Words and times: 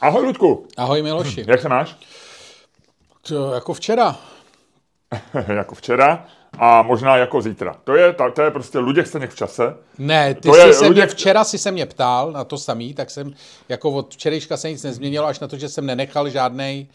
Ahoj, 0.00 0.24
Ludku. 0.26 0.66
Ahoj, 0.76 1.02
Miloši. 1.02 1.44
Jak 1.48 1.60
se 1.60 1.68
máš? 1.68 1.96
To 3.28 3.54
jako 3.54 3.74
včera. 3.74 4.16
jako 5.48 5.74
včera 5.74 6.26
a 6.58 6.82
možná 6.82 7.16
jako 7.16 7.42
zítra. 7.42 7.74
To 7.84 7.94
je, 7.94 8.12
to, 8.12 8.30
to 8.30 8.42
je 8.42 8.50
prostě 8.50 8.78
Luděk 8.78 9.06
Staněk 9.06 9.30
v 9.30 9.34
čase. 9.36 9.76
Ne, 9.98 10.34
ty 10.34 10.40
To 10.48 10.54
jsi 10.54 10.60
je 10.60 10.74
se 10.74 10.84
Luděk- 10.84 10.92
mě, 10.94 11.06
včera 11.06 11.44
si 11.44 11.58
se 11.58 11.70
mě 11.70 11.86
ptal 11.86 12.32
na 12.32 12.44
to 12.44 12.58
samý, 12.58 12.94
tak 12.94 13.10
jsem 13.10 13.32
jako 13.68 13.90
od 13.90 14.14
včerejška 14.14 14.56
se 14.56 14.70
nic 14.70 14.82
nezměnilo, 14.82 15.26
až 15.26 15.40
na 15.40 15.48
to, 15.48 15.56
že 15.56 15.68
jsem 15.68 15.86
nenechal 15.86 16.28
žádnej, 16.28 16.86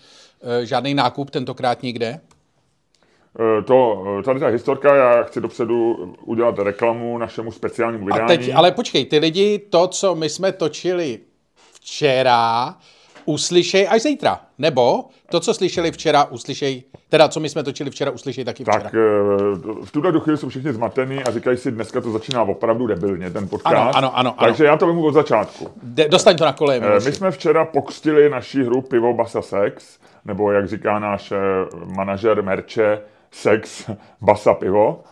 eh, 0.61 0.65
žádnej 0.65 0.93
nákup 0.93 1.29
tentokrát 1.29 1.83
nikde. 1.83 2.19
Eh, 3.59 3.61
To, 3.63 4.03
eh, 4.19 4.23
tady 4.23 4.39
ta 4.39 4.47
historka, 4.47 4.95
já 4.95 5.23
chci 5.23 5.41
dopředu 5.41 5.93
udělat 6.25 6.59
reklamu 6.59 7.17
našemu 7.17 7.51
speciálnímu 7.51 8.07
A 8.11 8.13
vydání. 8.15 8.27
teď, 8.37 8.55
ale 8.55 8.71
počkej, 8.71 9.05
ty 9.05 9.17
lidi, 9.17 9.59
to, 9.59 9.87
co 9.87 10.15
my 10.15 10.29
jsme 10.29 10.51
točili 10.51 11.19
včera, 11.73 12.75
uslyšej 13.25 13.87
až 13.89 14.01
zítra. 14.01 14.39
Nebo 14.57 15.05
to, 15.31 15.39
co 15.39 15.53
slyšeli 15.53 15.91
včera, 15.91 16.23
uslyšej, 16.23 16.83
teda 17.09 17.27
co 17.27 17.39
my 17.39 17.49
jsme 17.49 17.63
točili 17.63 17.89
včera, 17.89 18.11
uslyšej 18.11 18.45
taky 18.45 18.63
včera. 18.63 18.79
Tak 18.79 18.93
eh, 18.93 18.97
v 19.85 19.91
tuhle 19.91 20.19
chvíli 20.19 20.37
jsou 20.37 20.49
všichni 20.49 20.73
zmatený 20.73 21.23
a 21.23 21.31
říkají 21.31 21.57
si, 21.57 21.71
dneska 21.71 22.01
to 22.01 22.11
začíná 22.11 22.41
opravdu 22.43 22.87
debilně, 22.87 23.29
ten 23.29 23.47
podcast. 23.47 23.75
Ano, 23.75 23.81
ano, 23.81 24.17
ano, 24.17 24.39
ano. 24.39 24.47
Takže 24.47 24.65
já 24.65 24.77
to 24.77 24.87
vemu 24.87 25.05
od 25.05 25.13
začátku. 25.13 25.69
De, 25.83 26.07
dostaň 26.07 26.37
to 26.37 26.45
na 26.45 26.53
koleje, 26.53 26.81
Eh. 26.83 26.99
My 27.05 27.11
jsme 27.11 27.31
včera 27.31 27.65
pokstili 27.65 28.29
naši 28.29 28.63
hru 28.63 28.81
Pivo 28.81 29.13
Basa 29.13 29.41
Sex, 29.41 29.99
nebo 30.25 30.51
jak 30.51 30.67
říká 30.67 30.99
náš 30.99 31.31
eh, 31.31 31.37
manažer 31.95 32.43
merče, 32.43 33.01
Sex 33.31 33.89
Basa 34.21 34.53
Pivo. 34.53 35.03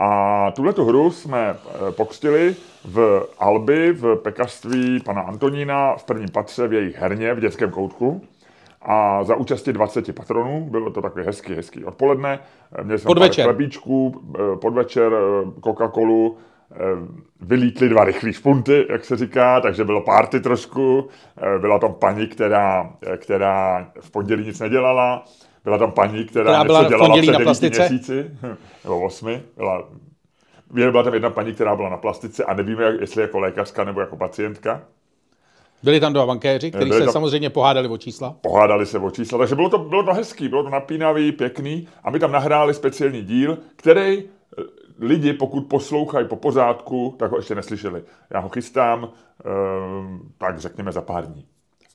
A 0.00 0.50
tuhle 0.50 0.72
hru 0.78 1.10
jsme 1.10 1.50
eh, 1.50 1.92
pokstili 1.92 2.56
v 2.84 3.26
Albi, 3.38 3.92
v 3.92 4.16
pekařství 4.16 5.00
pana 5.00 5.22
Antonína, 5.22 5.96
v 5.96 6.04
prvním 6.04 6.28
patře 6.28 6.68
v 6.68 6.72
jejich 6.72 6.96
herně, 6.96 7.34
v 7.34 7.40
dětském 7.40 7.70
koutku. 7.70 8.22
A 8.82 9.24
za 9.24 9.34
účasti 9.34 9.72
20 9.72 10.14
patronů, 10.14 10.68
bylo 10.70 10.90
to 10.90 11.02
takový 11.02 11.24
hezký, 11.24 11.54
hezký 11.54 11.84
odpoledne. 11.84 12.38
Eh, 12.78 12.84
Měli 12.84 12.98
jsme 12.98 13.08
Podvečer. 13.08 13.44
pár 13.44 13.54
chlebíčků, 13.54 14.22
eh, 14.34 14.56
podvečer, 14.56 15.12
Coca-Colu, 15.60 16.36
vylítly 17.40 17.88
dva 17.88 18.04
rychlý 18.04 18.32
špunty, 18.32 18.86
jak 18.90 19.04
se 19.04 19.16
říká, 19.16 19.60
takže 19.60 19.84
bylo 19.84 20.00
party 20.00 20.40
trošku. 20.40 21.08
Byla 21.58 21.78
tam 21.78 21.94
paní, 21.94 22.26
která, 22.26 22.90
která 23.16 23.86
v 24.00 24.10
pondělí 24.10 24.46
nic 24.46 24.60
nedělala. 24.60 25.24
Byla 25.64 25.78
tam 25.78 25.92
paní, 25.92 26.24
která, 26.24 26.44
Která 26.44 26.64
byla 26.64 26.78
něco 26.82 26.88
dělala 26.96 27.16
před 27.22 27.32
na 27.32 27.38
plastice? 27.38 27.88
měsíci, 27.88 28.30
nebo 28.84 29.00
osmi. 29.00 29.42
Byla, 29.56 29.88
byla 30.90 31.02
tam 31.02 31.14
jedna 31.14 31.30
paní, 31.30 31.54
která 31.54 31.76
byla 31.76 31.88
na 31.88 31.96
plastice 31.96 32.44
a 32.44 32.54
nevíme, 32.54 32.84
jak- 32.84 33.00
jestli 33.00 33.22
jako 33.22 33.38
lékařka 33.38 33.84
nebo 33.84 34.00
jako 34.00 34.16
pacientka. 34.16 34.82
Byli 35.82 36.00
tam 36.00 36.12
dva 36.12 36.26
bankéři, 36.26 36.70
kteří 36.70 36.92
se 36.92 36.98
tam- 37.04 37.12
samozřejmě 37.12 37.50
pohádali 37.50 37.88
o 37.88 37.98
čísla. 37.98 38.36
pohádali 38.40 38.86
se 38.86 38.98
o 38.98 39.10
čísla, 39.10 39.38
takže 39.38 39.54
bylo 39.54 39.68
to, 39.68 39.78
bylo 39.78 40.02
to 40.02 40.12
hezký, 40.14 40.48
bylo 40.48 40.62
to 40.62 40.70
napínavý, 40.70 41.32
pěkný 41.32 41.88
a 42.04 42.10
my 42.10 42.18
tam 42.18 42.32
nahráli 42.32 42.74
speciální 42.74 43.22
díl, 43.22 43.58
který 43.76 44.18
eh, 44.18 44.62
lidi, 44.98 45.32
pokud 45.32 45.60
poslouchají 45.60 46.28
po 46.28 46.36
pořádku, 46.36 47.14
tak 47.18 47.30
ho 47.30 47.36
ještě 47.36 47.54
neslyšeli. 47.54 48.02
Já 48.30 48.40
ho 48.40 48.48
chystám, 48.48 49.08
ehm, 49.44 50.20
tak 50.38 50.58
řekněme 50.58 50.92
za 50.92 51.00
pár 51.00 51.26
dní. 51.26 51.46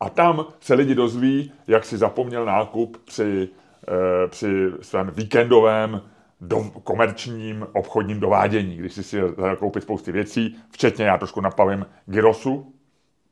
A 0.04 0.10
tam 0.10 0.46
se 0.60 0.74
lidi 0.74 0.96
dozví, 0.96 1.52
jak 1.68 1.86
si 1.86 1.98
zapomněl 1.98 2.46
nákup 2.46 2.98
při, 3.06 3.50
eh, 3.88 4.28
při 4.28 4.72
svém 4.82 5.12
víkendovém 5.16 6.02
dom, 6.42 6.72
komerčním 6.72 7.68
obchodním 7.74 8.20
dovádění, 8.20 8.78
když 8.78 8.94
si 8.94 9.04
si 9.04 9.22
koupit 9.60 9.84
spousty 9.84 10.12
věcí, 10.12 10.56
včetně, 10.72 11.06
já 11.06 11.18
trošku 11.18 11.42
napavím, 11.42 11.86
gyrosu. 12.06 12.74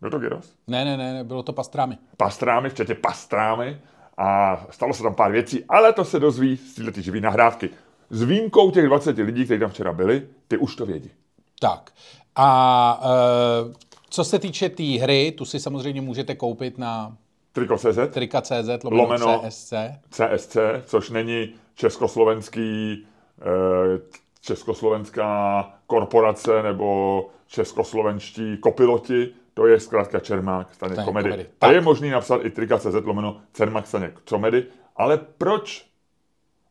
Byl 0.01 0.09
to 0.09 0.19
gyros? 0.19 0.53
Ne, 0.67 0.85
ne, 0.85 0.97
ne, 0.97 1.13
ne, 1.13 1.23
bylo 1.23 1.43
to 1.43 1.53
pastrámy. 1.53 1.97
pastrámy, 2.17 2.69
včetně 2.69 2.95
pastrámy 2.95 3.81
a 4.17 4.61
stalo 4.69 4.93
se 4.93 5.03
tam 5.03 5.15
pár 5.15 5.31
věcí, 5.31 5.65
ale 5.69 5.93
to 5.93 6.05
se 6.05 6.19
dozví 6.19 6.57
z 6.57 6.75
této 6.75 7.01
živý 7.01 7.21
nahrávky. 7.21 7.69
S 8.09 8.23
výjimkou 8.23 8.71
těch 8.71 8.85
20 8.85 9.17
lidí, 9.17 9.45
kteří 9.45 9.59
tam 9.59 9.69
včera 9.69 9.93
byli, 9.93 10.27
ty 10.47 10.57
už 10.57 10.75
to 10.75 10.85
vědí. 10.85 11.11
Tak. 11.59 11.91
A 12.35 13.01
e, 13.03 13.90
co 14.11 14.23
se 14.23 14.39
týče 14.39 14.69
té 14.69 14.75
tý 14.75 14.97
hry, 14.97 15.33
tu 15.37 15.45
si 15.45 15.59
samozřejmě 15.59 16.01
můžete 16.01 16.35
koupit 16.35 16.77
na 16.77 17.17
Triko.cz, 17.51 17.99
trika.cz 18.13 18.83
lomeno 18.83 19.03
Lomeno. 19.03 19.43
CSC. 19.49 19.73
CSC, 20.09 20.57
což 20.85 21.09
není 21.09 21.53
československý, 21.75 23.05
eh, 23.41 23.99
československá 24.41 25.73
korporace 25.87 26.63
nebo 26.63 27.29
českoslovenští 27.47 28.57
kopiloti, 28.57 29.29
to 29.53 29.67
je 29.67 29.79
zkrátka 29.79 30.19
Čermák, 30.19 30.73
Staněk 30.73 31.05
komedy. 31.05 31.29
Komedy. 31.29 31.49
A 31.61 31.71
je 31.71 31.81
možný 31.81 32.09
napsat 32.09 32.45
i 32.45 32.49
trika.cz 32.49 33.05
lomeno 33.05 33.41
Čermák 33.53 33.87
Staněk 33.87 34.19
komedy, 34.29 34.65
ale 34.95 35.17
proč 35.17 35.85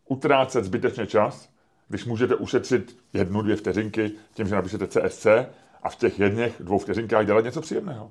utrácet 0.08 0.64
zbytečně 0.64 1.06
čas, 1.06 1.48
když 1.88 2.04
můžete 2.04 2.34
ušetřit 2.34 2.96
jednu, 3.12 3.42
dvě 3.42 3.56
vteřinky 3.56 4.10
tím, 4.34 4.46
že 4.46 4.54
napíšete 4.54 4.86
CSC 4.86 5.26
a 5.82 5.88
v 5.88 5.96
těch 5.96 6.20
jedněch 6.20 6.54
dvou 6.60 6.78
vteřinkách 6.78 7.26
dělat 7.26 7.44
něco 7.44 7.60
příjemného. 7.60 8.10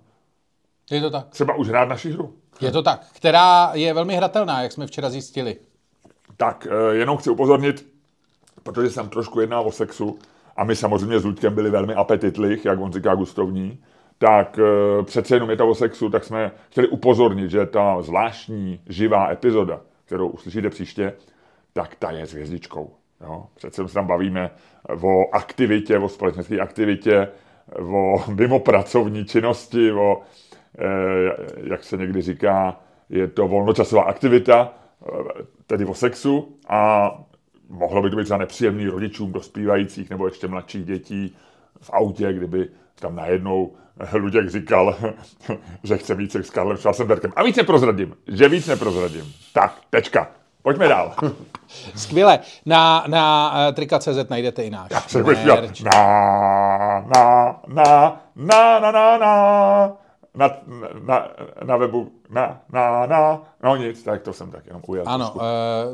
Je 0.91 1.01
to 1.01 1.09
tak. 1.09 1.29
Třeba 1.29 1.55
už 1.55 1.67
hrát 1.67 1.89
naši 1.89 2.11
hru. 2.11 2.33
Je 2.61 2.71
to 2.71 2.81
tak. 2.81 3.05
Která 3.13 3.71
je 3.73 3.93
velmi 3.93 4.15
hratelná, 4.15 4.61
jak 4.61 4.71
jsme 4.71 4.87
včera 4.87 5.09
zjistili. 5.09 5.57
Tak, 6.37 6.67
eh, 6.71 6.95
jenom 6.95 7.17
chci 7.17 7.29
upozornit, 7.29 7.85
protože 8.63 8.89
jsem 8.89 9.09
trošku 9.09 9.39
jednal 9.39 9.67
o 9.67 9.71
sexu 9.71 10.19
a 10.55 10.63
my 10.63 10.75
samozřejmě 10.75 11.19
s 11.19 11.25
Luďkem 11.25 11.55
byli 11.55 11.69
velmi 11.69 11.93
apetitlich, 11.93 12.65
jak 12.65 12.79
on 12.79 12.93
říká 12.93 13.15
gustovní, 13.15 13.83
tak 14.17 14.59
eh, 14.59 15.03
přece 15.03 15.35
jenom 15.35 15.49
je 15.49 15.57
to 15.57 15.69
o 15.69 15.75
sexu, 15.75 16.09
tak 16.09 16.23
jsme 16.23 16.51
chtěli 16.69 16.87
upozornit, 16.87 17.51
že 17.51 17.65
ta 17.65 18.01
zvláštní 18.01 18.81
živá 18.89 19.31
epizoda, 19.31 19.81
kterou 20.05 20.27
uslyšíte 20.27 20.69
příště, 20.69 21.13
tak 21.73 21.95
ta 21.95 22.11
je 22.11 22.25
s 22.25 22.33
hvězdičkou. 22.33 22.93
Jo? 23.21 23.45
Přece 23.55 23.87
se 23.87 23.93
tam 23.93 24.07
bavíme 24.07 24.49
o 25.01 25.35
aktivitě, 25.35 25.99
o 25.99 26.09
společenské 26.09 26.59
aktivitě, 26.59 27.27
o 27.79 28.23
mimo 28.33 28.59
pracovní 28.59 29.25
činnosti, 29.25 29.91
o, 29.91 30.21
eh, 30.79 31.69
jak 31.69 31.83
se 31.83 31.97
někdy 31.97 32.21
říká, 32.21 32.79
je 33.09 33.27
to 33.27 33.47
volnočasová 33.47 34.03
aktivita, 34.03 34.73
eh, 35.03 35.09
tedy 35.67 35.85
o 35.85 35.93
sexu 35.93 36.57
a 36.67 37.11
mohlo 37.69 38.01
by 38.01 38.09
to 38.09 38.15
být 38.15 38.27
za 38.27 38.37
nepříjemný 38.37 38.87
rodičům 38.87 39.31
dospívajících 39.31 40.09
nebo 40.09 40.25
ještě 40.25 40.47
mladších 40.47 40.85
dětí 40.85 41.35
v 41.81 41.89
autě, 41.93 42.33
kdyby 42.33 42.69
tam 42.99 43.15
najednou 43.15 43.71
Luděk 44.13 44.49
říkal, 44.49 44.95
že 45.83 45.97
chce 45.97 46.17
sex 46.29 46.47
s 46.47 46.49
Karlem 46.49 46.77
Schwarzenbergem. 46.77 47.31
A 47.35 47.43
víc 47.43 47.55
neprozradím, 47.55 48.15
že 48.27 48.49
víc 48.49 48.67
neprozradím. 48.67 49.33
Tak, 49.53 49.75
tečka. 49.89 50.31
Pojďme 50.61 50.87
dál. 50.87 51.13
Skvěle. 51.95 52.39
Na, 52.65 53.03
na 53.07 53.53
uh, 53.67 53.75
trika.cz 53.75 54.29
najdete 54.29 54.63
i 54.63 54.69
náš 54.69 54.91
Se 55.07 55.23
dělat 55.23 55.61
merch. 55.61 55.81
na, 55.81 55.91
na, 57.07 57.55
na, 57.67 58.21
na, 58.35 58.79
na, 58.79 58.91
na, 58.91 59.17
na, 59.17 59.97
na, 60.35 60.49
na, 61.07 61.27
na 61.65 61.77
webu, 61.77 62.11
na, 62.29 62.61
na, 62.73 63.05
na, 63.05 63.41
no 63.63 63.75
nic, 63.77 64.03
tak 64.03 64.21
to 64.21 64.33
jsem 64.33 64.51
tak 64.51 64.65
jenom 64.65 64.81
ujel. 64.87 65.03
Ano, 65.07 65.31
uh, 65.35 65.41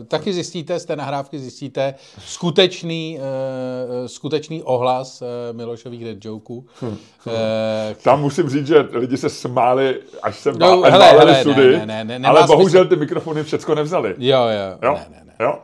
taky 0.08 0.34
zjistíte, 0.34 0.80
z 0.80 0.86
té 0.86 0.96
nahrávky 0.96 1.40
zjistíte 1.40 1.94
skutečný, 2.20 3.20
uh, 3.20 4.08
skutečný 4.08 4.64
ohlas 4.64 5.22
uh, 5.22 5.28
Milošových 5.58 6.04
dead 6.04 6.26
joků. 6.26 6.66
Hm. 6.82 6.88
Uh, 6.88 6.98
Tam 8.04 8.22
musím 8.22 8.50
říct, 8.50 8.68
že 8.68 8.88
lidi 8.92 9.18
se 9.18 9.30
smáli, 9.30 10.00
až 10.24 10.40
jsem 10.40 10.58
No, 10.60 10.76
no, 10.76 10.82
hele, 10.82 11.06
hele, 11.06 11.20
hele, 11.34 11.44
sudy, 11.44 11.78
ne, 11.78 11.86
ne, 11.86 12.04
ne, 12.04 12.20
ne, 12.20 12.28
ale 12.28 12.40
smysl. 12.40 12.56
bohužel 12.58 12.86
ty 12.88 12.96
mikrofony 12.96 13.44
všecko 13.44 13.76
nevzali. 13.76 14.16
jo, 14.18 14.40
jo, 14.48 14.78
Jo? 14.90 14.94
ne, 14.94 15.08
ne, 15.10 15.24
ne. 15.26 15.46
jo? 15.46 15.60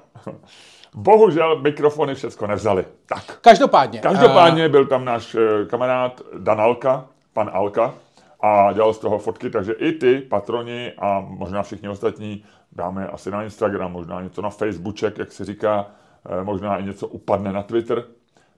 Bohužel 0.96 1.62
mikrofony 1.62 2.16
všecko 2.16 2.47
nevzali. 2.47 2.85
Tak. 3.06 3.38
Každopádně. 3.41 4.00
Každopádně 4.00 4.69
byl 4.69 4.85
tam 4.85 5.06
náš 5.06 5.35
eh, 5.35 5.66
kamarád 5.66 6.22
Dan 6.38 6.62
Alka, 6.62 7.06
pan 7.34 7.50
Alka, 7.53 7.94
a 8.41 8.74
dělal 8.74 8.94
z 8.94 9.00
toho 9.00 9.19
fotky, 9.19 9.50
takže 9.50 9.74
i 9.74 9.91
ty 9.91 10.19
patroni 10.19 10.91
a 10.97 11.25
možná 11.28 11.64
všichni 11.64 11.90
ostatní 11.90 12.43
dáme 12.72 13.08
asi 13.08 13.32
na 13.32 13.43
Instagram, 13.43 13.91
možná 13.91 14.22
něco 14.22 14.41
na 14.41 14.49
Facebooček, 14.49 15.17
jak 15.17 15.32
se 15.32 15.46
říká, 15.46 15.85
eh, 16.26 16.43
možná 16.43 16.78
i 16.78 16.84
něco 16.84 17.08
upadne 17.08 17.53
na 17.53 17.64
Twitter. 17.64 18.03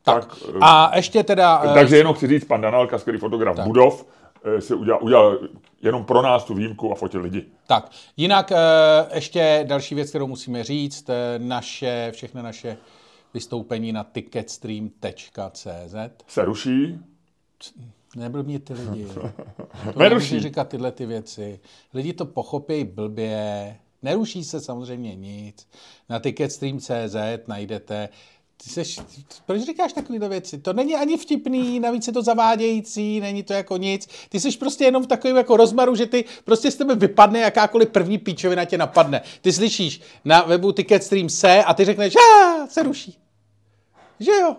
Tak. 0.03 0.25
tak 0.25 0.37
A 0.61 0.91
ještě 0.95 1.23
teda... 1.23 1.73
takže 1.73 1.97
jenom 1.97 2.13
chci 2.13 2.27
říct, 2.27 2.45
pan 2.45 2.61
Danálka, 2.61 2.97
skvělý 2.99 3.19
fotograf 3.19 3.55
tak. 3.55 3.65
budov, 3.65 4.05
si 4.59 4.73
udělal, 4.73 5.03
udělal 5.03 5.39
jenom 5.81 6.05
pro 6.05 6.21
nás 6.21 6.43
tu 6.43 6.53
výjimku 6.53 6.91
a 6.91 6.95
fotil 6.95 7.21
lidi. 7.21 7.45
Tak, 7.67 7.91
jinak 8.17 8.51
eh, 8.51 8.55
ještě 9.13 9.63
další 9.67 9.95
věc, 9.95 10.09
kterou 10.09 10.27
musíme 10.27 10.63
říct, 10.63 11.09
eh, 11.09 11.39
naše, 11.39 12.11
všechny 12.13 12.43
naše 12.43 12.77
vystoupení 13.33 13.91
na 13.91 14.03
ticketstream.cz. 14.03 15.95
Se 16.27 16.45
ruší, 16.45 16.99
Nebyl 18.15 18.43
mě 18.43 18.59
ty 18.59 18.73
lidi. 18.73 19.07
To 19.93 19.99
neruší 19.99 20.39
říkat 20.39 20.69
tyhle 20.69 20.91
ty 20.91 21.05
věci. 21.05 21.59
Lidi 21.93 22.13
to 22.13 22.25
pochopí 22.25 22.83
blbě. 22.83 23.77
Neruší 24.01 24.43
se 24.43 24.61
samozřejmě 24.61 25.15
nic. 25.15 25.67
Na 26.09 26.19
ticketstream.cz 26.19 27.47
najdete 27.47 28.09
Ty 28.63 28.69
seš, 28.69 28.99
proč 29.45 29.61
říkáš 29.61 29.93
takovéhle 29.93 30.29
věci? 30.29 30.57
To 30.57 30.73
není 30.73 30.95
ani 30.95 31.17
vtipný, 31.17 31.79
navíc 31.79 32.07
je 32.07 32.13
to 32.13 32.21
zavádějící, 32.21 33.19
není 33.19 33.43
to 33.43 33.53
jako 33.53 33.77
nic. 33.77 34.07
Ty 34.29 34.39
jsi 34.39 34.57
prostě 34.57 34.83
jenom 34.83 35.03
v 35.03 35.07
takovém 35.07 35.37
jako 35.37 35.57
rozmaru, 35.57 35.95
že 35.95 36.05
ty 36.05 36.25
prostě 36.43 36.71
z 36.71 36.75
tebe 36.75 36.95
vypadne 36.95 37.39
jakákoliv 37.39 37.89
první 37.89 38.17
píčovina 38.17 38.65
tě 38.65 38.77
napadne. 38.77 39.21
Ty 39.41 39.53
slyšíš 39.53 40.01
na 40.25 40.41
webu 40.41 40.71
Ticketstream 40.71 41.29
se 41.29 41.63
a 41.63 41.73
ty 41.73 41.85
řekneš, 41.85 42.15
a 42.15 42.67
se 42.67 42.83
ruší. 42.83 43.17
Že 44.19 44.31
jo? 44.31 44.55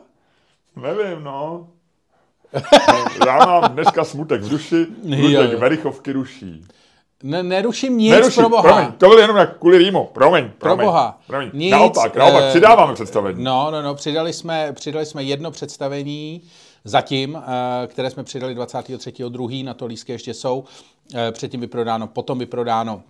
Nevím, 0.77 1.25
no. 1.25 1.69
no. 2.55 3.05
Já 3.27 3.47
mám 3.47 3.73
dneska 3.73 4.05
smutek 4.05 4.43
v 4.43 4.49
duši, 4.49 4.87
smutek 5.03 5.59
Verichovky 5.59 6.13
ruší. 6.13 6.65
Ne, 7.25 7.43
neruším 7.43 7.99
nic, 7.99 8.13
Neruším, 8.13 8.43
pro 8.43 8.49
boha. 8.49 8.63
Promiň, 8.63 8.93
to 8.93 9.09
byl 9.09 9.19
jenom 9.19 9.37
jak 9.37 9.59
kvůli 9.59 9.79
rýmu. 9.79 10.09
Promiň, 10.13 10.51
promiň. 10.59 10.77
Pro 10.77 10.87
boha. 10.87 11.21
Promiň. 11.27 11.51
Nic, 11.53 11.73
naopak, 11.73 12.17
naopak, 12.17 12.43
uh, 12.43 12.49
přidáváme 12.51 12.95
představení. 12.95 13.45
No, 13.45 13.71
no, 13.71 13.83
no, 13.83 13.95
přidali 13.95 14.33
jsme, 14.33 14.73
přidali 14.73 15.07
jsme 15.07 15.23
jedno 15.23 15.51
představení 15.51 16.43
zatím, 16.85 17.35
uh, 17.35 17.43
které 17.87 18.11
jsme 18.11 18.25
přidali 18.25 18.57
23.2. 18.57 19.65
na 19.65 19.75
to 19.75 19.87
lístky 19.87 20.13
ještě 20.13 20.35
jsou. 20.35 20.59
Uh, 20.59 21.21
předtím 21.31 21.61
vyprodáno, 21.61 22.07
potom 22.07 22.39
vyprodáno 22.39 23.03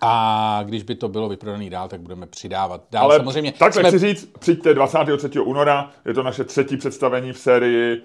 a 0.00 0.60
když 0.64 0.82
by 0.82 0.94
to 0.94 1.08
bylo 1.08 1.28
vyprodané 1.28 1.70
dál, 1.70 1.88
tak 1.88 2.00
budeme 2.00 2.26
přidávat 2.26 2.80
dál. 2.90 3.04
Ale 3.04 3.16
samozřejmě 3.16 3.52
takhle 3.52 3.82
jsme... 3.82 3.88
chci 3.90 3.98
říct, 3.98 4.28
přijďte 4.38 4.74
23. 4.74 5.40
února, 5.40 5.90
je 6.04 6.14
to 6.14 6.22
naše 6.22 6.44
třetí 6.44 6.76
představení 6.76 7.32
v 7.32 7.38
sérii 7.38 8.02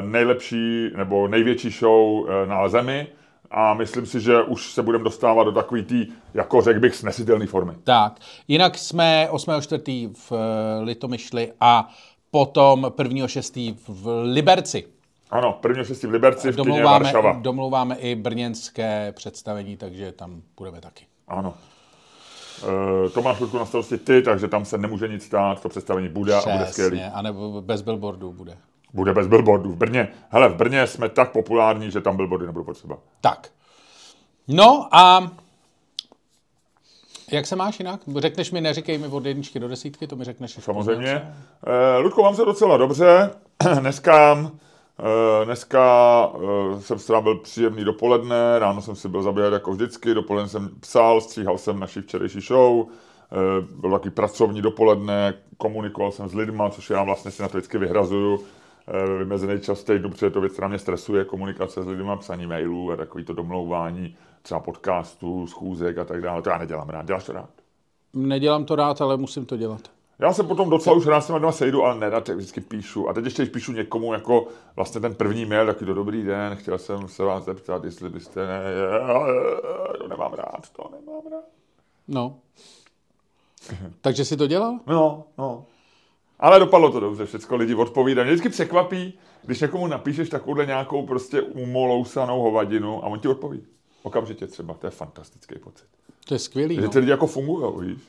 nejlepší 0.00 0.90
nebo 0.96 1.28
největší 1.28 1.70
show 1.70 2.28
na 2.46 2.68
zemi 2.68 3.06
a 3.50 3.74
myslím 3.74 4.06
si, 4.06 4.20
že 4.20 4.42
už 4.42 4.72
se 4.72 4.82
budeme 4.82 5.04
dostávat 5.04 5.44
do 5.44 5.52
takový 5.52 5.82
tý, 5.82 6.06
jako 6.34 6.60
řekl 6.62 6.80
bych, 6.80 6.94
snesitelné 6.94 7.46
formy. 7.46 7.72
Tak, 7.84 8.20
jinak 8.48 8.78
jsme 8.78 9.28
8.4. 9.30 10.12
v 10.14 10.32
eh, 10.32 10.84
Litomyšli 10.84 11.52
a 11.60 11.88
potom 12.30 12.82
1.6. 12.82 13.76
v 13.88 14.22
Liberci. 14.22 14.84
Ano, 15.30 15.58
1.6. 15.62 16.08
v 16.08 16.10
Liberci, 16.10 16.52
v 16.52 16.56
domlouváme, 16.56 17.04
Varšava. 17.04 17.32
Domlouváme 17.32 17.96
i 17.96 18.14
brněnské 18.14 19.12
představení, 19.16 19.76
takže 19.76 20.12
tam 20.12 20.42
budeme 20.56 20.80
taky. 20.80 21.06
Ano. 21.28 21.54
E, 23.06 23.10
to 23.10 23.22
máš 23.22 23.40
na 23.54 23.64
starosti 23.64 23.98
ty, 23.98 24.22
takže 24.22 24.48
tam 24.48 24.64
se 24.64 24.78
nemůže 24.78 25.08
nic 25.08 25.24
stát, 25.24 25.62
to 25.62 25.68
představení 25.68 26.08
bude 26.08 26.32
Přesně, 26.32 26.52
a 26.52 26.56
bude 26.56 26.66
skvělý. 26.70 27.02
a 27.02 27.22
nebo 27.22 27.62
bez 27.62 27.82
billboardů 27.82 28.32
bude. 28.32 28.56
Bude 28.94 29.14
bez 29.14 29.26
billboardů. 29.26 29.72
V 29.72 29.76
Brně, 29.76 30.08
hele, 30.28 30.48
v 30.48 30.54
Brně 30.54 30.86
jsme 30.86 31.08
tak 31.08 31.32
populární, 31.32 31.90
že 31.90 32.00
tam 32.00 32.16
billboardy 32.16 32.46
nebudou 32.46 32.64
potřeba. 32.64 32.98
Tak. 33.20 33.48
No 34.48 34.88
a 34.92 35.30
jak 37.32 37.46
se 37.46 37.56
máš 37.56 37.78
jinak? 37.78 38.00
Řekneš 38.16 38.50
mi, 38.50 38.60
neříkej 38.60 38.98
mi 38.98 39.06
od 39.06 39.26
jedničky 39.26 39.60
do 39.60 39.68
desítky, 39.68 40.06
to 40.06 40.16
mi 40.16 40.24
řekneš. 40.24 40.58
Samozřejmě. 40.60 41.34
Eh, 41.66 41.98
Ludko, 41.98 42.22
mám 42.22 42.34
se 42.34 42.44
docela 42.44 42.76
dobře. 42.76 43.30
dneska 43.80 44.38
eh, 44.98 45.44
dneska 45.44 45.82
eh, 46.34 46.80
jsem 46.80 46.98
strávil 46.98 47.36
příjemný 47.36 47.84
dopoledne, 47.84 48.58
ráno 48.58 48.82
jsem 48.82 48.96
si 48.96 49.08
byl 49.08 49.22
zabíjet 49.22 49.52
jako 49.52 49.72
vždycky, 49.72 50.14
dopoledne 50.14 50.48
jsem 50.48 50.70
psal, 50.80 51.20
stříhal 51.20 51.58
jsem 51.58 51.80
naši 51.80 52.02
včerejší 52.02 52.40
show, 52.40 52.86
eh, 52.88 53.36
byl 53.80 53.90
takový 53.90 54.10
pracovní 54.10 54.62
dopoledne, 54.62 55.34
komunikoval 55.56 56.12
jsem 56.12 56.28
s 56.28 56.34
lidma, 56.34 56.70
což 56.70 56.90
já 56.90 57.02
vlastně 57.02 57.30
si 57.30 57.42
na 57.42 57.48
to 57.48 57.58
vždycky 57.58 57.78
vyhrazuju 57.78 58.40
vymezený 59.18 59.60
čas 59.60 59.84
týdnu, 59.84 60.10
protože 60.10 60.30
to 60.30 60.40
věc, 60.40 60.52
která 60.52 60.68
mě 60.68 60.78
stresuje, 60.78 61.24
komunikace 61.24 61.82
s 61.82 61.86
lidmi, 61.86 62.10
psaní 62.18 62.46
mailů 62.46 62.92
a 62.92 62.96
takový 62.96 63.24
to 63.24 63.32
domlouvání 63.32 64.16
třeba 64.42 64.60
podcastů, 64.60 65.46
schůzek 65.46 65.98
a 65.98 66.04
tak 66.04 66.22
dále. 66.22 66.42
To 66.42 66.50
já 66.50 66.58
nedělám 66.58 66.88
rád. 66.88 67.06
Děláš 67.06 67.24
to 67.24 67.32
rád? 67.32 67.50
Nedělám 68.14 68.64
to 68.64 68.76
rád, 68.76 69.00
ale 69.00 69.16
musím 69.16 69.46
to 69.46 69.56
dělat. 69.56 69.80
Já 70.20 70.32
jsem 70.32 70.46
potom 70.46 70.70
docela 70.70 70.96
už 70.96 71.06
rád 71.06 71.20
s 71.20 71.26
těma 71.26 71.52
sejdu, 71.52 71.82
ale 71.84 71.98
nerad 71.98 72.28
vždycky 72.28 72.60
píšu. 72.60 73.08
A 73.08 73.12
teď 73.12 73.24
ještě, 73.24 73.42
když 73.42 73.52
píšu 73.52 73.72
někomu 73.72 74.12
jako 74.12 74.46
vlastně 74.76 75.00
ten 75.00 75.14
první 75.14 75.44
mail, 75.44 75.66
taky 75.66 75.84
to 75.84 75.94
dobrý 75.94 76.22
den, 76.22 76.56
chtěl 76.56 76.78
jsem 76.78 77.08
se 77.08 77.22
vás 77.24 77.44
zeptat, 77.44 77.84
jestli 77.84 78.10
byste 78.10 78.46
ne, 78.46 78.62
to 79.98 80.08
nemám 80.08 80.32
rád, 80.32 80.68
to 80.76 80.90
nemám 81.00 81.22
rád. 81.32 81.44
No. 82.08 82.36
Takže 84.00 84.24
si 84.24 84.36
to 84.36 84.46
dělal? 84.46 84.78
No, 84.86 85.24
no. 85.38 85.64
Ale 86.40 86.58
dopadlo 86.58 86.90
to 86.90 87.00
dobře, 87.00 87.26
všechno 87.26 87.56
lidi 87.56 87.74
odpovídají. 87.74 88.26
Mě 88.26 88.34
vždycky 88.34 88.48
překvapí, 88.48 89.18
když 89.42 89.60
někomu 89.60 89.86
napíšeš 89.86 90.28
takovouhle 90.28 90.66
nějakou 90.66 91.06
prostě 91.06 91.42
umolousanou 91.42 92.40
hovadinu 92.40 93.04
a 93.04 93.06
on 93.06 93.20
ti 93.20 93.28
odpoví. 93.28 93.62
Okamžitě 94.02 94.46
třeba, 94.46 94.74
to 94.74 94.86
je 94.86 94.90
fantastický 94.90 95.58
pocit. 95.58 95.86
To 96.28 96.34
je 96.34 96.38
skvělý. 96.38 96.74
Že 96.74 96.80
no. 96.80 96.88
ty 96.88 96.98
lidi 96.98 97.10
jako 97.10 97.26
fungují, 97.26 97.88
víš. 97.88 98.02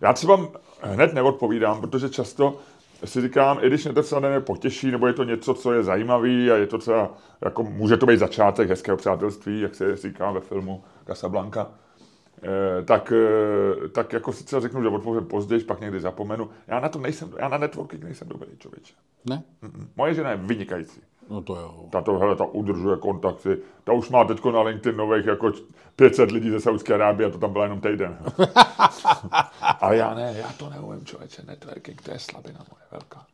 Já 0.00 0.12
třeba 0.12 0.48
hned 0.80 1.14
neodpovídám, 1.14 1.80
protože 1.80 2.08
často 2.08 2.58
si 3.04 3.20
říkám, 3.20 3.58
i 3.62 3.66
když 3.66 3.84
mě 3.84 3.94
to 3.94 4.02
třeba 4.02 4.40
potěší, 4.40 4.90
nebo 4.90 5.06
je 5.06 5.12
to 5.12 5.24
něco, 5.24 5.54
co 5.54 5.72
je 5.72 5.82
zajímavý 5.82 6.50
a 6.50 6.56
je 6.56 6.66
to 6.66 6.78
třeba, 6.78 7.10
jako 7.44 7.62
může 7.62 7.96
to 7.96 8.06
být 8.06 8.18
začátek 8.18 8.68
hezkého 8.68 8.96
přátelství, 8.96 9.60
jak 9.60 9.74
se 9.74 9.96
říká 9.96 10.30
ve 10.30 10.40
filmu 10.40 10.84
Casablanca, 11.06 11.70
tak, 12.84 13.12
eh, 13.12 13.88
tak 13.88 14.12
jako 14.12 14.32
si 14.32 14.44
třeba 14.44 14.60
řeknu, 14.60 14.82
že 14.82 14.88
odpovím 14.88 15.24
později, 15.24 15.64
pak 15.64 15.80
někdy 15.80 16.00
zapomenu. 16.00 16.50
Já 16.66 16.80
na 16.80 16.88
to 16.88 16.98
nejsem, 16.98 17.32
já 17.38 17.48
na 17.48 17.58
networking 17.58 18.04
nejsem 18.04 18.28
dobrý 18.28 18.48
člověk. 18.58 18.82
Ne? 19.24 19.42
Mm-mm. 19.62 19.86
Moje 19.96 20.14
žena 20.14 20.30
je 20.30 20.36
vynikající. 20.36 21.00
No 21.30 21.42
to 21.42 21.56
jo. 21.56 21.88
Ta 21.90 22.00
to, 22.00 22.18
hele, 22.18 22.36
ta 22.36 22.44
udržuje 22.44 22.96
kontakty. 22.96 23.58
Ta 23.84 23.92
už 23.92 24.08
má 24.10 24.24
teď 24.24 24.44
na 24.44 24.62
LinkedIn 24.62 24.96
nových 24.96 25.26
jako 25.26 25.52
500 25.96 26.30
lidí 26.30 26.50
ze 26.50 26.60
Saudské 26.60 26.94
Arábie 26.94 27.28
a 27.28 27.32
to 27.32 27.38
tam 27.38 27.52
byla 27.52 27.64
jenom 27.64 27.80
týden. 27.80 28.18
Ale 29.80 29.96
já 29.96 30.14
ne, 30.14 30.34
já 30.38 30.52
to 30.52 30.70
neumím, 30.70 31.04
člověče. 31.04 31.42
Networking, 31.46 32.02
to 32.02 32.10
je 32.10 32.18
slabina 32.18 32.60
moje 32.70 32.82
velká. 32.90 33.26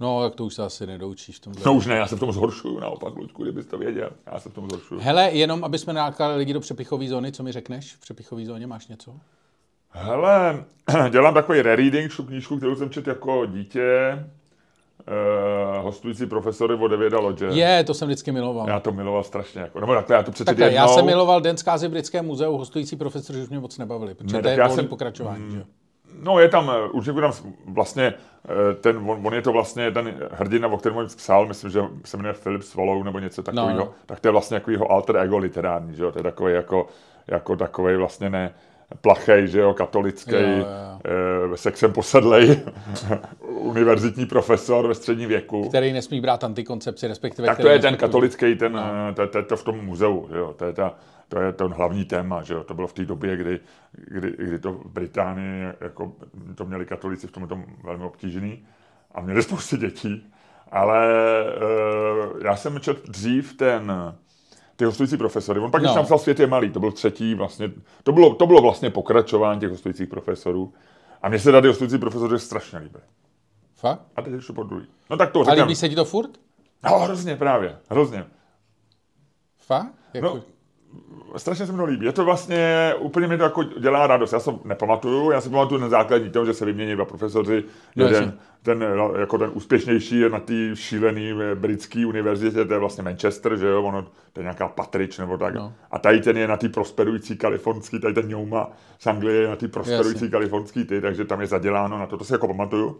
No, 0.00 0.24
jak 0.24 0.34
to 0.34 0.44
už 0.44 0.54
se 0.54 0.62
asi 0.62 0.86
nedoučíš. 0.86 1.36
V 1.36 1.40
tomhle. 1.40 1.62
No 1.66 1.74
už 1.74 1.86
ne, 1.86 1.96
já 1.96 2.06
se 2.06 2.16
v 2.16 2.20
tom 2.20 2.32
zhoršuju, 2.32 2.80
naopak, 2.80 3.16
Ludku, 3.16 3.42
kdybys 3.42 3.66
to 3.66 3.78
věděl. 3.78 4.10
Já 4.32 4.40
se 4.40 4.48
v 4.48 4.54
tom 4.54 4.68
zhoršuju. 4.70 5.00
Hele, 5.00 5.30
jenom 5.30 5.64
aby 5.64 5.78
jsme 5.78 5.92
nákládali 5.92 6.38
lidi 6.38 6.52
do 6.52 6.60
přepichové 6.60 7.08
zóny, 7.08 7.32
co 7.32 7.42
mi 7.42 7.52
řekneš? 7.52 7.94
V 7.94 8.00
přepichové 8.00 8.44
zóně 8.44 8.66
máš 8.66 8.88
něco? 8.88 9.14
Hele, 9.90 10.64
dělám 11.10 11.34
takový 11.34 11.62
rereading, 11.62 12.12
knížku, 12.26 12.56
kterou 12.56 12.76
jsem 12.76 12.90
četl 12.90 13.08
jako 13.08 13.46
dítě, 13.46 14.18
Uh, 15.00 15.84
hostující 15.84 16.26
profesory 16.26 16.74
od 16.74 16.88
Davida 16.88 17.18
Lodge. 17.20 17.46
Je, 17.46 17.84
to 17.84 17.94
jsem 17.94 18.08
vždycky 18.08 18.32
miloval. 18.32 18.68
Já 18.68 18.80
to 18.80 18.92
miloval 18.92 19.24
strašně. 19.24 19.60
Jako, 19.60 19.80
nebo 19.80 19.94
takhle, 19.94 20.16
já 20.16 20.22
to 20.22 20.32
přece 20.32 20.44
takhle, 20.44 20.66
jednou. 20.66 20.76
já 20.76 20.88
jsem 20.88 21.06
miloval 21.06 21.40
Den 21.40 21.56
zkázy 21.56 21.88
v 21.88 21.90
britském 21.90 22.26
muzeu, 22.26 22.56
hostující 22.56 22.96
profesory 22.96 23.42
už 23.42 23.48
mě 23.48 23.58
moc 23.58 23.78
nebavili, 23.78 24.14
protože 24.14 24.36
ne, 24.36 24.42
to 24.42 24.48
je 24.48 24.58
já 24.58 24.68
jsem, 24.68 24.88
pokračování. 24.88 25.44
Mm, 25.44 25.50
že? 25.50 25.64
No 26.22 26.38
je 26.38 26.48
tam, 26.48 26.70
eh, 26.70 26.88
určitě 26.88 27.20
tam 27.20 27.32
vlastně, 27.66 28.14
eh, 28.44 28.74
ten, 28.74 28.96
on, 28.96 29.26
on, 29.26 29.34
je 29.34 29.42
to 29.42 29.52
vlastně 29.52 29.90
ten 29.90 30.14
hrdina, 30.32 30.68
o 30.68 30.76
kterém 30.76 31.06
psal, 31.06 31.46
myslím, 31.46 31.70
že 31.70 31.80
se 32.04 32.16
jmenuje 32.16 32.34
Philip 32.34 32.62
Swallow 32.62 33.04
nebo 33.04 33.18
něco 33.18 33.42
takového, 33.42 33.78
no, 33.78 33.84
no. 33.84 33.92
tak 34.06 34.20
to 34.20 34.28
je 34.28 34.32
vlastně 34.32 34.54
jako 34.54 34.70
jeho 34.70 34.90
alter 34.90 35.16
ego 35.16 35.38
literární, 35.38 35.96
že 35.96 36.02
jo, 36.02 36.12
to 36.12 36.18
je 36.18 36.22
takový 36.22 36.54
jako, 36.54 36.86
jako 37.26 37.56
takový 37.56 37.96
vlastně 37.96 38.30
ne, 38.30 38.54
plachej, 39.00 39.48
že 39.48 39.60
jo, 39.60 39.74
katolický, 39.74 40.32
jo, 40.32 40.40
jo. 40.40 40.66
E, 41.54 41.56
sexem 41.56 41.92
posedlej, 41.92 42.60
univerzitní 43.48 44.26
profesor 44.26 44.88
ve 44.88 44.94
středním 44.94 45.28
věku. 45.28 45.68
Který 45.68 45.92
nesmí 45.92 46.20
brát 46.20 46.44
antikoncepci, 46.44 47.06
respektive... 47.06 47.48
Tak 47.48 47.58
to 47.58 47.68
je 47.68 47.78
ten 47.78 47.96
katolický, 47.96 48.54
ten, 48.54 48.72
no. 48.72 49.14
to, 49.14 49.26
to, 49.26 49.42
to 49.42 49.56
v 49.56 49.64
tom 49.64 49.84
muzeu, 49.84 50.28
jo, 50.34 50.54
to 50.58 50.64
je 50.64 50.72
ta, 50.72 50.94
to 51.30 51.40
je 51.40 51.52
ten 51.52 51.72
hlavní 51.72 52.04
téma, 52.04 52.42
že 52.42 52.54
jo? 52.54 52.64
to 52.64 52.74
bylo 52.74 52.86
v 52.86 52.92
té 52.92 53.04
době, 53.04 53.36
kdy, 53.36 53.60
kdy, 53.92 54.34
kdy 54.38 54.58
to 54.58 54.72
v 54.72 54.86
Británii, 54.86 55.64
jako 55.80 56.12
to 56.54 56.64
měli 56.64 56.86
katolici 56.86 57.26
v 57.26 57.30
tom, 57.30 57.48
tom 57.48 57.64
velmi 57.84 58.04
obtížný 58.04 58.66
a 59.14 59.20
měli 59.20 59.42
spoustu 59.48 59.76
dětí, 59.76 60.32
ale 60.70 61.08
uh, 62.34 62.44
já 62.44 62.56
jsem 62.56 62.80
četl 62.80 63.00
dřív 63.10 63.56
ten, 63.56 63.92
ty 64.76 64.84
hostující 64.84 65.16
profesory. 65.16 65.60
On 65.60 65.70
pak, 65.70 65.80
když 65.80 65.90
no. 65.90 65.94
tam 65.94 66.04
psal 66.04 66.18
Svět 66.18 66.40
je 66.40 66.46
malý, 66.46 66.70
to 66.70 66.80
byl 66.80 66.92
třetí 66.92 67.34
vlastně, 67.34 67.72
to 68.02 68.12
bylo, 68.12 68.34
to 68.34 68.46
bylo 68.46 68.62
vlastně 68.62 68.90
pokračování 68.90 69.60
těch 69.60 69.70
hostujících 69.70 70.08
profesorů. 70.08 70.72
A 71.22 71.28
mně 71.28 71.38
se 71.38 71.52
tady 71.52 71.68
hostující 71.68 71.98
profesory 71.98 72.38
strašně 72.38 72.78
líbí. 72.78 73.00
Fakt? 73.74 74.02
A 74.16 74.22
teď 74.22 74.32
ještě 74.32 74.52
po 74.52 74.62
druhý. 74.62 74.86
No 75.10 75.16
tak 75.16 75.32
to 75.32 75.44
řekám. 75.44 75.58
A 75.58 75.62
líbí 75.62 75.76
se 75.76 75.88
ti 75.88 75.94
to 75.94 76.04
furt? 76.04 76.30
No, 76.84 76.98
hrozně 76.98 77.36
právě, 77.36 77.78
hrozně. 77.90 78.26
Fakt? 79.58 79.94
Jako... 80.14 80.26
No, 80.26 80.42
strašně 81.36 81.66
se 81.66 81.72
mi 81.72 81.78
to 81.78 81.84
líbí. 81.84 82.06
Je 82.06 82.12
to 82.12 82.24
vlastně, 82.24 82.94
úplně 82.98 83.26
mi 83.26 83.38
to 83.38 83.44
jako 83.44 83.62
dělá 83.62 84.06
radost. 84.06 84.32
Já 84.32 84.40
se 84.40 84.50
nepamatuju, 84.64 85.30
já 85.30 85.40
si 85.40 85.50
pamatuju 85.50 85.80
na 85.80 85.88
základní 85.88 86.30
toho, 86.30 86.46
že 86.46 86.54
se 86.54 86.64
vymění 86.64 86.94
dva 86.94 87.04
profesoři. 87.04 87.64
No, 87.96 88.06
jeden, 88.06 88.38
ten, 88.62 88.84
jako 89.18 89.38
ten 89.38 89.50
úspěšnější 89.54 90.20
je 90.20 90.28
na 90.28 90.40
té 90.40 90.76
šílené 90.76 91.54
britské 91.54 92.06
univerzitě, 92.06 92.64
to 92.64 92.72
je 92.72 92.78
vlastně 92.78 93.02
Manchester, 93.02 93.56
že 93.56 93.66
jo, 93.66 93.82
ono, 93.82 94.02
to 94.32 94.40
je 94.40 94.42
nějaká 94.42 94.68
Patrič 94.68 95.18
nebo 95.18 95.38
tak. 95.38 95.54
No. 95.54 95.72
A 95.90 95.98
tady 95.98 96.20
ten 96.20 96.36
je 96.36 96.48
na 96.48 96.56
té 96.56 96.68
prosperující 96.68 97.36
kalifornský, 97.36 98.00
tady 98.00 98.14
ten 98.14 98.28
Newma 98.28 98.70
z 98.98 99.06
Anglie 99.06 99.40
je 99.40 99.48
na 99.48 99.56
té 99.56 99.68
prosperující 99.68 100.24
Jasně. 100.24 100.28
kalifornský 100.28 100.84
ty, 100.84 101.00
takže 101.00 101.24
tam 101.24 101.40
je 101.40 101.46
zaděláno 101.46 101.98
na 101.98 102.06
to, 102.06 102.16
to 102.16 102.24
si 102.24 102.32
jako 102.32 102.46
pamatuju. 102.46 102.98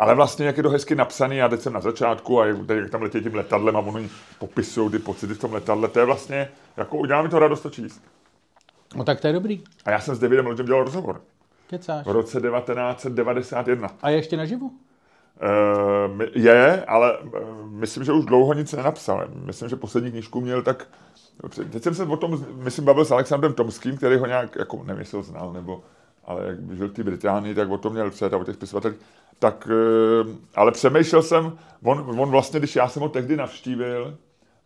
Ale 0.00 0.14
vlastně, 0.14 0.46
jak 0.46 0.56
je 0.56 0.62
to 0.62 0.70
hezky 0.70 0.94
napsaný, 0.94 1.36
já 1.36 1.48
teď 1.48 1.60
jsem 1.60 1.72
na 1.72 1.80
začátku 1.80 2.40
a 2.40 2.46
jak 2.46 2.90
tam 2.90 3.02
letí 3.02 3.20
tím 3.20 3.34
letadlem 3.34 3.76
a 3.76 3.78
oni 3.78 4.10
popisují 4.38 4.90
ty 4.90 4.98
pocity 4.98 5.34
v 5.34 5.38
tom 5.38 5.52
letadle, 5.52 5.88
to 5.88 5.98
je 5.98 6.04
vlastně, 6.04 6.48
jako 6.76 6.96
udělá 6.96 7.22
mi 7.22 7.28
to 7.28 7.38
radost 7.38 7.60
to 7.60 7.70
číst. 7.70 8.02
No 8.96 9.04
tak 9.04 9.20
to 9.20 9.26
je 9.26 9.32
dobrý. 9.32 9.62
A 9.84 9.90
já 9.90 10.00
jsem 10.00 10.14
s 10.14 10.18
Davidem 10.18 10.46
Lodgem 10.46 10.66
dělal 10.66 10.84
rozhovor. 10.84 11.20
Kecáš. 11.66 12.06
V 12.06 12.10
roce 12.10 12.40
1991. 12.40 13.88
A 14.02 14.10
je 14.10 14.16
ještě 14.16 14.36
naživu? 14.36 14.66
Uh, 14.66 16.22
je, 16.34 16.84
ale 16.84 17.18
uh, 17.18 17.30
myslím, 17.70 18.04
že 18.04 18.12
už 18.12 18.24
dlouho 18.24 18.54
nic 18.54 18.72
nenapsal. 18.72 19.28
Myslím, 19.34 19.68
že 19.68 19.76
poslední 19.76 20.10
knížku 20.10 20.40
měl 20.40 20.62
tak... 20.62 20.86
Teď 21.70 21.82
jsem 21.82 21.94
se 21.94 22.04
o 22.04 22.16
tom, 22.16 22.46
myslím, 22.54 22.84
bavil 22.84 23.04
s 23.04 23.10
Alexandrem 23.10 23.52
Tomským, 23.52 23.96
který 23.96 24.16
ho 24.16 24.26
nějak, 24.26 24.56
jako 24.56 24.82
nevím, 24.84 25.00
jestli 25.00 25.16
ho 25.16 25.22
znal, 25.22 25.52
nebo 25.52 25.82
ale 26.24 26.46
jak 26.46 26.76
žil 26.76 26.88
v 26.88 26.92
té 26.92 27.02
Británii, 27.02 27.54
tak 27.54 27.70
o 27.70 27.78
tom 27.78 27.92
měl 27.92 28.10
před 28.10 28.34
a 28.34 28.36
o 28.36 28.44
těch 28.44 28.54
spisovatelích. 28.54 28.98
Tak, 29.40 29.68
uh, 30.24 30.34
ale 30.54 30.72
přemýšlel 30.72 31.22
jsem, 31.22 31.58
on, 31.82 32.20
on 32.20 32.30
vlastně, 32.30 32.58
když 32.58 32.76
já 32.76 32.88
jsem 32.88 33.02
ho 33.02 33.08
tehdy 33.08 33.36
navštívil, 33.36 34.16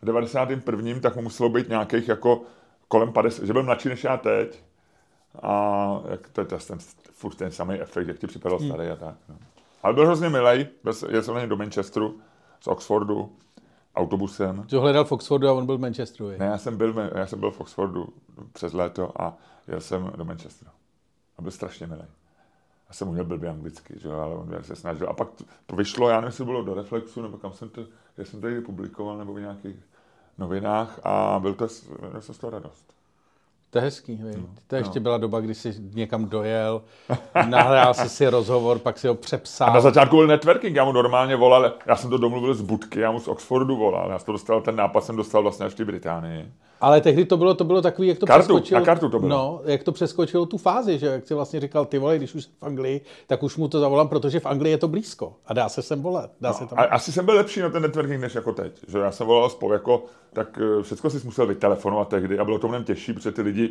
v 0.01 0.05
91. 0.05 0.99
tak 1.01 1.15
mu 1.15 1.21
muselo 1.21 1.49
být 1.49 1.69
nějakých 1.69 2.07
jako 2.07 2.41
kolem 2.87 3.13
50, 3.13 3.45
že 3.45 3.53
byl 3.53 3.63
mladší 3.63 3.89
než 3.89 4.03
já 4.03 4.17
teď. 4.17 4.63
A 5.41 6.01
jak 6.09 6.29
to 6.29 6.41
je 6.41 6.45
ten, 6.45 6.77
furt 7.11 7.35
ten 7.35 7.51
samý 7.51 7.81
efekt, 7.81 8.07
jak 8.07 8.19
ti 8.19 8.27
připadal 8.27 8.59
hmm. 8.59 8.69
starý 8.69 8.87
a 8.87 8.95
tak. 8.95 9.15
No. 9.29 9.35
Ale 9.83 9.93
byl 9.93 10.05
hrozně 10.05 10.29
milý, 10.29 10.67
jezdil 11.09 11.33
na 11.33 11.45
do 11.45 11.55
Manchesteru 11.55 12.19
z 12.61 12.67
Oxfordu 12.67 13.31
autobusem. 13.95 14.63
To 14.69 14.81
hledal 14.81 15.05
v 15.05 15.11
Oxfordu 15.11 15.47
a 15.47 15.53
on 15.53 15.65
byl 15.65 15.77
v 15.77 15.81
Manchesteru. 15.81 16.29
Je? 16.29 16.37
Ne, 16.37 16.45
já 16.45 16.57
jsem, 16.57 16.77
byl, 16.77 17.11
já 17.15 17.27
jsem 17.27 17.39
byl 17.39 17.51
v 17.51 17.61
Oxfordu 17.61 18.07
přes 18.53 18.73
léto 18.73 19.21
a 19.21 19.37
jel 19.67 19.81
jsem 19.81 20.11
do 20.15 20.25
Manchesteru. 20.25 20.71
A 21.37 21.41
byl 21.41 21.51
strašně 21.51 21.87
milý. 21.87 22.05
Jsem 22.95 23.07
uměl 23.07 23.25
blbě 23.25 23.49
anglicky, 23.49 23.99
že? 23.99 24.11
ale 24.11 24.35
on 24.35 24.63
se 24.63 24.75
snažil. 24.75 25.09
A 25.09 25.13
pak 25.13 25.27
to 25.65 25.75
vyšlo, 25.75 26.09
já 26.09 26.15
nevím, 26.15 26.27
jestli 26.27 26.45
bylo 26.45 26.63
do 26.63 26.73
Reflexu, 26.73 27.21
nebo 27.21 27.37
kam 27.37 27.53
jsem 27.53 27.69
to, 27.69 27.85
já 28.17 28.25
jsem 28.25 28.41
tady 28.41 28.61
publikoval, 28.61 29.17
nebo 29.17 29.33
v 29.33 29.39
nějakých 29.39 29.75
novinách 30.37 30.99
a 31.03 31.39
byl 31.39 31.53
to, 31.53 31.67
měl 32.09 32.21
jsem 32.21 32.35
z 32.35 32.37
toho 32.37 32.51
radost. 32.51 32.94
To 33.75 33.79
je 33.79 33.83
hezký, 33.83 34.19
no, 34.23 34.45
to 34.67 34.75
ještě 34.75 34.99
no. 34.99 35.03
byla 35.03 35.17
doba, 35.17 35.39
kdy 35.39 35.55
jsi 35.55 35.75
někam 35.93 36.25
dojel, 36.25 36.81
nahrál 37.49 37.93
si 37.93 38.09
si 38.09 38.27
rozhovor, 38.27 38.79
pak 38.79 38.97
si 38.97 39.07
ho 39.07 39.15
přepsal. 39.15 39.69
A 39.69 39.73
na 39.73 39.81
začátku 39.81 40.15
byl 40.15 40.27
networking, 40.27 40.75
já 40.75 40.85
mu 40.85 40.91
normálně 40.91 41.35
volal, 41.35 41.73
já 41.85 41.95
jsem 41.95 42.09
to 42.09 42.17
domluvil 42.17 42.53
z 42.53 42.61
Budky, 42.61 42.99
já 42.99 43.11
mu 43.11 43.19
z 43.19 43.27
Oxfordu 43.27 43.75
volal, 43.75 44.11
já 44.11 44.19
jsem 44.19 44.25
to 44.25 44.31
dostal, 44.31 44.61
ten 44.61 44.75
nápad 44.75 45.03
jsem 45.03 45.15
dostal 45.15 45.41
vlastně 45.41 45.65
až 45.65 45.73
v 45.73 45.85
Británii. 45.85 46.51
Ale 46.81 47.01
tehdy 47.01 47.25
to 47.25 47.37
bylo, 47.37 47.53
to 47.53 47.63
bylo 47.63 47.81
takový, 47.81 48.07
jak 48.07 48.17
to 48.17 48.25
kartu, 48.25 48.43
přeskočilo. 48.43 48.79
Na 48.79 48.85
kartu 48.85 49.09
to 49.09 49.19
bylo. 49.19 49.29
No, 49.29 49.61
jak 49.65 49.83
to 49.83 49.91
přeskočilo 49.91 50.45
tu 50.45 50.57
fázi, 50.57 50.99
že 50.99 51.05
jak 51.05 51.27
jsi 51.27 51.33
vlastně 51.33 51.59
říkal, 51.59 51.85
ty 51.85 51.97
vole, 51.97 52.17
když 52.17 52.35
už 52.35 52.45
v 52.45 52.63
Anglii, 52.65 53.01
tak 53.27 53.43
už 53.43 53.57
mu 53.57 53.67
to 53.67 53.79
zavolám, 53.79 54.07
protože 54.07 54.39
v 54.39 54.45
Anglii 54.45 54.71
je 54.71 54.77
to 54.77 54.87
blízko 54.87 55.33
a 55.45 55.53
dá 55.53 55.69
se 55.69 55.81
sem 55.81 56.01
volat. 56.01 56.31
Dá 56.41 56.49
no, 56.49 56.55
se 56.55 56.67
tam... 56.67 56.79
A, 56.79 56.81
asi 56.81 57.11
jsem 57.11 57.25
byl 57.25 57.35
lepší 57.35 57.59
na 57.59 57.69
ten 57.69 57.81
networking 57.81 58.21
než 58.21 58.35
jako 58.35 58.53
teď. 58.53 58.71
Že 58.87 58.99
já 58.99 59.11
jsem 59.11 59.27
volal 59.27 59.49
spolu 59.49 59.73
jako, 59.73 60.03
tak 60.33 60.59
eh, 60.79 60.83
všechno 60.83 61.09
si 61.09 61.25
musel 61.25 61.47
vytelefonovat 61.47 62.07
tehdy 62.07 62.39
a 62.39 62.45
bylo 62.45 62.59
to 62.59 62.67
mnohem 62.67 62.83
těžší, 62.83 63.13
protože 63.13 63.31
ty 63.31 63.41
lidi 63.41 63.64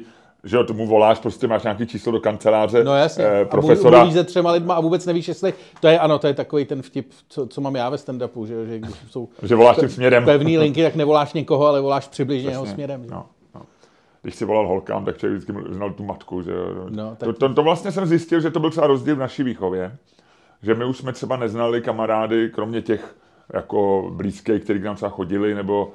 že 0.45 0.57
jo, 0.57 0.65
tomu 0.65 0.87
voláš, 0.87 1.19
prostě 1.19 1.47
máš 1.47 1.63
nějaký 1.63 1.87
číslo 1.87 2.13
do 2.13 2.21
kanceláře 2.21 2.85
no, 2.85 2.97
jasně. 2.97 3.25
Eh, 3.25 3.45
profesora. 3.45 3.99
A 3.99 4.01
mluvíš 4.01 4.15
se 4.15 4.25
třema 4.25 4.53
lidma 4.53 4.75
a 4.75 4.81
vůbec 4.81 5.07
nevíš, 5.07 5.29
jestli, 5.29 5.55
to 5.81 5.89
je 5.89 5.99
ano, 5.99 6.19
to 6.19 6.27
je 6.27 6.35
takový 6.35 6.65
ten 6.65 6.83
vtip, 6.83 7.13
co, 7.29 7.47
co 7.47 7.61
mám 7.61 7.75
já 7.75 7.91
ve 7.91 7.97
stand-upu, 7.97 8.45
že, 8.45 8.67
že 8.67 8.79
když 8.79 8.95
jsou 9.11 9.29
že 9.43 9.55
voláš 9.55 9.77
tím 9.77 9.89
směrem. 9.89 10.25
pevný 10.25 10.59
linky, 10.59 10.83
tak 10.83 10.95
nevoláš 10.95 11.33
někoho, 11.33 11.67
ale 11.67 11.81
voláš 11.81 12.09
přibližně 12.09 12.51
jeho 12.51 12.67
směrem. 12.67 13.07
No, 13.11 13.27
no. 13.55 13.63
Když 14.23 14.35
si 14.35 14.45
volal 14.45 14.69
holkám, 14.69 15.05
tak 15.05 15.19
člověk 15.19 15.43
vždycky 15.43 15.75
znal 15.75 15.91
tu 15.91 16.05
matku. 16.05 16.43
Že 16.43 16.53
no, 16.89 17.17
tak... 17.17 17.27
to, 17.27 17.33
to, 17.33 17.55
to, 17.55 17.63
vlastně 17.63 17.93
jsem 17.93 18.07
zjistil, 18.07 18.41
že 18.41 18.51
to 18.51 18.61
byl 18.61 18.71
třeba 18.71 18.87
rozdíl 18.87 19.17
v 19.17 19.19
naší 19.19 19.43
výchově, 19.43 19.97
že 20.63 20.75
my 20.75 20.85
už 20.85 20.99
jsme 20.99 21.13
třeba 21.13 21.37
neznali 21.37 21.83
kamarády, 21.83 22.51
kromě 22.55 22.83
těch 22.83 23.17
jako 23.53 24.11
blízkých, 24.15 24.63
kteří 24.65 24.81
k 24.81 24.85
nám 24.85 24.97
třeba 24.97 25.11
chodili, 25.11 25.55
nebo, 25.55 25.93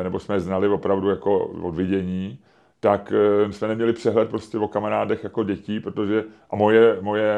eh, 0.00 0.04
nebo 0.04 0.18
jsme 0.18 0.34
je 0.34 0.40
znali 0.40 0.68
opravdu 0.68 1.10
jako 1.10 1.46
od 1.46 1.74
vidění 1.74 2.38
tak 2.80 3.12
eh, 3.46 3.52
jsme 3.52 3.68
neměli 3.68 3.92
přehled 3.92 4.28
prostě 4.28 4.58
o 4.58 4.68
kamarádech 4.68 5.24
jako 5.24 5.44
dětí, 5.44 5.80
protože 5.80 6.24
a 6.50 6.56
moje, 6.56 6.96
moje 7.00 7.34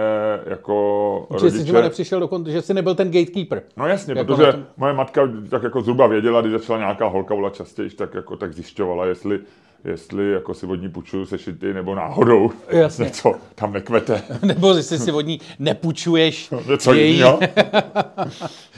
jako 0.46 1.26
že 1.30 1.44
rodiče... 1.44 1.64
Jsi 1.64 1.72
nepřišel 1.72 2.20
dokonce, 2.20 2.50
že 2.50 2.62
jsi 2.62 2.74
nebyl 2.74 2.94
ten 2.94 3.10
gatekeeper. 3.10 3.62
No 3.76 3.86
jasně, 3.86 4.14
jako 4.16 4.24
protože 4.34 4.52
tom... 4.52 4.66
moje 4.76 4.92
matka 4.92 5.28
tak 5.48 5.62
jako 5.62 5.80
zhruba 5.80 6.06
věděla, 6.06 6.40
když 6.40 6.52
začala 6.52 6.78
nějaká 6.78 7.06
holka 7.06 7.34
volat 7.34 7.54
častěji, 7.54 7.90
tak 7.90 8.14
jako 8.14 8.36
tak 8.36 8.52
zjišťovala, 8.52 9.06
jestli 9.06 9.40
jestli 9.84 10.32
jako 10.32 10.54
si 10.54 10.66
vodní 10.66 10.88
půjčuju 10.88 11.26
sešity, 11.26 11.74
nebo 11.74 11.94
náhodou 11.94 12.50
Jasně. 12.68 13.04
něco 13.04 13.34
tam 13.54 13.72
nekvete. 13.72 14.22
nebo 14.42 14.74
jestli 14.74 14.98
si 14.98 15.10
vodní 15.10 15.40
nepůjčuješ 15.58 16.50
no, 16.52 16.62
něco 16.70 16.94
její... 16.94 17.22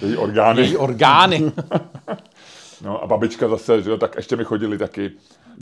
její 0.02 0.16
orgány. 0.16 0.62
Její 0.62 0.76
orgány. 0.76 1.52
no 2.84 3.02
a 3.02 3.06
babička 3.06 3.48
zase, 3.48 3.82
že 3.82 3.96
tak 3.96 4.16
ještě 4.16 4.36
mi 4.36 4.44
chodili 4.44 4.78
taky 4.78 5.10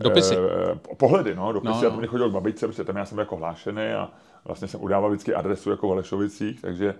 Dopisy. 0.04 0.36
Eh, 0.36 0.94
pohledy, 0.96 1.34
no, 1.34 1.52
dopisy. 1.52 1.72
No, 1.72 1.80
no. 1.80 1.84
Já 1.84 1.90
to 1.90 1.96
mě 1.96 2.06
chodil 2.06 2.30
k 2.30 2.32
babičce, 2.32 2.66
protože 2.66 2.84
tam 2.84 2.96
já 2.96 3.04
jsem 3.04 3.18
jako 3.18 3.36
hlášený 3.36 3.92
a 3.92 4.10
vlastně 4.44 4.68
jsem 4.68 4.82
udával 4.82 5.10
vždycky 5.10 5.34
adresu 5.34 5.70
jako 5.70 5.88
v 5.88 5.92
Alešovicích, 5.92 6.60
takže, 6.60 6.94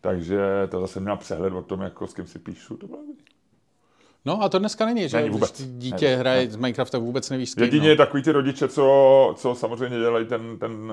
takže 0.00 0.40
to 0.70 0.80
zase 0.80 1.00
měl 1.00 1.16
přehled 1.16 1.52
o 1.52 1.62
tom, 1.62 1.80
jako 1.80 2.06
s 2.06 2.14
kým 2.14 2.26
si 2.26 2.38
píšu. 2.38 2.76
To 2.76 2.86
bylo 2.86 3.00
No 4.24 4.42
a 4.42 4.48
to 4.48 4.58
dneska 4.58 4.86
není, 4.86 5.08
že 5.08 5.16
není 5.16 5.30
vůbec. 5.30 5.60
Když 5.60 5.68
dítě 5.78 6.06
není, 6.06 6.18
hraje 6.18 6.44
ne. 6.44 6.50
z 6.50 6.56
Minecrafta 6.56 6.98
vůbec 6.98 7.30
nevíš 7.30 7.50
s 7.50 7.54
kým, 7.54 7.64
Jedině 7.64 7.90
no. 7.90 7.96
takový 7.96 8.22
ty 8.22 8.32
rodiče, 8.32 8.68
co, 8.68 9.34
co 9.36 9.54
samozřejmě 9.54 9.98
dělají 9.98 10.26
ten, 10.26 10.58
ten 10.58 10.92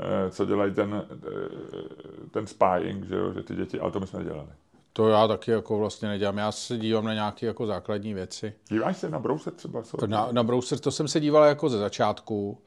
eh, 0.00 0.30
co 0.30 0.44
dělají 0.44 0.74
ten, 0.74 1.04
eh, 1.10 2.28
ten 2.30 2.46
spying, 2.46 3.04
že, 3.04 3.14
jo, 3.14 3.32
že 3.32 3.42
ty 3.42 3.54
děti, 3.54 3.80
ale 3.80 3.92
to 3.92 4.00
my 4.00 4.06
jsme 4.06 4.18
nedělali. 4.18 4.48
To 4.96 5.08
já 5.08 5.28
taky 5.28 5.50
jako 5.50 5.78
vlastně 5.78 6.08
nedělám. 6.08 6.38
Já 6.38 6.52
se 6.52 6.78
dívám 6.78 7.04
na 7.04 7.14
nějaké 7.14 7.46
jako 7.46 7.66
základní 7.66 8.14
věci. 8.14 8.52
Díváš 8.68 8.96
se 8.96 9.10
na 9.10 9.18
browser 9.18 9.52
třeba? 9.52 9.82
Co? 9.82 10.06
Na, 10.06 10.28
na 10.32 10.42
browser 10.42 10.78
to 10.78 10.90
jsem 10.90 11.08
se 11.08 11.20
díval 11.20 11.44
jako 11.44 11.68
ze 11.68 11.78
začátku. 11.78 12.58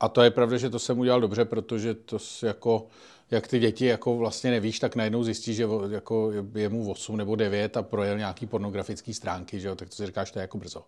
A 0.00 0.08
to 0.08 0.22
je 0.22 0.30
pravda, 0.30 0.56
že 0.56 0.70
to 0.70 0.78
jsem 0.78 0.98
udělal 0.98 1.20
dobře, 1.20 1.44
protože 1.44 1.94
to 1.94 2.18
jako, 2.42 2.86
jak 3.30 3.48
ty 3.48 3.58
děti 3.58 3.86
jako 3.86 4.16
vlastně 4.16 4.50
nevíš, 4.50 4.78
tak 4.78 4.96
najednou 4.96 5.24
zjistíš, 5.24 5.56
že 5.56 5.66
jako 5.90 6.32
je 6.54 6.68
mu 6.68 6.90
8 6.90 7.16
nebo 7.16 7.36
9 7.36 7.76
a 7.76 7.82
projel 7.82 8.18
nějaký 8.18 8.46
pornografický 8.46 9.14
stránky, 9.14 9.60
že 9.60 9.68
jo, 9.68 9.74
tak 9.74 9.88
to 9.88 9.94
si 9.94 10.06
říkáš, 10.06 10.30
to 10.30 10.38
je 10.38 10.40
jako 10.40 10.58
brzo. 10.58 10.84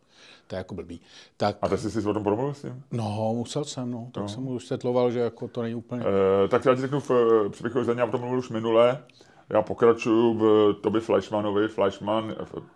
To 0.46 0.54
je 0.54 0.58
jako 0.58 0.74
blbý. 0.74 1.00
Tak, 1.36 1.56
a 1.62 1.68
ty 1.68 1.78
jsi 1.78 1.90
si 1.90 2.08
o 2.08 2.14
tom 2.14 2.22
promluvil 2.22 2.54
s 2.54 2.62
ním? 2.62 2.82
No, 2.90 3.32
musel 3.36 3.64
jsem, 3.64 3.90
no. 3.90 4.08
Tak 4.12 4.22
no. 4.22 4.28
jsem 4.28 4.42
mu 4.42 4.54
vysvětloval, 4.54 5.10
že 5.10 5.18
jako 5.18 5.48
to 5.48 5.62
není 5.62 5.74
úplně... 5.74 6.04
E, 6.44 6.48
tak 6.48 6.64
já 6.64 6.74
ti 6.74 6.80
řeknu, 6.80 7.00
v 7.00 7.48
příběhu 7.50 7.84
za 7.84 8.04
o 8.04 8.10
tom 8.10 8.20
mluvil 8.20 8.38
už 8.38 8.50
minule. 8.50 9.04
Já 9.52 9.62
pokračuju 9.62 10.34
v 10.34 10.74
Toby 10.80 11.00
Fleischmanovi. 11.00 11.68
Fleischman 11.68 12.34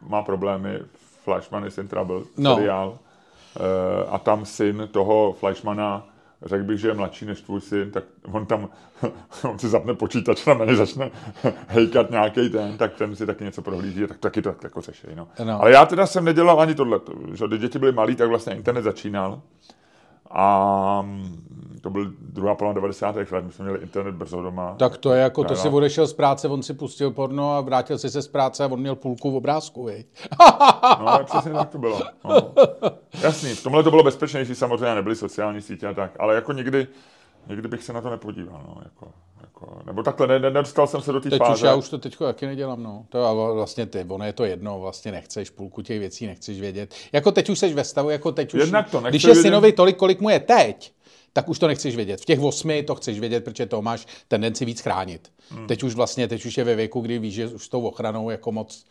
má 0.08 0.22
problémy. 0.22 0.80
Fleischman 1.24 1.66
is 1.66 1.78
in 1.78 1.88
trouble. 1.88 2.20
No. 2.36 2.54
Seriál. 2.54 2.98
E, 3.60 4.06
a 4.06 4.18
tam 4.18 4.46
syn 4.46 4.88
toho 4.90 5.32
Fleischmana 5.32 6.06
řekl 6.44 6.64
bych, 6.64 6.78
že 6.80 6.88
je 6.88 6.94
mladší 6.94 7.24
než 7.24 7.40
tvůj 7.40 7.60
syn, 7.60 7.90
tak 7.90 8.04
on 8.32 8.46
tam, 8.46 8.68
on 9.50 9.58
si 9.58 9.68
zapne 9.68 9.94
počítač 9.94 10.46
a 10.46 10.54
na 10.54 10.64
mě 10.64 10.76
začne 10.76 11.10
hejkat 11.66 12.10
nějaký 12.10 12.50
ten, 12.50 12.78
tak 12.78 12.94
ten 12.94 13.16
si 13.16 13.26
taky 13.26 13.44
něco 13.44 13.62
prohlíží, 13.62 14.06
tak 14.06 14.18
taky 14.18 14.42
to 14.42 14.52
tak 14.52 14.64
jako 14.64 14.80
řeší. 14.80 15.06
No. 15.14 15.28
No. 15.44 15.60
Ale 15.60 15.72
já 15.72 15.86
teda 15.86 16.06
jsem 16.06 16.24
nedělal 16.24 16.60
ani 16.60 16.74
tohle, 16.74 17.00
že 17.34 17.46
když 17.46 17.60
děti 17.60 17.78
byly 17.78 17.92
malí, 17.92 18.16
tak 18.16 18.28
vlastně 18.28 18.54
internet 18.54 18.82
začínal. 18.82 19.40
A 20.30 21.02
mm, 21.02 21.78
to 21.80 21.90
byl 21.90 22.12
druhá 22.20 22.54
polovina 22.54 22.80
90. 22.80 23.16
let, 23.16 23.44
my 23.44 23.52
jsme 23.52 23.64
měli 23.64 23.80
internet 23.80 24.14
brzo 24.14 24.42
doma. 24.42 24.74
Tak 24.78 24.96
to 24.96 25.12
je 25.12 25.22
jako, 25.22 25.44
to 25.44 25.56
si 25.56 25.68
odešel 25.68 26.06
z 26.06 26.12
práce, 26.12 26.48
on 26.48 26.62
si 26.62 26.74
pustil 26.74 27.10
porno 27.10 27.52
a 27.52 27.60
vrátil 27.60 27.98
si 27.98 28.10
se 28.10 28.22
z 28.22 28.28
práce 28.28 28.64
a 28.64 28.66
on 28.66 28.80
měl 28.80 28.94
půlku 28.94 29.30
v 29.30 29.36
obrázku, 29.36 29.84
vej. 29.84 30.04
no, 31.00 31.24
přesně 31.24 31.52
tak 31.52 31.68
to 31.68 31.78
bylo. 31.78 32.00
No. 32.24 32.52
Jasný, 33.22 33.54
v 33.54 33.62
tomhle 33.62 33.82
to 33.82 33.90
bylo 33.90 34.02
bezpečnější, 34.02 34.54
samozřejmě 34.54 34.94
nebyly 34.94 35.16
sociální 35.16 35.62
sítě 35.62 35.86
a 35.86 35.94
tak, 35.94 36.10
ale 36.18 36.34
jako 36.34 36.52
někdy, 36.52 36.86
někdy 37.48 37.68
bych 37.68 37.82
se 37.82 37.92
na 37.92 38.00
to 38.00 38.10
nepodíval, 38.10 38.64
no, 38.68 38.82
jako. 38.84 39.12
Jako, 39.40 39.82
nebo 39.86 40.02
takhle, 40.02 40.26
ne, 40.26 40.38
nedostal 40.38 40.86
jsem 40.86 41.00
se 41.00 41.12
do 41.12 41.20
té 41.20 41.30
teď 41.30 41.38
fáze. 41.38 41.54
Už 41.54 41.60
já 41.60 41.74
už 41.74 41.88
to 41.88 41.98
teď 41.98 42.18
taky 42.18 42.46
nedělám, 42.46 42.82
no. 42.82 43.06
To 43.08 43.24
a 43.24 43.52
vlastně 43.52 43.86
ty, 43.86 44.04
ono 44.08 44.24
je 44.24 44.32
to 44.32 44.44
jedno, 44.44 44.80
vlastně 44.80 45.12
nechceš, 45.12 45.50
půlku 45.50 45.82
těch 45.82 45.98
věcí 45.98 46.26
nechceš 46.26 46.60
vědět. 46.60 46.94
Jako 47.12 47.32
teď 47.32 47.50
už 47.50 47.58
jsi 47.58 47.74
ve 47.74 47.84
stavu, 47.84 48.10
jako 48.10 48.32
teď 48.32 48.54
už, 48.54 48.60
Jednak 48.60 48.90
to 48.90 49.00
když 49.00 49.22
je 49.22 49.28
vědět... 49.28 49.42
synovi 49.42 49.72
tolik, 49.72 49.96
kolik 49.96 50.20
mu 50.20 50.30
je 50.30 50.40
teď, 50.40 50.92
tak 51.32 51.48
už 51.48 51.58
to 51.58 51.66
nechceš 51.66 51.96
vědět. 51.96 52.20
V 52.20 52.24
těch 52.24 52.40
osmi 52.40 52.82
to 52.82 52.94
chceš 52.94 53.20
vědět, 53.20 53.44
protože 53.44 53.66
to 53.66 53.82
máš 53.82 54.06
tendenci 54.28 54.64
víc 54.64 54.80
chránit. 54.80 55.32
Hmm. 55.50 55.66
Teď 55.66 55.82
už 55.82 55.94
vlastně, 55.94 56.28
teď 56.28 56.46
už 56.46 56.58
je 56.58 56.64
ve 56.64 56.74
věku, 56.74 57.00
kdy 57.00 57.18
víš, 57.18 57.34
že 57.34 57.46
už 57.46 57.64
s 57.64 57.68
tou 57.68 57.82
ochranou 57.82 58.30
jako 58.30 58.52
moc 58.52 58.84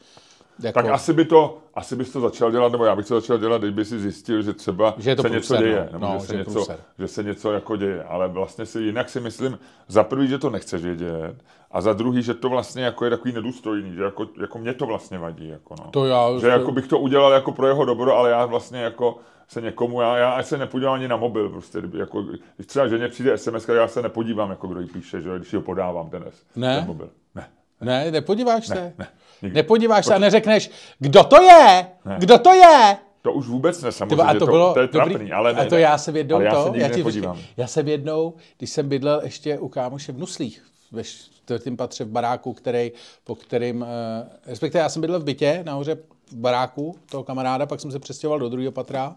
jako... 0.59 0.81
Tak 0.81 0.91
asi, 0.91 1.13
by 1.13 1.25
to, 1.25 1.57
asi 1.73 1.95
bys 1.95 2.11
to 2.11 2.19
začal 2.19 2.51
dělat, 2.51 2.71
nebo 2.71 2.85
já 2.85 2.95
bych 2.95 3.07
to 3.07 3.21
začal 3.21 3.37
dělat, 3.37 3.61
kdyby 3.61 3.85
si 3.85 3.99
zjistil, 3.99 4.41
že 4.41 4.53
třeba 4.53 4.93
že 4.97 5.09
je 5.09 5.15
to 5.15 5.21
se 5.21 5.29
průser, 5.29 5.57
něco 5.57 5.63
děje, 5.63 5.89
no. 5.91 5.99
nebo 5.99 6.13
no, 6.13 6.19
že, 6.19 6.27
se 6.27 6.35
něco, 6.35 6.67
že 6.99 7.07
se 7.07 7.23
něco 7.23 7.51
jako 7.51 7.75
děje. 7.75 8.03
Ale 8.03 8.27
vlastně 8.27 8.65
si 8.65 8.81
jinak 8.81 9.09
si 9.09 9.19
myslím, 9.19 9.59
za 9.87 10.03
prvý, 10.03 10.27
že 10.27 10.37
to 10.37 10.49
nechceš 10.49 10.81
vědět, 10.81 11.35
a 11.71 11.81
za 11.81 11.93
druhý, 11.93 12.21
že 12.21 12.33
to 12.33 12.49
vlastně 12.49 12.83
jako 12.83 13.05
je 13.05 13.11
takový 13.11 13.33
nedůstojný, 13.33 13.95
že 13.95 14.03
jako, 14.03 14.27
jako 14.41 14.59
mě 14.59 14.73
to 14.73 14.85
vlastně 14.85 15.17
vadí. 15.17 15.47
Jako 15.47 15.75
no. 15.79 15.91
to 15.91 16.05
já, 16.05 16.33
že 16.35 16.41
to... 16.41 16.47
jako 16.47 16.71
bych 16.71 16.87
to 16.87 16.99
udělal 16.99 17.31
jako 17.31 17.51
pro 17.51 17.67
jeho 17.67 17.85
dobro, 17.85 18.17
ale 18.17 18.29
já 18.29 18.45
vlastně 18.45 18.79
jako 18.79 19.17
se 19.47 19.61
někomu, 19.61 20.01
já, 20.01 20.17
já 20.17 20.43
se 20.43 20.57
nepodívám 20.57 20.93
ani 20.93 21.07
na 21.07 21.17
mobil, 21.17 21.49
prostě, 21.49 21.81
jako, 21.97 22.21
když 22.55 22.67
třeba 22.67 22.87
ženě 22.87 23.07
přijde 23.07 23.37
SMS, 23.37 23.67
já 23.67 23.87
se 23.87 24.01
nepodívám, 24.01 24.49
jako 24.49 24.67
kdo 24.67 24.79
jí 24.79 24.87
píše, 24.87 25.21
že 25.21 25.29
když 25.37 25.53
ho 25.53 25.61
podávám 25.61 26.09
ten, 26.09 26.25
ne? 26.55 26.75
ten 26.75 26.87
mobil. 26.87 27.09
Ne. 27.35 27.49
Ne, 27.81 28.11
nepodíváš 28.11 28.69
ne, 28.69 28.75
se? 28.75 28.93
Ne, 28.97 29.07
nikdy. 29.41 29.55
Nepodíváš 29.55 30.05
se 30.05 30.15
a 30.15 30.17
neřekneš, 30.17 30.71
kdo 30.99 31.23
to 31.23 31.41
je? 31.41 31.87
Ne. 32.05 32.15
Kdo 32.19 32.37
to 32.37 32.53
je? 32.53 32.97
To 33.21 33.33
už 33.33 33.47
vůbec 33.47 33.81
ne, 33.81 33.91
samozřejmě, 33.91 34.23
a 34.23 34.33
to, 34.33 34.45
bylo 34.45 34.67
to, 34.67 34.73
to 34.73 34.79
je 34.79 34.87
trapný, 34.87 35.13
dobrý, 35.13 35.31
ale 35.31 35.53
ne, 35.53 35.61
A 35.61 35.65
to 35.65 35.77
já 35.77 35.97
jsem 35.97 36.15
jednou 36.15 36.35
ale 36.35 36.49
to, 36.49 36.71
já, 36.75 36.87
já, 36.87 36.89
ti, 36.89 37.21
já 37.57 37.67
jsem 37.67 37.87
jednou, 37.87 38.33
když 38.57 38.69
jsem 38.69 38.89
bydlel 38.89 39.21
ještě 39.23 39.59
u 39.59 39.67
kámoše 39.67 40.11
v 40.11 40.17
Nuslích, 40.17 40.65
ve 40.91 41.03
čtvrtém 41.03 41.77
patře 41.77 42.03
v 42.03 42.07
baráku, 42.07 42.53
který, 42.53 42.91
po 43.23 43.35
kterým, 43.35 43.83
eh, 43.83 44.29
respektive 44.45 44.81
já 44.81 44.89
jsem 44.89 45.01
bydlel 45.01 45.19
v 45.19 45.23
bytě 45.23 45.61
nahoře 45.65 45.97
v 46.31 46.35
baráku 46.35 46.95
toho 47.09 47.23
kamaráda, 47.23 47.65
pak 47.65 47.79
jsem 47.79 47.91
se 47.91 47.99
přestěhoval 47.99 48.39
do 48.39 48.49
druhého 48.49 48.71
patra. 48.71 49.15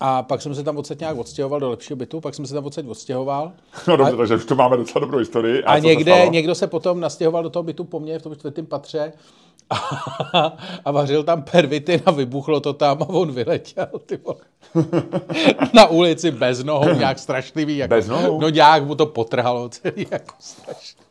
A 0.00 0.22
pak 0.22 0.42
jsem 0.42 0.54
se 0.54 0.62
tam 0.62 0.76
odsaď 0.76 1.00
nějak 1.00 1.18
odstěhoval 1.18 1.60
do 1.60 1.70
lepšího 1.70 1.96
bytu, 1.96 2.20
pak 2.20 2.34
jsem 2.34 2.46
se 2.46 2.54
tam 2.54 2.66
odsaď 2.66 2.86
odstěhoval. 2.86 3.52
No 3.88 3.96
dobře, 3.96 4.12
a, 4.12 4.16
takže 4.16 4.34
už 4.34 4.44
to 4.44 4.54
máme 4.54 4.76
docela 4.76 5.00
dobrou 5.00 5.18
historii. 5.18 5.64
A, 5.64 5.72
a 5.72 5.78
někde, 5.78 6.28
někdo 6.28 6.54
se 6.54 6.66
potom 6.66 7.00
nastěhoval 7.00 7.42
do 7.42 7.50
toho 7.50 7.62
bytu 7.62 7.84
po 7.84 8.00
mně 8.00 8.18
v 8.18 8.22
tom 8.22 8.36
čtvrtém 8.36 8.66
patře 8.66 9.12
a, 9.70 10.56
a 10.84 10.90
vařil 10.90 11.22
tam 11.22 11.42
pervity 11.42 12.02
a 12.06 12.10
vybuchlo 12.10 12.60
to 12.60 12.72
tam 12.72 13.02
a 13.02 13.08
on 13.08 13.32
vyletěl, 13.32 13.88
ty. 14.06 14.18
Na 15.74 15.86
ulici 15.86 16.30
bez 16.30 16.64
nohou, 16.64 16.94
nějak 16.94 17.18
strašlivý. 17.18 17.76
Jako, 17.76 17.90
bez 17.90 18.08
nohou? 18.08 18.40
No 18.40 18.48
nějak 18.48 18.84
mu 18.84 18.94
to 18.94 19.06
potrhalo 19.06 19.68
celý, 19.68 20.06
jako 20.10 20.34
strašný. 20.38 21.02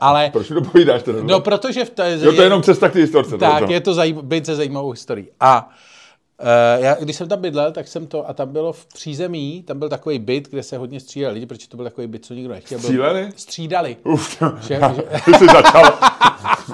Ale, 0.00 0.30
Proč 0.32 0.50
mi 0.50 0.54
to 0.54 0.70
povídáš? 0.70 1.02
No, 1.22 1.40
protože 1.40 1.84
v 1.84 1.92
je, 2.04 2.18
jo, 2.24 2.32
to 2.32 2.40
je 2.40 2.46
jenom 2.46 2.62
cesta 2.62 2.88
k 2.88 2.92
té 2.92 2.98
historce. 2.98 3.38
Tak, 3.38 3.66
to 3.66 3.72
je 3.72 3.80
to 3.80 3.94
zajím, 3.94 4.22
zajímavou 4.42 4.90
historií. 4.90 5.28
A 5.40 5.70
já, 6.76 6.94
když 6.94 7.16
jsem 7.16 7.28
tam 7.28 7.40
bydlel, 7.40 7.72
tak 7.72 7.88
jsem 7.88 8.06
to, 8.06 8.28
a 8.28 8.32
tam 8.32 8.52
bylo 8.52 8.72
v 8.72 8.86
přízemí, 8.86 9.62
tam 9.62 9.78
byl 9.78 9.88
takový 9.88 10.18
byt, 10.18 10.48
kde 10.50 10.62
se 10.62 10.78
hodně 10.78 11.00
střídali 11.00 11.34
lidi, 11.34 11.46
protože 11.46 11.68
to 11.68 11.76
byl 11.76 11.84
takový 11.84 12.06
byt, 12.06 12.24
co 12.24 12.34
nikdo 12.34 12.52
nechtěl. 12.52 12.78
Stříleli? 12.78 13.28
Střídali. 13.36 13.96
Uf, 14.04 14.38
to, 14.38 14.52
že, 14.60 14.80
že... 14.96 15.20
ty 15.24 15.34
jsi 15.34 15.46
začal. 15.46 15.98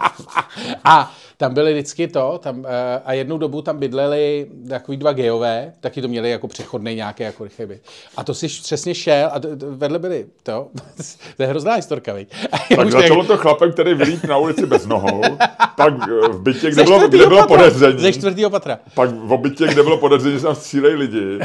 a 0.84 1.14
tam 1.36 1.54
byly 1.54 1.72
vždycky 1.72 2.08
to, 2.08 2.40
tam, 2.42 2.58
uh, 2.58 2.66
a 3.04 3.12
jednu 3.12 3.38
dobu 3.38 3.62
tam 3.62 3.78
bydleli 3.78 4.46
takový 4.68 4.96
dva 4.96 5.12
gejové, 5.12 5.72
taky 5.80 6.02
to 6.02 6.08
měli 6.08 6.30
jako 6.30 6.48
přechodný 6.48 6.94
nějaké 6.94 7.24
jako 7.24 7.46
byt. 7.66 7.82
A 8.16 8.24
to 8.24 8.34
si 8.34 8.46
přesně 8.46 8.94
šel, 8.94 9.30
a 9.32 9.40
vedle 9.70 9.98
byli, 9.98 10.26
to, 10.42 10.68
to 11.36 11.42
je 11.42 11.46
hrozná 11.46 11.74
historka, 11.74 12.12
viď? 12.12 12.28
Tak 12.76 12.90
začalo 12.90 13.20
jak... 13.20 13.28
to 13.28 13.36
chlapem, 13.36 13.72
který 13.72 13.94
vylít 13.94 14.24
na 14.24 14.36
ulici 14.36 14.66
bez 14.66 14.86
nohou, 14.86 15.22
pak 15.76 16.08
v 16.30 16.42
bytě, 16.42 16.70
kde 16.70 16.84
bylo, 16.84 17.08
kde 17.08 17.26
bylo 17.26 17.46
podezření. 17.46 18.00
Ze 18.00 18.12
čtvrtého 18.12 18.50
patra. 18.50 18.78
Pak 18.94 19.10
v 19.10 19.36
bytě, 19.36 19.66
kde 19.66 19.82
bylo 19.82 19.98
podezření, 19.98 20.36
že 20.36 20.42
tam 20.42 20.54
střílejí 20.54 20.94
lidi. 20.96 21.38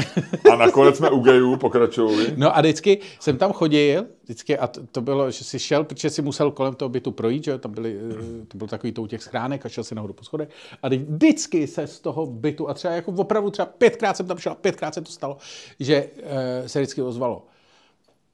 A 0.52 0.56
nakonec 0.56 0.96
jsme 0.96 1.10
u 1.10 1.20
gejů 1.20 1.56
pokračovali. 1.56 2.34
No 2.36 2.56
a 2.56 2.60
vždycky 2.60 2.98
jsem 3.20 3.38
tam 3.38 3.52
chodil, 3.52 4.06
vždycky, 4.24 4.58
a 4.58 4.66
to, 4.66 4.80
to 4.92 5.00
bylo, 5.00 5.30
že 5.30 5.44
si 5.44 5.58
šel, 5.58 5.84
protože 5.84 6.10
si 6.10 6.22
musel 6.22 6.50
kolem 6.50 6.74
toho 6.74 6.88
bytu 6.88 7.10
projít, 7.10 7.44
že 7.44 7.58
tam 7.58 7.72
byly, 7.72 7.96
eh, 8.10 8.46
to 8.48 8.58
byl 8.58 8.66
takový 8.66 8.92
to 8.92 9.02
u 9.02 9.06
těch 9.06 9.22
schránek 9.22 9.66
a 9.66 9.68
šel 9.68 9.84
si 9.84 9.94
nahoru 9.94 10.12
po 10.12 10.24
schodech. 10.24 10.48
A 10.82 10.88
vždycky 10.88 11.66
se 11.66 11.86
z 11.86 12.00
toho 12.00 12.26
bytu, 12.26 12.68
a 12.68 12.74
třeba 12.74 12.94
jako 12.94 13.12
opravdu 13.12 13.50
třeba 13.50 13.66
pětkrát 13.66 14.16
jsem 14.16 14.26
tam 14.26 14.38
šel, 14.38 14.54
pětkrát 14.54 14.94
se 14.94 15.00
to 15.00 15.12
stalo, 15.12 15.36
že 15.80 16.04
uh, 16.16 16.66
se 16.66 16.80
vždycky 16.80 17.02
ozvalo. 17.02 17.46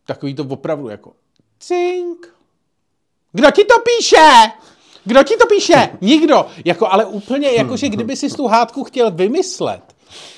Takový 0.06 0.34
to 0.34 0.44
opravdu 0.44 0.88
jako 0.88 1.12
cink. 1.60 2.34
Kdo 3.32 3.50
ti 3.50 3.64
to 3.64 3.74
píše? 3.78 4.52
Kdo 5.06 5.22
ti 5.22 5.36
to 5.36 5.46
píše? 5.46 5.88
Nikdo. 6.00 6.46
Jako, 6.64 6.92
ale 6.92 7.04
úplně, 7.04 7.48
jako, 7.48 7.76
že 7.76 7.88
kdyby 7.88 8.16
si 8.16 8.28
tu 8.28 8.46
hádku 8.46 8.84
chtěl 8.84 9.10
vymyslet, 9.10 9.82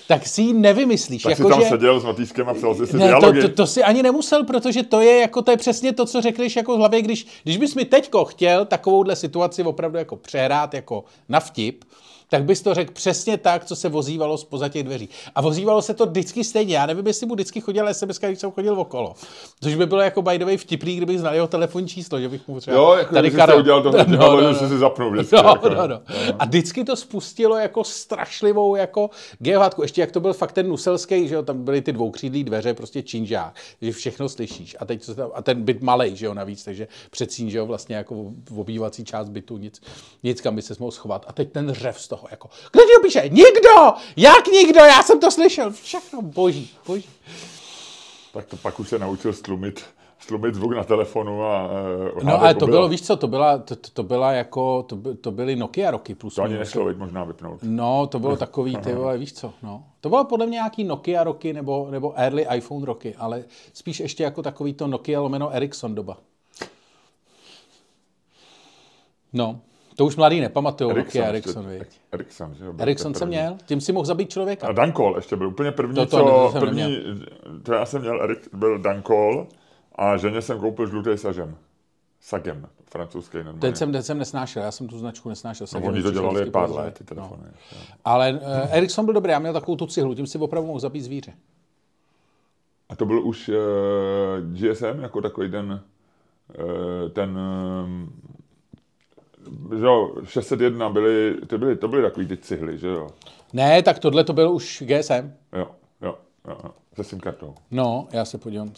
tak 0.08 0.26
si 0.26 0.42
ji 0.42 0.52
nevymyslíš. 0.52 1.22
Tak 1.22 1.30
jako, 1.30 1.42
jsi 1.42 1.48
tam 1.48 1.62
že... 1.62 1.68
seděl 1.68 2.00
s 2.00 2.04
Matýskem 2.04 2.48
a 2.48 2.54
psal 2.54 2.74
si 2.74 2.96
ne, 2.96 3.06
dialogy. 3.06 3.40
To, 3.40 3.48
to, 3.48 3.54
to, 3.54 3.66
si 3.66 3.82
ani 3.82 4.02
nemusel, 4.02 4.44
protože 4.44 4.82
to 4.82 5.00
je 5.00 5.20
jako 5.20 5.42
to 5.42 5.50
je 5.50 5.56
přesně 5.56 5.92
to, 5.92 6.06
co 6.06 6.20
řekneš 6.20 6.56
jako 6.56 6.74
v 6.74 6.78
hlavě, 6.78 7.02
když, 7.02 7.26
když 7.42 7.56
bys 7.56 7.74
mi 7.74 7.84
teďko 7.84 8.24
chtěl 8.24 8.64
takovouhle 8.64 9.16
situaci 9.16 9.62
opravdu 9.62 9.98
jako 9.98 10.16
přehrát 10.16 10.74
jako 10.74 11.04
na 11.28 11.40
vtip, 11.40 11.84
tak 12.30 12.44
bys 12.44 12.62
to 12.62 12.74
řekl 12.74 12.92
přesně 12.92 13.38
tak, 13.38 13.64
co 13.64 13.76
se 13.76 13.88
vozívalo 13.88 14.36
z 14.36 14.46
těch 14.68 14.82
dveří. 14.82 15.08
A 15.34 15.40
vozívalo 15.40 15.82
se 15.82 15.94
to 15.94 16.06
vždycky 16.06 16.44
stejně. 16.44 16.76
Já 16.76 16.86
nevím, 16.86 17.06
jestli 17.06 17.26
mu 17.26 17.34
vždycky 17.34 17.60
chodil 17.60 17.94
SMS, 17.94 18.18
když 18.18 18.38
jsem 18.38 18.50
chodil 18.50 18.80
okolo. 18.80 19.14
Což 19.60 19.74
by 19.74 19.86
bylo 19.86 20.00
jako 20.00 20.22
by 20.22 20.38
the 20.38 20.44
way 20.44 20.56
vtipný, 20.56 20.96
kdybych 20.96 21.20
znal 21.20 21.34
jeho 21.34 21.46
telefonní 21.46 21.88
číslo, 21.88 22.20
že 22.20 22.28
bych 22.28 22.48
mu 22.48 22.60
třeba... 22.60 22.76
Jo, 22.76 22.94
jako 22.98 23.14
tady 23.14 23.30
Karel... 23.30 23.58
udělal 23.58 23.82
to, 23.82 23.90
no, 24.06 24.16
no, 24.16 24.40
no, 24.40 24.52
že 24.52 24.68
si 24.68 24.78
zapnul 24.78 25.10
vždycky. 25.10 25.36
No, 25.36 25.42
jako, 25.42 25.68
no, 25.68 25.86
no. 25.86 26.00
A 26.38 26.44
vždycky 26.44 26.84
to 26.84 26.96
spustilo 26.96 27.56
jako 27.56 27.84
strašlivou 27.84 28.76
jako 28.76 29.10
geohádku. 29.38 29.82
Ještě 29.82 30.00
jak 30.00 30.12
to 30.12 30.20
byl 30.20 30.32
fakt 30.32 30.52
ten 30.52 30.68
nuselský, 30.68 31.28
že 31.28 31.34
jo, 31.34 31.42
tam 31.42 31.64
byly 31.64 31.82
ty 31.82 31.92
dvoukřídlý 31.92 32.44
dveře, 32.44 32.74
prostě 32.74 33.02
činžák, 33.02 33.54
že 33.82 33.92
všechno 33.92 34.28
slyšíš. 34.28 34.76
A, 34.80 34.84
teď, 34.84 35.10
a 35.34 35.42
ten 35.42 35.62
byt 35.62 35.82
malej, 35.82 36.16
že 36.16 36.26
jo, 36.26 36.34
navíc, 36.34 36.64
takže 36.64 36.88
předsín, 37.10 37.50
že 37.50 37.58
jo, 37.58 37.66
vlastně 37.66 37.96
jako 37.96 38.32
obývací 38.56 39.04
část 39.04 39.28
bytu, 39.28 39.56
nic, 39.56 39.80
nic 40.22 40.40
kam 40.40 40.56
by 40.56 40.62
se 40.62 40.74
mohl 40.78 40.92
schovat. 40.92 41.24
A 41.28 41.32
teď 41.32 41.52
ten 41.52 41.72
řev 41.72 42.00
z 42.00 42.08
toho, 42.08 42.17
jako, 42.30 42.48
kdo 42.72 42.82
ti 42.82 42.88
to 42.96 43.02
píše? 43.02 43.22
Nikdo! 43.28 43.98
Jak 44.16 44.46
nikdo? 44.46 44.80
Já 44.80 45.02
jsem 45.02 45.20
to 45.20 45.30
slyšel. 45.30 45.70
Všechno 45.70 46.22
boží, 46.22 46.70
boží. 46.86 47.08
Tak 48.32 48.46
to 48.46 48.56
pak 48.56 48.80
už 48.80 48.88
se 48.88 48.98
naučil 48.98 49.32
stlumit, 49.32 49.84
stlumit 50.18 50.54
zvuk 50.54 50.72
na 50.72 50.84
telefonu 50.84 51.44
a... 51.44 51.66
Uh, 52.16 52.22
no 52.22 52.40
ale 52.40 52.54
to 52.54 52.66
bylo, 52.66 52.88
víš 52.88 53.02
co, 53.02 53.16
to 53.16 53.28
byla, 53.28 53.58
to, 53.58 53.76
to 53.76 54.02
byla 54.02 54.32
jako, 54.32 54.82
to, 54.82 54.96
by, 54.96 55.14
to 55.14 55.30
byly 55.30 55.56
Nokia 55.56 55.90
roky 55.90 56.14
plus. 56.14 56.34
To 56.34 56.42
ani 56.42 56.58
nešlo, 56.58 56.94
možná 56.96 57.24
vypnout. 57.24 57.60
No, 57.62 58.06
to 58.06 58.18
bylo 58.18 58.36
takový, 58.36 58.76
ty 58.76 58.94
vole, 58.94 59.18
víš 59.18 59.32
co, 59.32 59.52
no. 59.62 59.84
To 60.00 60.08
bylo 60.08 60.24
podle 60.24 60.46
mě 60.46 60.54
nějaký 60.54 60.84
Nokia 60.84 61.24
roky 61.24 61.52
nebo, 61.52 61.88
nebo 61.90 62.12
early 62.16 62.46
iPhone 62.54 62.86
roky, 62.86 63.14
ale 63.18 63.44
spíš 63.72 64.00
ještě 64.00 64.22
jako 64.22 64.42
takový 64.42 64.74
to 64.74 64.86
Nokia 64.86 65.20
lomeno 65.20 65.50
Ericsson 65.50 65.94
doba. 65.94 66.16
No. 69.32 69.60
To 69.98 70.06
už 70.06 70.16
mladý 70.16 70.40
nepamatují, 70.40 70.90
Ericsson, 70.90 71.22
Ericsson, 71.22 71.66
Ericsson, 72.12 72.54
že 72.54 72.64
jo? 72.64 72.74
Ericsson 72.78 73.14
jsem 73.14 73.28
měl, 73.28 73.56
tím 73.66 73.80
si 73.80 73.92
mohl 73.92 74.06
zabít 74.06 74.30
člověka. 74.30 74.66
A 74.66 74.72
Dankol 74.72 75.16
ještě 75.16 75.36
byl 75.36 75.48
úplně 75.48 75.72
první, 75.72 75.94
to, 75.94 76.06
to, 76.06 76.16
co, 76.16 76.50
to 76.52 76.60
první, 76.60 76.82
neměl. 76.82 77.26
to 77.62 77.72
já 77.72 77.86
jsem 77.86 78.00
měl, 78.00 78.22
Erik, 78.22 78.48
byl 78.52 78.78
Dankol 78.78 79.46
a 79.94 80.16
ženě 80.16 80.42
jsem 80.42 80.60
koupil 80.60 80.86
žlutý 80.86 81.18
sažem. 81.18 81.56
Sagem, 82.20 82.66
francouzský 82.90 83.36
normálně. 83.36 83.60
Ten 83.60 83.74
jsem, 83.74 83.92
ten 83.92 84.02
jsem 84.02 84.18
nesnášel, 84.18 84.62
já 84.62 84.70
jsem 84.70 84.88
tu 84.88 84.98
značku 84.98 85.28
nesnášel. 85.28 85.66
No, 85.74 85.80
oni 85.80 86.02
to 86.02 86.10
dělali 86.10 86.50
pár 86.50 86.70
let, 86.70 86.98
ty 86.98 87.04
telefony. 87.04 87.42
No. 87.44 87.78
Ale 88.04 88.32
uh, 88.32 88.40
Ericsson 88.70 89.04
byl 89.04 89.14
dobrý, 89.14 89.32
já 89.32 89.38
měl 89.38 89.52
takovou 89.52 89.76
tu 89.76 89.86
cihlu, 89.86 90.14
tím 90.14 90.26
si 90.26 90.38
opravdu 90.38 90.66
mohl 90.66 90.80
zabít 90.80 91.04
zvíře. 91.04 91.32
A 92.88 92.96
to 92.96 93.06
byl 93.06 93.26
už 93.26 93.48
uh, 93.48 93.54
GSM, 94.52 95.00
jako 95.00 95.20
takový 95.20 95.50
ten, 95.50 95.80
uh, 96.58 97.08
ten 97.08 97.38
že 99.78 99.84
jo, 99.84 100.14
601 100.24 100.90
byly, 100.90 101.36
to 101.46 101.58
byly, 101.58 101.76
to 101.76 101.88
byly 101.88 102.02
takový 102.02 102.26
ty 102.26 102.36
cihly, 102.36 102.78
že 102.78 102.88
jo? 102.88 103.08
Ne, 103.52 103.82
tak 103.82 103.98
tohle 103.98 104.24
to 104.24 104.32
byl 104.32 104.50
už 104.50 104.82
GSM. 104.86 105.32
Jo, 105.52 105.68
jo, 106.02 106.14
jo, 106.48 106.56
se 106.96 107.04
SIM 107.04 107.20
kartou. 107.20 107.54
No, 107.70 108.08
já 108.12 108.24
se 108.24 108.38
podívám. 108.38 108.72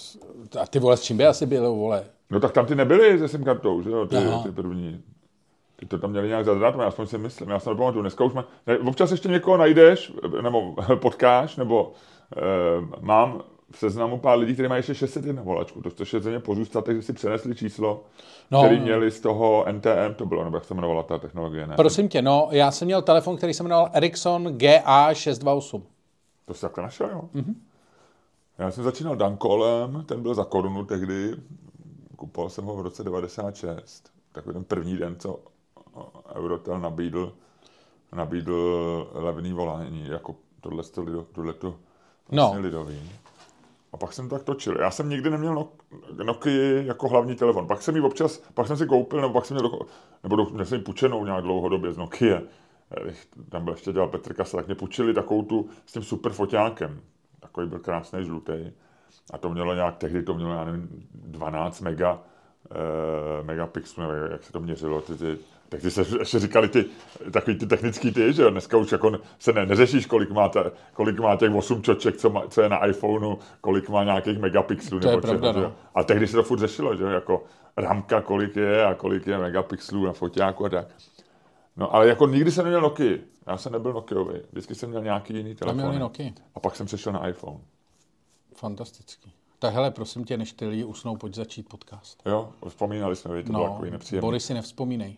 A 0.60 0.66
ty 0.66 0.78
vole, 0.78 0.96
s 0.96 1.02
čím 1.02 1.16
by 1.16 1.26
asi 1.26 1.46
bylo, 1.46 1.74
vole? 1.74 2.04
No 2.30 2.40
tak 2.40 2.52
tam 2.52 2.66
ty 2.66 2.74
nebyly 2.74 3.18
se 3.18 3.28
SIM 3.28 3.44
kartou, 3.44 3.82
že 3.82 3.90
jo, 3.90 4.06
ty, 4.06 4.16
ty 4.42 4.52
první. 4.52 5.02
Ty 5.76 5.86
to 5.86 5.98
tam 5.98 6.10
měli 6.10 6.28
nějak 6.28 6.44
zadat, 6.44 6.80
aspoň 6.80 7.06
si 7.06 7.18
myslím, 7.18 7.50
já 7.50 7.58
jsem 7.58 7.72
nepamatuju, 7.72 8.02
dneska 8.02 8.24
už 8.24 8.32
má, 8.32 8.44
ne, 8.66 8.78
občas 8.78 9.10
ještě 9.10 9.28
někoho 9.28 9.56
najdeš, 9.56 10.12
nebo 10.42 10.74
potkáš, 10.96 11.56
nebo 11.56 11.92
e, 12.36 12.40
mám 13.00 13.42
v 13.72 13.78
seznamu 13.78 14.18
pár 14.18 14.38
lidí, 14.38 14.54
kteří 14.54 14.68
mají 14.68 14.78
ještě 14.78 14.94
601 14.94 15.42
volačku, 15.42 15.82
to 15.82 16.04
je 16.12 16.20
země 16.20 16.40
pozůstatek, 16.40 16.96
že 16.96 17.02
si 17.02 17.12
přenesli 17.12 17.54
číslo, 17.54 18.04
no, 18.50 18.62
který 18.62 18.80
měli 18.80 19.10
z 19.10 19.20
toho 19.20 19.64
NTM, 19.72 20.14
to 20.16 20.26
bylo, 20.26 20.44
nebo 20.44 20.56
jak 20.56 20.64
se 20.64 20.74
jmenovala 20.74 21.02
ta 21.02 21.18
technologie, 21.18 21.66
ne? 21.66 21.76
Prosím 21.76 22.08
tě, 22.08 22.22
no, 22.22 22.48
já 22.50 22.70
jsem 22.70 22.86
měl 22.86 23.02
telefon, 23.02 23.36
který 23.36 23.54
se 23.54 23.62
jmenoval 23.62 23.90
Ericsson 23.92 24.46
GA628. 24.46 25.82
To 26.46 26.54
jsi 26.54 26.60
takhle 26.60 26.82
našel, 26.82 27.10
jo? 27.12 27.22
Mm-hmm. 27.34 27.54
Já 28.58 28.70
jsem 28.70 28.84
začínal 28.84 29.16
Dankolem, 29.16 30.04
ten 30.06 30.22
byl 30.22 30.34
za 30.34 30.44
korunu 30.44 30.84
tehdy, 30.84 31.34
kupoval 32.16 32.50
jsem 32.50 32.64
ho 32.64 32.76
v 32.76 32.80
roce 32.80 33.04
96, 33.04 34.10
takový 34.32 34.52
ten 34.52 34.64
první 34.64 34.96
den, 34.96 35.16
co 35.18 35.38
Eurotel 36.34 36.80
nabídl, 36.80 37.32
nabídl 38.12 39.10
levný 39.12 39.52
volání, 39.52 40.06
jako 40.08 40.34
tohle, 40.60 40.82
tohle, 40.84 41.24
tohle 41.32 41.52
to 41.52 41.74
vlastně 42.30 42.58
no. 42.58 42.62
lidový. 42.62 43.10
A 43.92 43.96
pak 43.96 44.12
jsem 44.12 44.28
tak 44.28 44.42
točil. 44.42 44.76
Já 44.80 44.90
jsem 44.90 45.08
nikdy 45.08 45.30
neměl 45.30 45.68
Nokia 46.22 46.82
jako 46.82 47.08
hlavní 47.08 47.34
telefon. 47.34 47.66
Pak 47.66 47.82
jsem 47.82 47.96
ji 47.96 48.02
občas, 48.02 48.42
pak 48.54 48.66
jsem 48.66 48.76
si 48.76 48.86
koupil, 48.86 49.20
nebo 49.20 49.34
pak 49.34 49.46
jsem 49.46 49.56
měl, 49.56 49.78
nebo 50.22 50.36
do, 50.36 50.44
měl 50.44 50.64
jsem 50.64 50.78
ji 50.78 50.84
půjčenou 50.84 51.24
nějak 51.24 51.42
dlouhodobě 51.42 51.92
z 51.92 51.96
Nokia. 51.96 52.42
Tam 53.48 53.64
byl 53.64 53.72
ještě 53.72 53.92
dělal 53.92 54.08
Petr 54.08 54.34
Kasa, 54.34 54.56
tak 54.56 54.66
mě 54.66 54.74
půjčili 54.74 55.14
takovou 55.14 55.42
tu 55.42 55.68
s 55.86 55.92
tím 55.92 56.02
super 56.02 56.32
foťákem. 56.32 57.00
Takový 57.40 57.68
byl 57.68 57.78
krásný 57.78 58.24
žlutý. 58.24 58.72
A 59.32 59.38
to 59.38 59.50
mělo 59.50 59.74
nějak, 59.74 59.96
tehdy 59.96 60.22
to 60.22 60.34
mělo, 60.34 60.52
já 60.52 60.64
nevím, 60.64 61.08
12 61.14 61.80
mega, 61.80 62.22
eh, 62.70 63.42
megapixelů, 63.42 64.10
jak 64.30 64.44
se 64.44 64.52
to 64.52 64.60
měřilo, 64.60 65.00
ty, 65.00 65.14
ty 65.14 65.38
tak 65.70 65.80
ty 65.80 65.90
se 65.90 66.04
ještě 66.18 66.38
říkali 66.38 66.68
ty, 66.68 66.84
takový 67.30 67.58
ty 67.58 67.66
technický 67.66 68.12
ty, 68.12 68.32
že 68.32 68.42
jo, 68.42 68.50
dneska 68.50 68.76
už 68.76 68.92
jako 68.92 69.12
se 69.38 69.52
ne, 69.52 69.66
neřešíš, 69.66 70.06
kolik 70.06 70.30
má, 70.30 70.48
ta, 70.48 70.64
kolik 70.92 71.18
má 71.18 71.36
těch 71.36 71.54
8 71.54 71.82
čoček, 71.82 72.16
co, 72.16 72.30
má, 72.30 72.42
co 72.48 72.62
je 72.62 72.68
na 72.68 72.86
iPhoneu, 72.86 73.36
kolik 73.60 73.88
má 73.88 74.04
nějakých 74.04 74.38
megapixelů. 74.38 75.00
To 75.00 75.06
nebo 75.06 75.18
je 75.18 75.22
pravda, 75.22 75.52
no. 75.52 75.74
A 75.94 76.02
tehdy 76.02 76.26
se 76.26 76.36
to 76.36 76.42
furt 76.42 76.58
řešilo, 76.58 76.96
že 76.96 77.02
jo, 77.02 77.08
jako 77.08 77.44
ramka, 77.76 78.20
kolik 78.20 78.56
je 78.56 78.84
a 78.84 78.94
kolik 78.94 79.26
je 79.26 79.38
megapixelů 79.38 80.06
na 80.06 80.12
foťáku 80.12 80.64
a 80.64 80.68
tak. 80.68 80.86
No 81.76 81.94
ale 81.94 82.08
jako 82.08 82.26
nikdy 82.26 82.50
jsem 82.50 82.64
neměl 82.64 82.80
Nokia. 82.80 83.18
Já 83.46 83.56
jsem 83.56 83.72
nebyl 83.72 83.92
Nokiový. 83.92 84.40
Vždycky 84.52 84.74
jsem 84.74 84.90
měl 84.90 85.02
nějaký 85.02 85.34
jiný 85.36 85.54
telefon. 85.54 85.98
Nokia. 85.98 86.30
A 86.54 86.60
pak 86.60 86.76
jsem 86.76 86.86
přešel 86.86 87.12
na 87.12 87.28
iPhone. 87.28 87.58
Fantastický. 88.54 89.32
Tak 89.58 89.74
hele, 89.74 89.90
prosím 89.90 90.24
tě, 90.24 90.36
než 90.36 90.52
ty 90.52 90.66
lidi 90.66 90.84
usnou, 90.84 91.16
pojď 91.16 91.34
začít 91.34 91.68
podcast. 91.68 92.22
Jo, 92.26 92.52
vzpomínali 92.68 93.16
jsme, 93.16 93.36
že 93.36 93.42
to 93.42 93.52
bylo 93.52 93.64
No, 93.66 93.70
takový 93.72 93.90
nepříjemný. 93.90 94.26
Boris 94.26 94.44
si 94.44 94.54
nevzpomínej. 94.54 95.16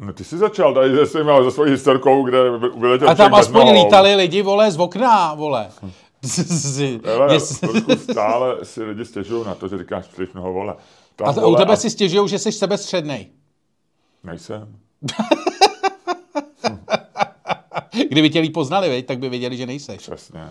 No 0.00 0.12
ty 0.12 0.24
jsi 0.24 0.38
začal 0.38 0.74
tady 0.74 0.96
se, 0.96 1.06
svým, 1.06 1.26
se 1.44 1.50
svojí 1.50 1.70
historkou, 1.70 2.22
kde 2.24 2.50
vyletěl 2.58 3.10
A 3.10 3.14
tam 3.14 3.34
aspoň 3.34 3.70
lítali 3.70 4.14
lidi, 4.14 4.42
vole, 4.42 4.70
z 4.70 4.78
okna, 4.78 5.34
vole. 5.34 5.70
Trošku 7.60 7.96
stále 8.10 8.64
si 8.64 8.82
lidi 8.82 9.04
stěžují 9.04 9.46
na 9.46 9.54
to, 9.54 9.68
že 9.68 9.78
říkáš 9.78 10.06
příliš 10.06 10.32
mnoho 10.32 10.52
vole. 10.52 10.74
Tam 11.16 11.28
A 11.28 11.32
to, 11.32 11.40
u 11.40 11.44
vole 11.44 11.56
tebe 11.58 11.72
a- 11.72 11.76
si 11.76 11.90
stěžují, 11.90 12.28
že 12.28 12.38
jsi 12.38 12.52
sebestřednej. 12.52 13.26
Nejsem. 14.24 14.76
Kdyby 18.10 18.30
tě 18.30 18.40
líp 18.40 18.52
poznali, 18.54 18.88
veď, 18.88 19.06
tak 19.06 19.18
by 19.18 19.28
věděli, 19.28 19.56
že 19.56 19.66
nejseš. 19.66 19.98
Přesně. 19.98 20.48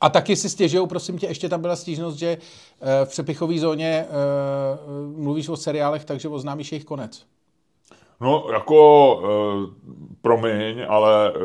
A 0.00 0.08
taky 0.08 0.36
si 0.36 0.50
stěžují, 0.50 0.88
prosím 0.88 1.18
tě, 1.18 1.26
ještě 1.26 1.48
tam 1.48 1.60
byla 1.60 1.76
stížnost, 1.76 2.16
že 2.18 2.38
eh, 2.80 3.04
v 3.04 3.08
přepichové 3.08 3.58
zóně 3.58 4.06
eh, 4.08 4.12
mluvíš 5.16 5.48
o 5.48 5.56
seriálech, 5.56 6.04
takže 6.04 6.28
oznámíš 6.28 6.72
jejich 6.72 6.84
konec. 6.84 7.22
No, 8.20 8.46
jako, 8.52 9.14
uh, 9.16 9.70
promiň, 10.22 10.84
ale 10.88 11.32
uh, 11.32 11.38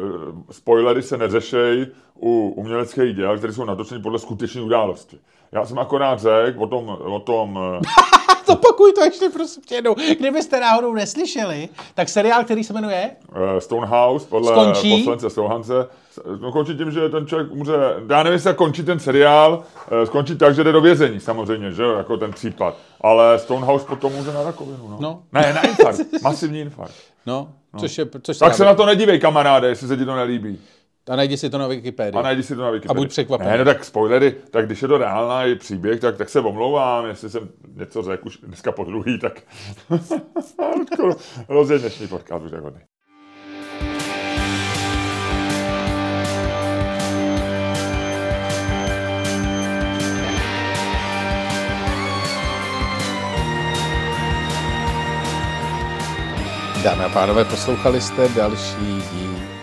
spoilery 0.52 1.02
se 1.02 1.18
neřešej 1.18 1.88
u 2.16 2.54
uměleckých 2.58 3.16
děl, 3.16 3.38
které 3.38 3.54
jsou 3.54 3.66
natočeny 3.66 4.02
podle 4.02 4.20
skutečné 4.20 4.62
události. 4.62 5.18
Já 5.52 5.66
jsem 5.66 5.80
akorát 5.80 6.20
řekl 6.20 6.64
o 6.64 6.68
tom, 6.68 6.90
o 6.90 7.20
tom 7.20 7.56
uh, 7.56 7.82
Zopakuj 8.48 8.94
to 8.94 9.04
ještě, 9.04 9.30
prosím 9.30 9.64
tě 9.64 9.76
jednou. 9.76 9.96
Kdybyste 10.20 10.60
náhodou 10.60 10.94
neslyšeli, 10.94 11.70
tak 11.94 12.10
seriál, 12.10 12.44
který 12.44 12.64
se 12.64 12.74
jmenuje 12.74 13.12
uh, 13.30 13.60
Stonehouse 13.60 14.28
podle 14.30 14.52
Skončí? 14.52 14.98
poslance 14.98 15.30
Stonehanse, 15.30 15.88
no, 16.40 16.52
končí 16.52 16.78
tím, 16.78 16.92
že 16.92 17.10
ten 17.10 17.28
člověk 17.28 17.52
umře, 17.52 17.74
já 18.10 18.24
nevím, 18.24 18.34
jestli 18.34 18.54
končí 18.54 18.84
ten 18.84 19.00
seriál, 19.00 19.64
uh, 19.92 20.04
skončí 20.06 20.38
tak, 20.38 20.56
že 20.56 20.64
jde 20.64 20.72
do 20.72 20.82
vězení 20.82 21.20
samozřejmě, 21.20 21.72
že 21.72 21.84
jo, 21.84 21.92
jako 21.98 22.18
ten 22.18 22.32
případ. 22.32 22.78
Ale 23.02 23.40
Stonehouse 23.40 23.86
potom 23.86 24.16
umře 24.16 24.34
na 24.34 24.44
rakovinu, 24.44 24.88
no. 24.88 24.98
No. 25.00 25.24
Ne, 25.32 25.54
na 25.54 25.62
infarkt, 25.62 26.22
masivní 26.24 26.60
infarkt. 26.60 26.94
No, 27.26 27.50
což 27.80 27.98
je, 27.98 28.06
což 28.22 28.38
Tak 28.38 28.56
se 28.56 28.66
na 28.66 28.74
to 28.74 28.86
nedívej, 28.86 29.20
kamaráde, 29.20 29.68
jestli 29.68 29.88
se 29.88 29.98
ti 29.98 30.06
to 30.06 30.16
nelíbí. 30.16 30.60
A 31.10 31.16
najdi 31.16 31.38
si 31.38 31.50
to 31.50 31.58
na 31.58 31.68
Wikipedii. 31.68 32.20
A 32.20 32.22
najdi 32.22 32.44
si 32.44 32.56
to 32.56 32.62
na 32.62 32.72
Wikipedii. 32.72 32.92
A 32.92 32.94
buď 32.94 33.10
překvapený. 33.10 33.50
Ne, 33.50 33.58
no 33.58 33.66
tak 33.66 33.86
spoilery, 33.86 34.36
tak 34.52 34.66
když 34.66 34.82
je 34.82 34.88
to 34.88 34.98
reálný 34.98 35.56
příběh, 35.56 36.00
tak, 36.00 36.18
tak 36.18 36.30
se 36.30 36.40
omlouvám, 36.40 37.06
jestli 37.06 37.30
jsem 37.30 37.50
něco 37.76 38.02
řekl 38.02 38.28
už 38.28 38.38
dneska 38.38 38.72
po 38.72 38.84
druhý, 38.84 39.20
tak 39.20 39.42
rozjeď 41.50 41.82
dnešní 41.82 42.08
podcast, 42.08 42.46
už 42.46 42.52
hodný. 42.52 42.82
Dámy 56.84 57.04
a 57.04 57.10
pánové, 57.10 57.46
poslouchali 57.46 58.02
jste 58.02 58.30
další 58.30 59.02
díl. 59.12 59.63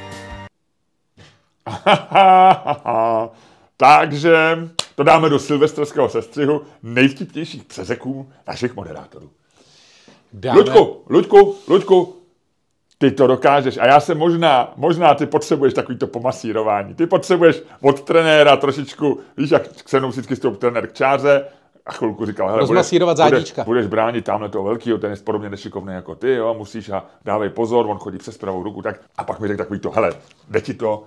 Takže 3.76 4.68
to 4.94 5.02
dáme 5.02 5.28
do 5.28 5.38
silvestrského 5.38 6.08
sestřihu 6.08 6.62
nejvtipnějších 6.82 7.64
přezeků 7.64 8.30
našich 8.48 8.76
moderátorů. 8.76 9.30
Dáme... 10.32 10.58
Luďku, 10.58 11.04
Luďku, 11.08 11.56
Luďku, 11.68 12.16
ty 12.98 13.10
to 13.10 13.26
dokážeš. 13.26 13.76
A 13.76 13.86
já 13.86 14.00
se 14.00 14.14
možná, 14.14 14.72
možná 14.76 15.14
ty 15.14 15.26
potřebuješ 15.26 15.74
takovýto 15.74 16.06
pomasírování. 16.06 16.94
Ty 16.94 17.06
potřebuješ 17.06 17.62
od 17.80 18.00
trenéra 18.00 18.56
trošičku, 18.56 19.20
víš, 19.36 19.50
jak 19.50 19.88
se 19.88 19.98
mnou 19.98 20.08
vždycky 20.08 20.36
stoupil 20.36 20.58
trenér 20.58 20.86
k 20.86 20.92
čáře, 20.92 21.44
a 21.86 21.92
chvilku 21.92 22.26
říkal, 22.26 22.48
hele, 22.48 22.66
budeš, 22.66 22.92
budeš, 23.24 23.54
budeš 23.64 23.86
bránit 23.86 24.24
tamhle 24.24 24.48
toho 24.48 24.64
velkého, 24.64 24.98
ten 24.98 25.10
je 25.10 25.16
podobně 25.16 25.50
nešikovný 25.50 25.94
jako 25.94 26.14
ty, 26.14 26.34
jo, 26.34 26.54
musíš 26.58 26.88
a 26.88 27.04
dávej 27.24 27.48
pozor, 27.48 27.86
on 27.86 27.98
chodí 27.98 28.18
přes 28.18 28.38
pravou 28.38 28.62
ruku, 28.62 28.82
tak 28.82 29.00
a 29.16 29.24
pak 29.24 29.40
mi 29.40 29.48
řekl 29.48 29.58
takový 29.58 29.80
to, 29.80 29.90
hele, 29.90 30.12
jde 30.48 30.60
ti 30.60 30.74
to, 30.74 31.04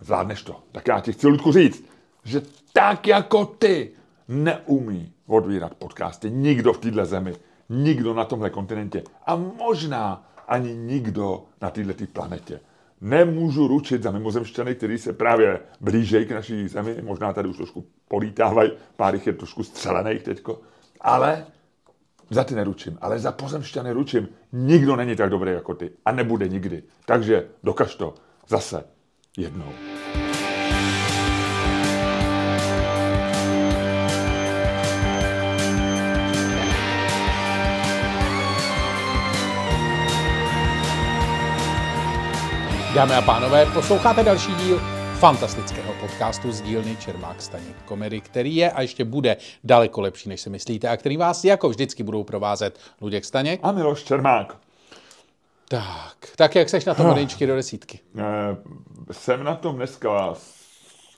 zvládneš 0.00 0.42
to. 0.42 0.56
Tak 0.72 0.88
já 0.88 1.00
ti 1.00 1.12
chci, 1.12 1.26
Ludku, 1.26 1.52
říct, 1.52 1.84
že 2.24 2.42
tak 2.72 3.06
jako 3.06 3.44
ty 3.44 3.90
neumí 4.28 5.12
odvírat 5.26 5.74
podcasty 5.74 6.30
nikdo 6.30 6.72
v 6.72 6.78
téhle 6.78 7.06
zemi, 7.06 7.34
nikdo 7.68 8.14
na 8.14 8.24
tomhle 8.24 8.50
kontinentě 8.50 9.02
a 9.26 9.36
možná 9.36 10.30
ani 10.48 10.74
nikdo 10.74 11.44
na 11.62 11.70
této 11.70 12.06
planetě. 12.12 12.60
Nemůžu 13.00 13.68
ručit 13.68 14.02
za 14.02 14.10
mimozemšťany, 14.10 14.74
kteří 14.74 14.98
se 14.98 15.12
právě 15.12 15.60
blížejí 15.80 16.26
k 16.26 16.30
naší 16.30 16.68
zemi, 16.68 16.96
možná 17.02 17.32
tady 17.32 17.48
už 17.48 17.56
trošku 17.56 17.84
polítávají, 18.08 18.70
pár 18.96 19.14
jich 19.14 19.26
je 19.26 19.32
trošku 19.32 19.62
střelených 19.62 20.22
teďko, 20.22 20.60
ale 21.00 21.46
za 22.30 22.44
ty 22.44 22.54
neručím, 22.54 22.98
ale 23.00 23.18
za 23.18 23.32
pozemšťany 23.32 23.92
ručím. 23.92 24.28
Nikdo 24.52 24.96
není 24.96 25.16
tak 25.16 25.30
dobrý 25.30 25.52
jako 25.52 25.74
ty 25.74 25.90
a 26.04 26.12
nebude 26.12 26.48
nikdy. 26.48 26.82
Takže 27.06 27.48
dokaž 27.62 27.94
to 27.94 28.14
zase 28.48 28.84
jednou. 29.38 29.72
Dámy 42.94 43.14
a 43.14 43.22
pánové, 43.22 43.66
posloucháte 43.66 44.22
další 44.22 44.54
díl 44.54 44.80
fantastického 45.18 45.92
podcastu 46.00 46.52
z 46.52 46.60
dílny 46.60 46.96
Čermák 46.96 47.42
Staněk 47.42 47.76
Komedy, 47.84 48.20
který 48.20 48.56
je 48.56 48.70
a 48.70 48.82
ještě 48.82 49.04
bude 49.04 49.36
daleko 49.64 50.00
lepší, 50.00 50.28
než 50.28 50.40
si 50.40 50.50
myslíte 50.50 50.88
a 50.88 50.96
který 50.96 51.16
vás 51.16 51.44
jako 51.44 51.68
vždycky 51.68 52.02
budou 52.02 52.24
provázet 52.24 52.78
Luděk 53.00 53.24
Staněk. 53.24 53.60
A 53.62 53.72
Miloš 53.72 54.02
Čermák. 54.02 54.69
Tak, 55.70 56.16
tak 56.36 56.54
jak 56.56 56.68
seš 56.68 56.84
na 56.84 56.94
tom 56.94 57.06
od 57.06 57.16
jedničky 57.16 57.46
do 57.46 57.54
desítky? 57.56 58.00
Eh, 58.18 58.22
Jsem 59.12 59.44
na 59.44 59.54
tom 59.54 59.76
dneska 59.76 60.34
s 60.34 60.54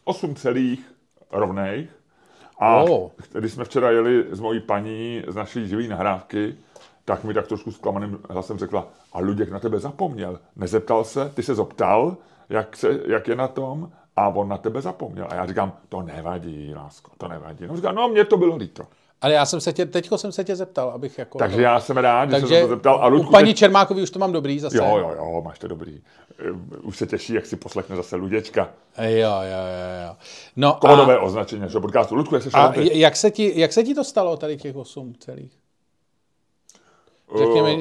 8 0.04 0.34
celých 0.34 0.92
rovnej. 1.30 1.88
A 2.58 2.82
Oh. 2.82 3.10
když 3.32 3.52
jsme 3.52 3.64
včera 3.64 3.90
jeli 3.90 4.24
s 4.30 4.40
mojí 4.40 4.60
paní 4.60 5.22
z 5.28 5.34
naší 5.34 5.68
živý 5.68 5.88
nahrávky, 5.88 6.54
tak 7.04 7.24
mi 7.24 7.34
tak 7.34 7.46
trošku 7.46 7.72
zklamaným 7.72 8.18
hlasem 8.30 8.58
řekla, 8.58 8.88
a 9.12 9.20
Luděk 9.20 9.50
na 9.50 9.58
tebe 9.58 9.78
zapomněl. 9.80 10.40
Nezeptal 10.56 11.04
se, 11.04 11.28
ty 11.34 11.42
se 11.42 11.54
zoptal, 11.54 12.16
jak, 12.48 12.76
se, 12.76 13.00
jak 13.06 13.28
je 13.28 13.36
na 13.36 13.48
tom, 13.48 13.92
a 14.16 14.28
on 14.28 14.48
na 14.48 14.58
tebe 14.58 14.80
zapomněl. 14.82 15.26
A 15.30 15.34
já 15.34 15.46
říkám, 15.46 15.72
to 15.88 16.02
nevadí, 16.02 16.74
lásko, 16.74 17.10
to 17.18 17.28
nevadí. 17.28 17.66
No 17.66 17.76
říká, 17.76 17.92
no 17.92 18.08
mně 18.08 18.24
to 18.24 18.36
bylo 18.36 18.56
líto. 18.56 18.82
Ale 19.22 19.34
já 19.34 19.46
jsem 19.46 19.60
se 19.60 19.72
tě, 19.72 19.86
teďko 19.86 20.18
jsem 20.18 20.32
se 20.32 20.44
tě 20.44 20.56
zeptal, 20.56 20.90
abych 20.90 21.18
jako... 21.18 21.38
Takže 21.38 21.62
já 21.62 21.80
jsem 21.80 21.96
rád, 21.96 22.24
že 22.24 22.30
jsem 22.30 22.40
Takže 22.40 22.54
se 22.54 22.62
to 22.62 22.68
zeptal. 22.68 22.98
A 23.02 23.06
u 23.06 23.10
Ludku, 23.10 23.32
paní 23.32 23.46
teď- 23.46 23.56
Čermákový 23.56 24.02
už 24.02 24.10
to 24.10 24.18
mám 24.18 24.32
dobrý 24.32 24.58
zase. 24.60 24.76
Jo, 24.76 24.96
jo, 24.96 25.14
jo, 25.16 25.42
máš 25.44 25.58
to 25.58 25.68
dobrý. 25.68 26.00
Eh, 26.38 26.52
Už 26.82 26.96
se 26.96 27.06
těší, 27.06 27.34
jak 27.34 27.46
si 27.46 27.56
poslechne 27.56 27.96
zase 27.96 28.16
Luděčka. 28.16 28.70
Jo, 28.98 29.08
jo, 29.08 29.28
jo, 29.42 30.08
jo. 30.08 30.16
No 30.56 30.78
Kódové 30.80 31.16
a, 31.16 31.20
označení 31.20 31.60
našeho 31.62 31.80
podcastu. 31.80 32.14
Ludku, 32.14 32.34
jak 32.34 32.44
se 32.44 32.50
a 32.54 32.72
jak, 32.76 33.16
se 33.16 33.30
ti, 33.30 33.52
jak 33.60 33.72
se 33.72 33.82
ti 33.82 33.94
to 33.94 34.04
stalo, 34.04 34.36
tady 34.36 34.56
těch 34.56 34.76
osm 34.76 35.14
celých? 35.18 35.61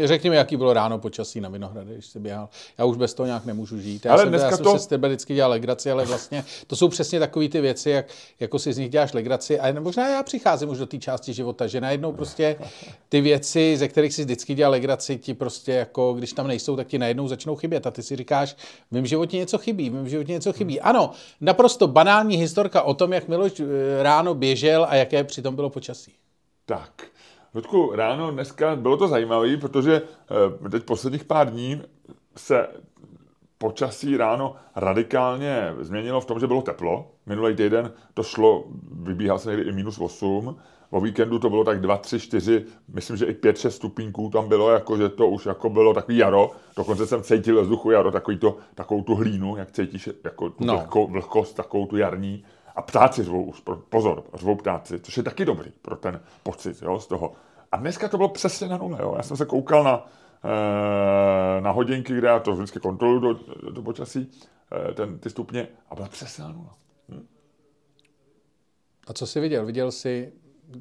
Řekni 0.08 0.30
mi, 0.30 0.36
jaký 0.36 0.58
bylo 0.58 0.74
ráno 0.74 1.00
počasí 1.00 1.42
na 1.42 1.50
Vinohrady, 1.50 1.94
když 1.94 2.06
jsi 2.06 2.20
běhal. 2.20 2.50
Já 2.78 2.86
už 2.86 2.98
bez 2.98 3.14
toho 3.14 3.26
nějak 3.28 3.46
nemůžu 3.46 3.80
žít. 3.80 4.06
Já 4.06 4.12
Ale 4.12 4.22
jsem, 4.22 4.30
dneska 4.30 4.50
já 4.50 4.56
jsem 4.58 4.64
to- 4.64 4.72
se 4.72 4.80
s 4.80 4.88
tebe 4.88 5.08
vždycky 5.08 5.34
dělal 5.36 5.52
legraci, 5.52 5.92
ale 5.92 6.06
vlastně 6.06 6.46
to 6.68 6.76
jsou 6.76 6.88
přesně 6.88 7.20
takové 7.20 7.50
ty 7.50 7.62
věci, 7.62 7.90
jak, 7.90 8.06
jako 8.40 8.60
si 8.60 8.74
z 8.74 8.78
nich 8.78 8.90
děláš 8.90 9.14
legraci. 9.14 9.60
A 9.60 9.80
možná 9.80 10.10
já 10.10 10.24
přicházím 10.24 10.70
už 10.70 10.78
do 10.78 10.86
té 10.86 10.98
části 10.98 11.34
života, 11.34 11.68
že 11.68 11.82
najednou 11.82 12.12
prostě 12.12 12.56
ty 13.10 13.22
věci, 13.22 13.78
ze 13.78 13.88
kterých 13.88 14.14
si 14.14 14.22
vždycky 14.22 14.54
dělal 14.56 14.72
legraci, 14.72 15.18
ti 15.18 15.34
prostě 15.34 15.72
jako, 15.72 16.14
když 16.14 16.34
tam 16.34 16.48
nejsou, 16.48 16.76
tak 16.76 16.88
ti 16.88 16.98
najednou 17.00 17.28
začnou 17.28 17.56
chybět. 17.56 17.88
A 17.88 17.92
ty 17.92 18.04
si 18.04 18.16
říkáš, 18.16 18.54
v 18.92 18.92
mém 18.92 19.06
životě 19.06 19.38
něco 19.38 19.58
chybí, 19.58 19.90
v 19.90 19.94
mém 19.94 20.10
životě 20.10 20.32
něco 20.32 20.54
chybí. 20.54 20.82
Ano, 20.82 21.12
naprosto 21.42 21.88
banální 21.88 22.38
historka 22.38 22.82
o 22.82 22.94
tom, 22.94 23.14
jak 23.14 23.28
Miloš 23.28 23.60
eh, 23.60 24.04
ráno 24.04 24.34
běžel 24.34 24.86
a 24.90 24.96
jaké 24.96 25.24
přitom 25.24 25.56
bylo 25.56 25.70
počasí. 25.70 26.14
Tak. 26.66 27.11
Ludku, 27.56 27.92
ráno 27.96 28.32
dneska 28.32 28.76
bylo 28.76 28.98
to 28.98 29.08
zajímavé, 29.08 29.58
protože 29.58 30.02
eh, 30.66 30.70
teď 30.70 30.84
posledních 30.84 31.24
pár 31.24 31.50
dní 31.52 31.82
se 32.38 32.68
počasí 33.58 34.18
ráno 34.18 34.56
radikálně 34.76 35.74
změnilo 35.80 36.22
v 36.22 36.26
tom, 36.26 36.40
že 36.40 36.48
bylo 36.48 36.62
teplo. 36.62 37.12
Minulý 37.26 37.56
týden 37.56 37.92
to 38.14 38.24
šlo, 38.24 38.64
vybíhal 38.92 39.40
se 39.40 39.50
někdy 39.50 39.70
i 39.70 39.72
minus 39.72 40.00
8. 40.00 40.56
O 40.90 41.02
víkendu 41.02 41.40
to 41.40 41.50
bylo 41.50 41.64
tak 41.64 41.82
2, 41.82 41.98
3, 41.98 42.20
4, 42.20 42.66
myslím, 42.94 43.18
že 43.18 43.26
i 43.26 43.34
5, 43.34 43.58
6 43.58 43.76
stupínků 43.76 44.30
tam 44.30 44.50
bylo, 44.50 44.70
jako 44.70 44.98
že 44.98 45.10
to 45.10 45.28
už 45.28 45.46
jako 45.46 45.70
bylo 45.70 45.94
takový 45.94 46.18
jaro. 46.18 46.52
Dokonce 46.78 47.08
jsem 47.08 47.24
cítil 47.24 47.56
ve 47.56 47.62
vzduchu 47.62 47.92
jaro, 47.92 48.12
takový 48.12 48.38
to, 48.38 48.58
takovou 48.76 49.04
tu 49.04 49.16
hlínu, 49.16 49.58
jak 49.58 49.72
cítíš, 49.72 50.10
jako 50.24 50.50
tu 50.50 50.66
No. 50.66 50.74
no. 50.74 50.80
vlhko, 50.80 51.08
vlhkost, 51.08 51.56
takovou 51.56 51.86
tu 51.86 51.98
jarní. 51.98 52.44
A 52.76 52.82
ptáci 52.82 53.24
řvou 53.24 53.54
pozor, 53.90 54.24
řvou 54.34 54.56
ptáci, 54.56 55.00
což 55.00 55.18
je 55.18 55.24
taky 55.24 55.46
dobrý 55.46 55.72
pro 55.82 55.96
ten 55.96 56.20
pocit 56.44 56.82
jo, 56.82 57.00
z 57.00 57.08
toho. 57.08 57.34
A 57.72 57.78
dneska 57.78 58.08
to 58.08 58.18
bylo 58.18 58.30
přesně 58.30 58.68
na 58.68 58.78
nule. 58.78 58.98
Jo. 59.02 59.14
Já 59.18 59.24
jsem 59.24 59.38
se 59.38 59.46
koukal 59.46 59.84
na, 59.84 60.08
eh, 60.44 61.62
na 61.62 61.72
hodinky, 61.72 62.18
kde 62.18 62.28
já 62.28 62.40
to 62.40 62.54
vždycky 62.54 62.80
kontroluji 62.80 63.20
do, 63.20 63.40
do 63.72 63.82
počasí, 63.82 64.32
eh, 64.90 64.94
ten, 64.94 65.20
ty 65.20 65.30
stupně, 65.30 65.68
a 65.90 65.96
byla 65.96 66.08
přesně 66.08 66.44
na 66.44 66.52
nula. 66.52 66.76
A 69.08 69.14
co 69.14 69.28
jsi 69.28 69.40
viděl? 69.40 69.66
Viděl 69.66 69.92
jsi, 69.92 70.34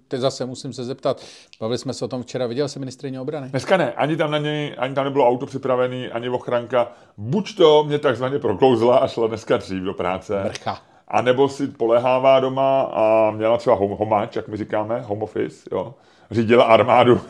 teď 0.09 0.21
zase 0.21 0.47
musím 0.47 0.73
se 0.73 0.85
zeptat, 0.85 1.25
bavili 1.61 1.79
jsme 1.79 1.95
se 1.95 2.05
o 2.05 2.09
tom 2.09 2.23
včera, 2.23 2.47
viděl 2.47 2.69
jsi 2.69 2.79
ministrině 2.79 3.21
obrany? 3.21 3.49
Dneska 3.49 3.77
ne, 3.77 3.93
ani 3.93 4.17
tam 4.17 4.31
na 4.31 4.39
něj, 4.39 4.75
ani 4.79 4.95
tam 4.95 5.05
nebylo 5.05 5.29
auto 5.29 5.47
připravený, 5.47 6.09
ani 6.09 6.29
ochranka. 6.29 6.93
Buď 7.17 7.57
to 7.57 7.85
mě 7.85 7.99
takzvaně 7.99 8.39
proklouzla 8.39 8.99
a 8.99 9.09
šla 9.09 9.27
dneska 9.27 9.57
dřív 9.57 9.83
do 9.83 9.95
práce. 9.95 10.45
Mrcha. 10.45 10.90
A 11.11 11.23
nebo 11.23 11.49
si 11.49 11.67
polehává 11.67 12.41
doma 12.41 12.83
a 12.83 13.31
měla 13.31 13.57
třeba 13.57 13.77
home, 13.77 13.97
homáč, 13.99 14.37
jak 14.37 14.49
my 14.49 14.57
říkáme, 14.57 15.01
home 15.01 15.23
office, 15.23 15.69
jo. 15.73 15.95
Řídila 16.31 16.65
armádu. 16.65 17.21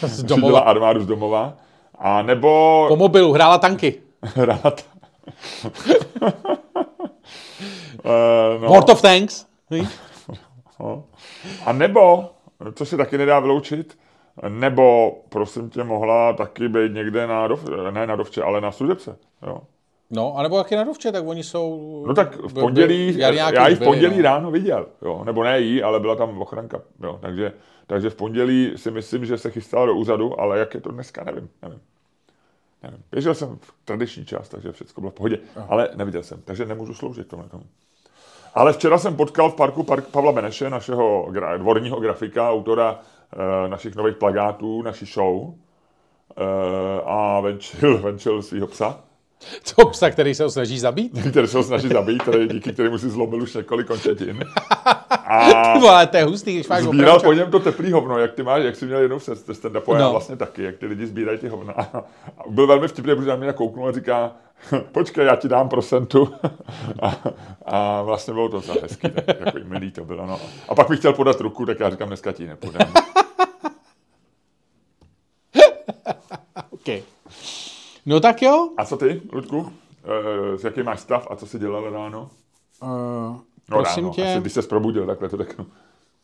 Z 0.00 0.24
Řídila 0.26 0.60
armádu 0.60 1.00
z 1.00 1.06
domova. 1.06 1.54
A 1.98 2.22
nebo... 2.22 2.84
Po 2.88 2.96
mobilu, 2.96 3.32
hrála 3.32 3.58
tanky. 3.58 3.94
Rád. 4.36 4.84
Eh, 8.04 8.58
no. 8.60 8.68
World 8.68 8.90
of 8.90 9.02
Tanks. 9.02 9.46
No. 10.80 11.04
A 11.64 11.72
nebo, 11.72 12.30
co 12.74 12.86
se 12.86 12.96
taky 12.96 13.18
nedá 13.18 13.40
vyloučit, 13.40 13.98
nebo, 14.48 15.12
prosím 15.28 15.70
tě, 15.70 15.84
mohla 15.84 16.32
taky 16.32 16.68
být 16.68 16.92
někde 16.92 17.26
na, 17.26 17.48
dov, 17.48 17.64
ne 17.90 18.06
na 18.06 18.16
dovče, 18.16 18.42
ale 18.42 18.60
na 18.60 18.72
služebce. 18.72 19.16
Jo. 19.46 19.60
No, 20.10 20.34
anebo 20.36 20.58
jak 20.58 20.70
je 20.70 20.76
na 20.76 20.84
dovče, 20.84 21.12
tak 21.12 21.26
oni 21.26 21.44
jsou... 21.44 22.04
No 22.08 22.14
tak 22.14 22.36
v 22.36 22.54
pondělí, 22.54 23.18
já, 23.18 23.68
ji 23.68 23.74
v 23.74 23.78
byli, 23.78 23.90
pondělí 23.90 24.16
no. 24.16 24.22
ráno 24.22 24.50
viděl, 24.50 24.86
jo. 25.02 25.24
nebo 25.24 25.44
ne 25.44 25.60
jí, 25.60 25.82
ale 25.82 26.00
byla 26.00 26.16
tam 26.16 26.40
ochranka. 26.42 26.80
Jo. 27.02 27.18
Takže, 27.22 27.52
takže 27.86 28.10
v 28.10 28.14
pondělí 28.14 28.72
si 28.76 28.90
myslím, 28.90 29.24
že 29.24 29.38
se 29.38 29.50
chystala 29.50 29.86
do 29.86 29.94
úřadu, 29.94 30.40
ale 30.40 30.58
jak 30.58 30.74
je 30.74 30.80
to 30.80 30.90
dneska, 30.90 31.24
nevím. 31.24 31.48
nevím. 31.62 31.80
nevím. 32.82 33.02
Běžel 33.12 33.34
jsem 33.34 33.58
v 33.60 33.74
tradiční 33.84 34.24
čas, 34.24 34.48
takže 34.48 34.72
všechno 34.72 35.00
bylo 35.00 35.10
v 35.10 35.14
pohodě, 35.14 35.38
ale 35.68 35.88
neviděl 35.94 36.22
jsem, 36.22 36.42
takže 36.44 36.66
nemůžu 36.66 36.94
sloužit 36.94 37.28
tomu. 37.28 37.42
tomu. 37.42 37.64
Ale 38.54 38.72
včera 38.72 38.98
jsem 38.98 39.16
potkal 39.16 39.50
v 39.50 39.54
parku 39.54 39.82
park 39.82 40.08
Pavla 40.08 40.32
Beneše, 40.32 40.70
našeho 40.70 41.26
gra- 41.30 41.58
dvorního 41.58 42.00
grafika, 42.00 42.50
autora 42.50 43.00
e, 43.64 43.68
našich 43.68 43.94
nových 43.96 44.16
plagátů, 44.16 44.82
naší 44.82 45.06
show. 45.06 45.54
E, 46.36 46.44
a 47.04 47.40
venčil, 47.40 47.98
venčil 48.02 48.42
svého 48.42 48.66
psa, 48.66 49.00
To 49.76 49.86
psa, 49.86 50.10
který 50.10 50.34
se 50.34 50.42
ho 50.44 50.50
snaží 50.50 50.78
zabít? 50.78 51.12
který 51.30 51.48
se 51.48 51.56
ho 51.58 51.62
snaží 51.64 51.88
zabít, 51.88 52.22
který, 52.22 52.48
díky 52.48 52.72
kterému 52.72 52.98
si 52.98 53.10
zlomil 53.10 53.42
už 53.42 53.54
několik 53.54 53.86
končetin. 53.86 54.44
A 55.28 55.72
Ty 55.72 55.78
vole, 55.80 56.06
to 56.06 56.16
je 56.16 56.24
hustý, 56.24 56.54
když 56.54 56.68
máš 56.68 56.82
sbíral 56.82 57.20
po 57.20 57.32
něm 57.32 57.50
to 57.50 57.60
teplý 57.60 57.92
hovno, 57.92 58.18
jak 58.18 58.32
ty 58.32 58.42
máš, 58.42 58.64
jak 58.64 58.76
jsi 58.76 58.84
měl 58.86 58.98
jednou 59.00 59.18
se 59.18 59.54
stand 59.54 59.76
up, 59.76 59.88
No. 59.88 60.10
vlastně 60.10 60.36
taky, 60.36 60.62
jak 60.62 60.76
ty 60.76 60.86
lidi 60.86 61.06
sbírají 61.06 61.38
ty 61.38 61.48
hovna. 61.48 61.72
A 61.72 62.04
byl 62.50 62.66
velmi 62.66 62.88
vtipný, 62.88 63.14
protože 63.14 63.28
na 63.28 63.36
mě 63.36 63.52
kouknul 63.52 63.88
a 63.88 63.92
říká, 63.92 64.32
počkej, 64.92 65.26
já 65.26 65.36
ti 65.36 65.48
dám 65.48 65.68
procentu. 65.68 66.34
A, 67.02 67.16
a 67.64 68.02
vlastně 68.02 68.34
bylo 68.34 68.48
to 68.48 68.56
docela 68.56 68.76
hezký, 68.82 69.08
tak, 69.10 69.24
takový 69.24 69.64
milý 69.64 69.90
to 69.90 70.04
bylo. 70.04 70.26
No. 70.26 70.40
A 70.68 70.74
pak 70.74 70.88
mi 70.88 70.96
chtěl 70.96 71.12
podat 71.12 71.40
ruku, 71.40 71.66
tak 71.66 71.80
já 71.80 71.90
říkám, 71.90 72.08
dneska 72.08 72.32
ti 72.32 72.46
nepodám. 72.46 72.92
Okay. 76.70 77.02
No 78.06 78.20
tak 78.20 78.42
jo. 78.42 78.70
A 78.76 78.84
co 78.84 78.96
ty, 78.96 79.22
Ludku? 79.32 79.72
E, 80.54 80.58
s 80.58 80.64
jaký 80.64 80.82
máš 80.82 81.00
stav 81.00 81.26
a 81.30 81.36
co 81.36 81.46
jsi 81.46 81.58
dělal 81.58 81.90
ráno? 81.90 82.30
Uh, 82.82 82.88
No 83.68 83.78
prosím 83.78 84.04
ráno, 84.04 84.14
tě, 84.14 84.30
asi 84.32 84.40
když 84.40 84.52
se 84.52 84.62
probudil, 84.62 85.06
takhle 85.06 85.28
to 85.28 85.36
řeknu. 85.36 85.66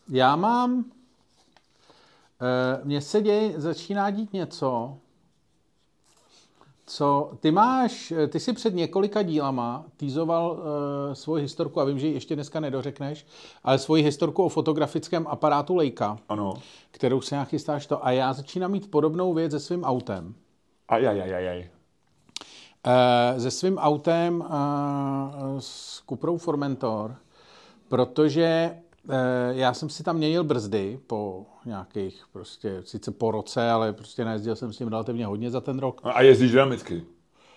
já 0.09 0.37
mám... 0.37 0.75
Uh, 0.79 0.85
mně 2.85 3.01
se 3.01 3.23
děje, 3.23 3.61
začíná 3.61 4.11
dít 4.11 4.33
něco, 4.33 4.97
co 6.87 7.33
ty 7.41 7.51
máš, 7.51 8.13
ty 8.29 8.41
si 8.41 8.53
před 8.53 8.75
několika 8.75 9.23
dílama 9.23 9.85
týzoval 9.97 10.51
uh, 10.53 11.15
svoji 11.15 11.43
historku, 11.43 11.81
a 11.81 11.85
vím, 11.85 11.99
že 11.99 12.07
ji 12.07 12.15
ještě 12.15 12.35
dneska 12.35 12.61
nedořekneš, 12.61 13.27
ale 13.65 13.79
svoji 13.79 14.03
historku 14.03 14.45
o 14.45 14.49
fotografickém 14.49 15.27
aparátu 15.27 15.77
Leica, 15.77 16.19
Ano. 16.29 16.55
kterou 16.91 17.21
se 17.21 17.35
nějak 17.35 17.49
chystáš 17.49 17.87
to. 17.87 18.07
A 18.07 18.11
já 18.11 18.33
začínám 18.33 18.71
mít 18.71 18.91
podobnou 18.91 19.35
věc 19.35 19.53
se 19.53 19.61
svým 19.61 19.85
autem. 19.85 20.35
Ajajajajaj. 20.93 21.69
Eh, 22.87 23.41
se 23.41 23.51
svým 23.51 23.79
autem 23.79 24.45
eh, 24.47 24.51
s 25.59 26.03
Cuprou 26.09 26.37
Formentor, 26.37 27.15
protože 27.89 28.45
eh, 29.11 29.15
já 29.51 29.75
jsem 29.75 29.89
si 29.89 30.03
tam 30.03 30.17
měnil 30.17 30.45
brzdy 30.45 30.99
po 31.07 31.47
nějakých, 31.67 32.25
prostě, 32.33 32.83
sice 32.85 33.11
po 33.11 33.31
roce, 33.31 33.71
ale 33.71 33.93
prostě 33.93 34.25
najezdil 34.25 34.57
jsem 34.57 34.73
s 34.73 34.79
tím 34.79 34.89
relativně 34.89 35.27
hodně 35.27 35.51
za 35.51 35.61
ten 35.61 35.79
rok. 35.79 36.01
A 36.05 36.23
jezdíš 36.23 36.51
dynamicky. 36.51 37.03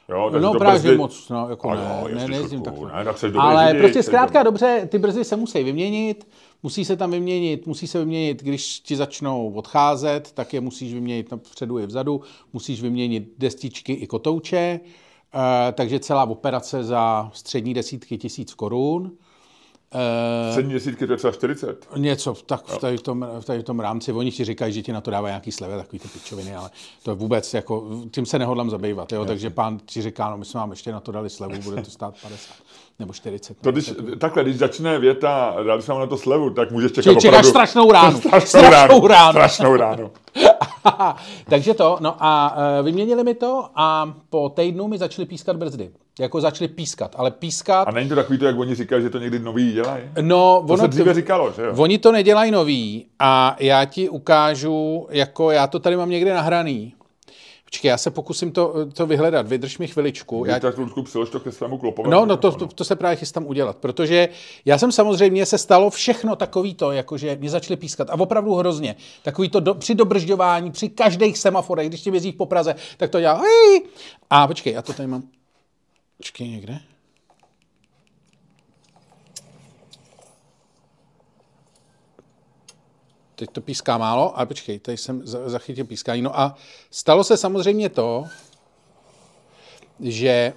Jo, 0.10 0.30
No 0.40 0.54
to 0.54 0.60
právě 0.60 0.80
brzdy- 0.80 0.98
moc, 0.98 1.30
no, 1.30 1.50
jako 1.50 1.74
ne, 1.76 2.00
jo, 2.02 2.16
ne, 2.16 2.28
nejezdím 2.28 2.62
takhle. 2.62 2.92
ne, 2.94 3.06
tak 3.06 3.16
Ale 3.40 3.74
prostě 3.74 4.04
zkrátka 4.04 4.44
dobře, 4.44 4.88
ty 4.92 5.00
brzdy 5.00 5.24
se 5.24 5.36
musí 5.36 5.64
vyměnit, 5.64 6.28
musí 6.64 6.86
se 6.86 6.96
tam 6.96 7.12
vyměnit, 7.12 7.68
musí 7.68 7.88
se 7.88 8.00
vyměnit, 8.00 8.44
když 8.44 8.80
ti 8.80 8.96
začnou 8.96 9.54
odcházet, 9.54 10.32
tak 10.32 10.54
je 10.54 10.62
musíš 10.62 10.94
vyměnit 10.94 11.34
vpředu 11.44 11.80
i 11.80 11.86
vzadu, 11.86 12.22
musíš 12.54 12.82
vyměnit 12.82 13.34
destičky 13.38 13.94
i 13.94 14.08
kotouče, 14.08 14.80
eh, 15.34 15.72
takže 15.72 16.00
celá 16.00 16.24
operace 16.24 16.84
za 16.84 17.32
střední 17.34 17.74
desítky 17.74 18.18
tisíc 18.18 18.54
korun. 18.54 19.12
Eh, 19.94 20.54
Sedmi 20.54 20.74
desítky, 20.74 21.08
to 21.08 21.14
je 21.14 21.18
třeba 21.18 21.34
40. 21.34 21.88
Něco 21.98 22.34
v, 22.34 22.44
tak, 22.44 22.66
v, 22.66 22.78
tady 22.78 22.98
v, 22.98 23.02
tom, 23.02 23.28
v 23.40 23.46
tady 23.46 23.60
v 23.60 23.64
tom 23.64 23.80
rámci. 23.80 24.12
Oni 24.12 24.32
ti 24.32 24.46
říkají, 24.46 24.74
že 24.74 24.82
ti 24.82 24.94
na 24.94 25.02
to 25.02 25.12
dávají 25.12 25.32
nějaký 25.32 25.52
slevy, 25.52 25.74
takový 25.74 26.00
ty 26.00 26.08
pičoviny, 26.08 26.56
ale 26.56 26.70
to 27.04 27.12
je 27.12 27.16
vůbec, 27.16 27.54
jako, 27.54 28.02
tím 28.12 28.26
se 28.26 28.40
nehodlám 28.40 28.70
zabývat. 28.70 29.12
Jo? 29.12 29.26
Takže 29.26 29.50
pán 29.50 29.80
ti 29.86 30.02
říká, 30.02 30.30
no 30.30 30.38
my 30.38 30.46
jsme 30.46 30.60
vám 30.60 30.72
ještě 30.72 30.92
na 30.92 31.00
to 31.00 31.12
dali 31.12 31.30
slevu, 31.30 31.62
bude 31.62 31.82
to 31.82 31.92
stát 31.92 32.16
50 32.22 32.56
nebo 33.00 33.14
40. 33.14 33.58
To 33.62 33.72
když, 33.72 33.94
takhle, 34.18 34.44
když 34.44 34.58
začne 34.58 35.00
věta, 35.00 35.56
dali 35.68 35.82
jsme 35.82 35.96
na 35.96 36.08
to 36.08 36.18
slevu, 36.18 36.50
tak 36.50 36.72
můžeš 36.72 36.92
čekat 36.92 37.04
Čili 37.04 37.16
čekáš 37.16 37.34
opravdu... 37.34 37.50
strašnou 37.50 37.92
ránu. 37.92 38.18
strašnou, 38.18 38.40
Strašnou 38.60 39.08
ránu. 39.08 39.32
Strašnou 39.32 39.76
ránu. 39.76 40.12
Takže 41.50 41.74
to, 41.74 41.98
no 42.00 42.16
a 42.20 42.58
e, 42.80 42.84
vyměnili 42.84 43.24
mi 43.24 43.34
to 43.36 43.66
a 43.76 44.14
po 44.30 44.50
týdnu 44.50 44.88
mi 44.88 44.98
začaly 44.98 45.26
pískat 45.26 45.56
brzdy. 45.58 45.92
Jako 46.20 46.42
začaly 46.42 46.68
pískat, 46.68 47.16
ale 47.18 47.32
pískat... 47.32 47.88
A 47.88 47.92
není 47.92 48.10
to 48.10 48.16
takový 48.16 48.38
to, 48.40 48.46
jak 48.46 48.60
oni 48.60 48.76
říkají, 48.76 49.04
že 49.04 49.10
to 49.10 49.20
někdy 49.20 49.40
nový 49.40 49.74
dělají? 49.74 50.04
No, 50.22 50.64
To 50.68 50.74
ono 50.74 50.82
se 50.84 50.88
dříve 50.88 51.14
říkalo, 51.14 51.52
že 51.56 51.62
jo? 51.62 51.74
Oni 51.78 51.98
to 51.98 52.12
nedělají 52.12 52.52
nový 52.52 53.06
a 53.20 53.56
já 53.60 53.86
ti 53.86 54.10
ukážu, 54.10 55.08
jako 55.12 55.52
já 55.52 55.68
to 55.68 55.80
tady 55.80 55.98
mám 55.98 56.10
někde 56.10 56.34
nahraný. 56.34 56.94
Počkej, 57.76 57.90
já 57.90 57.98
se 57.98 58.12
pokusím 58.12 58.52
to, 58.52 58.74
to 58.94 59.06
vyhledat, 59.06 59.48
vydrž 59.48 59.78
mi 59.78 59.88
chviličku. 59.88 60.46
Já, 60.46 60.54
Já... 60.54 60.60
Tak 60.60 60.78
Ludku, 60.78 61.04
přilož 61.04 61.30
to 61.30 61.40
ke 61.40 61.52
svému 61.52 61.78
klopovému 61.78 62.12
no, 62.12 62.26
no 62.26 62.38
to, 62.38 62.52
to, 62.52 62.68
to, 62.68 62.84
se 62.84 62.96
právě 62.96 63.16
chystám 63.16 63.46
udělat, 63.46 63.78
protože 63.78 64.30
já 64.66 64.78
jsem 64.78 64.92
samozřejmě 64.92 65.46
se 65.46 65.58
stalo 65.58 65.90
všechno 65.90 66.36
takový 66.36 66.74
to, 66.74 66.92
jakože 66.92 67.36
mě 67.36 67.50
začaly 67.50 67.78
pískat 67.78 68.10
a 68.10 68.20
opravdu 68.20 68.56
hrozně. 68.56 68.96
Takový 69.24 69.50
to 69.50 69.60
do, 69.60 69.74
při 69.74 69.96
dobržďování, 69.96 70.72
při 70.72 70.90
každých 70.90 71.38
semaforech, 71.38 71.88
když 71.88 72.02
ti 72.02 72.10
jezdíš 72.14 72.36
po 72.36 72.46
Praze, 72.46 72.76
tak 72.98 73.10
to 73.10 73.20
dělá! 73.20 73.44
A 74.30 74.48
počkej, 74.48 74.74
já 74.74 74.82
to 74.82 74.94
tady 74.94 75.08
mám. 75.08 75.24
Počkej 76.18 76.50
někde. 76.50 76.80
Teď 83.36 83.50
to 83.52 83.62
píská 83.62 83.98
málo, 83.98 84.38
ale 84.38 84.46
počkej, 84.46 84.80
tady 84.80 84.98
jsem 84.98 85.28
za- 85.28 85.50
zachytil 85.50 85.86
pískání. 85.86 86.22
No 86.22 86.40
a 86.40 86.56
stalo 86.92 87.24
se 87.24 87.38
samozřejmě 87.38 87.90
to, 87.90 88.26
že... 90.00 90.54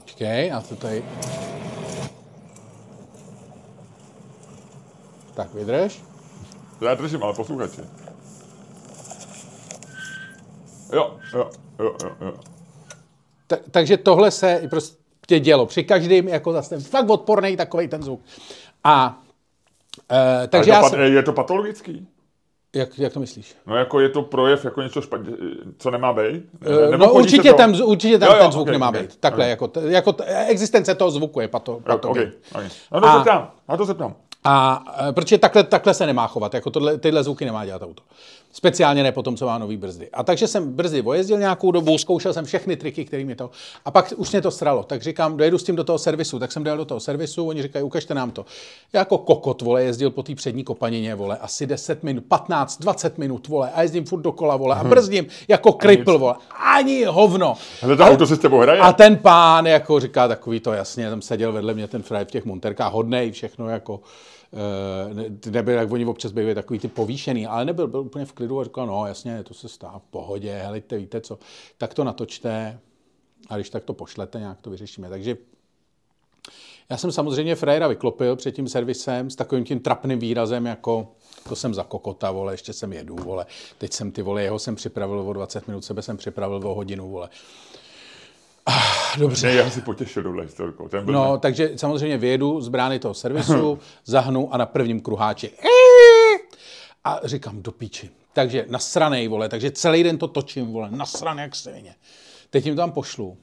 Počkej, 0.00 0.48
já 0.48 0.60
to 0.60 0.76
tady... 0.76 1.04
Tak, 5.34 5.54
vydrž. 5.54 6.02
Já 6.80 6.94
držím, 6.94 7.22
ale 7.22 7.34
posluchači. 7.34 7.80
Jo, 10.92 11.18
jo, 11.34 11.50
jo, 11.78 11.96
jo, 12.04 12.10
jo. 12.20 12.34
Ta, 13.46 13.56
takže 13.70 13.96
tohle 13.96 14.30
se 14.30 14.62
prostě 14.70 15.40
dělo. 15.40 15.66
Při 15.66 15.84
každém, 15.84 16.28
jako 16.28 16.52
zase 16.52 16.80
fakt 16.80 17.10
odporný 17.10 17.56
takový 17.56 17.88
ten 17.88 18.02
zvuk. 18.02 18.20
A 18.84 19.22
e, 20.44 20.48
takže 20.48 20.70
já 20.70 20.82
to, 20.82 20.88
jsem, 20.88 20.98
pat- 21.00 21.12
je 21.12 21.22
to 21.22 21.32
patologický? 21.32 22.06
jak, 22.74 22.98
jak 22.98 23.12
to 23.12 23.20
myslíš? 23.20 23.56
No 23.66 23.76
jako 23.76 24.00
je 24.00 24.08
to 24.08 24.22
projev 24.22 24.64
jako 24.64 24.82
něco 24.82 25.00
špatně, 25.02 25.32
co 25.78 25.90
nemá 25.90 26.12
být? 26.12 26.42
E, 26.92 26.96
no 26.96 27.08
chodí 27.08 27.28
se 27.30 27.34
určitě 27.36 27.50
to- 27.50 27.56
tam, 27.56 27.74
určitě 27.84 28.18
tam 28.18 28.28
Jo, 28.28 28.34
jo, 28.36 28.42
ten 28.42 28.52
zvuk 28.52 28.66
ok, 28.68 28.72
nemá 28.72 28.88
ok, 28.88 28.94
být. 28.96 29.16
Takhle, 29.16 29.44
ok. 29.44 29.48
jako, 29.50 29.68
t- 29.68 29.80
jako 29.86 30.12
t- 30.12 30.24
existence 30.48 30.94
toho 30.94 31.10
zvuku 31.10 31.40
je 31.40 31.48
pato, 31.48 31.80
pato 31.84 32.10
okay, 32.10 32.30
okay. 32.54 32.68
No 32.92 33.00
to 33.00 33.06
A- 33.06 33.18
se 33.18 33.20
ptám, 33.22 33.50
na 33.68 33.76
to 33.76 33.86
se 33.86 33.94
ptám. 33.94 34.14
A 34.44 34.84
e, 35.08 35.12
protože 35.12 35.38
takhle, 35.38 35.62
takhle 35.64 35.94
se 35.94 36.06
nemá 36.06 36.26
chovat, 36.26 36.54
jako 36.54 36.70
tohle, 36.70 36.98
tyhle 36.98 37.24
zvuky 37.24 37.44
nemá 37.44 37.64
dělat 37.64 37.82
auto. 37.82 38.02
Speciálně 38.52 39.02
ne 39.02 39.12
potom, 39.12 39.36
co 39.36 39.46
má 39.46 39.58
nový 39.58 39.76
brzdy. 39.76 40.08
A 40.12 40.22
takže 40.22 40.46
jsem 40.46 40.72
brzdy 40.72 41.02
vojezdil 41.02 41.38
nějakou 41.38 41.70
dobu, 41.70 41.98
zkoušel 41.98 42.32
jsem 42.32 42.44
všechny 42.44 42.76
triky, 42.76 43.04
které 43.04 43.24
mi 43.24 43.34
to. 43.34 43.50
A 43.84 43.90
pak 43.90 44.12
už 44.16 44.30
mě 44.30 44.40
to 44.40 44.50
stralo. 44.50 44.82
Tak 44.82 45.02
říkám, 45.02 45.36
dojedu 45.36 45.58
s 45.58 45.62
tím 45.62 45.76
do 45.76 45.84
toho 45.84 45.98
servisu. 45.98 46.38
Tak 46.38 46.52
jsem 46.52 46.64
dojel 46.64 46.76
do 46.76 46.84
toho 46.84 47.00
servisu, 47.00 47.48
oni 47.48 47.62
říkají, 47.62 47.84
ukažte 47.84 48.14
nám 48.14 48.30
to. 48.30 48.46
Já 48.92 49.00
jako 49.00 49.18
kokot, 49.18 49.62
vole, 49.62 49.84
jezdil 49.84 50.10
po 50.10 50.22
té 50.22 50.34
přední 50.34 50.64
kopanině, 50.64 51.14
vole, 51.14 51.38
asi 51.38 51.66
10 51.66 52.02
minut, 52.02 52.24
15, 52.28 52.78
20 52.80 53.18
minut, 53.18 53.48
vole, 53.48 53.70
a 53.74 53.82
jezdím 53.82 54.04
furt 54.04 54.20
dokola, 54.20 54.56
vole, 54.56 54.76
a 54.76 54.84
brzdím 54.84 55.26
jako 55.48 55.72
kripl, 55.72 56.18
vole. 56.18 56.34
Ani 56.76 57.04
hovno. 57.04 57.54
Ale 57.82 57.96
to 57.96 58.04
auto 58.04 58.26
s 58.26 58.38
tebou 58.38 58.58
hraje? 58.58 58.80
A 58.80 58.92
ten 58.92 59.16
pán 59.16 59.66
jako 59.66 60.00
říká 60.00 60.28
takový 60.28 60.60
to 60.60 60.72
jasně, 60.72 61.10
tam 61.10 61.22
seděl 61.22 61.52
vedle 61.52 61.74
mě 61.74 61.88
ten 61.88 62.02
fraj 62.02 62.24
v 62.24 62.30
těch 62.30 62.44
monterkách, 62.44 62.92
hodnej, 62.92 63.30
všechno 63.30 63.68
jako 63.68 64.00
nebyl, 65.50 65.74
jak 65.74 65.92
oni 65.92 66.06
občas 66.06 66.32
bývají 66.32 66.54
takový 66.54 66.78
ty 66.78 66.88
povýšený, 66.88 67.46
ale 67.46 67.64
nebyl, 67.64 67.86
byl 67.86 68.00
úplně 68.00 68.24
v 68.24 68.32
klidu 68.32 68.60
a 68.60 68.64
říkal, 68.64 68.86
no 68.86 69.06
jasně, 69.06 69.42
to 69.42 69.54
se 69.54 69.68
stává 69.68 69.98
v 69.98 70.04
pohodě, 70.10 70.52
helejte, 70.52 70.98
víte 70.98 71.20
co, 71.20 71.38
tak 71.78 71.94
to 71.94 72.04
natočte 72.04 72.78
a 73.48 73.56
když 73.56 73.70
tak 73.70 73.84
to 73.84 73.92
pošlete, 73.92 74.38
nějak 74.38 74.60
to 74.60 74.70
vyřešíme. 74.70 75.08
Takže 75.08 75.36
já 76.90 76.96
jsem 76.96 77.12
samozřejmě 77.12 77.54
Frejera 77.54 77.88
vyklopil 77.88 78.36
před 78.36 78.52
tím 78.52 78.68
servisem 78.68 79.30
s 79.30 79.36
takovým 79.36 79.64
tím 79.64 79.80
trapným 79.80 80.18
výrazem, 80.18 80.66
jako 80.66 81.12
to 81.48 81.56
jsem 81.56 81.74
za 81.74 81.84
kokota, 81.84 82.30
vole, 82.30 82.52
ještě 82.52 82.72
jsem 82.72 82.92
jedu, 82.92 83.16
vole. 83.16 83.46
Teď 83.78 83.92
jsem 83.92 84.12
ty 84.12 84.22
vole, 84.22 84.42
jeho 84.42 84.58
jsem 84.58 84.74
připravil 84.74 85.20
o 85.20 85.32
20 85.32 85.68
minut, 85.68 85.84
sebe 85.84 86.02
jsem 86.02 86.16
připravil 86.16 86.68
o 86.68 86.74
hodinu, 86.74 87.10
vole. 87.10 87.28
Ah, 88.66 89.18
dobře. 89.18 89.46
Ne, 89.46 89.54
já 89.54 89.70
si 89.70 89.80
potěšil 89.80 90.22
touhle 90.22 90.42
historkou. 90.42 90.88
Ten 90.88 91.04
byl 91.04 91.14
No, 91.14 91.38
takže 91.38 91.70
samozřejmě 91.76 92.18
vyjedu 92.18 92.60
z 92.60 92.68
brány 92.68 92.98
toho 92.98 93.14
servisu, 93.14 93.78
zahnu 94.04 94.54
a 94.54 94.56
na 94.56 94.66
prvním 94.66 95.00
kruháči 95.00 95.50
a 97.04 97.20
říkám 97.24 97.62
do 97.62 97.72
píči. 97.72 98.10
Takže 98.32 98.66
nasranej, 98.68 99.28
vole, 99.28 99.48
takže 99.48 99.70
celý 99.70 100.02
den 100.02 100.18
to 100.18 100.28
točím, 100.28 100.72
vole, 100.72 100.90
nasranej 100.90 101.42
jak 101.42 101.54
svině. 101.56 101.94
Teď 102.50 102.66
jim 102.66 102.76
tam 102.76 102.92
pošlu. 102.92 103.36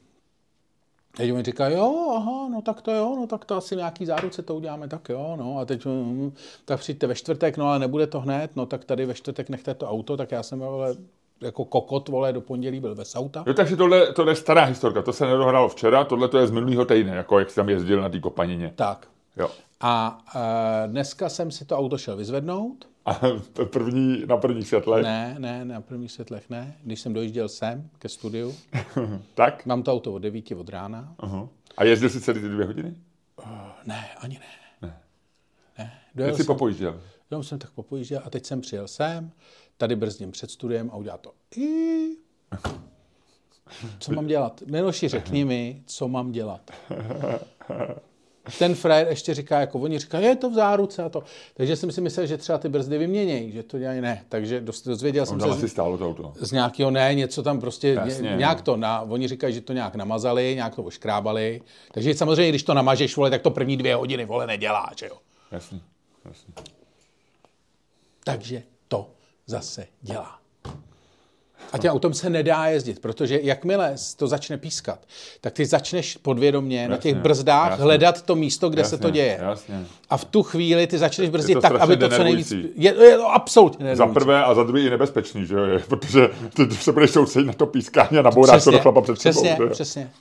Teď 1.17 1.33
mi 1.33 1.43
říkají, 1.43 1.75
jo, 1.75 2.13
aha, 2.15 2.49
no 2.49 2.61
tak 2.61 2.81
to 2.81 2.91
jo, 2.91 3.15
no 3.19 3.27
tak 3.27 3.45
to 3.45 3.55
asi 3.55 3.75
nějaký 3.75 4.05
záruce 4.05 4.41
to 4.41 4.55
uděláme, 4.55 4.87
tak 4.87 5.09
jo, 5.09 5.35
no 5.39 5.59
a 5.59 5.65
teď, 5.65 5.85
mm, 5.85 6.33
tak 6.65 6.79
přijďte 6.79 7.07
ve 7.07 7.15
čtvrtek, 7.15 7.57
no 7.57 7.67
ale 7.67 7.79
nebude 7.79 8.07
to 8.07 8.19
hned, 8.19 8.55
no 8.55 8.65
tak 8.65 8.85
tady 8.85 9.05
ve 9.05 9.13
čtvrtek 9.13 9.49
nechte 9.49 9.73
to 9.73 9.89
auto, 9.89 10.17
tak 10.17 10.31
já 10.31 10.43
jsem, 10.43 10.59
vole, 10.59 10.95
jako 11.41 11.65
kokot, 11.65 12.09
vole, 12.09 12.33
do 12.33 12.41
pondělí 12.41 12.79
byl 12.79 12.95
bez 12.95 13.15
auta. 13.15 13.43
Jo, 13.47 13.53
takže 13.53 13.75
tohle, 13.75 14.13
tohle 14.13 14.31
je 14.31 14.35
stará 14.35 14.63
historka, 14.63 15.01
to 15.01 15.13
se 15.13 15.25
nedohrálo 15.25 15.69
včera, 15.69 16.03
tohle 16.03 16.27
to 16.27 16.37
je 16.37 16.47
z 16.47 16.51
minulého 16.51 16.85
týdne, 16.85 17.15
jako 17.15 17.39
jak 17.39 17.49
jsi 17.49 17.55
tam 17.55 17.69
jezdil 17.69 18.01
na 18.01 18.09
té 18.09 18.19
kopanině. 18.19 18.73
Tak. 18.75 19.07
Jo. 19.37 19.49
A 19.79 20.23
e, 20.35 20.87
dneska 20.87 21.29
jsem 21.29 21.51
si 21.51 21.65
to 21.65 21.77
auto 21.77 21.97
šel 21.97 22.17
vyzvednout. 22.17 22.87
A 23.05 23.21
první, 23.71 24.23
na 24.25 24.37
prvních 24.37 24.67
světlech. 24.67 25.03
Ne, 25.03 25.35
ne, 25.39 25.65
na 25.65 25.81
prvních 25.81 26.11
světlech 26.11 26.49
ne. 26.49 26.77
Když 26.83 27.01
jsem 27.01 27.13
dojížděl 27.13 27.49
sem 27.49 27.89
ke 27.99 28.09
studiu, 28.09 28.55
tak? 29.33 29.65
mám 29.65 29.83
to 29.83 29.93
auto 29.93 30.13
od 30.13 30.19
9 30.19 30.51
od 30.51 30.69
rána. 30.69 31.15
Uh-huh. 31.19 31.49
A 31.77 31.83
jezdil 31.83 32.09
jsi 32.09 32.21
celý 32.21 32.41
ty 32.41 32.49
dvě 32.49 32.65
hodiny? 32.65 32.95
Uh, 33.45 33.45
ne, 33.85 34.09
ani 34.17 34.39
ne. 34.39 34.45
Ne. 34.81 35.01
ne. 35.77 36.01
Jak 36.15 36.35
jsi 36.35 36.43
popojížděl? 36.43 37.01
Jenom 37.31 37.43
jsem 37.43 37.59
tak 37.59 37.71
popojížděl 37.71 38.21
a 38.25 38.29
teď 38.29 38.45
jsem 38.45 38.61
přijel 38.61 38.87
sem, 38.87 39.31
tady 39.79 39.95
brzdím 39.95 40.31
před 40.31 40.51
studiem 40.51 40.89
a 40.93 40.95
udělá 40.95 41.17
to. 41.17 41.31
I... 41.57 42.09
Co 43.99 44.13
mám 44.13 44.27
dělat? 44.27 44.63
Miloši, 44.65 45.07
řekni 45.07 45.45
mi, 45.45 45.83
co 45.85 46.07
mám 46.07 46.31
dělat. 46.31 46.71
Ten 48.59 48.75
frajer 48.75 49.07
ještě 49.07 49.33
říká, 49.33 49.59
jako 49.59 49.79
oni 49.79 49.99
říkají, 49.99 50.25
je 50.25 50.35
to 50.35 50.49
v 50.49 50.53
záruce 50.53 51.03
a 51.03 51.09
to. 51.09 51.23
Takže 51.53 51.75
jsem 51.75 51.91
si 51.91 52.01
myslel, 52.01 52.25
že 52.25 52.37
třeba 52.37 52.57
ty 52.57 52.69
brzdy 52.69 52.97
vyměnějí, 52.97 53.51
že 53.51 53.63
to 53.63 53.79
dělají 53.79 54.01
ne. 54.01 54.25
Takže 54.29 54.61
dozvěděl 54.85 55.25
jsem 55.25 55.39
se 55.39 55.49
asi 55.49 55.69
stálo 55.69 55.97
to 55.97 56.07
auto. 56.07 56.33
z 56.39 56.51
nějakého 56.51 56.91
ne, 56.91 57.15
něco 57.15 57.43
tam 57.43 57.59
prostě, 57.59 57.87
Jasně, 57.89 58.29
ně, 58.29 58.35
nějak 58.37 58.61
to, 58.61 58.77
na, 58.77 59.01
oni 59.01 59.27
říkají, 59.27 59.53
že 59.53 59.61
to 59.61 59.73
nějak 59.73 59.95
namazali, 59.95 60.55
nějak 60.55 60.75
to 60.75 60.83
oškrábali. 60.83 61.61
Takže 61.91 62.15
samozřejmě, 62.15 62.49
když 62.49 62.63
to 62.63 62.73
namažeš, 62.73 63.15
vole, 63.15 63.29
tak 63.29 63.41
to 63.41 63.51
první 63.51 63.77
dvě 63.77 63.95
hodiny, 63.95 64.25
vole, 64.25 64.47
nedělá, 64.47 64.89
že 64.95 65.07
jo. 65.07 65.17
Jasně, 65.51 65.79
jasně. 66.25 66.53
Takže 68.23 68.63
zase 69.49 69.87
dělá. 70.01 70.35
A 71.73 71.77
těm 71.77 71.91
autem 71.91 72.13
se 72.13 72.29
nedá 72.29 72.65
jezdit, 72.65 72.99
protože 72.99 73.39
jakmile 73.43 73.95
to 74.17 74.27
začne 74.27 74.57
pískat, 74.57 74.99
tak 75.41 75.53
ty 75.53 75.65
začneš 75.65 76.17
podvědomě 76.17 76.87
na 76.87 76.97
těch 76.97 77.11
Jasně, 77.11 77.21
brzdách 77.21 77.69
jasně. 77.69 77.83
hledat 77.83 78.21
to 78.21 78.35
místo, 78.35 78.69
kde 78.69 78.83
se 78.83 78.95
Jasně, 78.95 79.07
to 79.07 79.09
děje. 79.09 79.39
jasně. 79.41 79.85
A 80.09 80.17
v 80.17 80.25
tu 80.25 80.43
chvíli 80.43 80.87
ty 80.87 80.97
začneš 80.97 81.29
brzdit 81.29 81.61
tak, 81.61 81.75
aby 81.75 81.97
to 81.97 82.09
co 82.09 82.23
nejvíc... 82.23 82.49
denervující. 82.49 82.81
Je, 82.81 82.95
je 83.09 83.17
to 83.17 83.31
absolutně 83.31 83.95
Za 83.95 84.05
nervující. 84.05 84.13
prvé 84.13 84.43
a 84.43 84.53
za 84.53 84.63
druhé 84.63 84.81
i 84.81 84.89
nebezpečný, 84.89 85.45
že 85.45 85.55
jo, 85.55 85.79
protože 85.87 86.29
ty 86.55 86.71
se 86.75 86.91
budeš 86.91 87.11
soustředit 87.11 87.47
na 87.47 87.53
to 87.53 87.65
pískání 87.65 88.17
a 88.19 88.21
nabouráš 88.21 88.63
to 88.63 88.71
do 88.71 88.79
chlapa 88.79 89.01
před 89.01 89.13
přesně, 89.13 89.49
sebou. 89.49 89.63
jo. 89.63 89.69
přesně. 89.69 90.11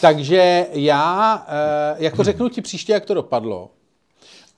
Takže 0.00 0.66
já, 0.72 1.46
eh, 1.48 1.94
jako 1.98 2.24
řeknu 2.24 2.48
ti 2.48 2.60
příště, 2.62 2.92
jak 2.92 3.04
to 3.04 3.14
dopadlo, 3.14 3.70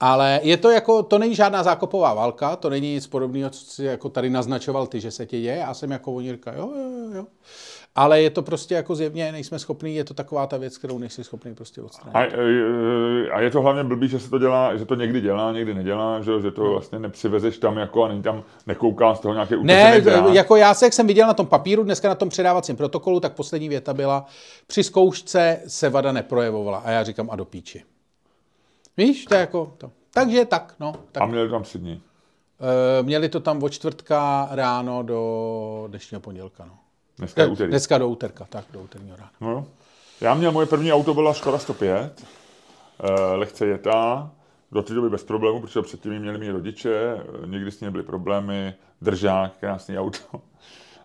ale 0.00 0.40
je 0.42 0.56
to 0.56 0.70
jako, 0.70 1.02
to 1.02 1.18
není 1.18 1.34
žádná 1.34 1.62
zákopová 1.62 2.14
válka, 2.14 2.56
to 2.56 2.70
není 2.70 2.94
nic 2.94 3.06
podobného, 3.06 3.50
co 3.50 3.64
si 3.64 3.84
jako 3.84 4.08
tady 4.08 4.30
naznačoval 4.30 4.86
ty, 4.86 5.00
že 5.00 5.10
se 5.10 5.26
ti 5.26 5.40
děje. 5.40 5.56
Já 5.56 5.74
jsem 5.74 5.90
jako 5.90 6.20
říkají, 6.22 6.58
jo, 6.58 6.70
jo, 6.76 7.10
jo. 7.14 7.26
Ale 7.94 8.22
je 8.22 8.30
to 8.30 8.42
prostě 8.42 8.74
jako 8.74 8.94
zjevně 8.94 9.32
nejsme 9.32 9.58
schopní, 9.58 9.94
je 9.96 10.04
to 10.04 10.14
taková 10.14 10.46
ta 10.46 10.56
věc, 10.56 10.78
kterou 10.78 10.98
nejsi 10.98 11.24
schopný 11.24 11.54
prostě 11.54 11.82
odstranit. 11.82 12.16
A, 12.16 12.22
e, 12.24 13.30
a 13.30 13.40
je 13.40 13.50
to 13.50 13.60
hlavně 13.60 13.84
blbý, 13.84 14.08
že 14.08 14.18
se 14.20 14.30
to 14.30 14.38
dělá, 14.38 14.76
že 14.76 14.84
to 14.84 14.94
někdy 14.94 15.20
dělá, 15.20 15.52
někdy 15.52 15.74
nedělá, 15.74 16.20
že, 16.20 16.40
že 16.42 16.50
to 16.50 16.70
vlastně 16.70 16.98
nepřivezeš 16.98 17.58
tam 17.58 17.76
jako 17.76 18.04
a 18.04 18.08
není 18.08 18.22
tam, 18.22 18.42
nekouká 18.66 19.14
z 19.14 19.20
toho 19.20 19.34
nějaký 19.34 19.54
Ne, 19.62 19.98
utopený 19.98 20.04
drát. 20.04 20.34
jako 20.34 20.56
já 20.56 20.74
se, 20.74 20.86
jak 20.86 20.92
jsem 20.92 21.06
viděl 21.06 21.26
na 21.26 21.34
tom 21.34 21.46
papíru, 21.46 21.84
dneska 21.84 22.08
na 22.08 22.14
tom 22.14 22.28
předávacím 22.28 22.76
protokolu, 22.76 23.20
tak 23.20 23.32
poslední 23.32 23.68
věta 23.68 23.94
byla, 23.94 24.26
při 24.66 24.84
zkoušce 24.84 25.60
se 25.66 25.88
vada 25.88 26.12
neprojevovala. 26.12 26.78
A 26.78 26.90
já 26.90 27.04
říkám, 27.04 27.28
a 27.30 27.36
do 27.36 27.44
píči. 27.44 27.82
Víš, 28.98 29.24
to 29.24 29.34
je 29.34 29.40
jako 29.40 29.72
to. 29.78 29.90
Takže 30.12 30.44
tak, 30.44 30.74
no. 30.80 30.92
Tak. 31.12 31.22
A 31.22 31.26
měli 31.26 31.50
tam 31.50 31.62
tři 31.62 31.78
dny. 31.78 32.00
E, 33.00 33.02
měli 33.02 33.28
to 33.28 33.40
tam 33.40 33.62
od 33.62 33.68
čtvrtka 33.68 34.48
ráno 34.50 35.02
do 35.02 35.84
dnešního 35.88 36.20
pondělka, 36.20 36.64
no. 36.64 36.78
Dneska 37.18 37.42
je 37.42 37.48
úterý. 37.48 37.70
Dneska 37.70 37.98
do 37.98 38.08
úterka, 38.08 38.46
tak 38.50 38.64
do 38.72 38.80
úterního 38.80 39.16
rána. 39.16 39.30
No, 39.40 39.66
já 40.20 40.34
měl, 40.34 40.52
moje 40.52 40.66
první 40.66 40.92
auto 40.92 41.14
byla 41.14 41.32
Škoda 41.32 41.58
105, 41.58 42.24
eh, 43.00 43.34
lehce 43.34 43.66
jetá, 43.66 44.30
do 44.72 44.82
té 44.82 44.94
doby 44.94 45.10
bez 45.10 45.24
problémů, 45.24 45.60
protože 45.60 45.82
předtím 45.82 46.12
ji 46.12 46.18
měli 46.18 46.38
mý 46.38 46.50
rodiče, 46.50 47.22
eh, 47.42 47.46
nikdy 47.46 47.70
s 47.70 47.80
ní 47.80 47.84
nebyly 47.84 48.04
problémy, 48.04 48.74
držák, 49.00 49.56
krásný 49.56 49.98
auto. 49.98 50.40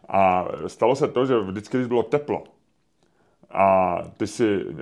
A 0.09 0.45
stalo 0.67 0.95
se 0.95 1.07
to, 1.07 1.25
že 1.25 1.39
vždycky, 1.39 1.77
když 1.77 1.87
bylo 1.87 2.03
teplo 2.03 2.43
a 3.53 3.97
ty 4.17 4.27
si 4.27 4.65
eh, 4.69 4.73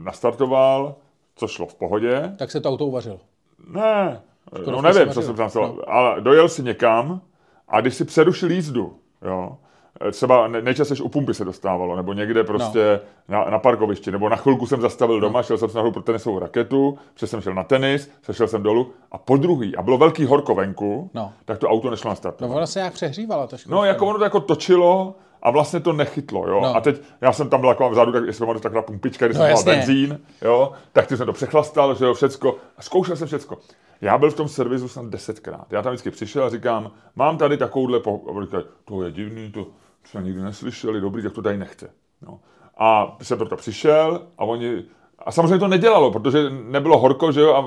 nastartoval, 0.00 0.94
co 1.36 1.48
šlo 1.48 1.66
v 1.66 1.74
pohodě, 1.74 2.32
Tak 2.38 2.50
se 2.50 2.60
to 2.60 2.68
auto 2.68 2.86
uvařilo. 2.86 3.20
ne, 3.68 4.20
Škodovka 4.48 4.70
no 4.72 4.82
nevím, 4.82 5.12
co 5.12 5.22
jsem 5.22 5.34
tam 5.36 5.50
No. 5.54 5.76
ale 5.86 6.20
dojel 6.20 6.48
si 6.48 6.62
někam 6.62 7.20
a 7.68 7.80
když 7.80 7.94
si 7.94 8.04
přerušil 8.04 8.50
jízdu, 8.50 8.96
jo, 9.24 9.56
třeba 10.12 10.48
ne- 10.48 10.62
nejčastěji 10.62 11.00
u 11.00 11.08
pumpy 11.08 11.34
se 11.34 11.44
dostávalo, 11.44 11.96
nebo 11.96 12.12
někde 12.12 12.44
prostě 12.44 13.00
No. 13.28 13.38
na, 13.38 13.50
na 13.50 13.58
parkovišti, 13.58 14.10
nebo 14.10 14.28
na 14.28 14.36
chvilku 14.36 14.66
jsem 14.66 14.80
zastavil 14.80 15.20
doma, 15.20 15.42
šel 15.42 15.58
jsem 15.58 15.68
si 15.68 15.76
nahoru 15.76 15.92
pro 15.92 16.02
tenisovou 16.02 16.38
raketu, 16.38 16.98
přes 17.14 17.30
jsem 17.30 17.40
šel 17.40 17.54
na 17.54 17.62
tenis, 17.64 18.10
sešel 18.22 18.48
jsem 18.48 18.62
dolů 18.62 18.92
a 19.12 19.18
po 19.18 19.36
druhý, 19.36 19.76
a 19.76 19.82
bylo 19.82 19.98
velký 19.98 20.24
horko 20.24 20.54
venku, 20.54 21.10
No. 21.14 21.32
tak 21.44 21.58
to 21.58 21.68
auto 21.68 21.90
nešlo 21.90 22.08
na 22.08 22.12
No 22.12 22.16
start. 22.16 22.42
ona 22.42 22.66
se 22.66 22.78
nějak 22.78 22.92
přehřívala. 22.92 23.46
Ta 23.46 23.56
No, 23.68 23.84
jako 23.84 24.06
ono 24.06 24.18
to 24.18 24.24
jako 24.24 24.40
točilo 24.40 25.14
a 25.42 25.50
vlastně 25.50 25.80
to 25.80 25.92
nechytlo, 25.92 26.48
jo. 26.48 26.60
No. 26.60 26.76
A 26.76 26.80
teď 26.80 27.02
já 27.20 27.32
jsem 27.32 27.48
tam 27.48 27.60
byl 27.60 27.68
jako 27.68 27.90
vzadu, 27.90 28.12
tak 28.12 28.24
jestli 28.24 28.40
pamatuješ, 28.40 28.62
taková 28.62 28.82
pumpička, 28.82 29.26
kde 29.28 29.38
No, 29.38 29.40
jsem 29.44 29.50
jasně. 29.50 29.72
benzín, 29.72 30.20
jo, 30.42 30.72
tak 30.92 31.06
ty 31.06 31.16
jsem 31.16 31.26
to 31.26 31.32
přechlastal, 31.32 31.94
že 31.94 32.04
jo, 32.04 32.14
všecko. 32.14 32.56
A 32.76 32.82
zkoušel 32.82 33.16
jsem 33.16 33.26
všecko. 33.26 33.58
Já 34.00 34.18
byl 34.18 34.30
v 34.30 34.34
tom 34.34 34.48
servisu 34.48 34.88
snad 34.88 35.06
desetkrát. 35.06 35.72
Já 35.72 35.82
tam 35.82 35.92
vždycky 35.92 36.10
přišel 36.10 36.44
a 36.44 36.48
říkám, 36.50 36.90
mám 37.16 37.38
tady 37.38 37.56
takovouhle, 37.56 38.00
po... 38.00 38.20
a 38.38 38.42
říkají, 38.44 38.64
to 38.84 39.02
je 39.02 39.10
divný, 39.10 39.52
to 39.52 39.66
jsme 40.04 40.22
nikdy 40.22 40.42
neslyšeli, 40.42 41.00
dobrý, 41.00 41.22
tak 41.22 41.32
to 41.32 41.42
tady 41.42 41.56
nechte. 41.58 41.88
No. 42.22 42.40
A 42.78 43.16
jsem 43.22 43.38
proto 43.38 43.56
přišel 43.56 44.22
a 44.38 44.44
oni, 44.44 44.84
a 45.26 45.32
samozřejmě 45.32 45.58
to 45.58 45.68
nedělalo, 45.68 46.10
protože 46.10 46.38
nebylo 46.50 46.98
horko, 46.98 47.32
že 47.32 47.40
jo, 47.40 47.54
a 47.54 47.64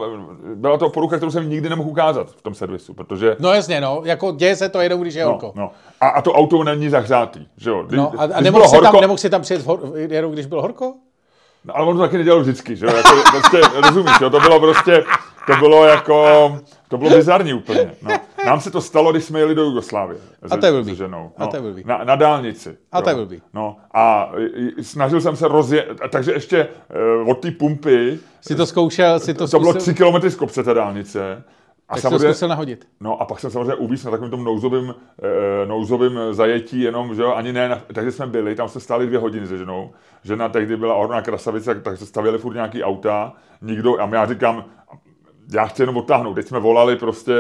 byla 0.56 0.78
to 0.78 0.90
porucha, 0.90 1.18
kterou 1.18 1.32
jsem 1.32 1.50
nikdy 1.50 1.70
nemohl 1.70 1.90
ukázat 1.90 2.32
v 2.32 2.42
tom 2.42 2.54
servisu, 2.56 2.94
protože 2.94 3.36
No 3.40 3.54
jasně, 3.54 3.82
no, 3.82 4.02
jako 4.06 4.32
děje 4.32 4.56
se 4.56 4.70
to 4.70 4.82
jenom, 4.82 5.02
když 5.02 5.14
je 5.16 5.24
No, 5.26 5.30
horko. 5.32 5.52
no. 5.56 5.72
A, 6.02 6.08
a 6.08 6.22
to 6.22 6.34
auto 6.34 6.64
není 6.64 6.90
zahřátý, 6.90 7.48
že 7.58 7.70
jo? 7.70 7.84
Když, 7.84 7.98
No, 7.98 8.12
a, 8.18 8.24
a 8.24 8.42
nemohl, 8.42 8.68
si 8.68 8.76
horko, 8.76 8.92
tam, 8.92 9.02
nemohl 9.02 9.18
si 9.18 9.30
tam 9.30 9.42
přijet 9.42 9.66
hor, 9.66 9.80
jenom, 9.96 10.32
když 10.32 10.46
bylo 10.46 10.62
horko? 10.62 10.94
no, 11.66 11.78
ale 11.78 11.86
on 11.88 11.96
to 11.98 12.02
taky 12.04 12.18
nedělal 12.18 12.40
vždycky, 12.42 12.76
že 12.76 12.86
jo? 12.86 12.92
Jako, 12.96 13.10
prostě, 13.32 13.62
rozumíš, 13.88 14.14
jo? 14.22 14.30
To 14.30 14.40
bylo 14.40 14.60
prostě, 14.60 15.04
to 15.48 15.54
bylo 15.60 15.86
jako, 15.86 16.26
to 16.90 16.98
bylo 16.98 17.10
bizarní 17.10 17.54
úplně. 17.54 17.92
No. 18.02 18.12
Nám 18.46 18.62
se 18.62 18.72
to 18.72 18.82
stalo, 18.82 19.12
když 19.12 19.24
jsme 19.24 19.40
jeli 19.40 19.56
do 19.56 19.64
Jugoslávie. 19.64 20.20
A 20.52 20.58
to 20.58 20.66
je 20.66 20.72
blbý. 20.72 20.90
Se 20.90 20.96
ženou. 20.96 21.32
A 21.38 21.48
to 21.48 21.56
je 21.56 21.62
blbý. 21.62 21.84
Na, 21.86 22.04
na 22.04 22.16
dálnici. 22.16 22.78
A 22.92 23.02
to 23.02 23.10
je 23.10 23.16
blbý. 23.16 23.42
No, 23.54 23.78
a 23.94 24.32
snažil 24.82 25.22
jsem 25.22 25.36
se 25.36 25.48
rozjet, 25.48 25.88
takže 26.10 26.32
ještě 26.32 26.68
uh, 27.24 27.30
od 27.30 27.40
té 27.40 27.52
pumpy, 27.52 28.20
Si 28.42 28.56
to 28.56 28.66
zkoušel, 28.66 29.20
si 29.20 29.34
to 29.34 29.48
to 29.48 29.60
bylo 29.60 29.72
zkusil, 29.72 29.82
tři 29.82 29.94
kilometry 29.94 30.32
z 30.32 30.36
kopce 30.36 30.64
té 30.64 30.74
dálnice. 30.74 31.44
A 31.90 31.94
tak 31.94 32.02
samozřejmě, 32.02 32.34
zkusil 32.34 32.48
nahodit. 32.48 32.88
no 33.02 33.22
a 33.22 33.26
pak 33.26 33.40
jsem 33.40 33.52
samozřejmě 33.52 33.76
uvíc 33.76 34.04
na 34.04 34.12
takovém 34.12 34.32
tom 34.32 34.44
nouzovém, 34.44 34.96
e, 35.64 35.66
nouzovém 35.66 36.20
zajetí, 36.32 36.82
jenom, 36.82 37.16
že 37.16 37.22
jo, 37.22 37.34
ani 37.34 37.54
ne, 37.54 37.70
na, 37.70 37.82
takže 37.94 38.12
jsme 38.12 38.28
byli, 38.28 38.56
tam 38.56 38.70
se 38.70 38.80
stáli 38.80 39.08
dvě 39.08 39.20
hodiny 39.20 39.48
se 39.48 39.58
ženou. 39.58 39.92
Žena 40.24 40.50
tehdy 40.50 40.78
byla 40.78 40.96
orná 40.96 41.22
krasavice, 41.22 41.66
tak, 41.66 41.84
tak 41.84 41.98
se 41.98 42.06
stavěli 42.06 42.38
furt 42.38 42.54
nějaký 42.54 42.84
auta, 42.84 43.34
nikdo, 43.62 44.02
a 44.02 44.10
já 44.14 44.26
říkám, 44.26 44.66
já 45.54 45.66
chci 45.66 45.82
jenom 45.82 45.98
odtáhnout. 45.98 46.34
Teď 46.34 46.48
jsme 46.48 46.60
volali 46.60 46.96
prostě, 46.96 47.34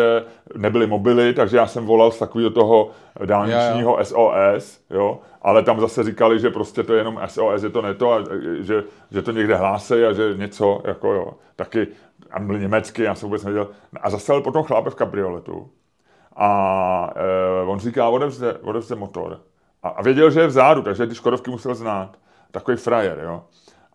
nebyly 0.56 0.88
mobily, 0.88 1.34
takže 1.34 1.58
já 1.58 1.68
jsem 1.68 1.86
volal 1.86 2.12
z 2.12 2.20
takového 2.20 2.50
toho 2.50 2.90
dálničního 3.26 3.98
SOS, 4.04 4.82
jo, 4.90 5.20
ale 5.42 5.64
tam 5.64 5.80
zase 5.80 6.04
říkali, 6.04 6.40
že 6.40 6.50
prostě 6.50 6.84
to 6.84 6.94
je 6.94 7.00
jenom 7.00 7.22
SOS, 7.26 7.64
je 7.64 7.70
to 7.70 7.82
ne 7.82 7.94
to, 7.94 8.12
a, 8.12 8.20
e, 8.20 8.64
že, 8.64 8.84
že 9.12 9.22
to 9.22 9.32
někde 9.32 9.56
hlásí 9.56 9.94
a 9.94 10.14
že 10.14 10.34
něco, 10.36 10.82
jako 10.86 11.14
jo, 11.14 11.34
taky, 11.56 11.88
a 12.32 12.40
byl 12.40 12.60
německy, 12.60 13.04
já 13.04 13.16
jsem 13.16 13.30
vůbec 13.30 13.44
nevěděl. 13.44 13.70
A 14.02 14.10
zastavil 14.10 14.42
potom 14.42 14.64
chlápe 14.64 14.90
v 14.90 14.96
kabrioletu 14.96 15.70
a 16.36 17.14
e, 17.16 17.66
on 17.66 17.80
říká, 17.80 18.10
odevzde, 18.10 18.54
odevzde 18.54 18.96
motor. 18.96 19.40
A, 19.84 19.90
a 19.90 20.02
věděl, 20.02 20.32
že 20.32 20.40
je 20.40 20.48
vzadu, 20.48 20.82
takže 20.82 21.08
ty 21.08 21.16
Škodovky 21.16 21.52
musel 21.52 21.76
znát. 21.76 22.18
Takový 22.52 22.78
frajer, 22.78 23.20
jo. 23.24 23.44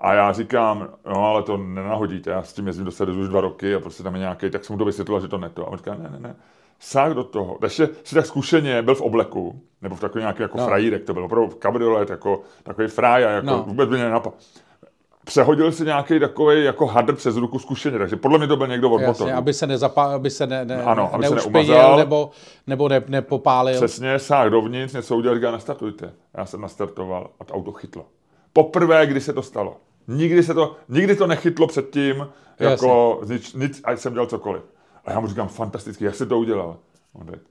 A 0.00 0.14
já 0.14 0.32
říkám, 0.32 0.88
no 1.06 1.24
ale 1.26 1.42
to 1.42 1.56
nenahodíte, 1.56 2.30
já 2.30 2.42
s 2.42 2.52
tím 2.52 2.66
jezdím 2.66 2.84
do 2.84 2.90
Sedezu 2.90 3.20
už 3.20 3.28
dva 3.28 3.40
roky 3.40 3.74
a 3.74 3.80
prostě 3.80 4.02
tam 4.02 4.14
je 4.14 4.20
nějaký, 4.20 4.50
tak 4.50 4.64
jsem 4.64 4.74
mu 4.74 4.78
to 4.78 4.84
vysvětlil, 4.84 5.20
že 5.20 5.28
to 5.28 5.38
ne 5.38 5.48
to. 5.50 5.66
A 5.66 5.70
on 5.70 5.76
říká, 5.78 5.94
ne, 5.94 6.10
ne, 6.12 6.18
ne, 6.20 6.36
sáh 6.80 7.12
do 7.12 7.24
toho. 7.24 7.56
Takže 7.60 7.88
si 8.04 8.14
tak 8.14 8.26
zkušeně 8.26 8.82
byl 8.82 8.94
v 8.94 9.00
obleku, 9.00 9.60
nebo 9.82 9.94
v 9.96 10.00
takový 10.00 10.22
nějaký 10.22 10.42
jako 10.42 10.58
No. 10.58 10.66
frajírek, 10.66 11.04
to 11.04 11.14
byl 11.14 11.24
opravdu 11.24 11.48
kabriolet, 11.58 12.10
jako 12.10 12.40
takový 12.62 12.88
frajer, 12.88 13.30
jako 13.30 13.46
No. 13.46 13.62
vůbec 13.66 13.88
by 13.88 13.94
mě 13.94 14.04
nenapadl. 14.04 14.34
Přehodil 15.24 15.72
si 15.72 15.84
nějaký 15.84 16.20
takový 16.20 16.64
jako 16.64 16.86
hadr 16.86 17.14
přes 17.14 17.36
ruku 17.36 17.58
zkušeně, 17.58 17.98
takže 17.98 18.16
podle 18.16 18.38
mě 18.38 18.46
to 18.46 18.56
byl 18.56 18.66
někdo 18.66 18.90
od 18.90 19.00
Jasně, 19.00 19.24
motoru. 19.24 19.38
aby 19.38 19.52
se 19.52 19.66
nezapá, 19.66 20.04
aby 20.14 20.30
se 20.30 20.46
ne, 20.46 20.64
ne, 20.64 20.82
Ano, 20.82 21.14
aby 21.14 21.24
se 21.26 21.34
neumazal. 21.34 21.96
nebo, 21.96 22.30
nebo 22.66 22.88
ne, 22.88 23.02
nepopálil. 23.08 23.74
Přesně, 23.76 24.18
sáh 24.18 24.50
dovnitř, 24.50 24.94
něco 24.94 25.16
udělal, 25.16 25.36
říká, 25.38 25.50
nastartujte. 25.50 26.12
Já 26.34 26.46
jsem 26.46 26.60
nastartoval 26.60 27.30
a 27.40 27.44
to 27.44 27.54
auto 27.54 27.72
chytlo. 27.72 28.04
Poprvé, 28.52 29.06
kdy 29.06 29.20
se 29.20 29.32
to 29.32 29.42
stalo. 29.42 29.76
Nikdy, 30.08 30.42
se 30.42 30.54
to, 30.54 30.76
nikdy 30.88 31.16
to 31.16 31.26
nechytlo 31.26 31.66
předtím, 31.66 32.26
jako 32.58 33.20
nic, 33.28 33.54
nic, 33.54 33.80
ať 33.84 33.98
jsem 33.98 34.12
dělal 34.12 34.26
cokoliv. 34.26 34.62
A 35.04 35.12
já 35.12 35.20
mu 35.20 35.26
říkám, 35.26 35.48
fantasticky, 35.48 36.04
jak 36.04 36.14
jsi 36.14 36.26
to 36.26 36.38
udělal? 36.38 36.76
On 37.12 37.26
řekl, 37.26 37.42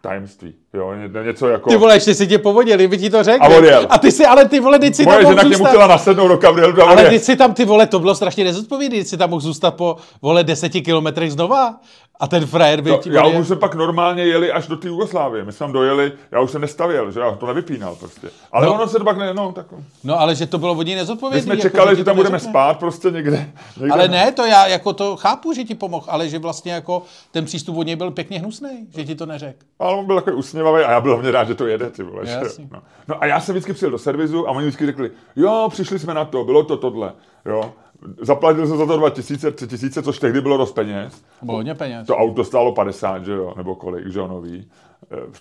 tajemství, 0.00 0.54
jo, 0.74 0.94
ně- 0.94 1.24
něco 1.24 1.48
jako... 1.48 1.70
Ty 1.70 1.76
vole, 1.76 1.96
ještě 1.96 2.14
si 2.14 2.26
tě 2.26 2.38
povodili, 2.38 2.88
by 2.88 2.98
ti 2.98 3.10
to 3.10 3.22
řekl. 3.22 3.44
A 3.44 3.48
odjel. 3.48 3.86
A 3.90 3.98
ty 3.98 4.12
si, 4.12 4.26
ale 4.26 4.48
ty 4.48 4.60
vole, 4.60 4.78
teď 4.78 4.94
si 4.94 5.04
Moje 5.04 5.22
tam 5.22 5.30
žena 5.30 5.42
zůstat. 5.42 5.68
chtěla 5.68 5.86
nasednout 5.86 6.42
do 6.42 6.48
on 6.48 6.88
Ale 6.88 7.08
ty 7.08 7.18
si 7.18 7.36
tam, 7.36 7.54
ty 7.54 7.64
vole, 7.64 7.86
to 7.86 7.98
bylo 7.98 8.14
strašně 8.14 8.44
nezodpovědný, 8.44 8.98
ty 8.98 9.04
si 9.04 9.16
tam 9.16 9.30
mohl 9.30 9.40
zůstat 9.40 9.70
po, 9.70 9.96
vole, 10.22 10.44
deseti 10.44 10.80
kilometrech 10.80 11.32
znova. 11.32 11.80
A 12.20 12.26
ten 12.28 12.46
frajer 12.46 12.80
by 12.80 12.90
To, 12.90 13.10
já 13.10 13.26
už 13.26 13.46
jsme 13.46 13.56
pak 13.56 13.74
normálně 13.74 14.22
jeli 14.22 14.52
až 14.52 14.66
do 14.66 14.76
té 14.76 14.88
Jugoslávie. 14.88 15.44
My 15.44 15.52
jsme 15.52 15.58
tam 15.64 15.72
dojeli, 15.72 16.12
já 16.30 16.40
už 16.40 16.50
jsem 16.50 16.60
nestavěl, 16.60 17.10
že 17.12 17.20
já 17.20 17.30
to 17.34 17.46
nevypínal 17.46 17.96
prostě. 17.96 18.28
Ale 18.52 18.66
No. 18.66 18.74
ono 18.74 18.88
se 18.88 18.98
to 18.98 19.04
pak 19.04 19.16
ne, 19.18 19.34
no, 19.34 19.52
tak. 19.52 19.66
No 20.04 20.20
ale 20.20 20.34
že 20.34 20.46
to 20.46 20.58
bylo 20.58 20.72
od 20.74 20.86
něj 20.86 20.96
My 20.96 21.40
jsme 21.40 21.52
jako, 21.54 21.62
čekali, 21.62 21.96
že 21.96 22.04
tam 22.04 22.16
budeme 22.16 22.40
spát 22.40 22.78
prostě 22.78 23.10
někde. 23.10 23.50
někde 23.76 23.92
Ale 23.92 24.08
ne, 24.08 24.32
to 24.32 24.44
já 24.44 24.66
jako 24.66 24.92
to 24.92 25.16
chápu, 25.16 25.52
že 25.52 25.64
ti 25.64 25.74
pomohl, 25.74 26.06
ale 26.08 26.28
že 26.28 26.38
vlastně 26.38 26.72
jako 26.72 27.02
ten 27.30 27.44
přístup 27.44 27.76
od 27.76 27.86
něj 27.86 27.96
byl 27.96 28.10
pěkně 28.10 28.38
hnusný, 28.38 28.86
že 28.96 29.04
ti 29.04 29.14
to 29.14 29.26
neřekl. 29.26 29.58
Ale 29.78 29.94
on 29.96 30.06
byl 30.06 30.16
takový 30.16 30.36
usměvavý 30.36 30.84
a 30.84 30.90
já 30.90 31.00
byl 31.00 31.12
hlavně 31.12 31.30
rád, 31.30 31.48
že 31.48 31.54
to 31.54 31.66
jede, 31.66 31.90
ty 31.90 32.02
vole. 32.02 32.26
že. 32.26 32.40
No. 32.72 32.82
no. 33.08 33.22
a 33.22 33.26
já 33.26 33.40
jsem 33.40 33.52
vždycky 33.54 33.72
přijel 33.72 33.90
do 33.90 33.98
servisu 33.98 34.48
a 34.48 34.50
oni 34.50 34.66
vždycky 34.66 34.86
řekli, 34.86 35.10
jo, 35.36 35.68
přišli 35.70 35.98
jsme 35.98 36.14
na 36.14 36.24
to, 36.24 36.44
bylo 36.44 36.62
to 36.64 36.76
tohle, 36.76 37.12
jo. 37.46 37.72
Zaplatil 38.20 38.66
jsem 38.66 38.78
za 38.78 38.86
to 38.86 38.96
2000, 38.96 39.50
3000, 39.50 40.02
což 40.02 40.18
tehdy 40.18 40.40
bylo 40.40 40.56
dost 40.56 40.72
peněz. 40.72 41.24
Bylo 41.42 41.56
hodně 41.56 41.74
peněz. 41.74 42.06
To 42.06 42.16
auto 42.16 42.44
stálo 42.44 42.72
50, 42.72 43.24
že 43.24 43.32
jo, 43.32 43.54
nebo 43.56 43.74
kolik, 43.74 44.12
že 44.12 44.18
jo, 44.18 44.26
nový, 44.28 44.70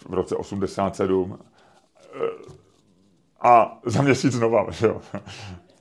v 0.10 0.14
roce 0.14 0.36
87. 0.36 1.40
Eh, 2.16 2.20
A 3.42 3.80
za 3.86 4.02
měsíc 4.02 4.34
znova, 4.34 4.72
že 4.72 4.88
jo. 4.88 5.02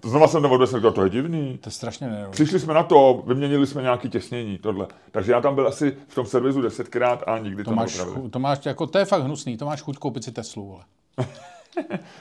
Znova 0.05 0.29
jsem 0.29 0.45
odvezl, 0.45 0.73
řekl, 0.77 0.93
to 0.93 1.05
je 1.05 1.11
divný. 1.11 1.59
To 1.59 1.69
je 1.69 1.73
strašně 1.73 2.07
nerovný. 2.09 2.33
Přišli 2.33 2.61
jsme 2.61 2.75
na 2.75 2.83
to, 2.83 3.23
vyměnili 3.27 3.67
jsme 3.67 3.83
nějaké 3.83 4.09
těsnění, 4.09 4.59
tohle. 4.59 4.87
Takže 5.11 5.33
já 5.33 5.41
tam 5.41 5.55
byl 5.55 5.69
asi 5.69 5.97
v 6.09 6.15
tom 6.15 6.27
servisu 6.27 6.61
desetkrát 6.63 7.23
a 7.27 7.39
nikdy 7.39 7.65
to, 7.65 7.71
To 7.71 7.77
máš, 7.77 7.97
neopravili. 7.97 8.31
to 8.31 8.39
máš, 8.39 8.67
jako, 8.67 8.87
to 8.87 8.99
je 8.99 9.05
fakt 9.05 9.23
hnusný, 9.23 9.57
to 9.57 9.67
máš 9.67 9.83
chuť 9.83 9.99
koupit 9.99 10.25
si 10.25 10.33
Teslu, 10.33 10.67
vole. 10.67 10.83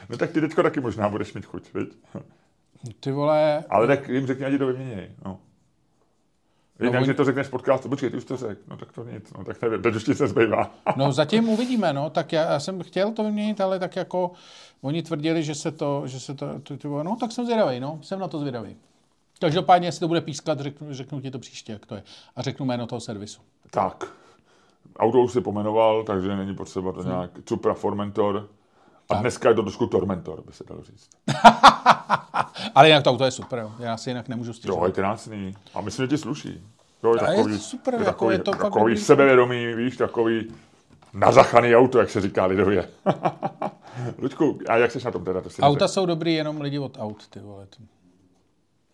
No 0.10 0.18
tak 0.18 0.32
ty 0.32 0.42
teďko 0.42 0.64
taky 0.64 0.80
možná 0.80 1.10
budeš 1.10 1.34
mít 1.34 1.46
chuť, 1.46 1.74
viď? 1.74 1.90
Ty 3.00 3.12
vole, 3.12 3.64
Ale 3.70 3.88
tak 3.88 4.08
jim 4.10 4.28
řekni, 4.28 4.46
ať 4.46 4.58
to 4.58 4.68
vyměněj. 4.68 5.12
No. 5.26 5.40
Jinak, 6.80 6.96
oni- 6.96 7.06
že 7.06 7.14
to 7.14 7.24
řekneš 7.26 7.48
podcastu, 7.48 7.90
počkej, 7.90 8.10
ty 8.10 8.18
už 8.18 8.26
to 8.26 8.38
řekl, 8.38 8.62
no 8.68 8.78
tak 8.78 8.92
to 8.94 9.04
nic, 9.04 9.34
no 9.38 9.44
tak 9.44 9.62
nevím, 9.62 9.82
teď 9.82 9.96
už 9.96 10.04
ti 10.04 10.16
se 10.16 10.28
zbývá. 10.28 10.72
no 10.96 11.12
zatím 11.12 11.50
uvidíme, 11.50 11.94
no, 11.94 12.10
tak 12.10 12.32
já, 12.34 12.52
já 12.52 12.60
jsem 12.60 12.84
chtěl 12.84 13.12
to 13.12 13.24
vyměnit, 13.24 13.62
ale 13.62 13.80
tak 13.80 13.96
jako 13.96 14.32
oni 14.82 15.04
tvrdili, 15.04 15.44
že 15.44 15.56
se 15.56 15.72
to, 15.72 16.08
že 16.08 16.20
se 16.20 16.34
to, 16.34 16.60
to, 16.60 16.78
to 16.78 17.04
no 17.04 17.16
tak 17.16 17.32
jsem 17.32 17.46
zvědavý, 17.46 17.80
no, 17.80 18.00
jsem 18.02 18.20
na 18.20 18.28
to 18.28 18.40
zvědavý. 18.40 18.76
Každopádně, 19.42 19.88
jestli 19.88 20.00
to 20.00 20.08
bude 20.08 20.22
pískat, 20.22 20.60
řeknu, 20.60 20.88
řeknu 20.94 21.22
ti 21.22 21.32
to 21.32 21.40
příště, 21.40 21.72
jak 21.74 21.86
to 21.86 21.96
je. 21.96 22.04
A 22.36 22.42
řeknu 22.42 22.66
jméno 22.66 22.88
toho 22.88 23.00
servisu. 23.00 23.42
Tak, 23.72 24.14
auto 25.00 25.20
už 25.20 25.32
si 25.32 25.42
pomenoval, 25.42 26.04
takže 26.04 26.36
není 26.36 26.56
potřeba 26.56 26.92
Hmm. 26.92 27.04
to 27.04 27.10
nějak, 27.10 27.32
Cupra 27.46 27.74
Formentor, 27.74 28.50
a 29.10 29.16
dneska 29.16 29.50
je 29.50 29.56
to 29.56 29.62
trošku 29.64 29.88
Tormentor, 29.88 30.42
by 30.46 30.54
se 30.54 30.64
dalo 30.70 30.84
říct. 30.84 31.10
Ale 32.76 32.88
jinak 32.88 33.04
to 33.04 33.10
auto 33.10 33.26
je 33.26 33.32
super, 33.32 33.60
jo. 33.60 33.72
já 33.80 33.98
si 33.98 34.10
jinak 34.10 34.28
nemůžu 34.28 34.50
Jo, 34.50 34.54
stěžovat. 34.54 34.86
je 34.88 34.92
krásný. 34.94 35.54
A 35.74 35.82
myslím, 35.82 36.04
že 36.04 36.10
ti 36.10 36.18
sluší. 36.18 36.62
Jo, 37.04 37.14
je 37.16 37.20
A 37.22 37.32
je 37.32 37.38
takový, 37.38 37.60
super, 37.60 37.94
je 37.94 37.98
jako 38.00 38.12
takový, 38.12 38.36
je 38.36 38.40
to 38.40 38.52
fakt 38.52 38.62
takový 38.62 38.94
dobrý. 38.94 38.98
sebevědomý, 38.98 39.74
víš, 39.74 39.98
takový 39.98 40.54
nazachaný 41.14 41.76
auto, 41.76 42.00
jak 42.00 42.10
se 42.10 42.22
říká 42.22 42.46
lidově. 42.46 42.90
Luďku, 44.18 44.60
a 44.70 44.78
jak 44.78 44.92
jsi 44.92 45.06
na 45.06 45.12
tom 45.12 45.26
teda? 45.26 45.42
To 45.42 45.50
si 45.50 45.62
Auta 45.62 45.88
jsou 45.88 46.06
dobrý 46.06 46.34
jenom 46.34 46.62
lidi 46.62 46.80
od 46.80 46.98
aut, 47.00 47.28
ty 47.28 47.40
vole. 47.40 47.68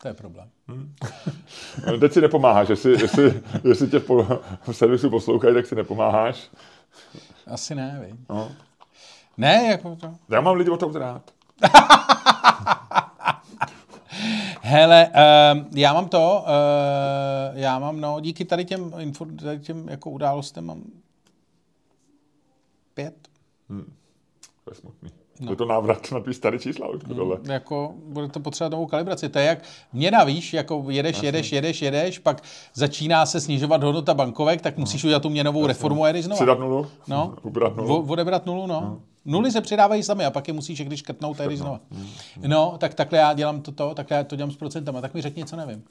To, 0.01 0.07
je 0.07 0.13
problém. 0.13 0.49
neřekl. 0.67 1.99
Teď 1.99 2.13
si 2.13 2.21
nepomáháš, 2.21 2.69
jestli, 2.69 2.91
jestli, 3.01 3.41
jestli 3.63 3.87
tě 3.87 3.99
po, 3.99 4.27
v 4.67 4.73
servisu 4.73 5.09
poslouchají, 5.09 5.53
tak 5.53 5.65
si 5.65 5.75
nepomáháš. 5.75 6.49
Asi 7.47 7.75
ne, 7.75 7.97
vej. 7.99 8.13
No. 8.29 8.51
Ne, 9.37 9.67
jako 9.71 9.95
to. 9.95 10.15
Já 10.29 10.41
mám 10.41 10.55
lidi 10.55 10.69
od 10.69 10.83
aut 10.83 10.95
rád. 10.95 11.33
Hele, 14.61 15.07
uh, 15.07 15.13
já 15.75 15.93
mám 15.93 16.09
to, 16.09 16.45
uh, 16.47 17.57
já 17.59 17.79
mám, 17.79 18.01
no, 18.01 18.19
díky 18.19 18.45
tady 18.45 18.65
těm, 18.65 18.93
info, 18.97 19.25
tady 19.25 19.59
těm 19.59 19.89
jako 19.89 20.09
událostem 20.09 20.65
mám 20.65 20.83
pět. 22.93 23.27
To 24.63 24.71
je 24.71 24.75
smutný. 24.75 25.11
No. 25.45 25.51
Je 25.51 25.55
to 25.55 25.65
návrat 25.65 26.11
na 26.11 26.19
tvý 26.19 26.33
starý 26.33 26.59
čísla, 26.59 26.87
Luďku, 26.87 27.13
tohle. 27.13 27.37
Jako, 27.43 27.93
bude 28.05 28.27
to 28.27 28.39
potřebovat 28.39 28.71
novou 28.71 28.85
kalibraci. 28.85 29.29
To 29.29 29.39
je 29.39 29.45
jak 29.45 29.59
měna, 29.93 30.23
víš, 30.23 30.53
jako 30.53 30.85
jedeš, 30.89 31.23
jedeš, 31.23 31.51
jedeš, 31.51 31.81
jedeš, 31.81 32.19
pak 32.19 32.41
začíná 32.73 33.25
se 33.25 33.41
snižovat 33.41 33.83
hodnota 33.83 34.13
bankovek, 34.13 34.61
tak 34.61 34.77
musíš 34.77 35.03
udělat 35.03 35.21
tu 35.23 35.29
měnovou 35.29 35.67
reformu 35.67 36.03
a 36.03 36.07
jedeš 36.07 36.25
znova. 36.25 36.37
Přidat 36.39 36.59
nulu? 36.59 36.87
No. 37.07 37.33
Ubrat 37.41 37.75
nulu? 37.75 37.89
Vo- 37.89 38.11
odebrat 38.11 38.45
nulu, 38.45 38.67
no. 38.67 38.99
Nuly 39.25 39.51
se 39.51 39.61
přidávají 39.61 40.03
sami 40.03 40.25
a 40.25 40.31
pak 40.31 40.47
je 40.47 40.53
musíš, 40.53 40.81
když 40.81 40.99
škrtnout, 40.99 41.41
a 41.41 41.43
jdeš 41.43 41.59
znova. 41.59 41.79
No, 42.47 42.75
tak 42.79 42.93
takhle 42.93 43.19
já 43.19 43.33
dělám 43.33 43.61
toto, 43.61 43.93
takhle 43.93 44.17
já 44.17 44.23
to 44.23 44.35
dělám 44.35 44.51
s 44.51 44.55
procentama. 44.55 45.01
Tak 45.01 45.13
mi 45.13 45.21
řekni, 45.21 45.45
co 45.45 45.55
nevím. 45.55 45.83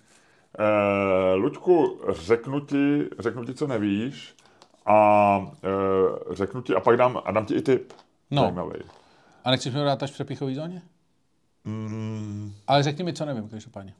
Eh, 0.58 1.34
Luďku, 1.34 2.00
řeknu 2.08 2.60
ti, 2.60 3.02
řeknu 3.18 3.44
ti, 3.44 3.54
co 3.54 3.66
nevíš 3.66 4.34
a 4.86 5.46
eh, 5.64 6.34
řeknu 6.34 6.62
ti, 6.62 6.74
a 6.74 6.80
pak 6.80 6.96
dám, 6.96 7.20
a 7.24 7.30
dám 7.32 7.46
ti 7.46 7.54
i 7.54 7.62
tip. 7.62 7.92
No. 8.30 8.42
Zajímavý. 8.42 8.74
A 9.44 9.50
nechceš 9.50 9.72
mi 9.74 9.78
ho 9.78 9.84
dát 9.86 10.02
až 10.02 10.10
v 10.10 10.14
přepichové 10.14 10.54
zóně? 10.54 10.82
Mm, 11.64 12.52
Ale 12.66 12.82
řekni 12.82 13.04
mi, 13.04 13.12
co 13.12 13.24
nevím, 13.24 13.48
každopádně. 13.48 13.94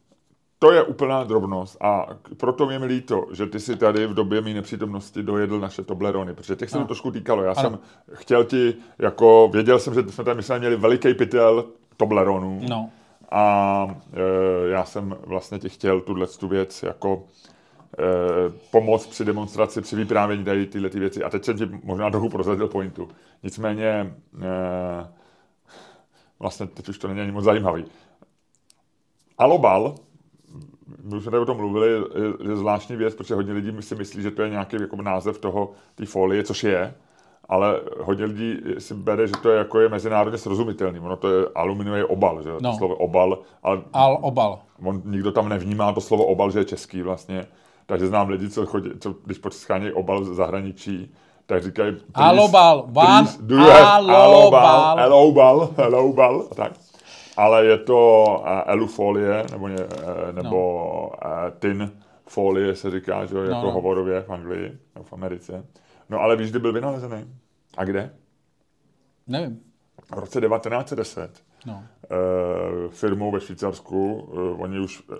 to 0.58 0.72
je 0.72 0.82
úplná 0.82 1.24
drobnost 1.24 1.76
a 1.82 2.06
proto 2.36 2.66
mě 2.66 2.78
mi 2.78 2.86
líto, 2.86 3.26
že 3.32 3.46
ty 3.46 3.60
si 3.60 3.76
tady 3.76 4.06
v 4.06 4.14
době 4.14 4.40
mé 4.40 4.54
nepřítomnosti 4.54 5.22
dojedl 5.22 5.60
naše 5.60 5.82
Toblerony, 5.82 6.34
protože 6.34 6.56
těch 6.56 6.70
se 6.70 6.78
to 6.78 6.84
trošku 6.84 7.10
týkalo. 7.10 7.42
Já 7.42 7.52
Ano. 7.52 7.60
jsem 7.70 7.78
chtěl 8.12 8.44
ti, 8.44 8.74
jako 8.98 9.50
věděl 9.52 9.78
jsem, 9.78 9.94
že 9.94 10.02
jsme 10.08 10.24
tady 10.24 10.36
myslím, 10.36 10.58
měli 10.58 10.76
veliký 10.76 11.14
pytel 11.14 11.64
Tobleronů. 11.96 12.60
No. 12.68 12.90
A 13.30 13.86
e, 14.12 14.68
já 14.68 14.84
jsem 14.84 15.16
vlastně 15.26 15.58
ti 15.58 15.68
chtěl 15.68 16.00
tuhle 16.00 16.26
tu 16.26 16.48
věc 16.48 16.82
jako 16.82 17.24
e, 17.98 18.02
pomoct 18.70 19.06
při 19.06 19.24
demonstraci, 19.24 19.80
při 19.80 19.96
vyprávění 19.96 20.44
tady 20.44 20.66
tyhle 20.66 20.90
ty 20.90 20.98
věci. 21.00 21.24
A 21.24 21.30
teď 21.30 21.44
jsem 21.44 21.58
ti 21.58 21.68
možná 21.84 22.10
trochu 22.10 22.28
prozradil 22.28 22.68
pointu. 22.68 23.08
Nicméně 23.42 23.86
e, 23.88 24.12
vlastně 26.42 26.66
teď 26.66 26.88
už 26.88 26.98
to 26.98 27.08
není 27.08 27.20
ani 27.20 27.32
moc 27.32 27.44
zajímavý. 27.44 27.84
Alobal 29.38 29.94
my 31.02 31.16
už 31.16 31.22
jsme 31.22 31.30
tady 31.30 31.42
o 31.42 31.46
tom 31.46 31.56
mluvili, 31.56 31.88
je, 31.88 32.48
je 32.50 32.56
zvláštní 32.56 32.96
věc, 32.96 33.14
protože 33.14 33.34
hodně 33.34 33.52
lidí 33.52 33.82
si 33.82 33.94
myslí, 33.94 34.22
že 34.22 34.30
to 34.30 34.42
je 34.42 34.50
nějaký 34.50 34.76
jako 34.80 35.02
název 35.02 35.38
toho, 35.38 35.72
té 35.94 36.06
folie, 36.06 36.44
což 36.44 36.64
je, 36.64 36.94
ale 37.48 37.80
hodně 38.00 38.24
lidí 38.24 38.58
si 38.78 38.94
bere, 38.94 39.26
že 39.26 39.32
to 39.42 39.50
je 39.50 39.58
jako 39.58 39.80
je 39.80 39.88
mezinárodně 39.88 40.38
srozumitelný. 40.38 40.98
Ono 40.98 41.16
to 41.16 41.28
je 41.28 41.46
aluminiový 41.54 42.02
obal, 42.02 42.42
že 42.42 42.50
no. 42.60 42.72
to 42.72 42.78
slovo 42.78 42.96
obal. 42.96 43.38
Ale 43.62 43.82
Al 43.92 44.18
obal. 44.20 44.58
On 44.84 45.02
nikdo 45.04 45.32
tam 45.32 45.48
nevnímá 45.48 45.92
to 45.92 46.00
slovo 46.00 46.24
obal, 46.24 46.50
že 46.50 46.58
je 46.58 46.64
český 46.64 47.02
vlastně. 47.02 47.46
Takže 47.86 48.06
znám 48.06 48.28
lidi, 48.28 48.50
co 48.50 48.66
chodí, 48.66 48.90
co, 49.00 49.14
když 49.24 49.38
potřebují 49.38 49.92
obal 49.92 50.24
z 50.24 50.36
zahraničí, 50.36 51.14
tak 51.46 51.62
říkají... 51.62 51.96
Alobal, 52.14 52.84
van, 52.88 53.28
alobal, 54.10 55.00
alobal, 55.00 55.74
alobal, 55.76 56.42
tak. 56.56 56.72
Ale 57.36 57.64
je 57.66 57.78
to 57.78 58.24
uh, 58.40 58.46
elufolie, 58.66 59.44
nebo, 59.52 59.68
ně, 59.68 59.84
uh, 59.84 60.32
nebo 60.32 60.50
no. 61.24 61.30
uh, 61.30 61.50
tin 61.58 61.92
folie 62.26 62.76
se 62.76 62.90
říká, 62.90 63.26
že 63.26 63.36
jako 63.36 63.50
no, 63.50 63.62
no. 63.62 63.70
hovorově 63.70 64.20
v 64.22 64.30
Anglii, 64.30 64.78
nebo 64.94 65.04
v 65.04 65.12
Americe. 65.12 65.66
No 66.10 66.20
ale 66.20 66.36
víš, 66.36 66.50
kdy 66.50 66.58
byl 66.58 66.72
vynalezený? 66.72 67.24
A 67.76 67.84
kde? 67.84 68.14
Nevím. 69.26 69.60
V 70.14 70.18
roce 70.18 70.40
1910. 70.40 71.42
No. 71.66 71.82
E, 72.04 72.88
firmou 72.88 73.30
ve 73.30 73.40
Švýcarsku, 73.40 74.28
e, 74.32 74.62
oni 74.62 74.78
už 74.78 75.00
e, 75.00 75.14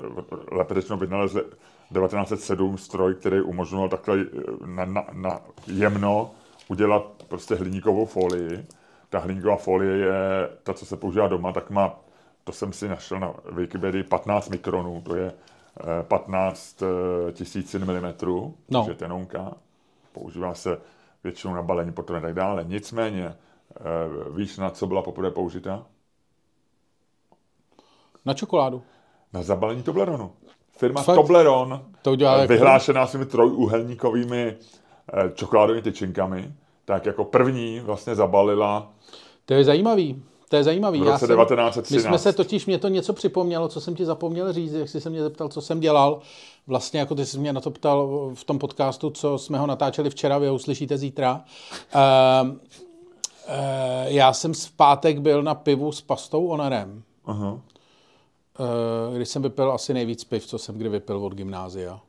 lépe 0.54 0.74
řečeno 0.74 0.96
vynalezli 0.96 1.42
1907 1.92 2.78
stroj, 2.78 3.14
který 3.14 3.40
umožňoval 3.40 3.88
takhle 3.88 4.16
na, 4.66 4.84
na, 4.84 5.04
na 5.12 5.40
jemno 5.66 6.30
udělat 6.68 7.22
prostě 7.28 7.54
hliníkovou 7.54 8.06
folii. 8.06 8.66
Ta 9.08 9.18
hliníková 9.18 9.56
folie 9.56 9.96
je 9.96 10.48
ta, 10.62 10.74
co 10.74 10.86
se 10.86 10.96
používá 10.96 11.28
doma, 11.28 11.52
tak 11.52 11.70
má, 11.70 12.00
to 12.44 12.52
jsem 12.52 12.72
si 12.72 12.88
našel 12.88 13.20
na 13.20 13.34
Wikipedii, 13.52 14.02
15 14.02 14.48
mikronů, 14.48 15.02
to 15.04 15.16
je 15.16 15.32
15 16.02 16.82
tisíc 17.32 17.74
milimetrů, 17.74 18.54
no. 18.70 18.86
je 18.88 18.94
tenonka 18.94 19.54
používá 20.12 20.54
se 20.54 20.80
většinou 21.24 21.54
na 21.54 21.62
balení 21.62 21.92
potom 21.92 22.16
a 22.16 22.20
tak 22.20 22.34
dále. 22.34 22.64
Nicméně, 22.64 23.26
eh, 23.26 23.34
víš, 24.36 24.58
na 24.58 24.70
co 24.70 24.86
byla 24.86 25.02
poprvé 25.02 25.30
použita? 25.30 25.86
Na 28.24 28.34
čokoládu. 28.34 28.82
Na 29.32 29.42
zabalení 29.42 29.82
Tobleronu. 29.82 30.32
Firma 30.76 31.02
Fakt? 31.02 31.16
Tobleron, 31.16 31.82
to 32.02 32.12
udělá 32.12 32.46
vyhlášená 32.46 33.06
svými 33.06 33.26
trojuhelníkovými 33.26 34.56
eh, 35.12 35.30
čokoládovými 35.34 35.82
tyčinkami, 35.82 36.52
tak 36.84 37.06
jako 37.06 37.24
první 37.24 37.80
vlastně 37.80 38.14
zabalila 38.14 38.92
to 39.46 39.54
je 39.54 39.64
zajímavý. 39.64 40.22
To 40.48 40.56
je 40.56 40.64
zajímavý. 40.64 41.00
V 41.00 41.02
roce 41.02 41.26
Já 41.56 41.72
jsem, 41.72 41.84
My 41.90 42.00
jsme 42.00 42.18
se 42.18 42.32
totiž, 42.32 42.66
mě 42.66 42.78
to 42.78 42.88
něco 42.88 43.12
připomnělo, 43.12 43.68
co 43.68 43.80
jsem 43.80 43.94
ti 43.94 44.04
zapomněl 44.04 44.52
říct, 44.52 44.72
jak 44.72 44.88
jsi 44.88 45.00
se 45.00 45.10
mě 45.10 45.22
zeptal, 45.22 45.48
co 45.48 45.60
jsem 45.60 45.80
dělal. 45.80 46.20
Vlastně 46.66 47.00
jako 47.00 47.14
ty 47.14 47.26
jsi 47.26 47.38
mě 47.38 47.52
na 47.52 47.60
to 47.60 47.70
ptal 47.70 48.30
v 48.34 48.44
tom 48.44 48.58
podcastu, 48.58 49.10
co 49.10 49.38
jsme 49.38 49.58
ho 49.58 49.66
natáčeli 49.66 50.10
včera, 50.10 50.38
vy 50.38 50.46
ho 50.46 50.54
uslyšíte 50.54 50.98
zítra. 50.98 51.44
Uh, 51.94 52.48
uh, 52.48 52.54
já 54.04 54.32
jsem 54.32 54.54
v 54.54 54.72
pátek 54.76 55.18
byl 55.18 55.42
na 55.42 55.54
pivu 55.54 55.92
s 55.92 56.00
pastou 56.00 56.46
Onerem. 56.46 57.02
Uh-huh. 57.26 57.60
Uh, 58.62 59.16
když 59.16 59.28
jsem 59.28 59.42
vypil 59.42 59.72
asi 59.72 59.94
nejvíc 59.94 60.24
piv, 60.24 60.46
co 60.46 60.58
jsem 60.58 60.74
kdy 60.78 60.88
vypil 60.88 61.16
od 61.16 61.34
gymnázia. 61.34 62.00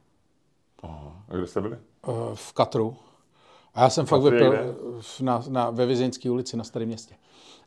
Aha. 0.83 1.23
A 1.29 1.35
kde 1.35 1.47
jste 1.47 1.61
byli? 1.61 1.77
Uh, 2.07 2.15
v 2.33 2.53
Katru. 2.53 2.95
A 3.73 3.81
já 3.81 3.89
jsem 3.89 4.05
Katru 4.05 4.21
fakt 4.21 4.33
vypil 4.33 4.75
na, 5.21 5.43
na, 5.49 5.69
ve 5.69 5.85
Vizejnské 5.85 6.29
ulici 6.29 6.57
na 6.57 6.63
Starém 6.63 6.87
městě. 6.87 7.15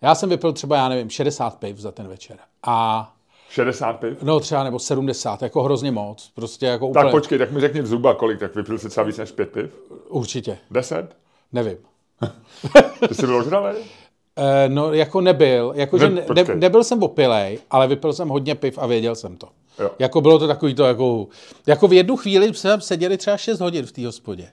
Já 0.03 0.14
jsem 0.14 0.28
vypil 0.28 0.53
třeba, 0.53 0.76
já 0.76 0.89
nevím, 0.89 1.11
60 1.11 1.59
piv 1.59 1.78
za 1.78 1.93
ten 1.93 2.09
večer. 2.09 2.39
A 2.62 3.12
60 3.51 3.93
piv? 3.93 4.22
No 4.22 4.41
třeba 4.41 4.64
nebo 4.64 4.78
70, 4.78 5.43
jako 5.43 5.62
hrozně 5.62 5.91
moc. 5.91 6.30
Prostě 6.34 6.66
jako 6.66 6.89
úplně... 6.89 7.05
Tak 7.05 7.12
počkej, 7.12 7.39
tak 7.39 7.51
mi 7.53 7.61
řekni 7.61 7.87
zhruba 7.87 8.14
kolik, 8.14 8.41
tak 8.41 8.55
vypil 8.55 8.78
jsi 8.78 8.89
třeba 8.89 9.07
víc 9.07 9.18
než 9.18 9.32
5 9.32 9.53
piv? 9.53 9.70
Určitě. 10.09 10.59
10? 10.70 11.16
Nevím. 11.53 11.78
Ty 13.09 13.14
jsi 13.14 13.26
byl 13.26 13.37
ožralý? 13.37 13.78
Uh, 14.39 14.74
no, 14.74 14.93
jako 14.93 15.20
nebyl. 15.20 15.72
Jako, 15.76 15.97
ne, 15.99 16.03
že 16.03 16.45
ne, 16.45 16.55
nebyl 16.55 16.84
jsem 16.84 17.03
opilej, 17.03 17.59
ale 17.70 17.87
vypil 17.87 18.12
jsem 18.12 18.28
hodně 18.28 18.55
piv 18.55 18.78
a 18.78 18.87
věděl 18.87 19.14
jsem 19.14 19.37
to. 19.37 19.49
Jo. 19.78 19.91
Jako 19.99 20.20
bylo 20.20 20.39
to 20.39 20.47
takový 20.47 20.74
to, 20.74 20.84
jako, 20.84 21.26
jako 21.66 21.89
v 21.89 21.93
jednu 21.93 22.16
chvíli 22.16 22.55
jsme 22.55 22.80
seděli 22.80 23.16
třeba 23.16 23.37
6 23.37 23.61
hodin 23.61 23.87
v 23.87 23.93
té 23.93 24.07
hospodě. 24.07 24.49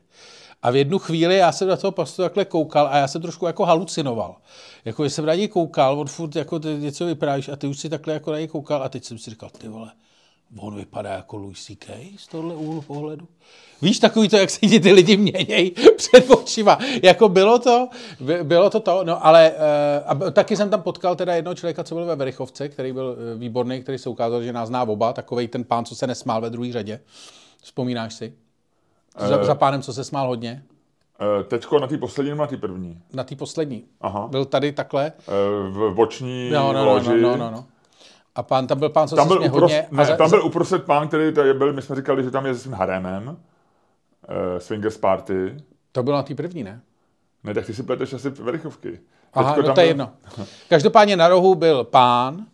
A 0.61 0.71
v 0.71 0.75
jednu 0.75 0.99
chvíli 0.99 1.38
já 1.38 1.51
jsem 1.51 1.67
na 1.67 1.77
toho 1.77 1.91
pastu 1.91 2.21
takhle 2.21 2.45
koukal 2.45 2.88
a 2.91 2.97
já 2.97 3.07
jsem 3.07 3.21
trošku 3.21 3.45
jako 3.45 3.65
halucinoval. 3.65 4.36
Jako, 4.86 5.03
že 5.03 5.09
jsem 5.09 5.25
na 5.25 5.36
něj 5.36 5.47
koukal, 5.47 5.99
on 5.99 6.07
furt 6.07 6.36
jako 6.36 6.59
ty 6.59 6.67
něco 6.67 7.05
vyprávíš 7.05 7.49
a 7.49 7.55
ty 7.55 7.67
už 7.67 7.79
si 7.79 7.89
takhle 7.89 8.13
jako 8.13 8.31
na 8.31 8.38
něj 8.38 8.47
koukal 8.47 8.84
a 8.84 8.89
teď 8.89 9.03
jsem 9.03 9.17
si 9.17 9.29
říkal, 9.29 9.49
ty 9.57 9.67
vole, 9.67 9.91
on 10.58 10.76
vypadá 10.76 11.10
jako 11.10 11.38
Louis 11.38 11.66
C.K. 11.66 12.14
z 12.18 12.28
tohle 12.28 12.56
úhlu 12.56 12.82
pohledu. 12.82 13.28
Víš, 13.82 13.99
takový 13.99 14.30
to, 14.30 14.38
jak 14.38 14.49
se 14.49 14.60
ti 14.60 14.80
ty 14.80 14.91
lidi 14.91 15.18
měnějí 15.18 15.72
před 15.97 16.32
očima. 16.32 16.78
Jako 17.04 17.30
bylo 17.30 17.60
to, 17.60 17.89
bylo 18.43 18.70
to 18.70 18.80
to, 18.80 19.04
no 19.04 19.26
ale 19.26 19.51
uh, 19.51 20.28
a 20.28 20.32
taky 20.32 20.58
jsem 20.58 20.70
tam 20.70 20.82
potkal 20.82 21.16
teda 21.16 21.36
jednoho 21.36 21.56
člověka, 21.56 21.84
co 21.84 21.95
byl 21.95 22.06
ve 22.06 22.16
Verichovce, 22.16 22.70
který 22.70 22.93
byl 22.93 23.18
eh, 23.34 23.38
výborný, 23.38 23.82
který 23.82 23.97
se 23.97 24.10
ukázal, 24.10 24.43
že 24.43 24.54
nás 24.54 24.68
zná 24.68 24.84
oba, 24.84 25.14
takový 25.14 25.47
ten 25.47 25.64
pán, 25.64 25.86
co 25.86 25.95
se 25.95 26.08
nesmál 26.08 26.41
ve 26.41 26.49
druhé 26.49 26.72
řadě. 26.72 26.99
Vzpomínáš 27.62 28.14
si? 28.14 28.34
Za, 29.18 29.38
uh, 29.38 29.43
za 29.43 29.56
pánem, 29.56 29.82
co 29.82 29.93
se 29.93 30.04
smál 30.04 30.28
hodně? 30.28 30.64
Uh, 31.38 31.43
teďko 31.43 31.80
na 31.80 31.88
té 31.88 31.97
poslední 31.97 32.30
nebo 32.30 32.41
na 32.41 32.47
té 32.47 32.58
první? 32.58 33.01
Na 33.14 33.24
té 33.24 33.36
poslední. 33.36 33.84
Aha. 34.01 34.28
Byl 34.28 34.45
tady 34.45 34.72
takhle. 34.72 35.12
Uh, 35.68 35.91
v 35.91 35.93
boční 35.95 36.49
no, 36.54 36.74
no, 36.74 36.86
no, 36.86 36.93
loži. 36.93 37.22
No, 37.22 37.30
no, 37.30 37.38
no, 37.38 37.51
no. 37.51 37.66
A 38.36 38.43
pán, 38.43 38.67
tam 38.67 38.79
byl 38.79 38.89
pán, 38.89 39.07
co 39.07 39.15
tam 39.15 39.27
byl 39.27 39.41
upros, 39.41 39.61
hodně. 39.61 39.88
Ne, 39.91 40.05
za, 40.05 40.15
tam 40.15 40.29
byl 40.29 40.45
uprostřed 40.45 40.84
pán, 40.84 41.07
který 41.07 41.34
tady 41.34 41.53
byl, 41.53 41.73
my 41.73 41.81
jsme 41.81 41.95
říkali, 41.95 42.23
že 42.23 42.31
tam 42.31 42.45
je 42.45 42.53
s 42.53 42.63
tím 42.63 42.73
harémem. 42.73 43.27
Uh, 43.27 43.36
swingers 44.57 44.97
party. 44.97 45.57
To 45.91 46.03
bylo 46.03 46.15
na 46.15 46.23
té 46.23 46.36
první, 46.36 46.63
ne? 46.63 46.81
Ne, 47.43 47.53
tak 47.53 47.65
ty 47.65 47.73
si 47.73 47.84
pleteš 47.84 48.13
asi 48.13 48.29
verichovky. 48.29 48.99
Aha, 49.34 49.55
no 49.67 49.73
to 49.73 49.81
je 49.81 49.88
jedno. 49.88 50.11
Každopádně 50.69 51.15
na 51.15 51.27
rohu 51.27 51.55
byl 51.55 51.84
pán, 51.84 52.45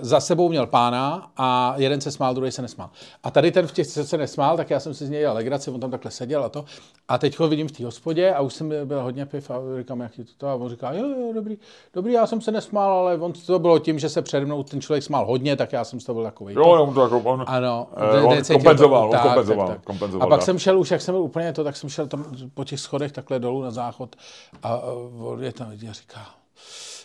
za 0.00 0.20
sebou 0.20 0.48
měl 0.48 0.66
pána 0.66 1.30
a 1.36 1.74
jeden 1.76 2.00
se 2.00 2.10
smál, 2.10 2.34
druhý 2.34 2.52
se 2.52 2.62
nesmál. 2.62 2.90
A 3.22 3.30
tady 3.30 3.52
ten 3.52 3.66
v 3.66 3.72
těch 3.72 3.86
se 3.86 4.18
nesmál, 4.18 4.56
tak 4.56 4.70
já 4.70 4.80
jsem 4.80 4.94
si 4.94 5.06
z 5.06 5.10
něj 5.10 5.20
dělal 5.20 5.36
legraci, 5.36 5.70
on 5.70 5.80
tam 5.80 5.90
takhle 5.90 6.10
seděl 6.10 6.44
a 6.44 6.48
to. 6.48 6.64
A 7.08 7.18
teď 7.18 7.38
ho 7.38 7.48
vidím 7.48 7.68
v 7.68 7.72
té 7.72 7.84
hospodě 7.84 8.34
a 8.34 8.40
už 8.40 8.54
jsem 8.54 8.72
byl 8.84 9.02
hodně 9.02 9.26
piv 9.26 9.50
a 9.50 9.54
říkám, 9.78 10.00
jak 10.00 10.18
je 10.18 10.24
to, 10.24 10.30
to. 10.38 10.48
A 10.48 10.54
on 10.54 10.68
říká, 10.68 10.92
jo, 10.92 11.08
jo, 11.08 11.32
dobrý, 11.34 11.58
dobrý, 11.94 12.12
já 12.12 12.26
jsem 12.26 12.40
se 12.40 12.52
nesmál, 12.52 12.92
ale 12.92 13.18
on 13.18 13.32
to 13.46 13.58
bylo 13.58 13.78
tím, 13.78 13.98
že 13.98 14.08
se 14.08 14.22
přede 14.22 14.46
mnou 14.46 14.62
ten 14.62 14.80
člověk 14.80 15.04
smál 15.04 15.26
hodně, 15.26 15.56
tak 15.56 15.72
já 15.72 15.84
jsem 15.84 16.00
z 16.00 16.04
toho 16.04 16.14
byl 16.14 16.24
takový. 16.24 16.54
Jo, 16.54 16.64
on 16.64 16.94
to 16.94 17.02
jako, 17.02 17.18
on, 17.18 17.44
ano, 17.46 17.88
eh, 17.96 18.20
on 18.20 18.42
kompenzoval, 18.52 19.10
to, 19.10 19.16
on 19.16 19.22
kompenzoval, 19.22 19.66
tak, 19.66 19.76
tak. 19.76 19.84
kompenzoval. 19.84 20.26
A 20.26 20.30
pak 20.30 20.38
tak. 20.38 20.44
jsem 20.44 20.58
šel, 20.58 20.78
už 20.78 20.90
jak 20.90 21.00
jsem 21.00 21.14
byl 21.14 21.22
úplně 21.22 21.52
to, 21.52 21.64
tak 21.64 21.76
jsem 21.76 21.90
šel 21.90 22.06
tam 22.06 22.24
po 22.54 22.64
těch 22.64 22.80
schodech 22.80 23.12
takhle 23.12 23.38
dolů 23.38 23.62
na 23.62 23.70
záchod 23.70 24.16
a, 24.62 24.68
a 24.68 24.92
on 25.18 25.44
je 25.44 25.52
tam 25.52 25.68
a 25.90 25.92
říká, 25.92 26.20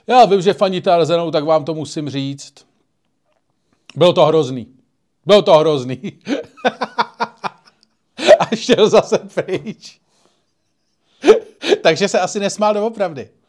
já 0.07 0.25
vím, 0.25 0.41
že 0.41 0.53
faníte 0.53 0.91
Arsenou, 0.91 1.31
tak 1.31 1.43
vám 1.43 1.65
to 1.65 1.73
musím 1.73 2.09
říct. 2.09 2.53
Bylo 3.95 4.13
to 4.13 4.25
hrozný. 4.25 4.67
Bylo 5.25 5.41
to 5.41 5.53
hrozný. 5.53 6.01
a 8.39 8.55
šel 8.55 8.89
zase 8.89 9.17
pryč. 9.35 9.99
Takže 11.83 12.07
se 12.07 12.19
asi 12.19 12.39
nesmál 12.39 12.73
doopravdy. 12.73 13.29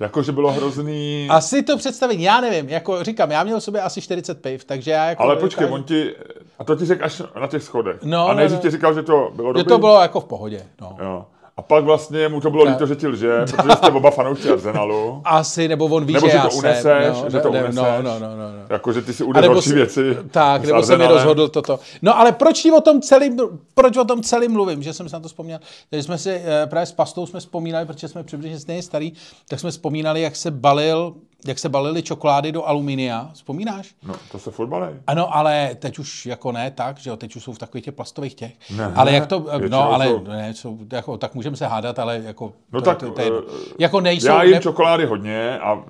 Jakože 0.00 0.32
bylo 0.32 0.52
hrozný... 0.52 1.28
Asi 1.30 1.62
to 1.62 1.76
představení, 1.76 2.22
já 2.22 2.40
nevím, 2.40 2.68
jako 2.68 3.04
říkám, 3.04 3.30
já 3.30 3.44
měl 3.44 3.60
v 3.60 3.64
sobě 3.64 3.82
asi 3.82 4.00
40 4.00 4.42
piv, 4.42 4.64
takže 4.64 4.90
já 4.90 5.08
jako... 5.08 5.22
Ale 5.22 5.36
počkej, 5.36 5.66
on 5.70 5.82
ti, 5.82 6.14
a 6.58 6.64
to 6.64 6.76
ti 6.76 6.86
řekl 6.86 7.04
až 7.04 7.22
na 7.40 7.46
těch 7.46 7.62
schodech. 7.62 8.02
No, 8.02 8.28
a 8.28 8.34
nejdřív 8.34 8.56
no, 8.56 8.58
no. 8.58 8.62
ti 8.62 8.70
říkal, 8.70 8.94
že 8.94 9.02
to 9.02 9.32
bylo 9.34 9.48
dobrý? 9.52 9.60
Že 9.60 9.64
to 9.64 9.78
bylo 9.78 10.02
jako 10.02 10.20
v 10.20 10.24
pohodě, 10.24 10.66
no. 10.80 10.96
Jo. 11.02 11.26
A 11.60 11.62
pak 11.62 11.84
vlastně 11.84 12.28
mu 12.28 12.40
to 12.40 12.50
bylo 12.50 12.64
líto, 12.64 12.86
že 12.86 12.96
ti 12.96 13.06
lže, 13.06 13.40
protože 13.56 13.72
jste 13.72 13.90
oba 13.90 14.10
fanoušci 14.10 14.50
Arsenalu. 14.50 15.20
Asi, 15.24 15.68
nebo 15.68 15.86
on 15.86 16.04
ví, 16.04 16.14
nebo 16.14 16.28
že, 16.28 16.32
že 16.32 16.38
to 16.38 16.56
uneseš, 16.56 17.22
no, 17.22 17.30
že 17.30 17.40
to 17.40 17.50
uneseš. 17.50 17.74
No, 17.74 17.82
no, 17.82 18.02
no, 18.02 18.18
no, 18.18 18.36
no. 18.36 18.64
Jako, 18.70 18.92
že 18.92 19.02
ty 19.02 19.12
si 19.12 19.24
udeš 19.24 19.46
horší 19.46 19.72
věci. 19.72 20.16
Tak, 20.30 20.64
nebo 20.64 20.82
jsem 20.82 20.98
mi 20.98 21.06
rozhodl 21.06 21.48
toto. 21.48 21.78
No 22.02 22.18
ale 22.18 22.32
proč 22.32 22.64
o 22.64 22.80
tom 22.80 23.00
celý, 23.00 23.36
proč 23.74 23.96
o 23.96 24.04
tom 24.04 24.22
celý 24.22 24.48
mluvím, 24.48 24.82
že 24.82 24.92
jsem 24.92 25.08
si 25.08 25.12
na 25.12 25.20
to 25.20 25.28
vzpomněl. 25.28 25.58
Takže 25.90 26.02
jsme 26.02 26.18
si 26.18 26.30
eh, 26.30 26.66
právě 26.66 26.86
s 26.86 26.92
Pastou 26.92 27.26
jsme 27.26 27.40
vzpomínali, 27.40 27.86
protože 27.86 28.08
jsme 28.08 28.24
přibližně 28.24 28.60
stejně 28.60 28.82
starý, 28.82 29.12
tak 29.48 29.60
jsme 29.60 29.70
vzpomínali, 29.70 30.20
jak 30.20 30.36
se 30.36 30.50
balil 30.50 31.14
jak 31.46 31.58
se 31.58 31.68
balily 31.68 32.02
čokolády 32.02 32.52
do 32.52 32.64
aluminia, 32.64 33.30
vzpomínáš? 33.32 33.94
No, 34.02 34.14
to 34.32 34.38
se 34.38 34.50
furt 34.50 34.66
balí. 34.66 34.86
Ano, 35.06 35.36
ale 35.36 35.70
teď 35.78 35.98
už 35.98 36.26
jako 36.26 36.52
ne 36.52 36.70
tak, 36.70 36.98
že 36.98 37.10
jo, 37.10 37.16
teď 37.16 37.36
už 37.36 37.42
jsou 37.42 37.52
v 37.52 37.58
takových 37.58 37.84
těch 37.84 37.94
plastových 37.94 38.34
těch. 38.34 38.52
Ne, 38.76 38.92
ale 38.94 39.12
jak 39.12 39.26
to, 39.26 39.46
no, 39.68 39.92
ale 39.92 40.08
jsou... 40.08 40.24
ne, 40.24 40.54
jsou, 40.54 40.78
jako, 40.92 41.16
tak 41.16 41.34
můžeme 41.34 41.56
se 41.56 41.66
hádat, 41.66 41.98
ale 41.98 42.20
jako, 42.24 42.52
no 42.72 42.80
to, 42.80 42.84
tak, 42.84 42.98
to, 42.98 43.10
to, 43.10 43.22
to, 43.22 43.42
to, 43.42 43.52
jako 43.78 44.00
nejsou. 44.00 44.26
Já 44.26 44.42
jim 44.42 44.54
ne... 44.54 44.60
čokolády 44.60 45.04
hodně 45.04 45.58
a 45.58 45.84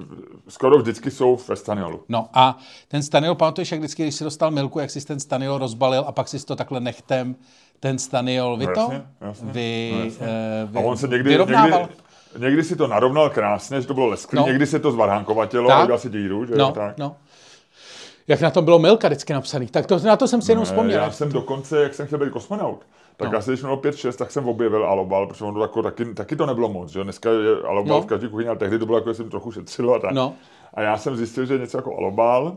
skoro 0.49 0.79
vždycky 0.79 1.11
jsou 1.11 1.39
ve 1.49 1.57
staniolu. 1.57 2.01
No 2.09 2.29
a 2.35 2.59
ten 2.89 3.03
staniol, 3.03 3.35
pamatuješ, 3.35 3.73
jak 3.73 3.81
vždycky, 3.81 4.03
když 4.03 4.15
si 4.15 4.25
dostal 4.25 4.51
milku, 4.51 4.79
jak 4.79 4.91
jsi 4.91 5.07
ten 5.07 5.21
staniol 5.21 5.59
rozbalil 5.59 6.05
a 6.07 6.13
pak 6.13 6.29
si 6.29 6.47
to 6.47 6.57
takle 6.57 6.81
nechtem, 6.81 7.37
ten 7.81 7.99
staniol, 7.99 8.57
vy 8.57 8.67
no, 8.67 8.75
to? 8.75 8.81
Jasně, 8.81 9.03
jasně, 9.21 9.53
vy, 9.53 9.93
no, 9.95 10.05
jasně. 10.05 10.27
Uh, 10.65 10.71
vy, 10.71 10.79
a 10.79 10.83
on 10.83 10.97
se 10.97 11.09
někdy, 11.09 11.31
vyrovnával. 11.31 11.81
někdy, 11.81 11.95
Někdy 12.39 12.62
si 12.64 12.76
to 12.76 12.87
narovnal 12.87 13.31
krásně, 13.31 13.81
že 13.81 13.87
to 13.87 13.95
bylo 13.95 14.07
lesklý, 14.07 14.37
no. 14.39 14.47
někdy 14.47 14.66
se 14.66 14.78
to 14.78 14.93
zvarhánkovatělo, 14.93 15.68
no. 15.70 15.74
a 15.76 15.83
udělal 15.83 15.99
si 15.99 16.11
díru, 16.11 16.47
že 16.47 16.55
no. 16.55 16.72
tak. 16.72 16.99
No. 16.99 17.16
jak 18.28 18.41
na 18.41 18.51
tom 18.51 18.64
bylo 18.64 18.78
Milka 18.78 19.09
vždycky 19.09 19.33
napsaný. 19.33 19.66
Tak 19.66 19.87
to, 19.87 19.99
na 19.99 20.16
to 20.16 20.28
jsem 20.28 20.43
si 20.43 20.53
jenom 20.53 20.64
vzpomněl. 20.64 21.03
Já 21.03 21.11
jsem 21.11 21.33
dokonce, 21.33 21.83
jak 21.83 21.95
jsem 21.95 22.07
chtěl 22.07 22.18
být 22.18 22.31
kosmonaut, 22.31 22.87
tak 23.16 23.33
No. 23.33 23.39
asi 23.39 23.51
když 23.51 23.61
mělo 23.62 23.76
5-6, 23.76 24.12
tak 24.12 24.31
jsem 24.31 24.49
objevil 24.49 24.87
alobal, 24.87 25.26
protože 25.26 25.45
ono 25.45 25.55
to 25.55 25.61
jako, 25.62 25.83
taky, 25.83 26.14
taky 26.14 26.37
to 26.37 26.47
nebylo 26.47 26.68
moc, 26.68 26.91
že 26.91 27.05
dneska 27.05 27.31
je 27.31 27.57
alobal 27.68 27.97
No. 27.97 28.03
v 28.03 28.07
každé 28.07 28.28
kuchyni, 28.28 28.49
ale 28.49 28.59
tehdy 28.59 28.78
to 28.78 28.87
bylo 28.87 28.99
jako, 28.99 29.11
že 29.11 29.14
jsem 29.14 29.31
trochu 29.31 29.53
šetřilo 29.53 29.95
a 29.95 29.99
tak. 29.99 30.12
No. 30.12 30.35
A 30.74 30.83
já 30.83 30.99
jsem 30.99 31.16
zjistil, 31.16 31.47
že 31.47 31.55
je 31.55 31.59
něco 31.61 31.78
jako 31.78 31.97
alobal, 31.99 32.57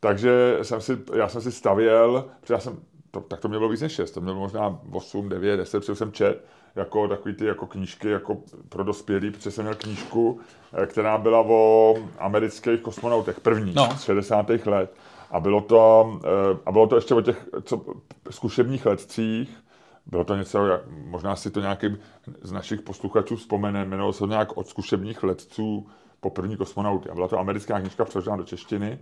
takže 0.00 0.58
jsem 0.62 0.80
si, 0.80 0.98
já 1.14 1.28
jsem 1.28 1.40
si 1.42 1.52
stavěl, 1.52 2.24
protože 2.40 2.54
já 2.54 2.60
jsem, 2.60 2.76
to, 3.10 3.20
tak 3.20 3.40
to 3.40 3.48
mě 3.48 3.58
bylo 3.58 3.70
víc 3.70 3.80
než 3.80 3.92
6, 3.92 4.10
to 4.10 4.20
mělo 4.20 4.38
možná 4.38 4.78
8, 4.92 5.28
9, 5.28 5.56
10, 5.56 5.80
protože 5.80 5.94
jsem 5.94 6.12
čet, 6.12 6.44
jako 6.78 7.08
takový 7.08 7.34
ty 7.34 7.44
jako 7.44 7.66
knížky 7.66 8.08
jako 8.08 8.36
pro 8.68 8.84
dospělí, 8.84 9.30
protože 9.30 9.50
jsem 9.50 9.64
měl 9.64 9.74
knížku, 9.74 10.40
eh, 10.82 10.86
která 10.86 11.18
byla 11.18 11.40
o 11.40 11.94
amerických 12.18 12.80
kosmonautech, 12.80 13.40
první, 13.40 13.72
No. 13.76 13.88
z 13.96 14.02
60. 14.02 14.66
let. 14.66 14.94
A 15.30 15.40
bylo 15.40 15.60
to, 15.60 16.12
eh, 16.24 16.58
a 16.66 16.72
bylo 16.72 16.86
to 16.86 16.96
ještě 16.96 17.14
o 17.14 17.20
těch 17.20 17.48
co, 17.62 17.84
zkušebních 18.30 18.86
letcích, 18.86 19.50
bylo 20.06 20.24
to 20.24 20.36
něco, 20.36 20.58
možná 21.04 21.36
si 21.36 21.50
to 21.50 21.60
nějaký 21.60 21.96
z 22.42 22.52
našich 22.52 22.80
posluchačů 22.80 23.36
vzpomene, 23.36 23.82
jmenovalo 23.84 24.12
se 24.12 24.18
to 24.18 24.26
nějak 24.26 24.56
od 24.56 24.68
zkušebních 24.68 25.22
letců 25.22 25.86
po 26.20 26.30
první 26.30 26.56
kosmonauty. 26.56 27.10
A 27.10 27.14
byla 27.14 27.28
to 27.28 27.38
americká 27.38 27.80
knižka 27.80 28.04
přeložená 28.04 28.36
do 28.36 28.44
češtiny. 28.44 28.98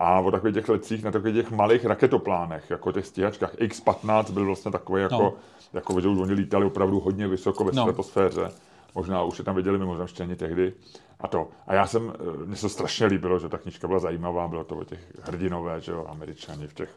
A 0.00 0.20
o 0.20 0.30
takových 0.30 0.54
těch 0.54 0.68
letcích 0.68 1.04
na 1.04 1.10
takových 1.10 1.34
těch 1.34 1.50
malých 1.50 1.84
raketoplánech, 1.84 2.70
jako 2.70 2.92
těch 2.92 3.06
stíhačkách. 3.06 3.50
X-15 3.58 4.30
byl 4.32 4.46
vlastně 4.46 4.70
takový 4.70 5.02
jako, 5.02 5.14
No. 5.22 5.34
jako 5.72 6.00
že 6.00 6.08
už 6.08 6.18
oni 6.18 6.32
lítali 6.32 6.66
opravdu 6.66 7.00
hodně 7.00 7.28
vysoko 7.28 7.64
ve 7.64 7.72
No. 7.72 7.82
stratosféře. 7.82 8.50
Možná 8.94 9.22
už 9.22 9.38
je 9.38 9.44
tam 9.44 9.56
viděli 9.56 9.78
mimozemštěni 9.78 10.36
tehdy. 10.36 10.72
A 11.20 11.28
to. 11.28 11.48
A 11.66 11.74
já 11.74 11.86
jsem, 11.86 12.12
eh, 12.14 12.46
mně 12.46 12.56
se 12.56 12.68
strašně 12.68 13.06
líbilo, 13.06 13.38
že 13.38 13.48
ta 13.48 13.58
knížka 13.58 13.86
byla 13.86 13.98
zajímavá, 13.98 14.48
bylo 14.48 14.64
to 14.64 14.76
o 14.76 14.84
těch 14.84 15.00
hrdinové, 15.22 15.80
že 15.80 15.92
jo, 15.92 16.06
američani 16.08 16.66
v 16.66 16.74
těch, 16.74 16.90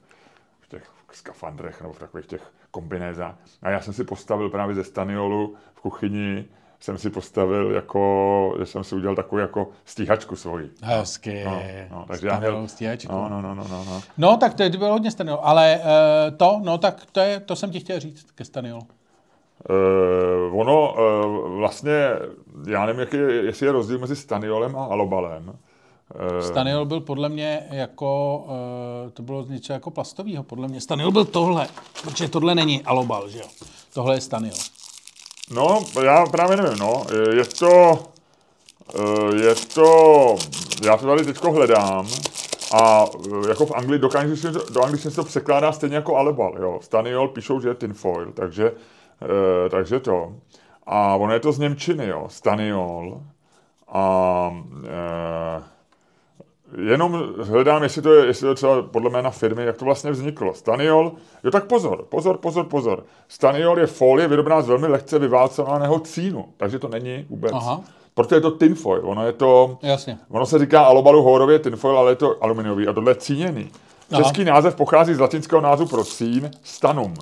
v 0.62 0.70
těch 0.70 0.84
skafandrech 1.12 1.82
nebo 1.82 1.94
v 1.94 2.00
takových 2.00 2.26
těch 2.28 2.52
kombinézách. 2.72 3.36
A 3.62 3.70
já 3.70 3.82
jsem 3.82 3.94
si 3.94 4.04
postavil 4.04 4.50
právě 4.50 4.76
ze 4.76 4.84
staniolu 4.84 5.56
v 5.74 5.82
kuchyni, 5.82 6.46
jsem 6.82 6.98
si 6.98 7.10
postavil 7.10 7.72
jako, 7.72 8.56
že 8.60 8.66
jsem 8.66 8.84
si 8.84 8.96
udělal 8.96 9.16
takovou 9.16 9.40
jako 9.40 9.70
stíhačku 9.86 10.36
svoji. 10.36 10.70
Hezky. 10.82 11.44
No, 11.46 11.62
no, 11.92 12.06
takže 12.08 12.28
já 12.28 12.40
měl, 12.40 12.68
stíhačku. 12.68 13.12
no, 13.12 13.30
no, 13.30 13.42
no, 13.42 13.54
no, 13.56 13.68
no, 13.70 13.86
no. 13.86 14.02
No, 14.18 14.38
tak 14.38 14.54
to 14.54 14.70
bylo 14.70 14.92
hodně 14.92 15.12
Staniol. 15.12 15.40
Ale 15.42 15.80
uh, 15.80 16.38
to, 16.38 16.62
no, 16.64 16.78
tak 16.78 17.06
to, 17.12 17.20
je, 17.20 17.40
to 17.40 17.56
jsem 17.56 17.72
ti 17.72 17.80
chtěl 17.80 18.00
říct 18.00 18.32
ke 18.32 18.46
Staniolu. 18.46 18.82
Uh, 20.50 20.60
ono 20.60 20.94
uh, 20.94 21.58
vlastně, 21.58 22.10
já 22.68 22.86
nevím, 22.86 23.00
jaký 23.00 23.18
je, 23.18 23.32
jestli 23.32 23.66
je 23.66 23.72
rozdíl 23.72 24.00
mezi 24.00 24.16
staniolem 24.16 24.76
a 24.76 24.86
alobalem. 24.86 25.48
Uh, 25.50 26.40
Staniol 26.40 26.86
byl 26.86 27.02
podle 27.02 27.30
mě 27.30 27.68
jako, 27.72 28.38
uh, 28.48 29.12
to 29.12 29.24
bylo 29.24 29.46
něco 29.46 29.74
jako 29.74 29.92
plastového, 29.92 30.44
podle 30.44 30.68
mě. 30.68 30.82
Staniol 30.82 31.12
byl 31.12 31.26
tohle, 31.26 31.68
protože 32.04 32.30
tohle 32.30 32.56
není 32.56 32.84
alobal, 32.84 33.30
že 33.30 33.40
jo. 33.40 33.46
Tohle 33.94 34.16
je 34.16 34.22
Staniol. 34.22 34.58
No, 35.50 35.84
já 36.04 36.26
právě 36.26 36.58
nevím, 36.58 36.78
no. 36.80 37.06
Je 37.32 37.46
to, 37.46 38.00
eh, 39.00 39.36
je 39.36 39.56
to, 39.56 40.36
já 40.86 40.98
to 40.98 41.06
tady 41.06 41.26
teďko 41.26 41.52
hledám 41.52 42.08
a 42.74 43.06
eh, 43.46 43.50
jako 43.50 43.66
v 43.66 43.72
Anglii, 43.72 44.00
do 44.00 44.18
angličtiny, 44.18 44.54
do 44.74 44.84
angličtiny 44.84 45.12
se 45.12 45.16
to 45.16 45.24
překládá 45.24 45.72
stejně 45.72 45.96
jako 45.96 46.16
alebal, 46.16 46.56
jo. 46.60 46.80
Staniol 46.82 47.28
píšou, 47.28 47.60
že 47.62 47.68
je 47.70 47.76
tinfoil, 47.76 48.32
takže, 48.32 48.72
eh, 49.22 49.70
takže 49.70 50.00
to. 50.00 50.34
A 50.86 51.16
ono 51.16 51.34
je 51.34 51.40
to 51.40 51.52
z 51.52 51.60
Němčiny, 51.60 52.08
jo, 52.08 52.26
staniol. 52.30 53.22
A 53.88 54.52
eh, 54.86 55.64
jenom 56.78 57.24
hledám, 57.42 57.84
jestli 57.84 58.02
to 58.02 58.14
je, 58.14 58.26
jestli 58.26 58.42
to 58.42 58.50
je 58.50 58.56
třeba 58.56 58.82
podle 58.82 59.10
jména 59.10 59.30
firmy, 59.30 59.66
jak 59.66 59.78
to 59.78 59.86
vlastně 59.86 60.12
vzniklo. 60.12 60.54
Staniol, 60.54 61.12
jo 61.44 61.52
tak 61.52 61.66
pozor, 61.66 62.06
pozor, 62.10 62.38
pozor, 62.38 62.66
pozor. 62.66 63.04
Staniol 63.28 63.80
je 63.80 63.88
folie 63.88 64.28
vyrobená 64.28 64.62
z 64.62 64.68
velmi 64.68 64.88
lehce 64.88 65.20
vyválcovaného 65.20 66.00
cínu, 66.00 66.46
takže 66.58 66.80
to 66.80 66.88
není 66.88 67.26
vůbec. 67.30 67.52
Aha. 67.56 67.82
Proto 68.14 68.36
je 68.36 68.42
to 68.42 68.52
tinfoil, 68.52 69.02
ono 69.04 69.26
je 69.26 69.32
to, 69.34 69.78
Jasně. 69.82 70.18
ono 70.30 70.46
se 70.46 70.60
říká 70.60 70.82
alobalu 70.82 71.24
horově 71.24 71.60
tinfoil, 71.60 71.98
ale 71.98 72.12
je 72.12 72.16
to 72.16 72.44
aluminiový 72.44 72.88
a 72.88 72.94
tohle 72.94 73.12
je 73.12 73.16
cíněný. 73.16 73.70
Aha. 74.12 74.24
Český 74.24 74.44
název 74.44 74.76
pochází 74.76 75.14
z 75.14 75.20
latinského 75.20 75.62
názvu 75.62 75.86
pro 75.86 76.04
cín, 76.04 76.52
stanum. 76.64 77.14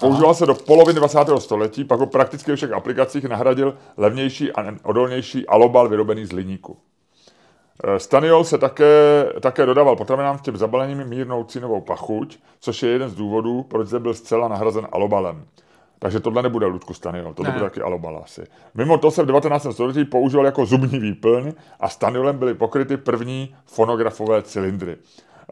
Používal 0.00 0.34
se 0.34 0.46
do 0.46 0.54
poloviny 0.54 0.98
20. 0.98 1.18
století, 1.38 1.84
pak 1.84 2.00
ho 2.00 2.06
prakticky 2.06 2.50
ve 2.50 2.56
všech 2.56 2.72
aplikacích 2.72 3.24
nahradil 3.24 3.74
levnější 3.96 4.52
a 4.52 4.74
odolnější 4.82 5.46
alobal 5.46 5.88
vyrobený 5.88 6.26
z 6.26 6.32
liníku. 6.32 6.76
Eh, 7.84 7.98
Staniol 7.98 8.44
se 8.44 8.58
také, 8.58 9.24
také 9.40 9.66
dodával 9.66 9.96
potravinám 9.96 10.38
v 10.38 10.42
těm 10.42 10.56
zabalením 10.56 11.04
mírnou 11.04 11.44
cínovou 11.44 11.80
pachuť, 11.80 12.38
což 12.60 12.82
je 12.82 12.90
jeden 12.90 13.08
z 13.08 13.14
důvodů, 13.14 13.62
proč 13.62 13.88
zde 13.88 13.98
byl 13.98 14.14
zcela 14.14 14.48
nahrazen 14.48 14.86
alobalem. 14.92 15.44
Takže 15.98 16.20
tohle 16.20 16.42
nebude 16.42 16.66
Ludku 16.66 16.94
Staniol, 16.94 17.34
tohle 17.34 17.52
Ne. 17.52 17.58
bude 17.58 17.70
taky 17.70 17.80
alobal 17.80 18.20
asi. 18.24 18.44
Mimo 18.74 18.98
to 18.98 19.10
se 19.10 19.22
v 19.22 19.26
19. 19.26 19.66
století 19.72 20.04
používal 20.04 20.46
jako 20.46 20.66
zubní 20.66 20.98
výplň 20.98 21.52
a 21.80 21.88
Staniolem 21.88 22.38
byly 22.38 22.54
pokryty 22.54 22.96
první 22.96 23.54
fonografové 23.66 24.42
cylindry. 24.42 24.96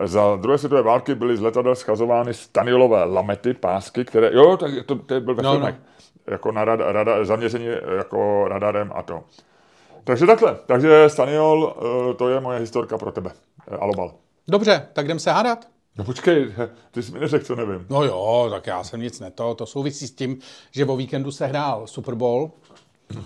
Za 0.04 0.36
druhé 0.36 0.58
světové 0.58 0.82
války 0.82 1.14
byly 1.14 1.36
z 1.36 1.40
letadel 1.40 1.74
schazovány 1.74 2.34
staniolové 2.34 3.04
lamety, 3.04 3.54
pásky, 3.54 4.04
které, 4.04 4.30
jo, 4.32 4.56
tak 4.56 4.70
to, 4.86 4.94
to 4.96 5.20
byl 5.20 5.34
ve 5.34 5.42
No, 5.42 5.52
filmech, 5.52 5.74
jako 6.26 6.52
na 6.52 6.64
rada, 6.64 6.92
rada, 6.92 7.24
zaměření 7.24 7.66
jako 7.96 8.44
radarem 8.48 8.92
a 8.94 9.02
to. 9.02 9.22
Takže 10.04 10.26
takhle. 10.26 10.58
Takže 10.66 11.08
Staniol, 11.08 11.74
eh, 12.10 12.14
to 12.14 12.28
je 12.28 12.40
moje 12.40 12.58
historka 12.58 12.98
pro 12.98 13.12
tebe. 13.12 13.32
Eh, 13.70 13.76
Alobal. 13.76 14.14
Dobře, 14.48 14.88
tak 14.92 15.04
jdem 15.04 15.18
se 15.18 15.30
hádat. 15.30 15.68
No 15.98 16.04
počkej, 16.04 16.54
ty 16.90 17.02
jsi 17.02 17.12
mi 17.12 17.20
neřekl, 17.20 17.44
co 17.44 17.56
nevím. 17.56 17.86
No 17.90 18.04
jo, 18.04 18.48
tak 18.50 18.66
já 18.66 18.84
jsem 18.84 19.00
nic 19.00 19.20
neto. 19.20 19.54
To 19.54 19.66
souvisí 19.66 20.06
s 20.06 20.12
tím, 20.12 20.38
že 20.70 20.84
o 20.84 20.96
víkendu 20.96 21.32
se 21.32 21.46
hrál 21.46 21.86
Super 21.86 22.14
Bowl, 22.14 22.50
uh, 23.14 23.22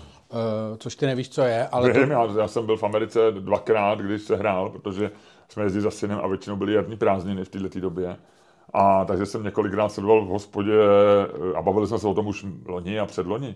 což 0.77 0.95
ty 0.95 1.05
nevíš, 1.05 1.29
co 1.29 1.41
je, 1.41 1.67
ale 1.67 1.93
to, 1.93 1.99
Vím, 1.99 2.11
já, 2.11 2.27
já 2.39 2.47
jsem 2.47 2.65
byl 2.65 2.77
v 2.77 2.83
Americe 2.83 3.19
dvakrát, 3.31 3.99
když 3.99 4.21
se 4.21 4.35
hrál, 4.35 4.69
protože 4.69 5.11
jsme 5.49 5.63
jezdili 5.63 5.83
za 5.83 5.91
synem 5.91 6.19
a 6.23 6.27
většinou 6.27 6.55
byly 6.55 6.73
jarní 6.73 6.97
prázdniny 6.97 7.43
v 7.43 7.49
této 7.49 7.79
době. 7.79 8.17
A 8.73 9.05
takže 9.05 9.25
jsem 9.25 9.43
několikrát 9.43 9.89
sledoval 9.89 10.25
v 10.25 10.27
hospodě 10.27 10.73
eh, 10.73 11.57
a 11.57 11.61
bavili 11.61 11.87
jsme 11.87 11.99
se 11.99 12.07
o 12.07 12.13
tom 12.13 12.27
už 12.27 12.45
loni 12.65 12.99
a 12.99 13.05
předloni. 13.05 13.55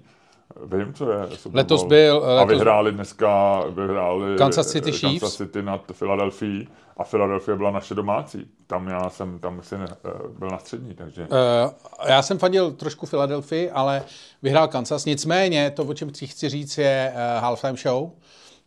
Vím, 0.66 0.93
co 0.93 1.12
je 1.12 1.28
Super 1.38 1.58
Letos 1.58 1.84
byl- 1.84 2.24
A 2.26 2.36
letos- 2.36 2.50
vyhráli 2.50 2.91
dneska, 2.91 3.60
vyhráli 3.70 4.38
Kansas 4.38 4.68
City 4.72 4.89
eh, 4.89 4.93
Chiefs. 4.93 5.20
Kansas 5.22 5.36
City 5.38 5.62
nad 5.62 5.82
Philadelphia 6.00 6.66
a 6.97 7.04
Philadelphia 7.04 7.58
byla 7.58 7.72
naše 7.72 7.95
domácí. 7.95 8.47
Tam 8.68 8.88
já 8.88 9.10
jsem, 9.10 9.39
tam 9.39 9.62
si 9.64 9.78
ne, 9.78 9.86
eh, 10.06 10.10
byl 10.39 10.47
na 10.50 10.58
střední, 10.58 10.93
takže... 10.93 11.22
uh, 11.22 12.08
já 12.08 12.22
jsem 12.22 12.38
fandil 12.38 12.72
trošku 12.72 13.06
Philadelphia, 13.06 13.74
ale 13.74 14.04
vyhrál 14.41 14.68
Kansas. 14.68 15.06
Nicméně, 15.06 15.72
to, 15.72 15.84
o 15.84 15.93
čem 15.93 16.10
chci 16.26 16.50
říct, 16.50 16.78
je 16.78 17.14
uh, 17.14 17.41
halftime 17.43 17.78
show 17.78 18.10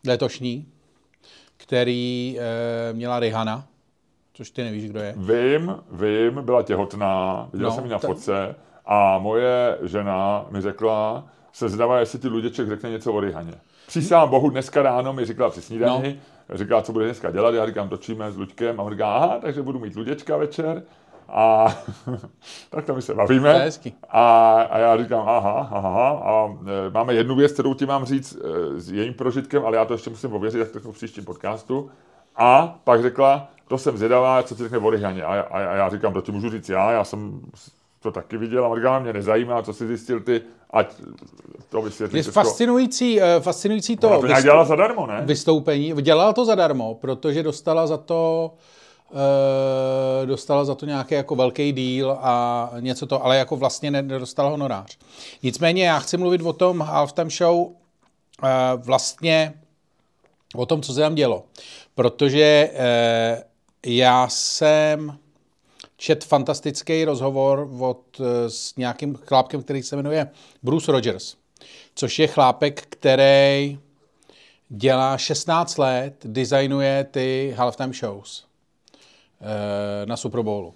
letošní, 0.07 0.67
který 1.57 2.37
uh, 2.39 2.97
měla 2.97 3.21
Rihanna, 3.21 3.65
což 4.35 4.51
ty 4.51 4.65
nevíš, 4.65 4.91
kdo 4.91 5.01
je. 5.01 5.15
Vím, 5.17 5.77
vím, 5.93 6.45
byla 6.45 6.63
těhotná, 6.63 7.49
viděl 7.53 7.69
No, 7.69 7.75
jsem 7.75 7.85
ji 7.85 7.91
na 7.91 7.99
to- 7.99 8.07
fotce 8.07 8.55
a 8.87 9.19
moje 9.19 9.79
žena 9.83 10.47
mi 10.51 10.61
řekla, 10.61 11.25
se 11.53 11.69
zdává, 11.69 12.01
jestli 12.01 12.19
ti 12.19 12.29
Luděček 12.29 12.69
řekne 12.69 12.91
něco 12.91 13.13
o 13.13 13.21
Rihaně. 13.21 13.55
Přísám 13.87 14.29
bohu, 14.29 14.51
dneska 14.51 14.83
ráno 14.83 15.13
mi 15.13 15.25
říkala 15.25 15.51
při 15.51 15.63
snídani, 15.63 16.21
no. 16.49 16.57
říkala, 16.57 16.83
co 16.83 16.93
bude 16.93 17.05
dneska 17.05 17.31
dělat, 17.31 17.55
já 17.55 17.67
říkám, 17.67 17.89
točíme 17.89 18.33
s 18.33 18.37
Luďkem 18.37 18.81
a 18.81 18.83
on 18.83 18.93
říká, 18.93 19.15
aha, 19.15 19.39
takže 19.41 19.63
budu 19.63 19.79
mít 19.79 19.97
Luděčka 19.97 20.37
večer 20.37 20.83
a 21.29 21.67
tak 22.71 22.85
to 22.85 22.95
my 22.95 23.03
se 23.03 23.15
bavíme. 23.15 23.71
A, 24.09 24.53
a 24.63 24.79
já 24.79 24.97
říkám, 24.97 25.29
aha, 25.29 25.69
aha, 25.71 25.89
aha. 25.89 26.11
A 26.11 26.49
e, 26.87 26.91
máme 26.91 27.15
jednu 27.15 27.35
věc, 27.35 27.53
kterou 27.53 27.75
ti 27.75 27.87
mám 27.87 28.05
říct 28.05 28.37
e, 28.37 28.81
s 28.81 28.93
jejím 28.93 29.15
prožitkem, 29.15 29.67
ale 29.67 29.77
já 29.77 29.85
to 29.85 29.95
ještě 29.95 30.11
musím 30.11 30.33
ověřit, 30.33 30.73
tak 30.73 30.83
to 30.83 30.93
v 30.93 30.95
příštím 30.95 31.25
podcastu. 31.25 31.91
A 32.37 32.79
pak 32.85 33.03
řekla, 33.03 33.49
to 33.69 33.79
jsem 33.79 33.97
zvědavá, 33.97 34.43
co 34.43 34.55
ti 34.55 34.63
řekne 34.63 34.79
o 34.79 34.91
Rihaně. 34.91 35.25
A, 35.25 35.41
a, 35.41 35.59
a 35.59 35.61
já 35.61 35.89
říkám, 35.89 36.13
to 36.13 36.21
ti 36.21 36.33
můžu 36.33 36.51
říct 36.51 36.69
já, 36.69 36.93
já 36.93 37.05
jsem 37.05 37.41
to 38.03 38.11
taky 38.13 38.37
viděl 38.37 38.73
a 38.73 38.77
říká, 38.77 38.99
mě 38.99 39.13
nezajímá, 39.13 39.63
co 39.63 39.73
jsi 39.73 39.87
zjistil 39.87 40.21
ty, 40.21 40.43
ať 40.71 40.95
to 41.69 41.83
vysvětlíš. 41.83 42.27
Je 42.27 42.33
fascinující, 42.33 43.19
uh, 43.19 43.25
fascinující 43.41 43.99
Ona 43.99 44.15
to, 44.17 44.21
to 44.21 44.27
nějak 44.27 44.39
vys- 44.41 44.45
dělala 44.45 44.65
zadarmo, 44.65 45.07
ne? 45.07 45.23
vystoupení. 45.25 45.93
Dělala 46.03 46.33
to 46.33 46.45
zadarmo, 46.45 46.95
protože 46.95 47.43
dostala 47.43 47.87
za 47.87 47.97
to 47.97 48.51
uh, 49.11 50.27
dostala 50.27 50.65
za 50.65 50.75
to 50.75 50.87
nějaký 50.87 51.15
jako 51.15 51.37
velký 51.37 51.73
díl 51.73 52.17
a 52.21 52.71
něco 52.81 53.07
to, 53.07 53.25
ale 53.25 53.37
jako 53.37 53.57
vlastně 53.57 53.91
ne- 53.91 54.03
nedostala 54.03 54.51
honorář. 54.51 54.99
Nicméně 55.43 55.87
já 55.87 55.99
chci 55.99 56.17
mluvit 56.17 56.41
o 56.43 56.53
tom 56.53 56.81
halftime 56.81 57.31
show 57.31 57.57
uh, 57.57 57.69
vlastně 58.77 59.55
o 60.55 60.67
tom, 60.67 60.83
co 60.83 60.93
se 60.93 61.01
tam 61.01 61.15
dělo. 61.15 61.45
Protože 61.95 62.71
já 63.87 64.29
jsem 64.29 65.19
čet 66.03 66.25
fantastický 66.25 67.05
rozhovor 67.05 67.69
od, 67.81 68.01
eh, 68.21 68.51
s 68.51 68.77
nějakým 68.77 69.15
chlápkem, 69.15 69.63
který 69.63 69.83
se 69.83 69.97
jmenuje 69.97 70.29
Bruce 70.63 70.93
Rogers, 70.93 71.37
což 71.95 72.19
je 72.19 72.27
chlápek, 72.27 72.83
který 72.89 73.79
dělá 74.69 75.19
16 75.19 75.79
let, 75.79 76.15
designuje 76.25 77.05
ty 77.11 77.55
halftime 77.57 77.93
shows. 77.93 78.45
eh, 79.45 80.07
na 80.07 80.17
Super 80.17 80.43
Bowlu. 80.43 80.75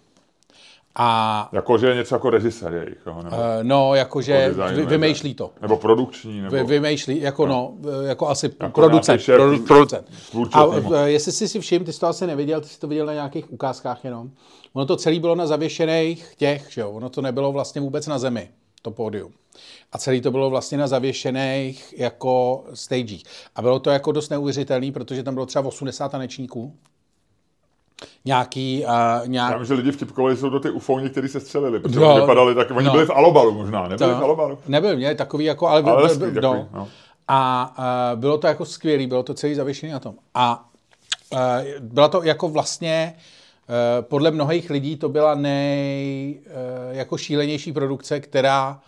A 0.98 1.48
Jako, 1.52 1.78
že 1.78 1.86
je 1.88 1.94
něco 1.94 2.14
jako 2.14 2.30
režisér 2.30 2.72
jejich, 2.74 2.98
jo, 3.06 3.22
nebo, 3.22 3.36
eh, 3.36 3.64
no, 3.64 3.94
jakože 3.94 4.32
Jako 4.32 4.74
vy, 4.74 4.86
vymýšlí 4.86 5.34
to. 5.34 5.50
nebo 5.62 5.76
produkční, 5.76 6.40
nebo... 6.40 6.56
Vy, 6.56 6.64
vymýšlí, 6.64 7.20
jako 7.20 7.46
no, 7.46 7.74
jako 8.06 8.28
asi 8.28 8.50
Jako 8.60 8.80
producent. 8.80 9.20
šéf 9.20 9.40
producent. 9.66 10.06
tvůrčí 10.30 10.54
A 10.54 11.06
jestli 11.06 11.32
jsi 11.32 11.48
si 11.48 11.60
všiml, 11.60 11.84
ty 11.84 11.92
jsi 11.92 12.00
to 12.00 12.06
asi 12.06 12.26
neviděl, 12.26 12.60
ty 12.60 12.68
jsi 12.68 12.80
to 12.80 12.88
viděl 12.88 13.06
na 13.06 13.12
nějakých 13.12 13.52
ukázkách 13.52 14.04
jenom. 14.04 14.30
Ono 14.76 14.86
to 14.86 14.96
celé 14.96 15.18
bylo 15.20 15.34
na 15.34 15.46
zavěšených 15.46 16.34
těch, 16.36 16.72
že 16.72 16.80
jo, 16.80 16.90
ono 16.90 17.08
to 17.08 17.22
nebylo 17.22 17.52
vlastně 17.52 17.80
vůbec 17.80 18.06
na 18.06 18.18
zemi, 18.18 18.50
to 18.82 18.90
pódium. 18.90 19.32
A 19.92 19.98
celý 19.98 20.20
to 20.20 20.30
bylo 20.30 20.50
vlastně 20.50 20.78
na 20.78 20.86
zavěšených 20.86 21.94
jako 21.98 22.64
stagech. 22.74 23.20
A 23.56 23.62
bylo 23.62 23.78
to 23.78 23.90
jako 23.90 24.12
dost 24.12 24.28
neuvěřitelný, 24.28 24.92
protože 24.92 25.22
tam 25.22 25.34
bylo 25.34 25.46
třeba 25.46 25.68
80 25.68 26.08
tanečníků. 26.08 26.74
Nějaký, 28.24 28.84
uh, 28.84 29.28
nějak, 29.28 29.50
Já 29.52 29.56
vím, 29.58 29.66
že 29.66 29.74
lidi 29.74 29.92
vtipkovali, 29.92 30.36
jsou 30.36 30.50
to 30.50 30.60
ty 30.60 30.70
ufouni, 30.70 31.10
kteří 31.10 31.28
se 31.28 31.40
střelili, 31.40 31.80
protože 31.80 32.00
oni 32.00 32.20
vypadali 32.20 32.54
tak, 32.54 32.70
oni 32.70 32.86
No. 32.86 32.92
byli 32.92 33.06
v 33.06 33.10
Alobalu 33.10 33.52
možná, 33.52 33.88
nebyli 33.88 34.14
v 34.14 34.16
Alobalu. 34.24 34.58
Nebyl, 34.68 34.96
měli 34.96 35.14
takový 35.14 35.44
jako, 35.44 35.68
ale, 35.68 35.82
Ale 35.82 36.08
byl- 36.08 36.18
byl- 36.18 36.34
takový, 36.42 36.60
no. 36.60 36.68
no. 36.72 36.88
A 37.28 37.74
uh, 38.14 38.20
bylo 38.20 38.38
to 38.38 38.46
jako 38.46 38.64
skvělý, 38.64 39.06
bylo 39.06 39.22
to 39.22 39.34
celý 39.34 39.54
zavěšený 39.54 39.92
na 39.92 40.00
tom. 40.00 40.14
A 40.34 40.68
uh, 41.32 41.38
byla 41.80 42.08
to 42.08 42.22
jako 42.22 42.48
vlastně, 42.48 43.14
uh, 43.16 43.22
podle 44.00 44.30
mnohých 44.30 44.70
lidí 44.70 44.96
to 44.96 45.08
byla 45.08 45.34
nej, 45.34 46.40
uh, 46.46 46.96
jako 46.96 47.18
šílenější 47.18 47.72
produkce, 47.72 48.20
která 48.20 48.80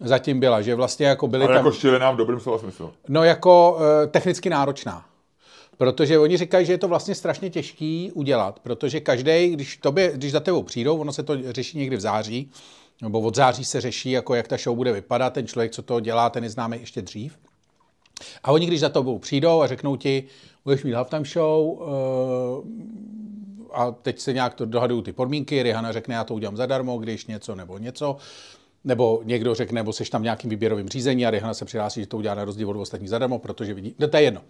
zatím 0.00 0.40
byla, 0.40 0.62
že 0.62 0.74
vlastně 0.74 1.06
jako 1.06 1.28
byly 1.28 1.44
Ale 1.44 1.54
tam, 1.54 1.66
jako 1.66 1.76
šílená 1.76 2.10
v 2.10 2.16
dobrém 2.16 2.40
slova 2.40 2.58
smyslu. 2.58 2.92
no 3.08 3.24
jako 3.24 3.76
uh, 3.76 4.10
technicky 4.10 4.50
náročná. 4.50 5.04
Protože 5.76 6.18
oni 6.18 6.36
říkají, 6.36 6.66
že 6.66 6.72
je 6.72 6.78
to 6.78 6.88
vlastně 6.88 7.14
strašně 7.14 7.50
těžký 7.50 8.12
udělat, 8.14 8.58
protože 8.60 9.00
každý, 9.00 9.48
když, 9.48 9.76
tobě, 9.76 10.12
když 10.14 10.32
za 10.32 10.40
tebou 10.40 10.62
přijdou, 10.62 10.98
ono 10.98 11.12
se 11.12 11.22
to 11.22 11.52
řeší 11.52 11.78
někdy 11.78 11.96
v 11.96 12.00
září, 12.00 12.50
nebo 13.02 13.20
od 13.20 13.36
září 13.36 13.64
se 13.64 13.80
řeší, 13.80 14.10
jako 14.10 14.34
jak 14.34 14.48
ta 14.48 14.56
show 14.56 14.76
bude 14.76 14.92
vypadat, 14.92 15.32
ten 15.32 15.46
člověk, 15.46 15.72
co 15.72 15.82
to 15.82 16.00
dělá, 16.00 16.30
ten 16.30 16.44
je 16.44 16.50
známý 16.50 16.76
ještě 16.80 17.02
dřív. 17.02 17.38
A 18.44 18.52
oni, 18.52 18.66
když 18.66 18.80
za 18.80 18.88
tobou 18.88 19.18
přijdou 19.18 19.62
a 19.62 19.66
řeknou 19.66 19.96
ti, 19.96 20.24
budeš 20.64 20.84
mít 20.84 20.92
halftime 20.92 21.24
show 21.24 21.66
uh, 21.66 21.86
a 23.72 23.90
teď 23.90 24.18
se 24.18 24.32
nějak 24.32 24.54
to 24.54 24.66
dohadují 24.66 25.02
ty 25.02 25.12
podmínky, 25.12 25.62
Rihanna 25.62 25.92
řekne, 25.92 26.14
já 26.14 26.24
to 26.24 26.34
udělám 26.34 26.56
zadarmo, 26.56 26.98
když 26.98 27.26
něco 27.26 27.54
nebo 27.54 27.78
něco, 27.78 28.16
nebo 28.84 29.20
někdo 29.24 29.54
řekne, 29.54 29.80
nebo 29.80 29.92
seš 29.92 30.10
tam 30.10 30.20
v 30.20 30.24
nějakým 30.24 30.50
výběrovým 30.50 30.88
řízení 30.88 31.26
a 31.26 31.30
Rihanna 31.30 31.54
se 31.54 31.64
přihlásí, 31.64 32.00
že 32.00 32.06
to 32.06 32.16
udělá 32.16 32.34
na 32.34 32.44
rozdíl 32.44 32.70
od 32.70 32.76
ostatních 32.76 33.10
zadarmo, 33.10 33.38
protože 33.38 33.74
vidí, 33.74 33.94
no 33.98 34.08
to 34.08 34.16
je 34.16 34.22
jedno. 34.22 34.40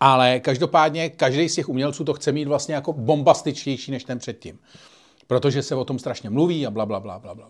Ale 0.00 0.40
každopádně 0.40 1.10
každý 1.10 1.48
z 1.48 1.54
těch 1.54 1.68
umělců 1.68 2.04
to 2.04 2.14
chce 2.14 2.32
mít 2.32 2.48
vlastně 2.48 2.74
jako 2.74 2.92
bombastičtější 2.92 3.90
než 3.92 4.04
ten 4.04 4.18
předtím. 4.18 4.58
Protože 5.26 5.62
se 5.62 5.74
o 5.74 5.84
tom 5.84 5.98
strašně 5.98 6.30
mluví 6.30 6.66
a 6.66 6.70
bla, 6.70 6.86
bla, 6.86 7.00
bla, 7.00 7.18
bla, 7.18 7.34
bla. 7.34 7.46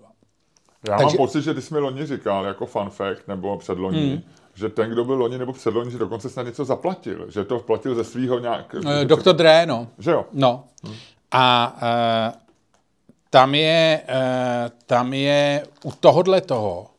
Já 0.89 0.99
Takže- 0.99 1.05
mám 1.05 1.27
pocit, 1.27 1.43
že 1.43 1.55
ty 1.55 1.63
jsi 1.63 1.75
mi 1.75 1.81
loni 1.81 2.07
říkal, 2.07 2.45
jako 2.45 2.67
fun 2.67 2.91
fact, 2.91 3.29
nebo 3.29 3.59
předloni, 3.59 4.09
hmm. 4.09 4.21
že 4.55 4.69
ten, 4.69 4.91
kdo 4.91 5.05
byl 5.05 5.15
loni 5.15 5.39
nebo 5.39 5.53
předloni, 5.53 5.91
že 5.91 5.99
dokonce 5.99 6.31
snad 6.31 6.43
něco 6.43 6.65
zaplatil, 6.65 7.31
že 7.31 7.45
to 7.45 7.59
platil 7.59 7.95
ze 7.95 8.05
svého 8.05 8.39
nějak... 8.39 8.75
Eh, 8.87 9.05
Dr. 9.05 9.33
Dre, 9.33 9.67
no. 9.67 9.89
Že 9.99 10.11
jo? 10.11 10.25
No. 10.33 10.65
A 11.33 11.77
uh, 11.77 12.41
tam 13.31 13.55
je, 13.55 14.03
uh, 14.09 14.71
tam 14.87 15.13
je 15.13 15.67
u 15.85 15.93
tohohle 15.93 16.41
toho 16.41 16.91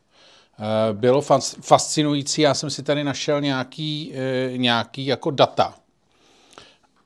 uh, 0.59 0.97
bylo 0.97 1.21
fas, 1.21 1.55
fascinující, 1.61 2.41
já 2.41 2.53
jsem 2.53 2.69
si 2.69 2.83
tady 2.83 3.03
našel 3.03 3.41
nějaký, 3.41 4.13
nějaký 4.55 5.05
jako 5.05 5.31
data, 5.31 5.73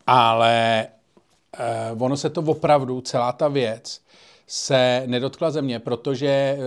ale 0.07 0.87
ono 1.99 2.17
se 2.17 2.29
to 2.29 2.41
opravdu, 2.41 3.01
celá 3.01 3.31
ta 3.31 3.47
věc, 3.47 4.01
se 4.47 5.03
nedotkla 5.05 5.51
země, 5.51 5.79
protože 5.79 6.57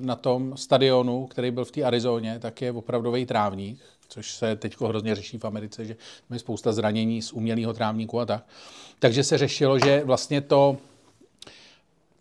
na 0.00 0.16
tom 0.16 0.56
stadionu, 0.56 1.26
který 1.26 1.50
byl 1.50 1.64
v 1.64 1.70
té 1.70 1.82
Arizoně, 1.82 2.38
tak 2.38 2.62
je 2.62 2.72
opravdový 2.72 3.26
trávník, 3.26 3.80
což 4.08 4.34
se 4.34 4.56
teď 4.56 4.76
hrozně 4.80 5.14
řeší 5.14 5.38
v 5.38 5.44
Americe, 5.44 5.84
že 5.84 5.96
je 6.30 6.38
spousta 6.38 6.72
zranění 6.72 7.22
z 7.22 7.32
umělého 7.32 7.72
trávníku 7.72 8.20
a 8.20 8.26
tak. 8.26 8.44
Takže 9.04 9.24
se 9.24 9.38
řešilo, 9.38 9.78
že 9.78 10.02
vlastně 10.04 10.40
to, 10.40 10.76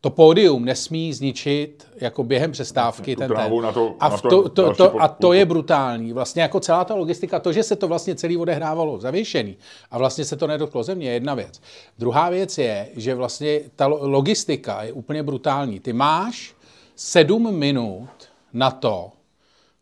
to 0.02 0.10
pódium 0.10 0.66
nesmí 0.66 1.14
zničit 1.14 1.88
jako 1.96 2.24
během 2.24 2.52
přestávky 2.52 3.16
ten, 3.16 3.28
ten. 3.28 3.62
na 3.62 3.72
to- 3.72 3.96
a, 4.00 4.10
v 4.10 4.22
to 4.22 4.50
to, 4.50 4.74
to, 4.76 5.02
a 5.02 5.08
to 5.08 5.34
je 5.34 5.46
brutální. 5.46 6.14
Vlastně 6.14 6.42
jako 6.42 6.60
celá 6.60 6.86
ta 6.86 6.96
logistika, 6.96 7.40
to, 7.40 7.54
že 7.54 7.64
se 7.64 7.76
to 7.76 7.88
vlastně 7.88 8.16
celý 8.16 8.38
odehrávalo 8.38 9.00
zavěšený 9.00 9.58
a 9.92 9.98
vlastně 9.98 10.26
se 10.26 10.36
to 10.36 10.48
nedotklo 10.48 10.84
země, 10.84 11.08
je 11.08 11.14
jedna 11.14 11.34
věc. 11.34 11.62
Druhá 12.00 12.30
věc 12.30 12.58
je, 12.58 12.90
že 12.96 13.16
vlastně 13.16 13.60
ta 13.76 13.88
lo- 13.88 14.00
logistika 14.02 14.84
je 14.84 14.94
úplně 14.94 15.24
brutální. 15.24 15.80
Ty 15.80 15.94
máš 15.94 16.56
sedm 16.96 17.56
minut 17.56 18.10
na 18.54 18.72
to, 18.72 19.12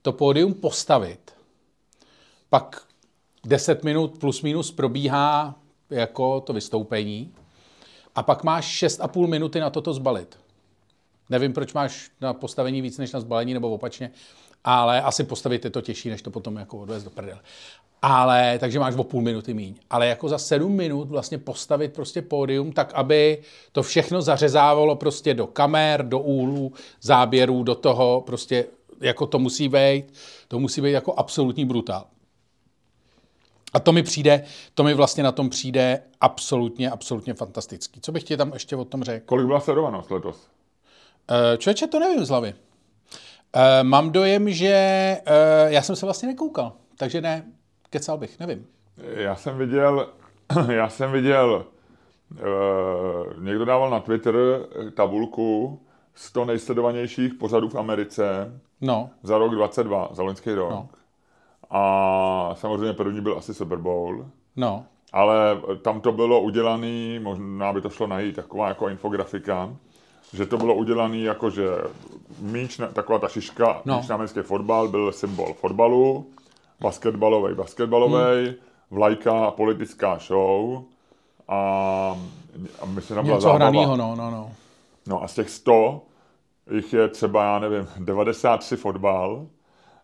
to 0.01 0.11
pódium 0.13 0.53
postavit. 0.53 1.19
Pak 2.49 2.81
10 3.45 3.83
minut 3.83 4.17
plus 4.19 4.41
minus 4.41 4.71
probíhá 4.71 5.55
jako 5.91 6.41
to 6.41 6.53
vystoupení 6.53 7.33
a 8.15 8.23
pak 8.23 8.43
máš 8.43 8.83
6,5 8.83 9.27
minuty 9.27 9.59
na 9.59 9.69
toto 9.69 9.93
zbalit. 9.93 10.39
Nevím, 11.29 11.53
proč 11.53 11.73
máš 11.73 12.09
na 12.21 12.33
postavení 12.33 12.81
víc 12.81 12.97
než 12.97 13.11
na 13.11 13.19
zbalení, 13.19 13.53
nebo 13.53 13.71
opačně, 13.71 14.11
ale 14.63 15.01
asi 15.01 15.23
postavit 15.23 15.65
je 15.65 15.71
to 15.71 15.81
těžší, 15.81 16.09
než 16.09 16.21
to 16.21 16.31
potom 16.31 16.55
jako 16.55 16.77
odvést 16.77 17.03
do 17.03 17.09
prdele. 17.09 17.39
Ale, 18.01 18.59
takže 18.59 18.79
máš 18.79 18.95
o 18.95 19.03
půl 19.03 19.21
minuty 19.21 19.53
míň. 19.53 19.75
Ale 19.89 20.07
jako 20.07 20.29
za 20.29 20.37
sedm 20.37 20.71
minut 20.71 21.09
vlastně 21.09 21.37
postavit 21.37 21.93
prostě 21.93 22.21
pódium 22.21 22.71
tak, 22.71 22.93
aby 22.93 23.41
to 23.71 23.83
všechno 23.83 24.21
zařezávalo 24.21 24.95
prostě 24.95 25.33
do 25.33 25.47
kamer, 25.47 26.05
do 26.05 26.19
úhlů, 26.19 26.73
záběrů, 27.01 27.63
do 27.63 27.75
toho 27.75 28.23
prostě 28.25 28.65
jako 29.01 29.27
to 29.27 29.39
musí 29.39 29.69
být, 29.69 30.13
to 30.47 30.59
musí 30.59 30.81
být 30.81 30.91
jako 30.91 31.13
absolutní 31.13 31.65
brutál. 31.65 32.05
A 33.73 33.79
to 33.79 33.91
mi 33.91 34.03
přijde, 34.03 34.43
to 34.73 34.83
mi 34.83 34.93
vlastně 34.93 35.23
na 35.23 35.31
tom 35.31 35.49
přijde 35.49 36.03
absolutně, 36.21 36.91
absolutně 36.91 37.33
fantastický. 37.33 38.01
Co 38.01 38.11
bych 38.11 38.23
ti 38.23 38.37
tam 38.37 38.53
ještě 38.53 38.75
o 38.75 38.85
tom 38.85 39.03
řekl? 39.03 39.25
Kolik 39.25 39.45
byla 39.45 39.59
sledovanost 39.59 40.11
letos? 40.11 40.35
Uh, 40.35 41.57
člověče, 41.57 41.87
to 41.87 41.99
nevím 41.99 42.25
z 42.25 42.29
hlavy. 42.29 42.53
Uh, 42.53 43.61
mám 43.83 44.11
dojem, 44.11 44.49
že 44.49 45.17
uh, 45.27 45.71
já 45.71 45.81
jsem 45.81 45.95
se 45.95 46.05
vlastně 46.05 46.27
nekoukal, 46.27 46.73
takže 46.97 47.21
ne, 47.21 47.45
kecal 47.89 48.17
bych, 48.17 48.39
nevím. 48.39 48.67
Já 48.97 49.35
jsem 49.35 49.57
viděl, 49.57 50.09
já 50.69 50.89
jsem 50.89 51.11
viděl, 51.11 51.65
uh, 52.31 53.43
někdo 53.43 53.65
dával 53.65 53.89
na 53.89 53.99
Twitter 53.99 54.35
eh, 54.35 54.91
tabulku 54.91 55.79
100 56.15 56.45
nejsledovanějších 56.45 57.33
pořadů 57.33 57.69
v 57.69 57.75
Americe 57.75 58.51
No, 58.81 59.09
za 59.23 59.37
rok 59.37 59.55
22, 59.55 60.09
za 60.11 60.23
loňský 60.23 60.53
rok. 60.53 60.69
No. 60.71 60.89
A 61.71 62.51
samozřejmě 62.57 62.93
první 62.93 63.21
byl 63.21 63.37
asi 63.37 63.53
Super 63.53 63.77
Bowl, 63.77 64.25
no, 64.55 64.83
ale 65.13 65.61
tam 65.81 66.01
to 66.01 66.11
bylo 66.11 66.41
udělané, 66.41 67.19
možná 67.19 67.73
by 67.73 67.81
to 67.81 67.89
šlo 67.89 68.07
najít, 68.07 68.35
taková 68.35 68.67
jako 68.67 68.89
infografika, 68.89 69.75
že 70.33 70.45
to 70.45 70.57
bylo 70.57 70.73
udělané 70.75 71.17
jako, 71.17 71.49
že 71.49 71.67
míč, 72.39 72.81
taková 72.93 73.19
ta 73.19 73.27
šiška, 73.27 73.81
No. 73.85 73.97
míč 73.97 74.07
na 74.07 74.15
americký 74.15 74.39
fotbal 74.39 74.87
byl 74.87 75.11
symbol 75.11 75.53
fotbalu, 75.53 76.25
basketbalový, 76.79 77.55
basketbalový, 77.55 78.45
Hmm. 78.45 78.55
vlajka, 78.91 79.51
politická 79.51 80.17
show 80.17 80.83
a, 81.47 81.57
a 82.81 82.85
myslím, 82.85 83.15
tam 83.15 83.25
byla 83.25 83.37
něco 83.37 83.53
hranýho, 83.53 83.97
no, 83.97 84.15
no, 84.15 84.31
no. 84.31 84.51
No 85.07 85.23
a 85.23 85.27
z 85.27 85.33
těch 85.33 85.49
100 85.49 86.01
jich 86.71 86.93
je 86.93 87.07
třeba, 87.07 87.43
já 87.43 87.59
nevím, 87.59 87.87
93 87.99 88.75
fotbal, 88.77 89.45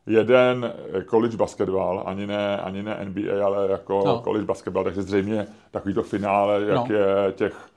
jeden 0.08 0.74
college 1.06 1.38
basketbal, 1.38 2.04
ani 2.06 2.28
ne, 2.28 2.58
ani 2.62 2.84
ne 2.84 2.98
NBA, 3.06 3.46
ale 3.46 3.68
jako 3.72 3.94
No. 4.06 4.14
no. 4.16 4.22
college 4.22 4.46
basketbal, 4.46 4.84
takže 4.84 5.02
zřejmě 5.02 5.48
takový 5.72 5.94
to 5.94 6.04
finále, 6.04 6.62
jak 6.62 6.90
No. 6.90 6.96
je 6.96 7.32
těch, 7.32 7.70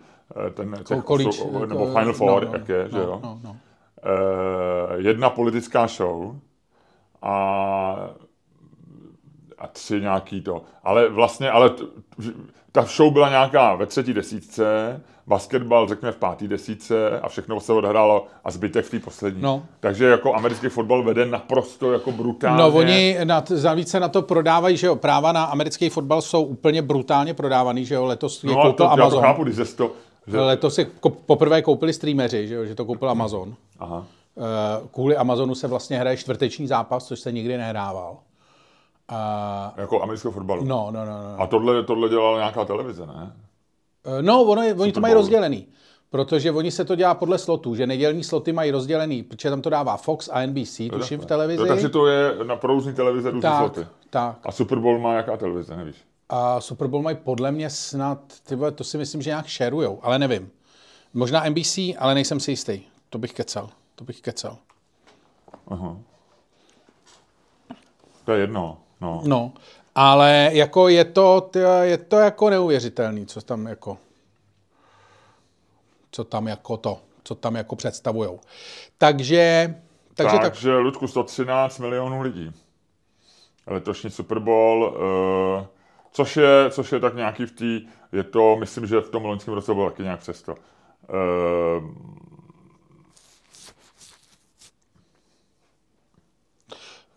eh, 0.46 0.50
ten, 0.50 0.76
těch 0.84 1.04
College, 1.04 1.28
osm- 1.30 1.66
nebo 1.68 1.80
jako- 1.86 1.98
Final 1.98 2.12
Four, 2.12 2.44
no, 2.44 2.48
no, 2.52 2.58
jak 2.58 2.68
je, 2.68 2.88
že 2.88 2.96
no, 2.96 3.02
jo. 3.02 3.20
No, 3.22 3.40
no. 3.44 3.56
Eh, 4.04 4.96
jedna 4.96 5.30
politická 5.30 5.86
show 5.86 6.36
a 7.22 8.10
a 9.58 9.66
tři 9.66 10.00
nějaký 10.00 10.40
to. 10.40 10.62
Ale 10.84 11.08
vlastně, 11.08 11.50
ale 11.50 11.70
t- 11.70 11.84
ta 12.72 12.82
show 12.82 13.12
byla 13.12 13.28
nějaká 13.28 13.74
ve 13.74 13.86
třetí 13.86 14.14
desítce, 14.14 15.00
basketbal 15.26 15.88
řekněme 15.88 16.12
v 16.12 16.16
pátý 16.16 16.48
desítce 16.48 17.20
a 17.20 17.28
všechno 17.28 17.60
se 17.60 17.72
odhrálo 17.72 18.26
a 18.44 18.50
zbytek 18.50 18.84
v 18.84 18.90
té 18.90 18.98
poslední. 18.98 19.42
No. 19.42 19.62
Takže 19.80 20.04
jako 20.04 20.34
americký 20.34 20.68
fotbal 20.68 21.02
vede 21.02 21.26
naprosto 21.26 21.92
jako 21.92 22.12
brutálně. 22.12 22.62
No, 22.62 22.68
oni 22.68 23.18
na, 23.24 23.44
na 23.98 24.08
to 24.08 24.22
prodávají, 24.22 24.76
že 24.76 24.86
jo, 24.86 24.96
práva 24.96 25.32
na 25.32 25.44
americký 25.44 25.88
fotbal 25.88 26.22
jsou 26.22 26.42
úplně 26.42 26.82
brutálně 26.82 27.34
prodávaný, 27.34 27.84
že 27.84 27.94
jo, 27.94 28.04
letos 28.04 28.44
je 28.44 28.50
no, 28.50 28.54
koupil 28.56 28.72
to, 28.72 28.82
já 28.82 28.88
to 28.88 29.02
Amazon. 29.02 29.22
chápu, 29.22 29.44
když 29.44 29.56
ze 29.56 29.64
to, 29.64 29.92
že... 30.26 30.40
Letos 30.40 30.74
si 30.74 30.86
poprvé 31.26 31.62
koupili 31.62 31.92
streameři, 31.92 32.48
že 32.48 32.54
jo, 32.54 32.64
že 32.64 32.74
to 32.74 32.84
koupil 32.84 33.10
Amazon. 33.10 33.54
Aha. 33.78 34.06
Eh, 34.38 34.88
Kvůli 34.92 35.16
Amazonu 35.16 35.54
se 35.54 35.68
vlastně 35.68 35.98
hraje 35.98 36.16
čtvrteční 36.16 36.66
zápas, 36.66 37.06
což 37.06 37.20
se 37.20 37.32
nikdy 37.32 37.56
nehrával. 37.56 38.16
A 39.12 39.74
Jako 39.76 40.02
amerického 40.02 40.32
fotbalu. 40.32 40.64
no, 40.64 40.90
no, 40.90 41.04
no, 41.04 41.12
no. 41.22 41.42
A 41.42 41.46
tohle, 41.46 41.82
tohle 41.84 42.08
dělala 42.08 42.38
nějaká 42.38 42.64
televize, 42.64 43.06
ne? 43.06 43.32
Eh, 44.18 44.22
No, 44.22 44.42
ono 44.42 44.62
je, 44.62 44.74
oni 44.74 44.92
to 44.92 45.00
mají 45.00 45.14
rozdělený. 45.14 45.66
Protože 46.10 46.52
oni 46.52 46.70
se 46.70 46.84
to 46.84 46.94
dělá 46.94 47.14
podle 47.14 47.38
slotů, 47.38 47.74
že 47.74 47.86
nedělní 47.86 48.24
sloty 48.24 48.52
mají 48.52 48.70
rozdělený, 48.70 49.22
protože 49.22 49.50
tam 49.50 49.62
to 49.62 49.70
dává 49.70 49.96
Fox 49.96 50.28
a 50.32 50.46
NBC, 50.46 50.80
tuším 50.92 51.20
v 51.20 51.26
televizi. 51.26 51.60
Jo, 51.62 51.66
takže 51.68 51.88
to 51.88 52.06
je 52.06 52.34
na 52.44 52.56
provouzní 52.56 52.92
televize 52.94 53.30
různé 53.30 53.50
tak, 53.50 53.58
sloty. 53.58 53.86
tak. 54.10 54.38
A 54.44 54.52
Super 54.52 54.78
Bowl 54.78 54.98
má 54.98 55.14
jaká 55.14 55.36
televize, 55.36 55.76
nevíš? 55.76 55.96
A 56.28 56.60
Super 56.60 56.88
Bowl 56.88 57.02
mají 57.02 57.16
podle 57.16 57.52
mě 57.52 57.70
snad, 57.70 58.18
ty 58.46 58.54
vole, 58.54 58.70
to 58.72 58.84
si 58.84 58.98
myslím, 58.98 59.22
že 59.22 59.30
nějak 59.30 59.46
šerujou, 59.46 59.98
ale 60.02 60.18
nevím. 60.18 60.50
Možná 61.14 61.44
NBC, 61.48 61.78
ale 61.98 62.14
nejsem 62.14 62.40
si 62.40 62.50
jistý. 62.52 62.80
To 63.10 63.18
bych 63.18 63.32
kecel. 63.32 63.68
To 63.94 64.04
bych 64.04 64.20
kecel. 64.20 64.56
Aha. 65.68 65.96
To 68.24 68.32
je 68.32 68.40
jedno, 68.40 68.78
no. 69.00 69.22
No, 69.24 69.52
ale 69.94 70.50
jako 70.52 70.88
je 70.88 71.04
to, 71.04 71.50
je 71.82 71.98
to 71.98 72.16
jako 72.16 72.50
neuvěřitelný, 72.50 73.26
co 73.26 73.40
tam 73.40 73.66
jako, 73.66 73.98
co 76.10 76.24
tam 76.24 76.46
jako 76.46 76.76
to, 76.76 77.00
co 77.22 77.34
tam 77.34 77.56
jako 77.56 77.76
představujou. 77.76 78.40
Takže, 78.98 79.74
takže 80.14 80.32
tak, 80.32 80.42
Takže, 80.42 80.76
Ludku, 80.76 81.08
113 81.08 81.78
milionů 81.78 82.20
lidí. 82.22 82.52
Letošní 83.66 84.10
Super 84.10 84.38
Bowl, 84.38 84.84
uh, 84.84 85.66
což, 86.12 86.36
je, 86.36 86.70
což 86.70 86.92
je 86.92 87.00
tak 87.00 87.14
nějaký 87.14 87.46
v 87.46 87.52
té, 87.52 87.92
je 88.16 88.22
to, 88.22 88.56
myslím, 88.56 88.86
že 88.86 89.00
v 89.00 89.10
tom 89.10 89.24
loňském 89.24 89.54
roce 89.54 89.74
bylo 89.74 89.90
taky 89.90 90.02
nějak 90.02 90.20
přes 90.20 90.42
to. 90.42 90.54
Uh, 90.54 91.90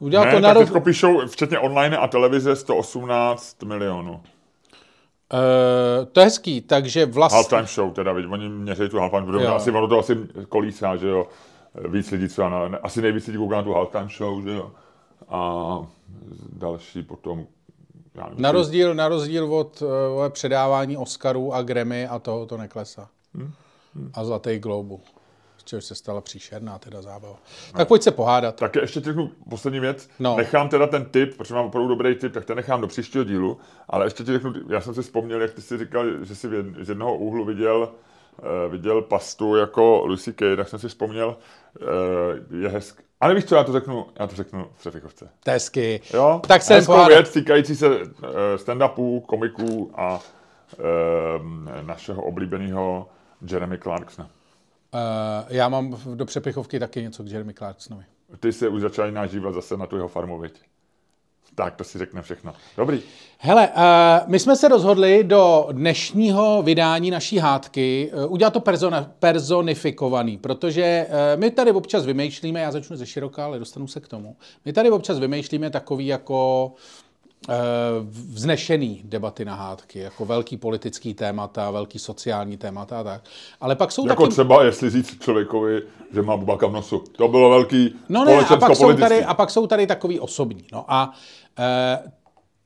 udělal 0.03 0.25
ne, 0.25 0.31
to 0.31 0.39
na 0.39 0.53
tak 0.53 0.57
teďko 0.63 0.81
píšou, 0.81 1.27
včetně 1.27 1.59
online 1.59 1.97
a 1.97 2.07
televize, 2.07 2.55
118 2.55 3.63
milionů. 3.63 4.11
Uh, 4.13 4.19
to 6.11 6.19
je 6.19 6.23
hezký, 6.23 6.61
takže 6.61 7.05
vlastně... 7.05 7.35
Halftime 7.35 7.65
show 7.65 7.93
teda, 7.93 8.13
viď, 8.13 8.25
oni 8.29 8.49
měří 8.49 8.89
tu 8.89 8.99
halftime, 8.99 9.25
protože 9.25 9.47
asi 9.47 9.71
ono 9.71 9.87
to 9.87 9.99
asi 9.99 10.17
kolísá, 10.49 10.95
že 10.95 11.07
jo, 11.07 11.27
víc 11.89 12.11
lidí 12.11 12.27
třeba, 12.27 12.49
na, 12.49 12.67
ne- 12.67 12.77
asi 12.77 13.01
nejvíc 13.01 13.27
lidí 13.27 13.37
kouká 13.37 13.55
na 13.55 13.63
tu 13.63 13.73
halftime 13.73 14.09
show, 14.17 14.41
že 14.43 14.49
jo, 14.53 14.71
a 15.29 15.79
další 16.53 17.03
potom, 17.03 17.45
já 18.15 18.23
nevím, 18.23 18.41
Na 18.41 18.51
rozdíl, 18.51 18.95
na 18.95 19.07
rozdíl 19.07 19.53
od 19.53 19.81
uh, 19.81 19.89
předávání 20.29 20.97
Oscarů 20.97 21.53
a 21.53 21.61
Grammy 21.61 22.07
a 22.07 22.19
toho 22.19 22.45
to 22.45 22.57
neklesá. 22.57 23.09
Hm, 23.35 23.51
A 24.13 24.25
Zlatý 24.25 24.59
globu. 24.59 25.01
Čehož 25.66 25.86
se 25.86 25.95
stala 25.95 26.22
příšerná 26.22 26.80
teda 26.80 27.01
zábava. 27.01 27.36
Tak 27.78 27.88
pojď 27.88 28.01
se 28.01 28.11
pohádat. 28.11 28.55
Tak 28.55 28.76
ještě 28.76 28.99
řeknu 28.99 29.32
poslední 29.49 29.80
věc. 29.80 30.09
No. 30.20 30.38
Nechám 30.38 30.70
teda 30.70 30.88
ten 30.88 31.05
tip, 31.05 31.38
protože 31.38 31.53
mám 31.53 31.66
opravdu 31.66 31.88
dobrý 31.89 32.16
tip, 32.16 32.34
tak 32.34 32.45
ten 32.45 32.55
nechám 32.57 32.82
do 32.82 32.88
příštího 32.88 33.24
dílu. 33.24 33.57
Ale 33.89 34.05
ještě 34.05 34.24
ti 34.24 34.32
řeknu, 34.32 34.53
já 34.70 34.82
jsem 34.82 34.93
si 34.93 35.01
vzpomněl, 35.01 35.41
jak 35.41 35.53
ty 35.53 35.61
si 35.61 35.78
říkal, 35.78 36.05
že 36.26 36.36
jsi 36.36 36.47
z 36.82 36.89
jednoho 36.89 37.16
úhlu 37.18 37.45
viděl, 37.45 37.89
uh, 38.66 38.72
viděl 38.72 39.01
pastu 39.01 39.55
jako 39.55 40.03
Lucy 40.05 40.34
Kay, 40.34 40.55
tak 40.55 40.70
jsem 40.70 40.80
si 40.80 40.88
vzpomněl, 40.88 41.38
uh, 42.51 42.61
je 42.61 42.70
hezk. 42.70 43.03
Ale 43.22 43.36
víš 43.36 43.45
co, 43.45 43.55
já 43.55 43.64
to 43.64 43.72
řeknu, 43.72 44.05
já 44.20 44.28
to 44.28 44.36
řeknu 44.36 44.68
v. 44.76 44.84
To 44.84 45.20
je 45.49 45.53
hezky. 45.53 46.01
Jo? 46.14 46.41
Tak 46.47 46.61
se 46.61 46.74
Hezkou 46.74 46.93
pohádat. 46.93 47.09
věc 47.18 47.32
týkající 47.34 47.76
se 47.76 47.89
uh, 47.89 48.03
stand-upů, 48.55 49.22
komiků 49.22 49.91
a 49.95 50.20
našeho 51.82 52.24
oblíbeného 52.24 53.09
Jeremy 53.51 53.78
Clarksona. 53.78 54.30
Uh, 54.93 54.99
já 55.49 55.69
mám 55.69 55.97
do 56.15 56.25
přepichovky 56.25 56.79
taky 56.79 57.01
něco 57.01 57.23
k 57.23 57.27
Jeremy 57.27 57.53
Clarksonovi. 57.53 58.03
Ty 58.39 58.53
se 58.53 58.67
už 58.67 58.81
začal 58.81 59.11
nažívat 59.11 59.53
zase 59.53 59.77
na 59.77 59.87
tu 59.87 59.95
jeho 59.95 60.07
farmu, 60.07 60.39
viď? 60.39 60.53
Tak, 61.55 61.75
to 61.75 61.83
si 61.83 61.97
řekne 61.97 62.21
všechno. 62.21 62.53
Dobrý. 62.77 63.01
Hele, 63.37 63.67
uh, 63.69 64.29
my 64.29 64.39
jsme 64.39 64.55
se 64.55 64.67
rozhodli 64.67 65.23
do 65.23 65.67
dnešního 65.71 66.61
vydání 66.63 67.11
naší 67.11 67.37
hádky 67.37 68.11
uh, 68.13 68.33
udělat 68.33 68.53
to 68.53 68.59
persona, 68.59 69.11
personifikovaný, 69.19 70.37
protože 70.37 71.07
uh, 71.09 71.41
my 71.41 71.51
tady 71.51 71.71
občas 71.71 72.05
vymýšlíme, 72.05 72.59
já 72.59 72.71
začnu 72.71 72.97
ze 72.97 73.05
široka, 73.05 73.45
ale 73.45 73.59
dostanu 73.59 73.87
se 73.87 73.99
k 73.99 74.07
tomu, 74.07 74.35
my 74.65 74.73
tady 74.73 74.91
občas 74.91 75.19
vymýšlíme 75.19 75.69
takový 75.69 76.07
jako 76.07 76.65
uh, 76.65 77.02
vznešený 78.33 79.01
debaty 79.03 79.45
na 79.45 79.55
hádky, 79.55 79.99
jako 79.99 80.25
velký 80.25 80.57
politický 80.57 81.13
témata, 81.13 81.71
velký 81.71 81.99
sociální 81.99 82.57
témata 82.57 82.99
a 82.99 83.03
tak. 83.03 83.21
Ale 83.61 83.75
pak 83.75 83.91
jsou 83.91 84.07
Jako 84.07 84.23
taky... 84.23 84.31
třeba, 84.31 84.63
jestli 84.63 84.89
říct 84.89 85.23
člověkovi, 85.23 85.81
že 86.13 86.21
má 86.21 86.37
bubaka 86.37 86.67
v 86.67 86.71
nosu. 86.71 87.03
To 87.17 87.27
bylo 87.27 87.49
velký 87.49 87.95
No 88.09 88.25
ne, 88.25 88.37
a 88.37 88.57
pak, 88.57 88.75
jsou 88.75 88.93
tady, 88.93 89.25
a 89.25 89.33
pak 89.33 89.49
jsou 89.49 89.67
tady 89.67 89.87
takový 89.87 90.19
osobní. 90.19 90.65
No 90.71 90.85
a 90.87 91.13
e, 91.59 92.11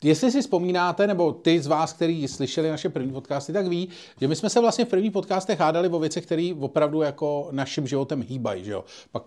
jestli 0.03 0.31
si 0.31 0.41
vzpomínáte, 0.41 1.07
nebo 1.07 1.31
ty 1.31 1.59
z 1.59 1.67
vás, 1.67 1.93
kteří 1.93 2.27
slyšeli 2.27 2.69
naše 2.69 2.89
první 2.89 3.11
podcasty, 3.11 3.53
tak 3.53 3.67
ví, 3.67 3.89
že 4.21 4.27
my 4.27 4.35
jsme 4.35 4.49
se 4.49 4.59
vlastně 4.59 4.85
v 4.85 4.87
prvních 4.87 5.11
podcastech 5.11 5.59
hádali 5.59 5.89
o 5.89 5.99
věcech, 5.99 6.25
které 6.25 6.53
opravdu 6.59 7.01
jako 7.01 7.47
naším 7.51 7.87
životem 7.87 8.23
hýbají. 8.27 8.63
Že 8.63 8.71
jo? 8.71 8.83
Pak 9.11 9.23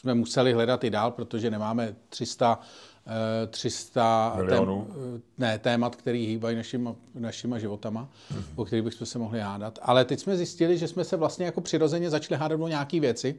jsme 0.00 0.14
museli 0.14 0.52
hledat 0.52 0.84
i 0.84 0.90
dál, 0.90 1.10
protože 1.10 1.50
nemáme 1.50 1.94
300 2.08 2.60
eh, 3.06 3.46
300 3.46 4.32
Milionů. 4.36 4.86
tém, 4.92 5.22
ne, 5.38 5.58
témat, 5.58 5.96
který 5.96 6.26
hýbají 6.26 6.56
našima, 6.56 6.94
našima 7.14 7.58
životama, 7.58 8.08
mm-hmm. 8.32 8.42
o 8.56 8.64
kterých 8.64 8.84
bychom 8.84 9.06
se 9.06 9.18
mohli 9.18 9.40
hádat. 9.40 9.78
Ale 9.82 10.04
teď 10.04 10.20
jsme 10.20 10.36
zjistili, 10.36 10.78
že 10.78 10.88
jsme 10.88 11.04
se 11.04 11.16
vlastně 11.16 11.46
jako 11.46 11.60
přirozeně 11.60 12.10
začali 12.10 12.40
hádat 12.40 12.60
o 12.60 12.68
nějaké 12.68 13.00
věci 13.00 13.34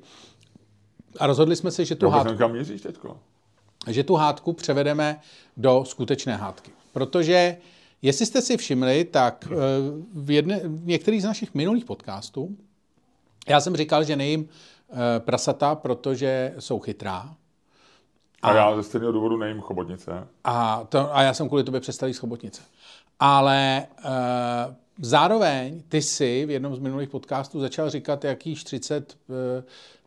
a 1.19 1.27
rozhodli 1.27 1.55
jsme 1.55 1.71
se, 1.71 1.85
že 1.85 1.95
tu 1.95 2.05
Jo, 2.05 2.09
hádku 2.09 2.37
kam 2.37 2.51
míříš 2.51 2.81
teďko? 2.81 3.17
že 3.87 4.03
tu 4.03 4.15
hádku 4.15 4.53
převedeme 4.53 5.19
do 5.57 5.85
skutečné 5.85 6.35
hádky. 6.35 6.71
Protože, 6.91 7.57
jestli 8.01 8.25
jste 8.25 8.41
si 8.41 8.57
všimli, 8.57 9.05
tak 9.05 9.47
eh, 9.51 9.55
v, 10.13 10.31
jedne, 10.31 10.61
v 10.63 10.85
některých 10.85 11.21
z 11.21 11.25
našich 11.25 11.53
minulých 11.53 11.85
podcastů 11.85 12.57
já 13.47 13.61
jsem 13.61 13.75
říkal, 13.75 14.03
že 14.03 14.15
nejím 14.15 14.47
eh, 14.49 14.53
prasata, 15.19 15.75
protože 15.75 16.53
jsou 16.59 16.79
chytrá. 16.79 17.29
A 18.41 18.53
já 18.53 18.75
ze 18.75 18.83
stejného 18.83 19.11
důvodu 19.11 19.37
nejím 19.37 19.61
chobotnice. 19.61 20.27
A, 20.43 20.83
to, 20.89 21.15
a 21.15 21.21
já 21.21 21.33
jsem 21.33 21.47
kvůli 21.47 21.63
tobě 21.63 21.79
přestal 21.79 22.07
jíst 22.07 22.17
chobotnice. 22.17 22.61
Ale 23.19 23.87
uh, 24.05 24.11
zároveň 25.01 25.83
ty 25.89 26.01
si 26.01 26.45
v 26.45 26.49
jednom 26.49 26.75
z 26.75 26.79
minulých 26.79 27.09
podcastů 27.09 27.59
začal 27.59 27.89
říkat, 27.89 28.23
jak 28.23 28.45
jíš 28.45 28.63
30, 28.63 29.17
uh, 29.27 29.35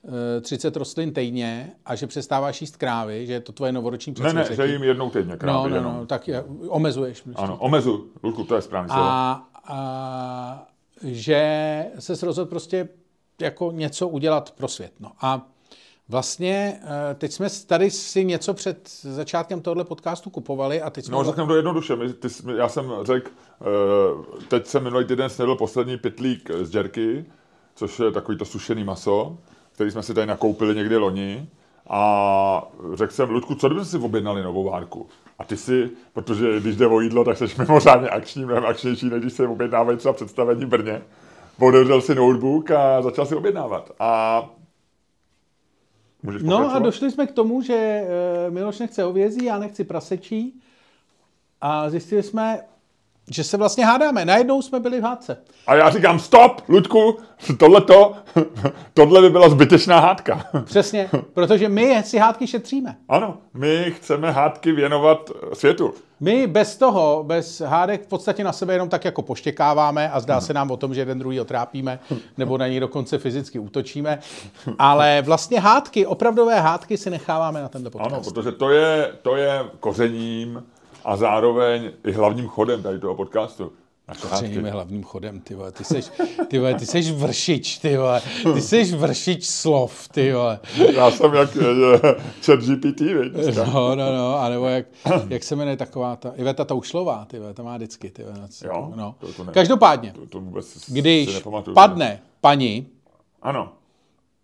uh, 0.03 0.41
30 0.41 0.77
rostlin 0.77 1.13
týdně 1.15 1.73
a 1.87 1.95
že 1.95 2.07
přestáváš 2.07 2.61
jíst 2.61 2.77
krávy, 2.77 3.27
že 3.27 3.33
je 3.33 3.41
to 3.41 3.53
tvoje 3.53 3.73
novoroční 3.73 4.15
Ne, 4.19 4.33
ne, 4.33 4.43
předsevzetí. 4.43 4.69
že 4.69 4.73
jim 4.75 4.83
jednou 4.83 5.11
týdně 5.11 5.33
No, 5.33 5.39
krávy. 5.39 5.71
no, 5.71 5.77
jenom. 5.77 5.95
no, 5.95 6.07
tak 6.07 6.29
je, 6.29 6.45
omezuješ. 6.69 7.21
Prostě. 7.21 7.43
Ano, 7.43 7.57
omezu. 7.57 8.07
Ludku, 8.23 8.45
to 8.45 8.55
je 8.55 8.63
správný 8.63 8.89
slovo. 8.89 9.03
A, 9.09 9.49
a 9.65 10.67
že 11.03 11.87
se 11.99 12.27
rozhodl 12.27 12.51
prostě 12.51 12.89
jako 13.41 13.71
něco 13.73 14.09
udělat 14.09 14.51
pro 14.51 14.69
svět. 14.69 14.93
No. 15.01 15.13
A 15.21 15.47
vlastně 16.09 16.81
eh, 16.83 17.15
teď 17.15 17.33
jsme 17.33 17.49
tady 17.67 17.91
si 17.91 18.25
něco 18.25 18.55
před 18.55 18.89
začátkem 19.03 19.61
tohoto 19.61 19.85
podcastu 19.85 20.31
kupovali 20.31 20.83
a 20.83 20.91
teď 20.91 21.05
jsme... 21.05 21.13
No, 21.17 21.25
řekneme 21.25 21.49
to 21.49 21.57
jednoduše. 21.57 21.97
My, 21.97 22.13
ty, 22.13 22.29
já 22.57 22.69
jsem 22.69 22.93
řekl, 23.03 23.31
uh, 23.61 24.25
teď 24.49 24.67
jsem 24.67 24.85
minulý 24.85 25.05
týden 25.05 25.31
snědl 25.31 25.55
poslední 25.55 25.97
pytlík 25.97 26.51
z 26.63 26.71
džerky, 26.71 27.25
což 27.75 27.99
je 27.99 28.11
takový 28.11 28.39
to 28.39 28.45
sušený 28.45 28.85
maso, 28.85 29.39
který 29.73 29.91
jsme 29.91 30.03
si 30.03 30.15
tady 30.15 30.27
nakoupili 30.27 30.75
někdy 30.75 30.97
loni. 30.97 31.49
A 31.89 32.69
řekl 32.95 33.13
jsem, 33.13 33.31
Ludku, 33.31 33.55
co 33.55 33.69
kdybyste 33.69 33.99
si 33.99 34.05
objednali 34.05 34.43
novou 34.43 34.65
várku? 34.65 35.07
A 35.39 35.45
ty 35.45 35.57
si, 35.57 35.91
protože 36.13 36.61
když 36.61 36.77
jde 36.77 36.87
o 36.87 37.01
jídlo, 37.01 37.25
tak 37.25 37.39
jsi 37.39 37.45
mimořádně 37.59 38.09
akční, 38.09 38.45
mnohem 38.45 38.67
akčnější, 38.67 39.07
než 39.11 39.21
když 39.21 39.33
se 39.33 39.49
objednávají 39.49 39.99
třeba 39.99 40.15
představení 40.15 40.65
v 40.65 40.69
Brně. 40.69 41.03
Otevřel 41.59 42.01
si 42.01 42.15
notebook 42.15 42.71
a 42.71 43.03
začal 43.03 43.27
si 43.27 43.35
objednávat. 43.35 43.91
A 43.99 44.43
můžeš 46.23 46.43
No 46.43 46.75
a 46.75 46.79
došli 46.79 47.11
jsme 47.11 47.27
k 47.27 47.33
tomu, 47.33 47.63
že 47.63 47.75
eh, 47.75 48.51
Miloš 48.51 48.79
nechce 48.79 49.03
hovězí, 49.03 49.45
já 49.45 49.59
nechci 49.59 49.85
prasečí. 49.85 50.61
A 51.61 51.91
zjistili 51.91 52.23
jsme, 52.23 52.61
že 53.31 53.45
se 53.45 53.57
vlastně 53.57 53.87
hádáme. 53.87 54.25
Najednou 54.25 54.63
jsme 54.63 54.81
byli 54.81 55.01
v 55.01 55.05
hádce. 55.05 55.39
A 55.67 55.75
já 55.75 55.91
říkám, 55.91 56.19
stop, 56.19 56.63
Ludku, 56.69 57.19
tohleto, 57.59 58.13
tohle 58.95 59.21
by 59.21 59.31
byla 59.31 59.49
zbytečná 59.49 60.01
hádka. 60.01 60.45
Přesně, 60.65 61.11
protože 61.33 61.69
my 61.69 62.03
si 62.05 62.19
hádky 62.19 62.47
šetříme. 62.47 62.97
Ano, 63.09 63.39
my 63.55 63.93
chceme 63.97 64.31
hádky 64.31 64.73
věnovat 64.73 65.31
světu. 65.53 65.95
My 66.21 66.47
bez 66.47 66.77
toho, 66.77 67.25
bez 67.27 67.61
hádek 67.61 68.05
v 68.05 68.07
podstatě 68.07 68.45
na 68.45 68.53
sebe 68.53 68.73
jenom 68.73 68.89
tak 68.89 69.05
jako 69.05 69.23
poštěkáváme 69.23 70.11
a 70.11 70.21
zdá 70.21 70.41
se 70.41 70.55
nám 70.55 70.71
o 70.71 70.77
tom, 70.77 70.95
že 70.95 71.01
jeden 71.01 71.19
druhý 71.19 71.41
otrápíme, 71.41 71.99
nebo 72.39 72.59
na 72.59 72.69
něj 72.69 72.81
dokonce 72.81 73.19
fyzicky 73.19 73.59
útočíme. 73.59 74.19
Ale 74.79 75.23
vlastně 75.23 75.61
hádky, 75.61 76.07
opravdové 76.07 76.61
hádky 76.61 76.97
si 76.97 77.11
necháváme 77.11 77.63
na 77.63 77.69
tenhle 77.69 77.91
podcast. 77.91 78.15
Ano, 78.15 78.23
protože 78.25 78.53
to 78.53 78.71
je, 78.71 79.13
to 79.23 79.37
je 79.37 79.65
kořením 79.81 80.63
a 81.07 81.17
zároveň 81.17 81.91
i 82.07 82.13
hlavním 82.13 82.49
chodem 82.49 82.83
tady 82.83 82.99
toho 82.99 83.15
podcastu. 83.15 83.73
Je 84.43 84.71
hlavním 84.71 85.03
chodem, 85.03 85.41
ty 85.41 85.55
vole. 85.55 85.73
Ty 85.73 85.85
seš, 85.85 86.11
ty 86.49 86.59
vole, 86.59 86.75
ty 86.75 86.87
seš 86.87 87.11
vršič, 87.11 87.79
ty 87.79 87.97
vole. 87.97 88.23
Ty 88.55 88.61
seš 88.61 88.93
vršič 88.93 89.47
slov, 89.47 90.09
ty 90.09 90.33
vole. 90.33 90.61
Já 90.95 91.11
jsem 91.11 91.35
jak 91.35 91.57
eh, 91.57 91.99
chat 92.47 92.61
GPT, 92.61 93.01
viď? 93.01 93.33
No, 93.57 93.95
no, 93.95 94.13
no, 94.17 94.39
a 94.41 94.49
nebo 94.49 94.67
jak, 94.67 94.87
jak 95.29 95.43
se 95.43 95.57
jmenuje 95.57 95.77
taková 95.77 96.17
ta, 96.17 96.33
Iveta 96.37 96.65
Toušlová, 96.65 97.25
ty 97.25 97.39
vole, 97.39 97.55
ta 97.55 97.63
má 97.63 97.77
vždycky, 97.77 98.11
ty 98.11 98.23
vole. 98.25 98.49
Jo, 98.65 98.93
no. 98.97 99.15
to- 99.19 99.33
to 99.33 99.45
ne- 99.45 99.53
Každopádně, 99.53 100.13
To, 100.13 100.27
to 100.27 100.41
vůbec 100.41 100.91
když 100.91 101.43
padne 101.75 102.21
paní, 102.41 102.87
Ano. 103.43 103.73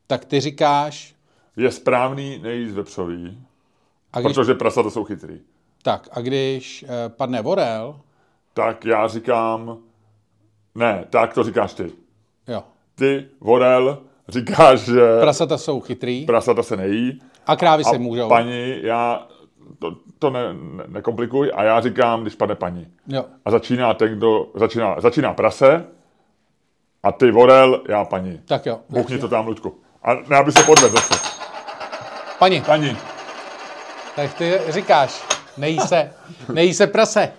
tak 0.07 0.25
ty 0.25 0.41
říkáš, 0.41 1.15
Je 1.57 1.71
správný 1.71 2.39
nejíst 2.43 2.73
vepřový, 2.75 3.39
a 4.13 4.21
když, 4.21 4.33
protože 4.37 4.55
prasata 4.55 4.91
jsou 4.91 5.05
chytrý. 5.05 5.41
Tak, 5.83 6.09
a 6.13 6.21
když 6.21 6.85
eh, 6.89 7.09
padne 7.09 7.43
vorel, 7.43 8.01
Tak 8.55 8.85
já 8.85 9.09
říkám, 9.09 9.79
ne, 10.75 11.05
tak 11.11 11.35
to 11.35 11.43
říkáš 11.45 11.75
ty. 11.75 11.93
jo, 12.49 12.65
Ty, 12.95 13.27
Vorel, 13.41 13.99
říkáš, 14.29 14.81
že 14.81 15.01
prasata 15.21 15.59
jsou 15.59 15.81
chytrý 15.81 16.27
prasata 16.27 16.63
se 16.63 16.77
nejí. 16.77 17.23
a 17.47 17.57
krávy 17.57 17.83
A 17.87 17.91
se 17.91 17.99
můžou. 17.99 18.29
paní, 18.29 18.79
já, 18.83 19.27
to, 19.79 19.97
to 20.19 20.31
ne, 20.31 20.55
ne, 20.55 20.85
nekomplikuj, 20.87 21.53
a 21.55 21.63
já 21.65 21.81
říkám, 21.81 22.23
když 22.23 22.35
padne 22.35 22.55
paní. 22.55 22.87
Jo, 23.07 23.25
A 23.45 23.51
začíná 23.51 23.95
ten, 23.95 24.15
kdo, 24.17 24.47
začíná, 24.55 25.01
začíná 25.01 25.35
prase, 25.35 25.87
a 27.03 27.13
ty, 27.13 27.31
Vorel, 27.31 27.83
já 27.89 28.05
paní. 28.05 28.41
tak 28.45 28.67
jo. 28.67 28.81
Bouchni 28.89 29.19
to 29.19 29.29
tam, 29.29 29.47
Luďku. 29.47 29.81
A 30.03 30.15
ne, 30.15 30.37
aby 30.37 30.53
se 30.53 30.63
podvedl 30.63 30.97
zase. 30.97 31.15
Paní, 32.39 32.61
Paní. 32.61 32.97
tak 34.17 34.35
ty 34.35 34.61
říkáš, 34.69 35.23
nejí 35.57 35.81
se, 35.81 36.11
nejí 36.53 36.75
se 36.75 36.87
prase. 36.87 37.33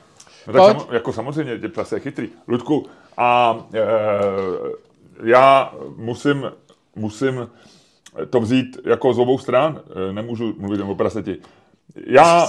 No 0.48 0.54
tak 0.54 0.64
samo, 0.64 0.94
jako 0.94 1.14
samozřejmě, 1.14 1.60
tě 1.60 1.70
prase 1.70 1.96
je 1.96 2.00
chytrý. 2.00 2.30
Ludku, 2.48 2.86
a 3.18 3.58
e, 3.74 3.80
já 5.24 5.74
musím, 5.96 6.52
musím 6.96 7.50
to 8.30 8.40
vzít 8.40 8.78
jako 8.86 9.14
z 9.14 9.20
obou 9.20 9.38
stran. 9.38 9.82
E, 10.10 10.14
nemůžu 10.14 10.56
mluvit 10.58 10.80
jen 10.80 10.90
o 10.90 10.96
praseti. 10.96 11.38
Já 12.08 12.48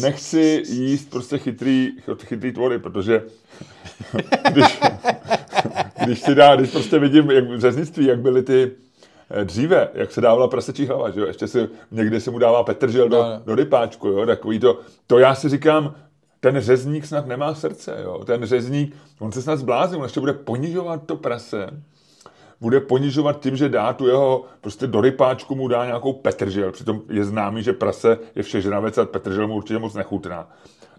nechci 0.00 0.62
jíst 0.66 1.10
prostě 1.10 1.38
chytrý, 1.38 1.90
chytrý 2.24 2.52
tvory, 2.52 2.78
protože 2.78 3.22
když, 4.52 4.80
když 6.04 6.20
si 6.20 6.34
dá, 6.34 6.56
když 6.56 6.70
prostě 6.70 6.98
vidím 6.98 7.30
jak 7.30 7.44
v 7.44 7.60
řeznictví, 7.60 8.06
jak 8.06 8.20
byly 8.20 8.42
ty 8.42 8.70
dříve, 9.44 9.88
jak 9.94 10.12
se 10.12 10.20
dávala 10.20 10.48
prasečí 10.48 10.86
hlava, 10.86 11.10
že 11.10 11.20
jo? 11.20 11.26
ještě 11.26 11.48
se 11.48 11.68
někde 11.90 12.20
se 12.20 12.30
mu 12.30 12.38
dává 12.38 12.62
petržel 12.62 13.08
do, 13.08 13.16
No, 13.16 13.22
no. 13.22 13.42
do 13.46 13.54
rypáčku, 13.54 14.08
jo? 14.08 14.26
takový 14.26 14.58
to, 14.60 14.80
to 15.06 15.18
já 15.18 15.34
si 15.34 15.48
říkám, 15.48 15.94
ten 16.40 16.60
řezník 16.60 17.06
snad 17.06 17.26
nemá 17.26 17.54
srdce, 17.54 17.96
jo? 18.02 18.24
ten 18.24 18.44
řezník, 18.46 18.96
on 19.20 19.32
se 19.32 19.42
snad 19.42 19.56
zblázní, 19.56 19.96
on 19.96 20.02
ještě 20.02 20.20
bude 20.20 20.32
ponižovat 20.32 21.02
to 21.06 21.16
prase, 21.16 21.66
bude 22.60 22.80
ponižovat 22.80 23.40
tím, 23.40 23.56
že 23.56 23.68
dá 23.68 23.92
tu 23.92 24.06
jeho, 24.06 24.44
prostě 24.60 24.86
do 24.86 25.00
rypáčku 25.00 25.54
mu 25.54 25.68
dá 25.68 25.86
nějakou 25.86 26.12
petržel, 26.12 26.72
přitom 26.72 27.02
je 27.10 27.24
známý, 27.24 27.62
že 27.62 27.72
prase 27.72 28.18
je 28.34 28.42
všežravec 28.42 28.98
a 28.98 29.04
petržel 29.04 29.48
mu 29.48 29.54
určitě 29.54 29.78
moc 29.78 29.94
nechutná. 29.94 30.50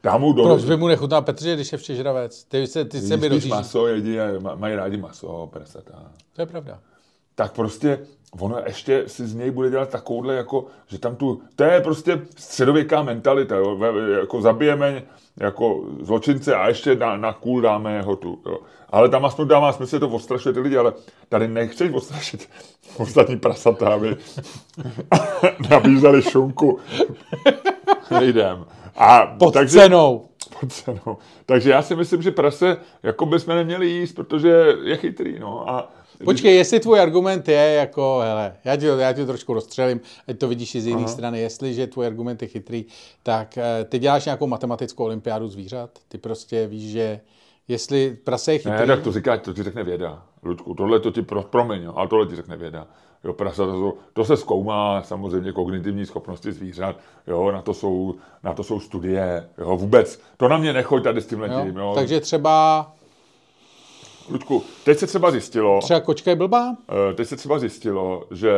Dá 0.04 0.18
mu 0.18 0.34
do, 0.34 0.44
Proč 0.44 0.66
by 0.66 0.78
mu 0.78 0.88
nechutná 0.88 1.22
Petře, 1.22 1.56
když 1.56 1.72
je 1.72 1.78
všežravec? 1.78 2.44
Ty 2.44 2.68
se, 2.68 2.86
ty 2.86 3.02
se 3.02 3.18
mi 3.18 3.30
maso 3.48 3.88
jedí 3.88 4.20
a 4.20 4.40
ma- 4.40 4.56
mají 4.60 4.76
rádi 4.76 4.98
maso, 4.98 5.50
prasata. 5.54 6.12
To 6.36 6.42
je 6.42 6.46
pravda. 6.46 6.80
Tak 7.36 7.52
prostě 7.54 8.00
ono 8.40 8.58
ještě 8.66 9.04
si 9.08 9.28
z 9.28 9.36
něj 9.36 9.52
bude 9.52 9.70
dělat 9.70 9.90
takovouhle, 9.90 10.36
jako, 10.36 10.66
že 10.88 11.00
tam 11.00 11.16
tu, 11.16 11.42
to 11.56 11.64
je 11.64 11.82
prostě 11.82 12.22
středověká 12.38 13.04
mentalita, 13.04 13.56
jo, 13.56 13.80
jako 14.20 14.42
zabijeme 14.42 15.04
jako 15.38 15.84
zločince 16.02 16.56
a 16.56 16.68
ještě 16.68 16.96
na, 16.96 17.18
na 17.18 17.34
kůl 17.34 17.62
dáme 17.62 17.94
jeho 17.96 18.16
tu, 18.16 18.42
jo. 18.46 18.58
Ale 18.90 19.10
tam 19.10 19.26
aspoň 19.26 19.48
dává 19.48 19.74
smysl, 19.74 20.00
to 20.00 20.10
odstrašuje 20.10 20.54
ty 20.54 20.60
lidi, 20.60 20.78
ale 20.78 20.94
tady 21.30 21.48
nechceš 21.48 21.92
odstrašit 21.94 22.50
ostatní 22.98 23.38
prasata, 23.40 23.88
aby 23.94 24.18
nabízeli 25.70 26.22
šunku. 26.22 26.80
Nejdem. 28.12 28.66
A 28.96 29.26
Pod 29.26 29.54
takže- 29.54 29.80
cenou. 29.80 30.26
pod 30.60 30.72
cenou. 30.74 31.18
Takže 31.46 31.72
já 31.72 31.82
si 31.82 31.96
myslím, 31.96 32.22
že 32.22 32.32
prase 32.32 32.78
jako 33.04 33.26
bychom 33.26 33.56
neměli 33.56 33.88
jíst, 33.90 34.14
protože 34.14 34.76
je 34.84 34.98
chytrý. 34.98 35.40
No. 35.40 35.70
A 35.70 35.92
Počkej, 36.26 36.56
jestli 36.56 36.80
tvůj 36.80 37.00
argument 37.00 37.48
je 37.48 37.74
jako, 37.74 38.20
hele, 38.24 38.56
já 38.64 38.76
ti, 38.76 38.86
já 38.86 39.14
ti 39.14 39.22
to 39.22 39.28
trošku 39.28 39.54
rozstřelím, 39.54 40.02
ať 40.28 40.38
to 40.38 40.48
vidíš 40.48 40.76
i 40.76 40.82
z 40.82 40.88
jiné 40.88 41.08
strany, 41.08 41.40
jestliže 41.40 41.88
tvůj 41.88 42.08
argument 42.08 42.42
je 42.42 42.48
chytrý, 42.48 42.86
tak 43.24 43.58
eh, 43.58 43.86
ty 43.90 44.00
děláš 44.00 44.26
nějakou 44.26 44.48
matematickou 44.48 45.04
olympiádu 45.04 45.48
zvířat, 45.48 45.90
ty 46.08 46.18
prostě 46.18 46.68
víš, 46.68 46.92
že 46.92 47.20
jestli 47.68 48.18
prase 48.24 48.54
je 48.54 48.58
chytrý, 48.58 48.80
Ne, 48.80 48.88
tak 48.88 49.04
to 49.04 49.12
říká, 49.12 49.38
to 49.38 49.54
ti 49.54 49.64
řekne 49.64 49.84
věda, 49.84 50.24
Ludku. 50.44 50.74
Tohle 50.74 51.00
to 51.00 51.12
ti 51.12 51.22
pro, 51.22 51.44
promiň, 51.44 51.84
jo, 51.84 51.94
ale 51.96 52.08
tohle 52.08 52.26
ti 52.26 52.36
řekne 52.36 52.58
věda. 52.58 52.88
Jo, 53.24 53.34
prasa, 53.34 53.66
to, 53.66 53.94
to, 54.14 54.26
se 54.26 54.38
zkoumá 54.38 55.04
samozřejmě 55.04 55.52
kognitivní 55.52 56.06
schopnosti 56.06 56.52
zvířat, 56.52 56.96
jo, 57.28 57.52
na 57.52 57.62
to 57.62 57.74
jsou, 57.74 58.16
na 58.44 58.54
to 58.54 58.64
jsou 58.64 58.80
studie, 58.80 59.50
jo, 59.58 59.78
vůbec. 59.78 60.22
To 60.38 60.48
na 60.48 60.58
mě 60.58 60.74
nechoď 60.74 61.04
tady 61.04 61.22
s 61.22 61.28
tím 61.28 61.40
jo? 61.40 61.46
letím, 61.46 61.78
jo. 61.78 61.92
takže 61.96 62.20
třeba, 62.20 62.94
Ludku, 64.32 64.64
teď 64.86 64.98
se 64.98 65.08
třeba 65.08 65.32
zjistilo, 65.32 65.80
třeba 65.82 66.00
kočka 66.00 66.30
je 66.32 66.36
blbá, 66.36 66.76
Eh, 67.10 67.14
teď 67.14 67.28
se 67.28 67.36
třeba 67.36 67.60
zjistilo, 67.60 68.28
že, 68.32 68.58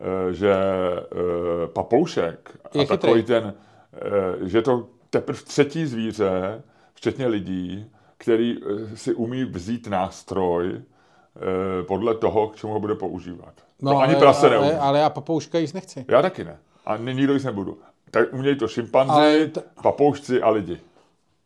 eh, 0.00 0.32
že 0.32 0.52
eh, 0.54 1.66
papoušek 1.66 2.58
a 2.64 2.78
Je 2.78 2.86
takový 2.86 3.12
chytrý. 3.12 3.22
ten, 3.22 3.54
eh, 3.94 4.48
že 4.48 4.62
to 4.62 4.86
teprve 5.10 5.38
třetí 5.42 5.86
zvíře, 5.86 6.62
včetně 6.94 7.26
lidí, 7.26 7.90
který 8.18 8.56
si 8.94 9.14
umí 9.14 9.44
vzít 9.44 9.86
nástroj 9.86 10.80
podle 11.88 12.14
toho, 12.14 12.48
k 12.48 12.56
čemu 12.56 12.72
ho 12.72 12.80
bude 12.80 12.94
používat. 12.94 13.52
No, 13.82 13.92
to 13.92 13.98
ani 13.98 14.12
ale, 14.12 14.20
prase 14.20 14.50
neumí. 14.50 14.66
ale, 14.68 14.78
ale 14.78 14.98
já 14.98 15.10
papouška 15.10 15.58
jíst 15.58 15.72
nechci. 15.72 16.04
Já 16.08 16.22
taky 16.22 16.44
ne. 16.44 16.58
A 16.86 16.96
ni- 16.96 17.14
nikdo 17.14 17.32
jíst 17.34 17.44
nebudu. 17.44 17.78
Tak 18.10 18.32
umějí 18.32 18.56
to 18.58 18.68
šimpanzi, 18.68 19.12
Ale 19.12 19.46
t- 19.46 19.62
papoušci 19.82 20.42
a 20.42 20.50
lidi. 20.50 20.78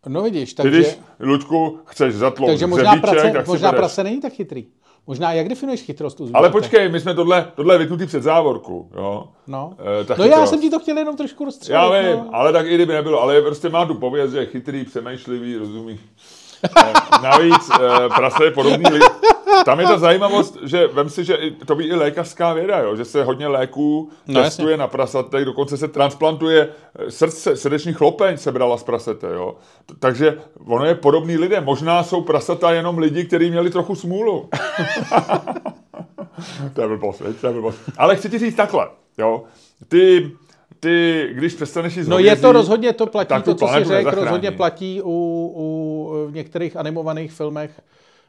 No 0.08 0.22
vidíš, 0.22 0.54
takže, 0.54 0.78
když, 0.78 0.98
Ludku, 1.20 1.78
chceš 1.84 2.14
zatlout 2.14 2.50
takže 2.50 2.66
možná, 2.66 2.90
hřebíček, 2.90 3.10
prace, 3.10 3.32
tak 3.32 3.46
možná 3.46 3.72
prase 3.72 4.04
není 4.04 4.20
tak 4.20 4.32
chytrý. 4.32 4.66
Možná, 5.06 5.32
jak 5.32 5.48
definuješ 5.48 5.82
chytrost 5.82 6.20
u 6.20 6.30
Ale 6.34 6.50
počkej, 6.50 6.88
my 6.88 7.00
jsme 7.00 7.14
tohle, 7.14 7.52
tohle 7.54 7.78
vytnutý 7.78 8.06
před 8.06 8.22
závorku, 8.22 8.90
jo. 8.94 9.28
No, 9.46 9.74
ta 10.06 10.14
no 10.18 10.24
já 10.24 10.46
jsem 10.46 10.60
ti 10.60 10.70
to 10.70 10.78
chtěl 10.78 10.98
jenom 10.98 11.16
trošku 11.16 11.44
rozstřelit. 11.44 11.74
Já 11.74 12.00
vím, 12.00 12.18
no. 12.18 12.30
ale 12.32 12.52
tak 12.52 12.66
i 12.66 12.74
kdyby 12.74 12.92
nebylo, 12.92 13.22
ale 13.22 13.42
prostě 13.42 13.68
má 13.68 13.86
tu 13.86 13.94
pověst, 13.94 14.32
že 14.32 14.38
je 14.38 14.46
chytrý, 14.46 14.84
přemýšlivý, 14.84 15.56
rozumí. 15.56 16.00
Eh, 16.78 16.92
Navíc 17.22 17.70
eh, 17.80 18.08
prase 18.08 18.44
je 18.44 18.50
podobný 18.50 18.84
li... 18.90 19.00
Tam 19.64 19.80
je 19.80 19.86
ta 19.86 19.98
zajímavost, 19.98 20.58
že 20.62 20.86
vem 20.86 21.08
si, 21.10 21.24
že 21.24 21.38
to 21.66 21.74
ví 21.74 21.86
i 21.86 21.94
lékařská 21.94 22.52
věda, 22.52 22.78
jo, 22.78 22.96
že 22.96 23.04
se 23.04 23.24
hodně 23.24 23.46
léků 23.46 24.10
No, 24.26 24.42
testuje 24.42 24.76
na 24.76 24.88
prasatech, 24.88 25.44
dokonce 25.44 25.76
se 25.76 25.88
transplantuje 25.88 26.68
eh, 26.98 27.10
srdce, 27.10 27.56
srdeční 27.56 27.92
chlopeň 27.92 28.36
se 28.36 28.52
brala 28.52 28.76
z 28.76 28.82
prasete, 28.82 29.26
jo. 29.34 29.54
Takže 29.98 30.38
ono 30.66 30.84
je 30.84 30.94
podobný 30.94 31.36
lidem. 31.36 31.64
Možná 31.64 32.02
jsou 32.02 32.20
prasata 32.20 32.72
jenom 32.72 32.98
lidi, 32.98 33.24
kteří 33.24 33.50
měli 33.50 33.70
trochu 33.70 33.94
smůlu. 33.94 34.48
to 36.74 36.80
je 36.82 36.88
blbost, 36.88 37.22
to 37.40 37.46
je 37.46 37.52
blbost. 37.52 37.80
Ale 37.98 38.16
chci 38.16 38.30
ti 38.30 38.38
říct 38.38 38.54
takhle, 38.54 38.88
jo. 39.18 39.42
Ty, 39.88 40.30
ty, 40.80 41.28
když 41.32 41.54
přestaneš 41.54 41.96
jíst 41.96 42.08
No 42.08 42.18
je 42.18 42.36
to 42.36 42.52
rozhodně, 42.52 42.92
to 42.92 43.06
platí, 43.06 43.34
to, 43.42 43.54
co 43.54 43.66
planetu 43.66 43.88
řekl, 43.88 44.10
rozhodně 44.10 44.50
platí 44.50 45.02
u, 45.02 45.52
u 45.56 46.12
v 46.26 46.34
některých 46.34 46.76
animovaných 46.76 47.32
filmech 47.32 47.80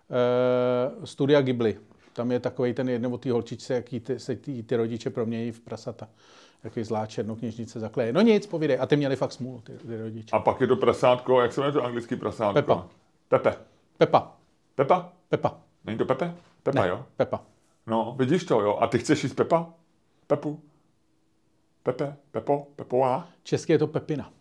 uh, 0.09 1.05
studia 1.05 1.41
Ghibli. 1.41 1.77
Tam 2.13 2.31
je 2.31 2.39
takový 2.39 2.73
ten 2.73 2.89
jednou 2.89 3.13
o 3.13 3.17
té 3.17 3.31
holčičce, 3.31 3.73
jaký 3.73 3.99
ty, 3.99 4.19
se 4.19 4.35
ty, 4.35 4.63
ty 4.63 4.75
rodiče 4.75 5.09
promění 5.09 5.51
v 5.51 5.59
prasata. 5.59 6.07
Jaký 6.63 6.83
zlá 6.83 7.05
černokněžnice 7.05 7.79
zakleje. 7.79 8.13
No 8.13 8.21
nic, 8.21 8.47
povídej. 8.47 8.77
A 8.79 8.85
ty 8.85 8.95
měli 8.95 9.15
fakt 9.15 9.31
smůlu, 9.31 9.61
ty, 9.61 9.71
ty 9.73 9.97
rodiče. 9.97 10.35
A 10.35 10.39
pak 10.39 10.61
je 10.61 10.67
to 10.67 10.75
prasátko, 10.75 11.41
jak 11.41 11.53
se 11.53 11.61
jmenuje 11.61 11.73
to 11.73 11.83
anglický 11.83 12.15
prasátko? 12.15 12.53
Pepa. 12.53 12.87
Pepe. 13.29 13.55
Pepa. 13.97 14.37
Pepa? 14.75 15.11
Pepa. 15.29 15.57
Není 15.85 15.97
to 15.97 16.05
Pepe? 16.05 16.33
Pepa, 16.63 16.81
Ne, 16.81 16.87
jo? 16.87 17.05
Pepa. 17.17 17.43
No, 17.87 18.15
vidíš 18.19 18.43
to, 18.43 18.61
jo? 18.61 18.77
A 18.81 18.87
ty 18.87 18.99
chceš 18.99 19.23
jíst 19.23 19.33
Pepa? 19.33 19.73
Pepu? 20.27 20.61
Pepe? 21.83 22.15
Pepo? 22.31 22.67
Pepoa? 22.75 23.27
Česky 23.43 23.71
je 23.73 23.79
to 23.79 23.87
Pepina. 23.87 24.31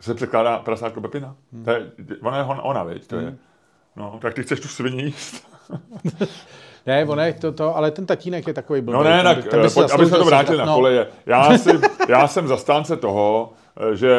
Se 0.00 0.14
překládá 0.14 0.58
prasátko 0.58 1.00
Pepina? 1.00 1.36
Hmm. 1.52 1.64
To 1.64 1.70
je, 1.70 1.92
ona 2.22 2.38
je 2.38 2.44
ona, 2.44 2.62
ona 2.62 2.84
viď? 2.84 3.06
To 3.06 3.16
je. 3.16 3.38
No, 3.98 4.18
tak 4.22 4.34
ty 4.34 4.42
chceš 4.42 4.60
tu 4.60 4.68
svini 4.68 5.02
jíst? 5.02 5.48
Ne, 6.86 7.04
ono 7.04 7.22
je 7.22 7.32
to, 7.32 7.52
to, 7.52 7.76
ale 7.76 7.90
ten 7.90 8.06
tatínek 8.06 8.46
je 8.46 8.54
takový 8.54 8.80
blbý. 8.80 8.92
No 8.98 9.04
ne, 9.04 9.22
Ten 9.22 9.24
tak 9.24 9.50
ten 9.50 9.60
by 9.60 9.66
eh, 9.66 9.70
pojď, 9.70 9.76
aby 9.76 9.88
jsme 9.88 9.88
zasloužil 9.88 10.18
to 10.18 10.24
vrátili 10.24 10.58
na 10.58 10.64
No, 10.64 10.74
koleje. 10.74 11.06
Já, 11.26 11.58
si, 11.58 11.70
já 12.08 12.28
jsem 12.28 12.48
zastánce 12.48 12.96
toho, 12.96 13.52
eh, 13.92 13.96
že 13.96 14.16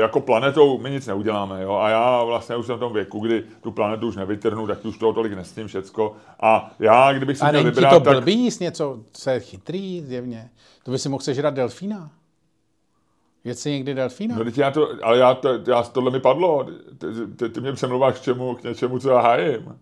jako 0.00 0.20
planetou 0.20 0.78
my 0.78 0.90
nic 0.90 1.06
neuděláme, 1.06 1.62
jo? 1.62 1.74
A 1.74 1.88
já 1.88 2.24
vlastně 2.24 2.56
už 2.56 2.66
jsem 2.66 2.76
v 2.76 2.78
tom 2.80 2.92
věku, 2.92 3.20
kdy 3.20 3.44
tu 3.60 3.70
planetu 3.70 4.08
už 4.08 4.16
nevytrhnu, 4.16 4.66
tak 4.66 4.84
už 4.84 4.98
toho 4.98 5.12
tolik 5.12 5.32
nesním 5.32 5.66
všecko. 5.66 6.16
A 6.40 6.70
já, 6.78 7.12
kdybych 7.12 7.36
si 7.38 7.44
A 7.44 7.50
měl 7.50 7.64
vybrat, 7.64 7.90
to 7.90 8.00
tak... 8.00 8.16
blbý 8.16 8.34
jíst 8.34 8.60
něco, 8.60 8.98
co 9.12 9.30
je 9.30 9.40
chytrý 9.40 10.00
zjevně? 10.00 10.50
To 10.82 10.90
by 10.90 10.98
si 10.98 11.08
mohl 11.08 11.22
sežrat 11.22 11.54
delfína. 11.54 12.10
Si 13.52 13.70
někdy 13.70 13.94
delfína? 13.94 14.36
No, 14.36 14.44
já 14.56 14.70
to, 14.70 14.88
ale 15.02 15.18
já, 15.18 15.34
to, 15.34 15.48
já, 15.66 15.82
tohle 15.82 16.10
mi 16.10 16.20
padlo. 16.20 16.66
Ty, 16.98 17.06
ty, 17.36 17.48
ty 17.48 17.60
mě 17.60 17.72
přemluváš 17.72 18.18
k, 18.18 18.22
čemu, 18.22 18.54
k 18.54 18.62
něčemu, 18.62 18.98
co 18.98 19.10
já 19.10 19.20
hájím. 19.20 19.66
Uh, 19.66 19.74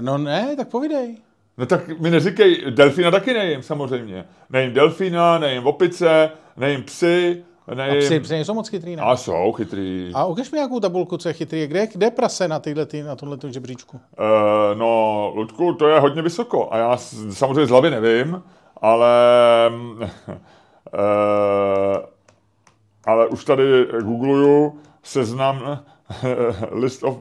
no 0.00 0.18
ne, 0.18 0.56
tak 0.56 0.68
povidej. 0.68 1.16
No 1.58 1.66
tak 1.66 2.00
mi 2.00 2.10
neříkej, 2.10 2.64
delfína 2.70 3.10
taky 3.10 3.34
nejím 3.34 3.62
samozřejmě. 3.62 4.24
Nejím 4.50 4.72
delfína, 4.72 5.38
nejím 5.38 5.66
opice, 5.66 6.30
nejím 6.56 6.82
psy, 6.82 7.44
nejím... 7.74 7.96
A 7.96 8.00
psy, 8.00 8.20
psy 8.20 8.32
nejsou 8.32 8.54
moc 8.54 8.68
chytrý, 8.68 8.96
ne? 8.96 9.02
A 9.02 9.16
jsou 9.16 9.52
chytrý. 9.52 10.10
A 10.14 10.26
ukaž 10.26 10.50
mi 10.50 10.56
nějakou 10.56 10.80
tabulku, 10.80 11.16
co 11.16 11.28
je 11.28 11.32
chytrý. 11.32 11.66
Kde, 11.66 11.86
kde 11.86 12.06
je 12.06 12.10
prase 12.10 12.48
na, 12.48 12.58
tyhle, 12.58 12.86
ty, 12.86 13.02
na 13.02 13.16
tomhle 13.16 13.38
žebříčku? 13.50 13.96
Uh, 13.96 14.78
no, 14.78 15.32
Ludku, 15.34 15.72
to 15.72 15.88
je 15.88 16.00
hodně 16.00 16.22
vysoko. 16.22 16.68
A 16.72 16.78
já 16.78 16.96
samozřejmě 17.30 17.66
z 17.66 17.70
hlavy 17.70 17.90
nevím, 17.90 18.42
ale... 18.82 19.08
Uh, 19.96 20.38
ale 23.08 23.26
už 23.26 23.44
tady 23.44 23.86
googluju 24.02 24.80
seznam 25.02 25.84
list 26.70 27.02
of, 27.04 27.16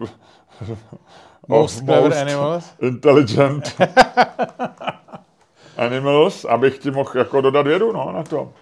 Most 1.47 1.85
clever 1.85 2.13
animals. 2.13 2.73
intelligent 2.81 3.75
animals, 5.77 6.45
abych 6.45 6.77
ti 6.77 6.91
mohl 6.91 7.11
jako 7.15 7.41
dodat 7.41 7.67
vědu 7.67 7.91
no, 7.91 8.11
na 8.11 8.23
to. 8.23 8.53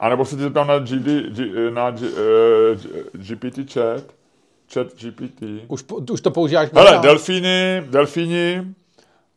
A 0.00 0.08
nebo 0.08 0.24
se 0.24 0.36
ti 0.36 0.50
tam 0.50 0.66
na, 0.66 0.78
GD, 0.78 1.06
G, 1.28 1.70
na 1.70 1.90
G, 1.90 2.06
uh, 2.06 2.16
GPT 3.12 3.72
chat, 3.72 4.02
chat 4.74 4.86
GPT. 5.00 5.42
Už, 5.68 5.84
už 6.12 6.20
to 6.20 6.30
používáš 6.30 6.68
Hele, 6.72 6.84
možná. 6.90 7.02
delfíny, 7.02 7.82
delfíni, 7.90 8.62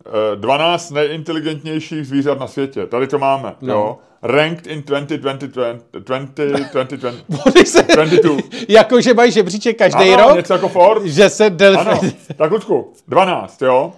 eh, 0.06 0.36
12 0.36 0.92
nejinteligentnějších 0.92 2.08
zvířat 2.08 2.40
na 2.40 2.48
světě. 2.48 2.86
Tady 2.88 3.08
to 3.08 3.20
máme, 3.20 3.56
No. 3.62 3.74
jo. 3.74 3.98
Ranked 4.24 4.68
in 4.68 4.82
2020, 4.84 5.86
20, 6.00 6.48
2020, 6.52 7.26
Oni 7.56 7.66
se, 7.66 7.84
22. 7.84 8.38
jako, 8.70 9.02
že 9.02 9.14
mají 9.14 9.32
žebříček 9.32 9.78
každý 9.78 10.14
Ano, 10.14 10.28
rok, 10.28 10.36
něco 10.36 10.54
jako 10.54 10.68
Ford. 10.70 11.06
že 11.06 11.30
se 11.30 11.46
Ano, 11.46 11.56
delfín... 11.56 12.12
tak 12.36 12.52
Ludku, 12.52 12.94
12, 13.08 13.62
jo. 13.62 13.94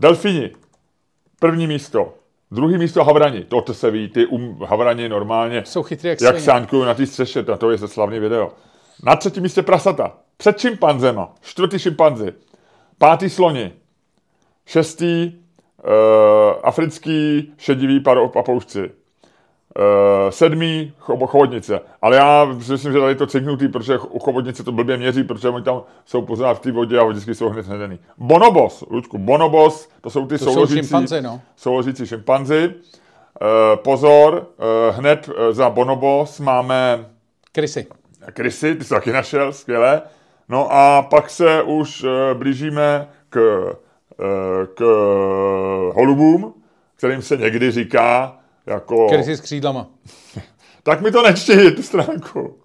Delfíni, 0.00 0.50
první 1.40 1.66
místo. 1.66 2.14
Druhý 2.50 2.78
místo 2.78 3.04
havrani, 3.04 3.44
to, 3.44 3.60
to 3.60 3.74
se 3.74 3.90
ví, 3.90 4.08
ty 4.08 4.26
um, 4.26 4.58
havrani 4.66 5.08
normálně, 5.08 5.62
Jsou 5.66 5.82
chytrý 5.82 6.08
jak, 6.08 6.20
jak 6.20 6.30
svině. 6.34 6.44
sánkují 6.44 6.84
na 6.86 6.94
té 6.94 7.06
střeše, 7.06 7.42
na 7.48 7.56
to 7.56 7.70
je 7.70 7.78
se 7.78 7.88
slavný 7.88 8.18
video. 8.18 8.52
Na 9.04 9.16
třetím 9.16 9.42
místě 9.42 9.62
prasata, 9.62 10.12
před 10.36 10.58
šimpanzema, 10.58 11.34
čtvrtý 11.40 11.78
šimpanzi, 11.78 12.32
pátý 12.98 13.30
sloni, 13.30 13.72
šestý 14.66 15.32
uh, 15.84 15.90
africký 16.62 17.52
šedivý 17.58 18.00
paro- 18.00 18.28
papoušci, 18.28 18.90
Uh, 19.78 20.30
sedmý 20.30 20.92
cho- 21.00 21.26
chobotnice. 21.26 21.80
Ale 22.02 22.16
já 22.16 22.46
si 22.60 22.72
myslím, 22.72 22.92
že 22.92 22.98
tady 22.98 23.10
je 23.10 23.16
to 23.16 23.26
cinknutý, 23.26 23.68
protože 23.68 23.98
u 23.98 24.18
chobotnice 24.18 24.62
to 24.64 24.72
blbě 24.72 24.96
měří, 24.96 25.24
protože 25.24 25.48
oni 25.48 25.64
tam 25.64 25.82
jsou 26.04 26.22
pořád 26.22 26.54
v 26.54 26.60
té 26.60 26.72
vodě 26.72 26.98
a 26.98 27.04
vždycky 27.04 27.34
jsou 27.34 27.48
hned 27.48 27.62
snedený. 27.62 27.98
Bonobos, 28.18 28.84
Lučku, 28.90 29.18
bonobos, 29.18 29.88
to 30.00 30.10
jsou 30.10 30.26
ty 30.26 30.38
To 30.38 30.44
jsou 30.44 30.52
souložící, 30.52 30.80
šimpanzi, 30.80 31.22
no. 31.22 31.40
souložící 31.56 32.06
šimpanzi. 32.06 32.74
Uh, 32.74 33.76
pozor, 33.76 34.34
uh, 34.56 34.96
hned 34.96 35.30
za 35.50 35.70
bonobos 35.70 36.40
máme 36.40 37.06
Krysy. 37.52 37.86
krysy, 38.32 38.74
ty 38.74 38.84
jsi 38.84 38.90
taky 38.90 39.12
našel, 39.12 39.52
skvěle. 39.52 40.02
No 40.48 40.68
a 40.70 41.02
pak 41.02 41.30
se 41.30 41.62
už 41.62 42.04
uh, 42.04 42.10
blížíme 42.34 43.08
k, 43.30 43.36
uh, 44.18 44.66
k 44.74 44.80
holubům, 45.94 46.54
kterým 46.96 47.22
se 47.22 47.36
někdy 47.36 47.70
říká 47.70 48.36
jako... 48.66 49.08
Krysy 49.08 49.36
s 49.36 49.40
křídlama. 49.40 49.86
Tak 50.84 51.00
mi 51.00 51.10
to 51.10 51.22
nečti, 51.22 51.70
tu 51.70 51.82
stránku. 51.82 52.58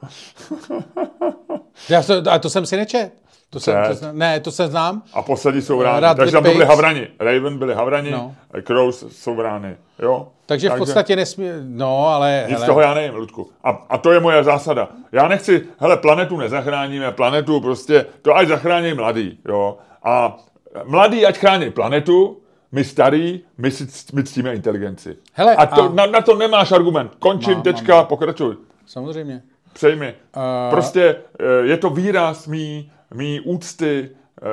Já 1.89 2.03
to, 2.03 2.31
a 2.31 2.39
to 2.39 2.49
jsem 2.49 2.65
si 2.65 2.77
nečet. 2.77 3.11
To 3.49 3.59
jsem, 3.59 3.75
to 3.89 3.95
jsem, 3.95 4.17
ne, 4.17 4.39
to 4.39 4.51
se 4.51 4.67
znám. 4.67 5.03
A 5.13 5.21
poslední 5.21 5.61
jsou 5.61 5.77
vrány. 5.77 6.01
Rád 6.01 6.17
Takže 6.17 6.31
tam 6.31 6.43
to 6.43 6.49
byly 6.49 6.59
Pigs. 6.59 6.69
havrani. 6.69 7.07
Raven 7.19 7.57
byli 7.57 7.73
havrani, 7.73 8.11
No. 8.11 8.35
Crows 8.63 9.05
jsou 9.09 9.35
vrány. 9.35 9.75
Jo? 9.99 10.27
Takže 10.45 10.69
v 10.69 10.77
podstatě 10.77 11.15
nesmí... 11.15 11.47
No, 11.61 12.07
ale... 12.07 12.43
Nic 12.47 12.57
z 12.57 12.61
hele, 12.61 12.67
toho 12.67 12.81
já 12.81 12.93
nevím, 12.93 13.15
Ludku. 13.15 13.49
A, 13.63 13.69
a 13.89 13.97
to 13.97 14.11
je 14.11 14.19
moje 14.19 14.43
zásada. 14.43 14.89
Já 15.11 15.27
nechci, 15.27 15.63
hele, 15.77 15.97
planetu 15.97 16.37
nezachráníme, 16.37 17.11
planetu 17.11 17.61
prostě, 17.61 18.05
to 18.21 18.35
ať 18.35 18.47
zachrání 18.47 18.93
mladý, 18.93 19.39
jo. 19.49 19.77
A 20.03 20.37
mladý 20.85 21.25
ať 21.25 21.37
chrání 21.37 21.71
planetu, 21.71 22.37
my 22.71 22.83
starý, 22.83 23.41
my, 23.57 23.71
si, 23.71 23.87
my 24.13 24.23
ctíme 24.23 24.53
inteligenci. 24.55 25.17
Hele, 25.33 25.55
a 25.55 25.65
to, 25.65 25.83
a- 25.83 25.93
Na, 25.93 26.05
na, 26.05 26.21
to 26.21 26.35
nemáš 26.35 26.71
argument. 26.71 27.11
Končím, 27.19 27.53
Mám, 27.53 27.63
tečka, 27.63 27.95
mám. 27.95 28.05
pokračuj. 28.05 28.55
Samozřejmě. 28.85 29.43
Přejmi. 29.73 30.15
Uh, 30.35 30.41
Prostě 30.69 31.15
eh, 31.39 31.45
je 31.67 31.77
to 31.77 31.89
výraz 31.89 32.47
mý, 32.47 32.91
mý 33.13 33.39
úcty 33.41 34.09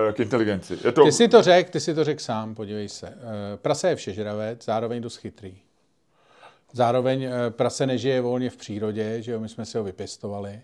eh, 0.09 0.13
k 0.13 0.21
inteligenci. 0.21 0.79
Je 0.85 0.93
to, 0.93 1.05
Ty 1.05 1.13
si 1.13 1.29
to 1.29 1.43
řekl, 1.43 1.71
ty 1.71 1.81
si 1.81 1.95
to 1.95 2.05
řekl 2.05 2.21
sám, 2.23 2.55
podívej 2.55 2.89
se. 2.89 3.07
Eh, 3.09 3.57
Prase 3.57 3.89
je 3.89 3.97
všežravec, 3.97 4.65
zároveň 4.65 5.03
dost 5.03 5.17
chytrý. 5.17 5.55
Zároveň 6.73 7.29
prase 7.51 7.87
nežije 7.87 8.21
volně 8.21 8.51
v 8.51 8.57
přírodě, 8.57 9.23
že 9.23 9.33
jo, 9.33 9.41
my 9.41 9.49
jsme 9.49 9.65
si 9.65 9.79
ho 9.79 9.85
vypěstovali. 9.85 10.61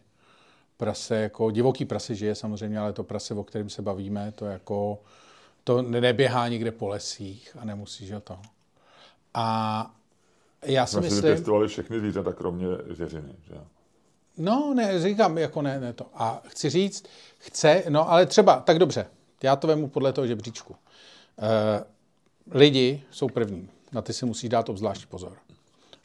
Prase 0.77 1.17
jako, 1.17 1.51
divoký 1.51 1.85
prase 1.85 2.15
žije 2.15 2.35
samozřejmě, 2.35 2.79
ale 2.79 2.93
to 2.93 3.05
prase, 3.05 3.35
o 3.35 3.45
kterém 3.45 3.69
se 3.69 3.83
bavíme, 3.83 4.33
to 4.35 4.47
jako, 4.47 5.03
to 5.71 5.83
neběhá 5.83 6.49
nikde 6.49 6.71
po 6.71 6.89
lesích 6.89 7.57
a 7.61 7.65
nemusíš 7.65 8.13
ho 8.13 8.21
to. 8.21 8.39
A 9.35 9.95
já 10.63 10.87
si 10.87 11.01
myslím, 11.01 11.23
vypěstovali 11.23 11.69
všechny 11.69 11.99
zvířata, 11.99 12.33
kromě 12.33 12.67
zvěřiny. 12.91 13.35
Že? 13.49 13.55
No, 14.39 14.75
ne, 14.75 15.01
říkám, 15.01 15.39
jako 15.39 15.63
ne, 15.63 15.81
ne 15.81 15.93
to. 15.93 16.07
A 16.15 16.43
chci 16.47 16.71
říct, 16.71 17.05
chce, 17.39 17.83
no 17.89 18.11
ale 18.11 18.27
třeba, 18.27 18.61
tak 18.61 18.79
dobře, 18.79 19.07
já 19.43 19.57
to 19.57 19.67
vemu 19.67 19.89
podle 19.89 20.13
toho 20.13 20.27
žebříčku. 20.27 20.77
E, 21.39 21.85
lidi 22.51 23.03
jsou 23.11 23.29
první, 23.29 23.69
na 23.93 24.03
ty 24.03 24.13
si 24.13 24.27
musíš 24.27 24.51
dát 24.51 24.69
obzvlášť 24.69 25.07
pozor. 25.07 25.37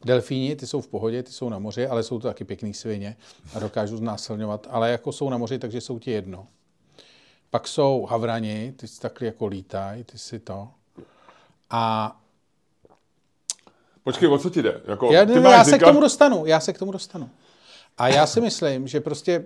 Delfíni, 0.06 0.56
ty 0.56 0.68
jsou 0.68 0.82
v 0.82 0.88
pohodě, 0.88 1.24
ty 1.24 1.32
jsou 1.32 1.50
na 1.50 1.60
moři, 1.60 1.88
ale 1.88 2.04
jsou 2.04 2.20
to 2.20 2.28
taky 2.28 2.44
pěkný 2.44 2.74
svině 2.74 3.18
a 3.54 3.60
dokážou 3.60 3.98
znásilňovat, 3.98 4.68
ale 4.70 4.92
jako 4.92 5.12
jsou 5.12 5.30
na 5.30 5.38
moři, 5.38 5.60
takže 5.60 5.82
jsou 5.82 6.00
ti 6.00 6.12
jedno. 6.12 6.48
Pak 7.56 7.68
jsou 7.68 8.06
havrani, 8.10 8.74
ty 8.78 8.88
si 8.88 9.02
takhle 9.02 9.28
jako 9.28 9.48
lítají, 9.48 10.04
ty 10.04 10.18
si 10.18 10.40
to. 10.40 10.70
A 11.70 12.16
Počkej, 14.04 14.30
o 14.30 14.38
co 14.38 14.50
ti 14.50 14.62
jde? 14.62 14.82
Jako, 14.88 15.12
já, 15.12 15.26
ty 15.26 15.40
máš 15.40 15.52
já 15.54 15.64
se 15.64 15.72
k 15.72 15.74
říkat- 15.74 15.86
tomu 15.86 16.02
dostanu, 16.02 16.46
já 16.46 16.60
se 16.60 16.74
k 16.74 16.80
tomu 16.80 16.92
dostanu. 16.92 17.30
A 17.98 18.08
já 18.08 18.28
si 18.28 18.42
myslím, 18.42 18.88
že 18.88 19.00
prostě 19.02 19.46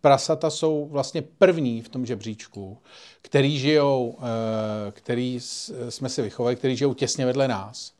prasata 0.00 0.50
jsou 0.50 0.86
vlastně 0.86 1.22
první 1.22 1.82
v 1.82 1.88
tom 1.88 2.06
žebříčku, 2.06 2.78
který 3.22 3.58
žijou, 3.58 4.18
eh, 4.18 4.90
který 4.90 5.40
jsme 5.88 6.08
si 6.08 6.22
vychovali, 6.22 6.56
který 6.56 6.76
žijou 6.76 6.94
těsně 6.94 7.26
vedle 7.26 7.48
nás. 7.48 7.92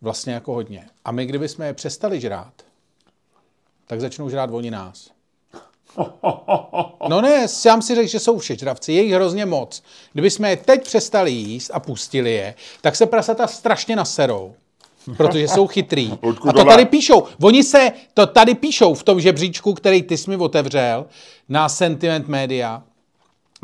Vlastně 0.00 0.34
jako 0.34 0.54
hodně. 0.54 0.88
A 1.04 1.12
my, 1.12 1.26
kdybychom 1.26 1.64
je 1.64 1.74
přestali 1.74 2.20
žrát, 2.20 2.54
tak 3.86 4.00
začnou 4.00 4.28
žrát 4.30 4.50
oni 4.52 4.70
nás. 4.70 5.11
No 7.08 7.20
ne, 7.20 7.48
sám 7.48 7.82
si 7.82 7.94
řekl, 7.94 8.08
že 8.08 8.20
jsou 8.20 8.38
všežravci, 8.38 8.92
je 8.92 9.02
jich 9.02 9.12
hrozně 9.12 9.46
moc. 9.46 9.82
Kdybychom 10.12 10.46
je 10.46 10.56
teď 10.56 10.84
přestali 10.84 11.30
jíst 11.30 11.70
a 11.74 11.80
pustili 11.80 12.32
je, 12.32 12.54
tak 12.80 12.96
se 12.96 13.06
prasata 13.06 13.46
strašně 13.46 13.96
naserou. 13.96 14.54
Protože 15.16 15.48
jsou 15.48 15.66
chytrý. 15.66 16.12
A 16.48 16.52
to 16.52 16.64
tady 16.64 16.84
píšou. 16.84 17.24
Oni 17.42 17.64
se 17.64 17.92
to 18.14 18.26
tady 18.26 18.54
píšou 18.54 18.94
v 18.94 19.02
tom 19.02 19.20
žebříčku, 19.20 19.74
který 19.74 20.02
ty 20.02 20.18
jsi 20.18 20.30
mi 20.30 20.36
otevřel 20.36 21.06
na 21.48 21.68
Sentiment 21.68 22.28
Media. 22.28 22.82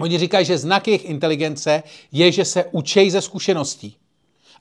Oni 0.00 0.18
říkají, 0.18 0.46
že 0.46 0.58
znak 0.58 0.88
jejich 0.88 1.04
inteligence 1.04 1.82
je, 2.12 2.32
že 2.32 2.44
se 2.44 2.64
učej 2.70 3.10
ze 3.10 3.20
zkušeností. 3.20 3.96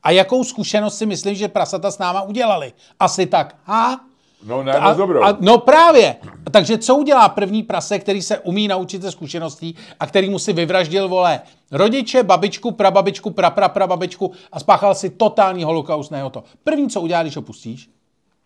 A 0.03 0.11
jakou 0.11 0.43
zkušenost 0.43 0.97
si 0.97 1.05
myslím, 1.05 1.35
že 1.35 1.47
prasata 1.47 1.91
s 1.91 1.97
náma 1.97 2.21
udělali? 2.21 2.73
Asi 2.99 3.25
tak. 3.25 3.55
Ha? 3.63 4.06
No 4.45 4.63
ne, 4.63 4.73
A, 4.73 4.93
dobrou. 4.93 5.23
a, 5.23 5.37
no 5.39 5.57
právě. 5.57 6.15
Takže 6.51 6.77
co 6.77 6.95
udělá 6.95 7.29
první 7.29 7.63
prase, 7.63 7.99
který 7.99 8.21
se 8.21 8.39
umí 8.39 8.67
naučit 8.67 9.01
ze 9.01 9.11
zkušeností 9.11 9.75
a 9.99 10.07
který 10.07 10.29
mu 10.29 10.39
si 10.39 10.53
vyvraždil, 10.53 11.09
vole, 11.09 11.41
rodiče, 11.71 12.23
babičku, 12.23 12.71
prababičku, 12.71 13.29
prababičku 13.67 14.31
a 14.51 14.59
spáchal 14.59 14.95
si 14.95 15.09
totální 15.09 15.63
holokaust 15.63 16.11
na 16.11 16.29
to. 16.29 16.43
První, 16.63 16.89
co 16.89 17.01
udělá, 17.01 17.21
když 17.21 17.35
ho 17.35 17.41
pustíš, 17.41 17.89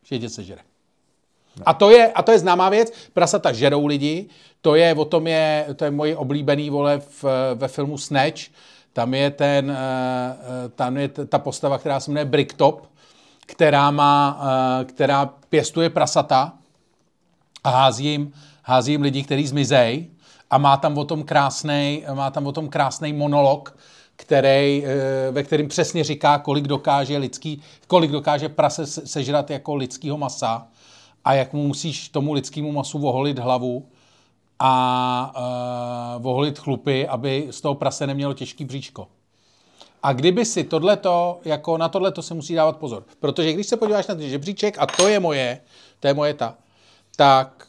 že 0.06 0.20
tě 0.20 0.30
sežere. 0.30 0.62
A 1.66 1.74
to, 1.74 1.90
je, 1.90 2.12
a 2.12 2.22
to 2.22 2.32
je 2.32 2.40
známá 2.40 2.70
věc, 2.70 2.94
prasata 3.14 3.52
žerou 3.52 3.86
lidi, 3.86 4.30
to 4.62 4.76
je, 4.76 4.96
o 4.96 5.06
tom 5.06 5.28
je, 5.28 5.68
to 5.76 5.86
je 5.86 5.92
můj 5.92 6.16
oblíbený, 6.18 6.70
vole, 6.70 7.00
v, 7.00 7.26
ve 7.56 7.68
filmu 7.68 7.98
Snatch, 7.98 8.42
tam 8.94 9.14
je 9.14 9.32
ten, 9.32 9.72
eh, 9.72 9.76
eh, 10.66 10.70
tam 10.70 10.98
je 10.98 11.08
ta 11.08 11.40
postava, 11.40 11.78
která 11.78 12.00
se 12.00 12.12
jmenuje 12.12 12.26
Bricktop, 12.26 12.88
která 13.46 13.92
má, 13.92 14.42
eh, 14.82 14.86
která 14.86 15.34
pěstuje 15.52 15.90
prasata 15.90 16.54
a 17.64 17.70
hází 17.70 18.06
jim, 18.06 18.34
hází 18.64 18.92
jim 18.92 19.02
lidi, 19.02 19.24
kteří 19.24 19.48
zmizej 19.48 20.08
a 20.50 20.58
má 20.58 20.78
tam 20.78 20.98
o 20.98 21.06
tom 21.06 21.24
krásnej, 21.24 22.06
má 22.14 22.32
tam 22.32 22.48
o 22.48 22.52
tom 22.52 22.70
krásnej 22.70 23.14
monolog, 23.14 23.78
který, 24.16 24.86
eh, 24.86 25.32
ve 25.32 25.44
kterým 25.44 25.68
přesně 25.68 26.04
říká, 26.04 26.38
kolik 26.38 26.68
dokáže 26.68 27.18
lidský, 27.18 27.62
kolik 27.88 28.12
dokáže 28.12 28.50
prase 28.50 28.86
se- 28.86 29.08
sežrat 29.08 29.50
jako 29.50 29.76
lidského 29.76 30.18
masa 30.18 30.68
a 31.26 31.34
jak 31.34 31.54
mu 31.54 31.68
musíš 31.68 32.10
tomu 32.10 32.34
lidskému 32.34 32.72
masu 32.72 33.00
voholit 33.00 33.40
hlavu 33.40 33.86
a 34.60 35.34
uh, 36.16 36.22
voholit 36.24 36.60
chlupy, 36.60 37.08
aby 37.08 37.48
z 37.52 37.62
toho 37.62 37.76
prase 37.76 38.08
nemělo 38.08 38.34
těžký 38.34 38.66
bříčko. 38.66 39.08
A 40.04 40.14
kdyby 40.14 40.46
si 40.46 40.64
tohleto, 40.64 41.40
jako 41.46 41.78
na 41.78 41.90
tohleto 41.90 42.22
se 42.22 42.34
musí 42.34 42.56
dávat 42.56 42.78
pozor. 42.78 43.04
Protože 43.20 43.54
když 43.54 43.68
se 43.68 43.78
podíváš 43.78 44.08
na 44.08 44.16
ten 44.16 44.30
žebříček, 44.30 44.76
a 44.80 44.86
to 44.86 45.08
je 45.08 45.20
moje, 45.20 45.62
to 46.00 46.08
je 46.08 46.14
moje 46.14 46.34
ta, 46.34 46.56
tak 47.16 47.68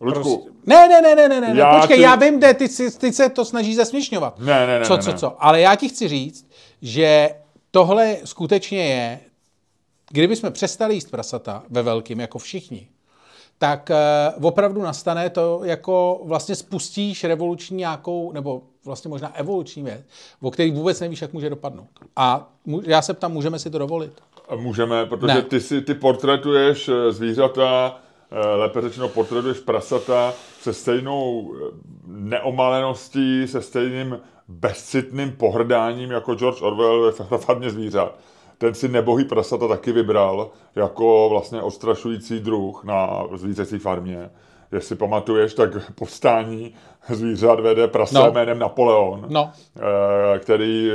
Ludku, 0.00 0.22
Prostě... 0.22 0.50
Ne, 0.66 0.88
ne, 0.88 1.00
ne, 1.02 1.14
ne, 1.14 1.28
ne, 1.28 1.40
ne, 1.40 1.60
Já 1.60 1.78
počkej, 1.80 1.96
ti- 1.96 2.02
já 2.02 2.14
vím, 2.14 2.38
kde 2.38 2.54
ty, 2.54 2.68
si- 2.68 2.98
ty 2.98 3.12
se 3.12 3.28
to 3.28 3.44
snažíš 3.44 3.76
zesměšňovat. 3.76 4.38
Ne, 4.38 4.66
ne, 4.66 4.78
ne, 4.78 4.84
Co, 4.84 4.96
ne, 4.96 5.02
co, 5.02 5.10
ne. 5.12 5.18
co. 5.18 5.44
Ale 5.44 5.60
já 5.60 5.74
ti 5.76 5.88
chci 5.88 6.08
říct, 6.08 6.48
že 6.82 7.30
tohle 7.70 8.16
skutečně 8.24 8.86
je, 8.88 9.20
kdyby 10.10 10.36
jsme 10.36 10.50
přestali 10.50 10.94
jíst 10.94 11.10
prasata 11.10 11.62
ve 11.70 11.82
velkým, 11.82 12.20
jako 12.20 12.38
všichni, 12.38 12.88
tak 13.58 13.90
uh, 14.38 14.46
opravdu 14.46 14.82
nastane 14.82 15.30
to, 15.30 15.60
jako 15.64 16.20
vlastně 16.24 16.54
spustíš 16.54 17.24
revoluční 17.24 17.76
nějakou, 17.76 18.32
nebo 18.32 18.62
vlastně 18.84 19.08
možná 19.08 19.36
evoluční 19.36 19.82
věc, 19.82 20.00
o 20.40 20.50
který 20.50 20.70
vůbec 20.70 21.00
nevíš, 21.00 21.22
jak 21.22 21.32
může 21.32 21.50
dopadnout. 21.50 21.88
A 22.16 22.52
já 22.82 23.02
se 23.02 23.14
ptám, 23.14 23.32
můžeme 23.32 23.58
si 23.58 23.70
to 23.70 23.78
dovolit? 23.78 24.12
Můžeme, 24.56 25.06
protože 25.06 25.34
Ne. 25.34 25.42
ty 25.42 25.60
si 25.60 25.80
ty 25.82 25.94
portretuješ 25.94 26.88
eh, 26.88 27.12
zvířata, 27.12 28.00
eh, 28.30 28.46
lépe 28.56 28.80
řečeno 28.80 29.08
portretuješ 29.08 29.58
prasata 29.58 30.34
se 30.60 30.72
stejnou 30.72 31.52
eh, 31.54 31.74
neomaleností, 32.06 33.48
se 33.48 33.62
stejným 33.62 34.18
bezcitným 34.48 35.32
pohrdáním 35.32 36.10
jako 36.10 36.34
George 36.34 36.62
Orwell 36.62 37.12
ve 37.30 37.38
farmě 37.38 37.70
zvířat. 37.70 38.18
Ten 38.58 38.74
si 38.74 38.88
nebohý 38.88 39.24
prasata 39.24 39.68
taky 39.68 39.92
vybral 39.92 40.50
jako 40.76 41.26
vlastně 41.30 41.62
odstrašující 41.62 42.40
druh 42.40 42.84
na 42.84 43.24
zvířecí 43.34 43.78
farmě. 43.78 44.30
Jestli 44.74 44.96
pamatuješ, 44.96 45.54
tak 45.54 45.70
povstání 45.94 46.74
zvířat 47.08 47.60
vede 47.60 47.88
prase 47.88 48.14
No. 48.14 48.30
jménem 48.30 48.58
Napoleon 48.58 49.24
No. 49.28 49.50
eh, 50.34 50.38
který, 50.38 50.90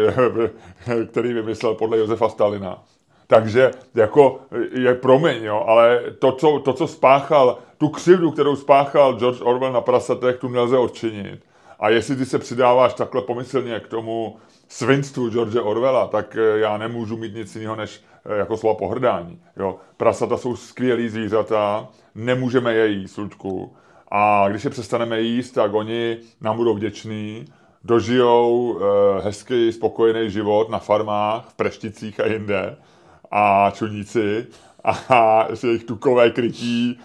který 1.12 1.34
vymyslel 1.34 1.74
podle 1.76 1.98
Josefa 1.98 2.30
Stalina. 2.30 2.84
Takže 3.28 3.72
jako 3.96 4.40
je 4.72 4.96
promiň, 4.96 5.44
jo, 5.44 5.64
ale 5.68 6.02
to 6.20 6.32
co, 6.32 6.60
to, 6.60 6.74
co 6.74 6.88
spáchal, 6.88 7.58
tu 7.78 7.90
křivdu, 7.90 8.32
kterou 8.32 8.56
spáchal 8.56 9.14
George 9.20 9.42
Orwell 9.42 9.74
na 9.74 9.82
prasatech, 9.82 10.38
tu 10.38 10.48
nelze 10.48 10.78
odčinit. 10.78 11.40
A 11.80 11.90
jestli 11.90 12.16
ty 12.16 12.26
se 12.26 12.40
přidáváš 12.40 12.94
takhle 12.94 13.22
pomyslně 13.22 13.80
k 13.80 13.88
tomu 13.88 14.38
svinstvu 14.68 15.30
George 15.30 15.56
Orwella, 15.62 16.08
tak 16.08 16.38
eh, 16.40 16.60
já 16.60 16.78
nemůžu 16.78 17.18
mít 17.18 17.36
nic 17.36 17.56
jiného 17.56 17.76
než 17.76 18.02
eh, 18.02 18.19
jako 18.38 18.58
slova 18.58 18.76
pohrdání. 18.76 19.42
Jo. 19.58 19.76
Prasata 19.98 20.38
jsou 20.38 20.56
skvělí 20.56 21.10
zvířata, 21.10 21.88
nemůžeme 22.16 22.74
je 22.74 22.88
jíst, 22.88 23.18
Luďku. 23.18 23.74
A 24.12 24.46
když 24.50 24.64
je 24.64 24.70
přestaneme 24.70 25.22
jíst, 25.22 25.52
tak 25.52 25.74
oni 25.74 26.18
nám 26.42 26.58
budou 26.58 26.76
vděční, 26.76 27.46
dožijou 27.84 28.80
eh, 28.80 29.22
hezký, 29.22 29.72
spokojený 29.72 30.30
život 30.30 30.70
na 30.70 30.80
farmách, 30.80 31.50
v 31.50 31.54
Prešticích 31.54 32.20
a 32.20 32.26
jinde 32.26 32.76
a 33.32 33.72
čuníci 33.72 34.48
a 34.84 35.48
jejich 35.64 35.84
tukové 35.84 36.30
krytí 36.30 37.00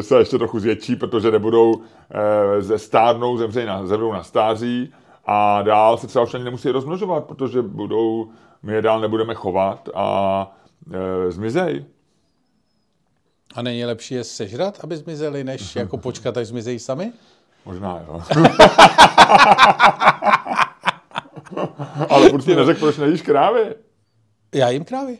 se 0.00 0.18
ještě 0.18 0.38
trochu 0.38 0.58
zvětší, 0.58 0.96
protože 0.96 1.30
nebudou 1.30 1.74
eh, 2.10 2.62
ze 2.62 2.78
stárnou, 2.78 3.36
zemřejí 3.36 3.66
na, 3.66 3.86
zemřou 3.86 4.12
na 4.12 4.22
stáří 4.22 4.92
a 5.26 5.62
dál 5.62 5.96
se 5.96 6.06
třeba 6.06 6.24
už 6.24 6.34
ani 6.34 6.44
nemusí 6.44 6.70
rozmnožovat, 6.70 7.24
protože 7.24 7.62
budou, 7.62 8.28
my 8.62 8.72
je 8.72 8.82
dál 8.82 9.00
nebudeme 9.00 9.34
chovat 9.34 9.88
a 9.94 10.56
e, 10.92 11.30
zmizej. 11.30 11.84
A 13.54 13.62
není 13.62 13.84
lepší 13.84 14.14
je 14.14 14.24
sežrat, 14.24 14.78
aby 14.84 14.96
zmizeli, 14.96 15.44
než 15.44 15.76
jako 15.82 15.98
počkat, 15.98 16.36
až 16.36 16.46
zmizejí 16.46 16.78
sami? 16.78 17.12
Možná, 17.64 18.04
jo. 18.08 18.22
Ale 22.08 22.42
si 22.42 22.56
neřekl, 22.56 22.80
proč 22.80 22.96
nejíš 22.96 23.22
krávy. 23.22 23.74
Já 24.54 24.70
jim 24.70 24.84
krávy. 24.84 25.18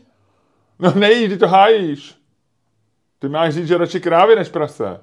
No 0.78 0.94
nejíš, 0.94 1.28
ty 1.28 1.38
to 1.38 1.48
hájíš. 1.48 2.14
Ty 3.18 3.28
máš 3.28 3.54
říct, 3.54 3.68
že 3.68 3.78
radši 3.78 4.00
krávy 4.00 4.36
než 4.36 4.48
prase. 4.48 5.00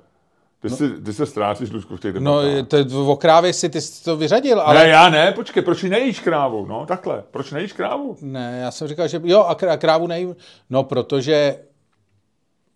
Ty, 0.61 0.69
si, 0.69 0.89
ty 1.01 1.13
se 1.13 1.25
ztrácíš, 1.25 1.71
Lučku, 1.71 1.97
v 1.97 1.99
těch 1.99 2.15
No, 2.15 2.41
to, 2.67 3.11
o 3.11 3.15
krávě 3.15 3.53
si 3.53 3.69
ty 3.69 3.81
jsi 3.81 4.03
to 4.03 4.17
vyřadil, 4.17 4.61
ale... 4.61 4.79
Ne, 4.83 4.89
já 4.89 5.09
ne, 5.09 5.31
počkej, 5.31 5.63
proč 5.63 5.83
nejíš 5.83 6.19
krávu? 6.19 6.65
No, 6.65 6.85
takhle, 6.85 7.23
proč 7.31 7.51
nejíš 7.51 7.73
krávu? 7.73 8.17
Ne, 8.21 8.59
já 8.61 8.71
jsem 8.71 8.87
říkal, 8.87 9.07
že 9.07 9.21
jo, 9.23 9.39
a 9.43 9.55
krá- 9.55 9.77
krávu 9.77 10.07
nejím. 10.07 10.35
No, 10.69 10.83
protože 10.83 11.59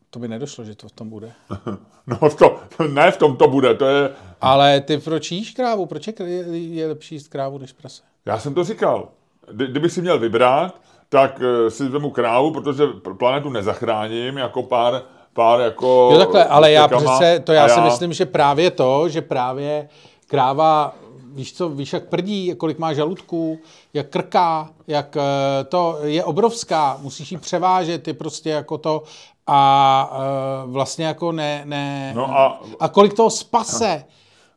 to 0.10 0.20
by 0.20 0.28
nedošlo, 0.28 0.66
že 0.66 0.76
to 0.76 0.88
v 0.88 0.92
tom 0.92 1.10
bude. 1.10 1.32
No, 2.08 2.30
v 2.30 2.36
to, 2.36 2.60
ne 2.88 3.12
v 3.12 3.18
tom 3.18 3.38
to 3.38 3.48
bude, 3.48 3.74
to 3.76 3.86
je, 3.86 4.10
Ale 4.42 4.82
ty 4.82 4.98
proč 4.98 5.32
jíš 5.32 5.52
krávu? 5.52 5.86
Proč 5.86 6.08
je, 6.08 6.14
je, 6.24 6.58
je 6.58 6.88
lepší 6.88 7.16
jíst 7.16 7.28
krávu 7.28 7.58
než 7.58 7.74
prase? 7.74 8.02
já 8.26 8.40
jsem 8.40 8.54
to 8.54 8.64
říkal. 8.64 9.10
Kdy, 9.52 9.68
kdybych 9.68 9.92
si 9.92 10.02
měl 10.02 10.20
vybrat, 10.20 10.82
tak 11.10 11.42
eh, 11.42 11.72
si 11.72 11.88
vemu 11.90 12.10
krávu, 12.10 12.52
protože 12.52 12.84
pr- 12.86 13.18
planetu 13.18 13.50
nezachráním, 13.50 14.38
jako 14.38 14.64
pár, 14.64 15.02
pár 15.34 15.60
jako... 15.60 16.10
Jo, 16.14 16.20
takhle, 16.20 16.46
ale 16.46 16.72
já 16.72 16.88
přece, 16.88 17.40
to 17.40 17.52
A 17.52 17.56
já, 17.56 17.70
si 17.70 17.82
myslím, 17.82 18.14
že 18.14 18.26
právě 18.26 18.72
to, 18.72 19.10
že 19.10 19.22
právě 19.22 19.90
kráva, 20.28 20.96
víš 21.34 21.54
co, 21.54 21.70
víš, 21.70 21.94
jak 21.94 22.10
prdí, 22.10 22.56
kolik 22.58 22.80
má 22.80 22.94
žaludků, 22.94 23.60
jak 23.94 24.10
krká, 24.10 24.70
jak 24.88 25.18
eh, 25.18 25.64
to 25.64 25.98
je 26.04 26.24
obrovská, 26.24 26.98
musíš 27.02 27.32
ji 27.32 27.38
převážet, 27.38 28.08
je 28.08 28.14
prostě 28.14 28.50
jako 28.50 28.78
to 28.78 29.04
a 29.48 30.12
eh, 30.14 30.72
vlastně 30.72 31.06
jako 31.06 31.32
ne, 31.32 31.62
ne 31.66 32.14
No 32.16 32.38
a- 32.40 32.62
a 32.80 32.88
kolik 32.88 33.14
toho 33.14 33.30
spase. 33.30 34.04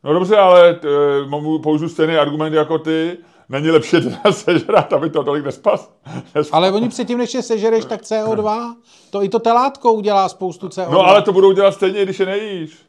No 0.03 0.13
dobře, 0.13 0.37
ale 0.37 0.73
t, 0.73 0.87
eh, 0.87 1.59
použít 1.63 1.89
stejný 1.89 2.17
argument 2.17 2.53
jako 2.53 2.77
ty. 2.79 3.17
Není 3.49 3.71
lepší 3.71 3.91
teda 3.91 4.21
sežrat, 4.31 4.93
aby 4.93 5.09
to 5.09 5.23
tolik 5.23 5.45
nespas? 5.45 5.91
nespas. 6.35 6.49
Ale 6.51 6.71
oni 6.71 6.89
předtím, 6.89 7.17
než 7.17 7.33
je 7.33 7.41
sežereš, 7.41 7.85
tak 7.85 8.01
CO2, 8.01 8.75
to 9.09 9.23
i 9.23 9.29
to 9.29 9.39
telátko 9.39 9.93
udělá 9.93 10.29
spoustu 10.29 10.67
CO2. 10.67 10.91
No 10.91 10.99
ale 10.99 11.21
to 11.21 11.33
budou 11.33 11.51
dělat 11.51 11.71
stejně, 11.71 12.03
když 12.03 12.19
je 12.19 12.25
nejíš. 12.25 12.85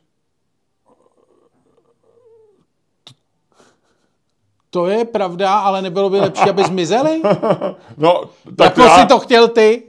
To 4.71 4.87
je 4.87 5.05
pravda, 5.05 5.59
ale 5.59 5.83
nebylo 5.83 6.11
by 6.11 6.21
lepší, 6.21 6.51
aby 6.51 6.65
zmizeli? 6.65 7.23
No, 7.97 8.23
tak 8.57 8.79
Jako 8.79 8.83
já, 8.83 8.99
si 9.01 9.07
to 9.07 9.19
chtěl 9.19 9.49
ty? 9.49 9.83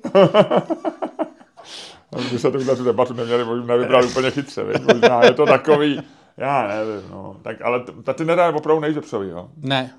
by 2.31 2.39
se 2.39 2.51
tuhle 2.51 2.75
tu 2.75 2.83
debatu 2.83 3.13
neměli, 3.13 3.45
možná 3.45 3.65
nevybrali 3.65 4.07
úplně 4.07 4.31
chytře, 4.31 4.63
viď? 4.63 4.81
možná 4.93 5.23
je 5.25 5.33
to 5.33 5.45
takový, 5.45 6.01
já 6.37 6.67
nevím, 6.67 7.09
no. 7.11 7.35
Tak, 7.41 7.61
ale 7.61 7.79
t- 7.79 7.91
ta 8.03 8.13
ty 8.13 8.25
nedá 8.25 8.55
opravdu 8.55 8.81
nejzepřový, 8.81 9.29
jo. 9.29 9.47
Ne, 9.57 9.93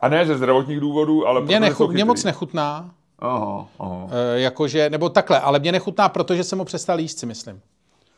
A 0.00 0.08
ne 0.08 0.26
ze 0.26 0.36
zdravotních 0.38 0.80
důvodů, 0.80 1.26
ale 1.26 1.40
mě, 1.40 1.46
protože 1.46 1.60
nechu, 1.60 1.86
mě 1.88 2.04
moc 2.04 2.24
nechutná, 2.24 2.90
Aha, 3.18 3.66
aha. 3.78 4.06
e, 4.34 4.40
jakože, 4.40 4.90
nebo 4.90 5.08
takhle, 5.08 5.40
ale 5.40 5.58
mě 5.58 5.72
nechutná, 5.72 6.08
protože 6.08 6.44
jsem 6.44 6.58
ho 6.58 6.64
přestal 6.64 7.00
jíst, 7.00 7.18
si 7.18 7.26
myslím. 7.26 7.60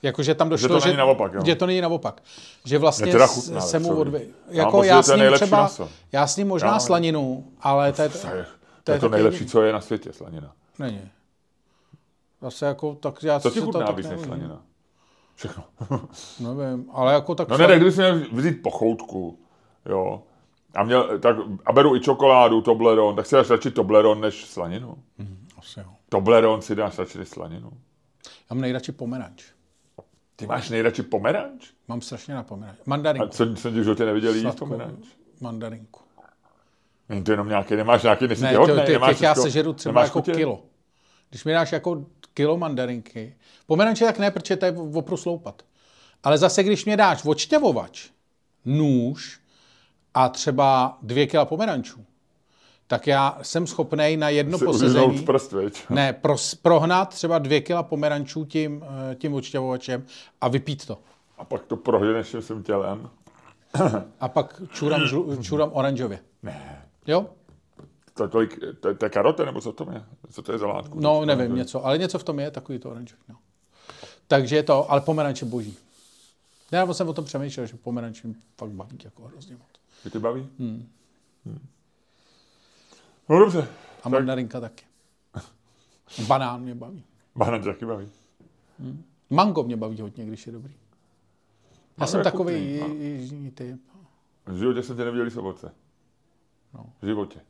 Jakože 0.03 0.35
tam 0.35 0.49
došlo, 0.49 0.81
to 0.81 0.87
není 0.87 0.97
naopak, 0.97 1.33
jo? 1.33 1.41
že 1.47 1.55
to 1.55 1.67
není 1.67 1.81
naopak. 1.81 2.23
Že 2.65 2.79
vlastně 2.79 3.13
teda 3.13 3.27
chutná 3.27 3.61
se 3.61 3.79
mu 3.79 3.97
odvě... 3.97 4.21
Já 4.51 4.63
Jako 4.65 4.83
já, 4.83 4.97
že 4.97 5.03
s 5.03 5.07
to 5.07 5.17
ním 5.17 5.33
třeba, 5.33 5.63
maso. 5.63 5.89
já 6.13 6.27
s 6.27 6.37
ním 6.37 6.49
možná 6.49 6.73
Já- 6.73 6.79
slaninu, 6.81 7.45
ale 7.61 7.93
to 7.93 8.03
je, 8.03 8.09
To 8.09 8.17
je, 8.27 8.47
to 8.85 8.93
je 8.93 8.99
to, 9.01 9.07
to 9.09 9.13
nejlepší, 9.13 9.47
co 9.47 9.63
je 9.63 9.73
na 9.73 9.81
světě, 9.81 10.13
slanina. 10.13 10.53
není. 10.79 11.01
Zase 12.43 12.67
jako, 12.67 12.95
tak 12.95 13.23
já 13.23 13.41
Co 13.41 13.51
si 13.51 13.61
to 13.61 13.67
chutná 13.67 13.87
tak 13.87 13.97
neuvidím. 13.97 14.25
slanina? 14.25 14.61
Všechno. 15.35 15.65
Nevím, 16.41 16.91
ale 16.93 17.13
jako 17.13 17.35
tak... 17.35 17.49
No 17.49 17.59
ne, 17.59 17.67
ne, 17.67 17.77
kdybych 17.77 17.95
si 17.95 18.01
měl 18.01 18.21
vzít 18.33 18.63
pochoutku, 18.63 19.39
jo, 19.87 20.23
a, 20.79 20.85
měl, 20.85 21.19
tak, 21.19 21.37
a 21.65 21.73
beru 21.73 21.97
i 21.97 22.01
čokoládu, 22.01 22.61
Toblerone, 22.61 23.17
tak 23.17 23.27
si 23.27 23.35
dáš 23.35 23.51
radši 23.51 23.71
Toblerone 23.71 24.21
než 24.21 24.45
slaninu. 24.45 24.99
Asi 25.59 25.81
jo. 25.81 25.87
Toblerone 26.09 26.63
si 26.63 26.75
dáš 26.75 26.99
radši 26.99 27.19
než 27.19 27.29
slaninu. 27.29 27.71
Já 28.51 28.55
mám 28.55 28.61
nejradši 28.61 28.93
pomeranč. 28.93 29.45
Ty 30.37 30.47
máš 30.47 30.71
nejradši 30.71 31.03
pomeranč? 31.03 31.67
Mám 31.89 32.01
strašně 32.01 32.35
na 32.35 32.43
pomeranč. 32.43 32.79
A 32.79 32.83
Mandarinku. 32.87 33.29
co 33.29 33.57
jsem 33.57 33.75
ti 33.75 33.81
v 33.81 33.85
životě 33.85 34.05
neviděl 34.05 34.35
jíst 34.35 34.59
pomeranč? 34.59 35.07
Mandarinku. 35.41 36.01
Není 37.09 37.25
to 37.25 37.31
jenom 37.31 37.49
nějaký, 37.49 37.77
nemáš 37.77 38.03
nějaký, 38.03 38.27
nejsi 38.27 38.43
Ne, 38.43 38.51
těhotnej, 38.51 38.77
to, 38.77 38.87
ty, 38.87 38.93
nemáš 38.93 39.11
těch 39.17 39.23
já 39.23 39.35
sežeru 39.35 39.73
třeba 39.73 39.93
nemáš 39.93 40.09
jako 40.09 40.19
chutě? 40.19 40.33
kilo. 40.33 40.63
Když 41.31 41.45
mi 41.45 41.53
dáš 41.53 41.73
jako 41.73 42.05
kilo 42.35 42.57
mandarinky, 42.59 43.37
pomeranče 43.67 44.05
tak 44.05 44.19
ne, 44.19 44.31
protože 44.31 44.57
to 44.57 44.65
je 44.67 44.73
opru 44.73 45.17
sloupat. 45.17 45.63
Ale 46.23 46.39
zase, 46.39 46.63
když 46.63 46.85
mě 46.85 46.97
dáš 46.97 47.25
odšťavovač, 47.25 48.09
nůž 48.65 49.41
a 50.15 50.29
třeba 50.29 50.99
dvě 51.03 51.27
kila 51.27 51.45
pomerančů, 51.45 52.05
tak 52.87 53.07
já 53.07 53.39
jsem 53.43 53.67
schopný 53.67 54.17
na 54.17 54.29
jedno 54.29 54.59
posezení 54.59 55.23
prst, 55.23 55.55
ne, 55.91 56.13
pros, 56.13 56.55
prohnat 56.55 57.09
třeba 57.09 57.39
dvě 57.39 57.61
kila 57.61 57.83
pomerančů 57.83 58.45
tím, 58.45 58.85
eh, 59.11 59.15
tím 59.15 59.35
odšťavovačem 59.35 60.07
a 60.41 60.49
vypít 60.49 60.87
to. 60.87 60.99
A 61.39 61.45
pak 61.45 61.65
to 61.65 61.77
proženeš 61.77 62.31
tím 62.31 62.43
svým 62.43 62.63
tělem. 62.63 63.11
A 64.21 64.29
pak 64.29 64.63
čurám, 64.73 65.07
žlu, 65.07 65.43
čurám 65.43 65.71
oranžově. 65.73 66.19
Ne. 66.43 66.83
Jo? 67.07 67.27
To 68.15 68.23
je, 68.25 68.29
tolik, 68.29 68.59
to, 68.81 68.89
je, 68.89 68.95
to 68.95 69.07
je 69.07 69.11
karote, 69.11 69.47
nebo 69.47 69.61
co 69.61 69.73
to 69.73 69.91
je? 69.93 70.03
Co 70.31 70.43
to 70.43 70.53
je 70.53 70.59
za 70.59 70.67
látku? 70.67 71.01
No, 71.01 71.25
nevím, 71.25 71.55
něco, 71.55 71.87
ale 71.87 71.99
něco 71.99 72.19
v 72.19 72.25
tom 72.25 72.39
je, 72.39 72.51
takový 72.51 72.79
to 72.79 72.91
oranžový. 72.91 73.23
No. 73.29 73.37
Takže 74.27 74.63
to, 74.63 74.91
ale 74.91 75.01
pomeranče 75.01 75.45
boží. 75.45 75.77
Já 76.73 76.95
jsem 76.95 77.09
o 77.09 77.13
tom 77.13 77.25
přemýšlel, 77.25 77.67
že 77.67 77.77
pomeranče 77.77 78.29
fakt 78.57 78.71
baví 78.71 78.99
jako 79.05 79.23
hrozně 79.23 79.57
moc. 79.57 79.69
Ty 80.03 80.11
tě 80.11 80.19
baví? 80.19 80.49
Hmm. 80.59 80.89
Hmm. 81.47 81.67
No 83.29 83.39
dobře. 83.39 83.69
A 84.03 84.09
mandarinka 84.09 84.61
taky. 84.61 84.85
Banán 86.27 86.63
mě 86.63 86.75
baví. 86.75 87.05
Banán 87.37 87.63
taky 87.63 87.87
baví. 87.87 88.09
Hmm. 88.79 89.05
Mango 89.31 89.63
mě 89.63 89.77
baví 89.77 90.01
hodně, 90.01 90.27
když 90.27 90.47
je 90.47 90.53
dobrý. 90.53 90.75
Já 92.01 92.07
jsem 92.07 92.23
takový 92.23 92.83
jižní 93.01 93.51
typ. 93.51 93.81
V 94.47 94.57
životě 94.57 94.83
jsem 94.83 94.97
tě 94.97 95.05
neviděl 95.05 95.25
jíst 95.25 95.37
ovoce. 95.37 95.73
No. 96.75 96.87
V 97.03 97.07
životě. 97.07 97.41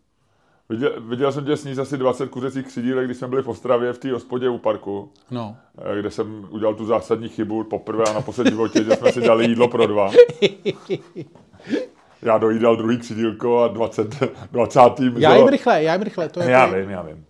Viděl, 0.68 1.00
viděl 1.00 1.32
jsem 1.32 1.44
tě 1.44 1.56
sníst 1.56 1.78
asi 1.80 1.98
20 1.98 2.26
kuřecích 2.26 2.66
křidílek, 2.66 3.04
když 3.04 3.16
jsme 3.16 3.28
byli 3.28 3.42
v 3.42 3.48
Ostravě 3.48 3.92
v 3.92 3.98
té 3.98 4.12
hospodě 4.12 4.48
u 4.48 4.58
parku, 4.58 5.12
no. 5.30 5.56
Eh, 5.78 6.00
kde 6.00 6.10
jsem 6.10 6.48
udělal 6.50 6.74
tu 6.74 6.84
zásadní 6.84 7.28
chybu 7.28 7.64
poprvé 7.64 8.04
a 8.04 8.12
naposled 8.12 8.46
v 8.46 8.50
životě, 8.50 8.84
že 8.84 8.96
jsme 8.96 9.12
si 9.12 9.20
dali 9.20 9.46
jídlo 9.46 9.68
pro 9.68 9.86
dva. 9.86 10.10
Já 12.22 12.38
dojídal 12.38 12.76
druhý 12.76 12.98
křidílko 12.98 13.58
a 13.58 13.68
20, 13.68 14.22
20. 14.52 14.80
Já 15.16 15.36
jim 15.36 15.48
rychle, 15.48 15.82
já 15.82 15.92
jim 15.92 16.02
rychle. 16.02 16.28
To 16.28 16.42
je 16.42 16.50
já 16.50 16.66
vím, 16.66 16.90
já 16.90 17.02
vím. 17.02 17.24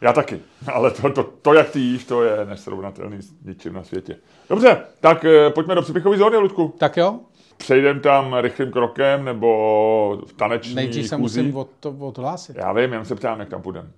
Já 0.00 0.12
taky, 0.12 0.40
ale 0.72 0.90
to, 0.90 1.10
to, 1.10 1.22
to, 1.42 1.54
jak 1.54 1.70
ty 1.70 1.80
jíš, 1.80 2.04
to 2.04 2.24
je 2.24 2.44
nesrovnatelný 2.44 3.22
s 3.22 3.32
ničím 3.44 3.72
na 3.72 3.84
světě. 3.84 4.16
Dobře, 4.48 4.82
tak 5.00 5.24
eh, 5.24 5.50
pojďme 5.50 5.74
do 5.74 5.82
příběhové 5.82 6.18
zóny, 6.18 6.36
Ludku. 6.36 6.74
Tak 6.78 6.96
jo. 6.96 7.20
Přejdem 7.56 8.00
tam 8.00 8.34
rychlým 8.34 8.72
krokem 8.72 9.24
nebo 9.24 10.22
v 10.26 10.32
taneční 10.32 10.74
Nejdřív 10.74 11.08
se 11.08 11.16
musím 11.16 11.56
od, 11.56 11.68
to, 11.80 11.90
odhlásit. 11.90 12.56
Já 12.56 12.72
vím, 12.72 12.92
jen 12.92 13.04
se 13.04 13.14
ptám, 13.14 13.40
jak 13.40 13.48
tam 13.48 13.62
půjdeme. 13.62 13.88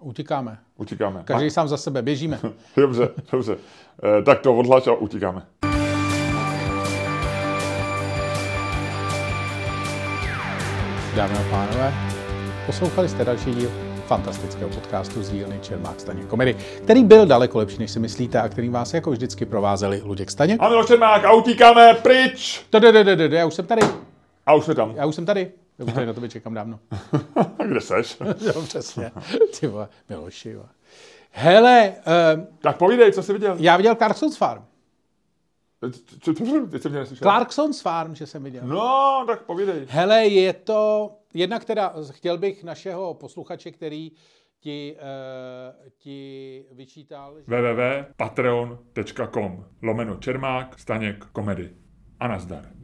Utíkáme. 0.00 0.58
Utíkáme. 0.76 1.22
Každý 1.24 1.46
a... 1.46 1.50
sám 1.50 1.68
za 1.68 1.76
sebe, 1.76 2.02
běžíme. 2.02 2.40
dobře, 2.76 3.08
dobře. 3.32 3.56
E, 4.18 4.22
tak 4.22 4.40
to 4.40 4.56
odhlaš 4.56 4.86
a 4.86 4.92
utíkáme. 4.92 5.42
Dámy 11.16 11.34
a 11.34 11.50
pánové, 11.50 11.94
poslouchali 12.66 13.08
jste 13.08 13.24
další 13.24 13.54
díl 13.54 13.70
fantastického 14.06 14.70
podcastu 14.70 15.22
z 15.22 15.30
dílny 15.30 15.58
Čermák 15.62 16.00
Staněk 16.00 16.26
komedy, 16.26 16.54
který 16.82 17.04
byl 17.04 17.26
daleko 17.26 17.58
lepší, 17.58 17.78
než 17.78 17.90
si 17.90 17.98
myslíte 17.98 18.40
a 18.40 18.48
který 18.48 18.68
vás 18.68 18.94
jako 18.94 19.10
vždycky 19.10 19.46
provázeli 19.46 20.02
Luděk 20.04 20.30
Staněk. 20.30 20.62
A 20.62 20.68
Miloš 20.68 20.86
Čermák 20.86 21.24
a 21.24 21.32
utíkáme 21.32 21.94
pryč! 21.94 22.64
Já 23.30 23.46
už 23.46 23.54
jsem 23.54 23.66
tady. 23.66 23.82
A 24.46 24.54
už 24.54 24.64
jsme 24.64 24.74
tam. 24.74 24.92
Já 24.96 25.06
už 25.06 25.14
jsem 25.14 25.26
tady. 25.26 25.52
Já 25.78 25.84
už 25.84 25.92
tady 25.92 26.06
na 26.06 26.12
tebe 26.12 26.28
čekám 26.28 26.54
dávno. 26.54 26.78
Kde 27.66 27.80
seš? 27.80 28.16
jo, 28.40 28.62
přesně. 28.64 29.10
Ty 29.60 29.66
vole, 29.66 29.88
Miloši. 30.08 30.56
Hele. 31.30 31.92
Um, 32.34 32.46
tak 32.60 32.76
povídej, 32.76 33.12
co 33.12 33.22
jsi 33.22 33.32
viděl? 33.32 33.56
Já 33.58 33.76
viděl 33.76 33.94
Clarkson's 33.94 34.36
Farm. 34.36 34.64
Co, 36.20 36.34
teď 36.70 36.82
jsem 36.82 36.92
mě 36.92 37.06
Clarkson's 37.06 37.80
Farm, 37.80 38.14
že 38.14 38.26
jsem 38.26 38.44
viděl. 38.44 38.66
No, 38.66 39.24
tak 39.26 39.42
povídej. 39.42 39.86
Hele, 39.88 40.26
je 40.26 40.52
to, 40.52 41.10
jednak 41.34 41.64
teda 41.64 41.94
chtěl 42.10 42.38
bych 42.38 42.64
našeho 42.64 43.14
posluchače, 43.14 43.70
který 43.70 44.10
ti, 44.60 44.96
uh, 44.96 45.00
ti 45.98 46.64
vyčítal... 46.72 47.34
www.patreon.com 47.46 49.64
lomeno 49.82 50.16
Čermák, 50.16 50.78
Staněk, 50.78 51.24
komedy. 51.24 51.70
A 52.20 52.28
nazdar. 52.28 52.83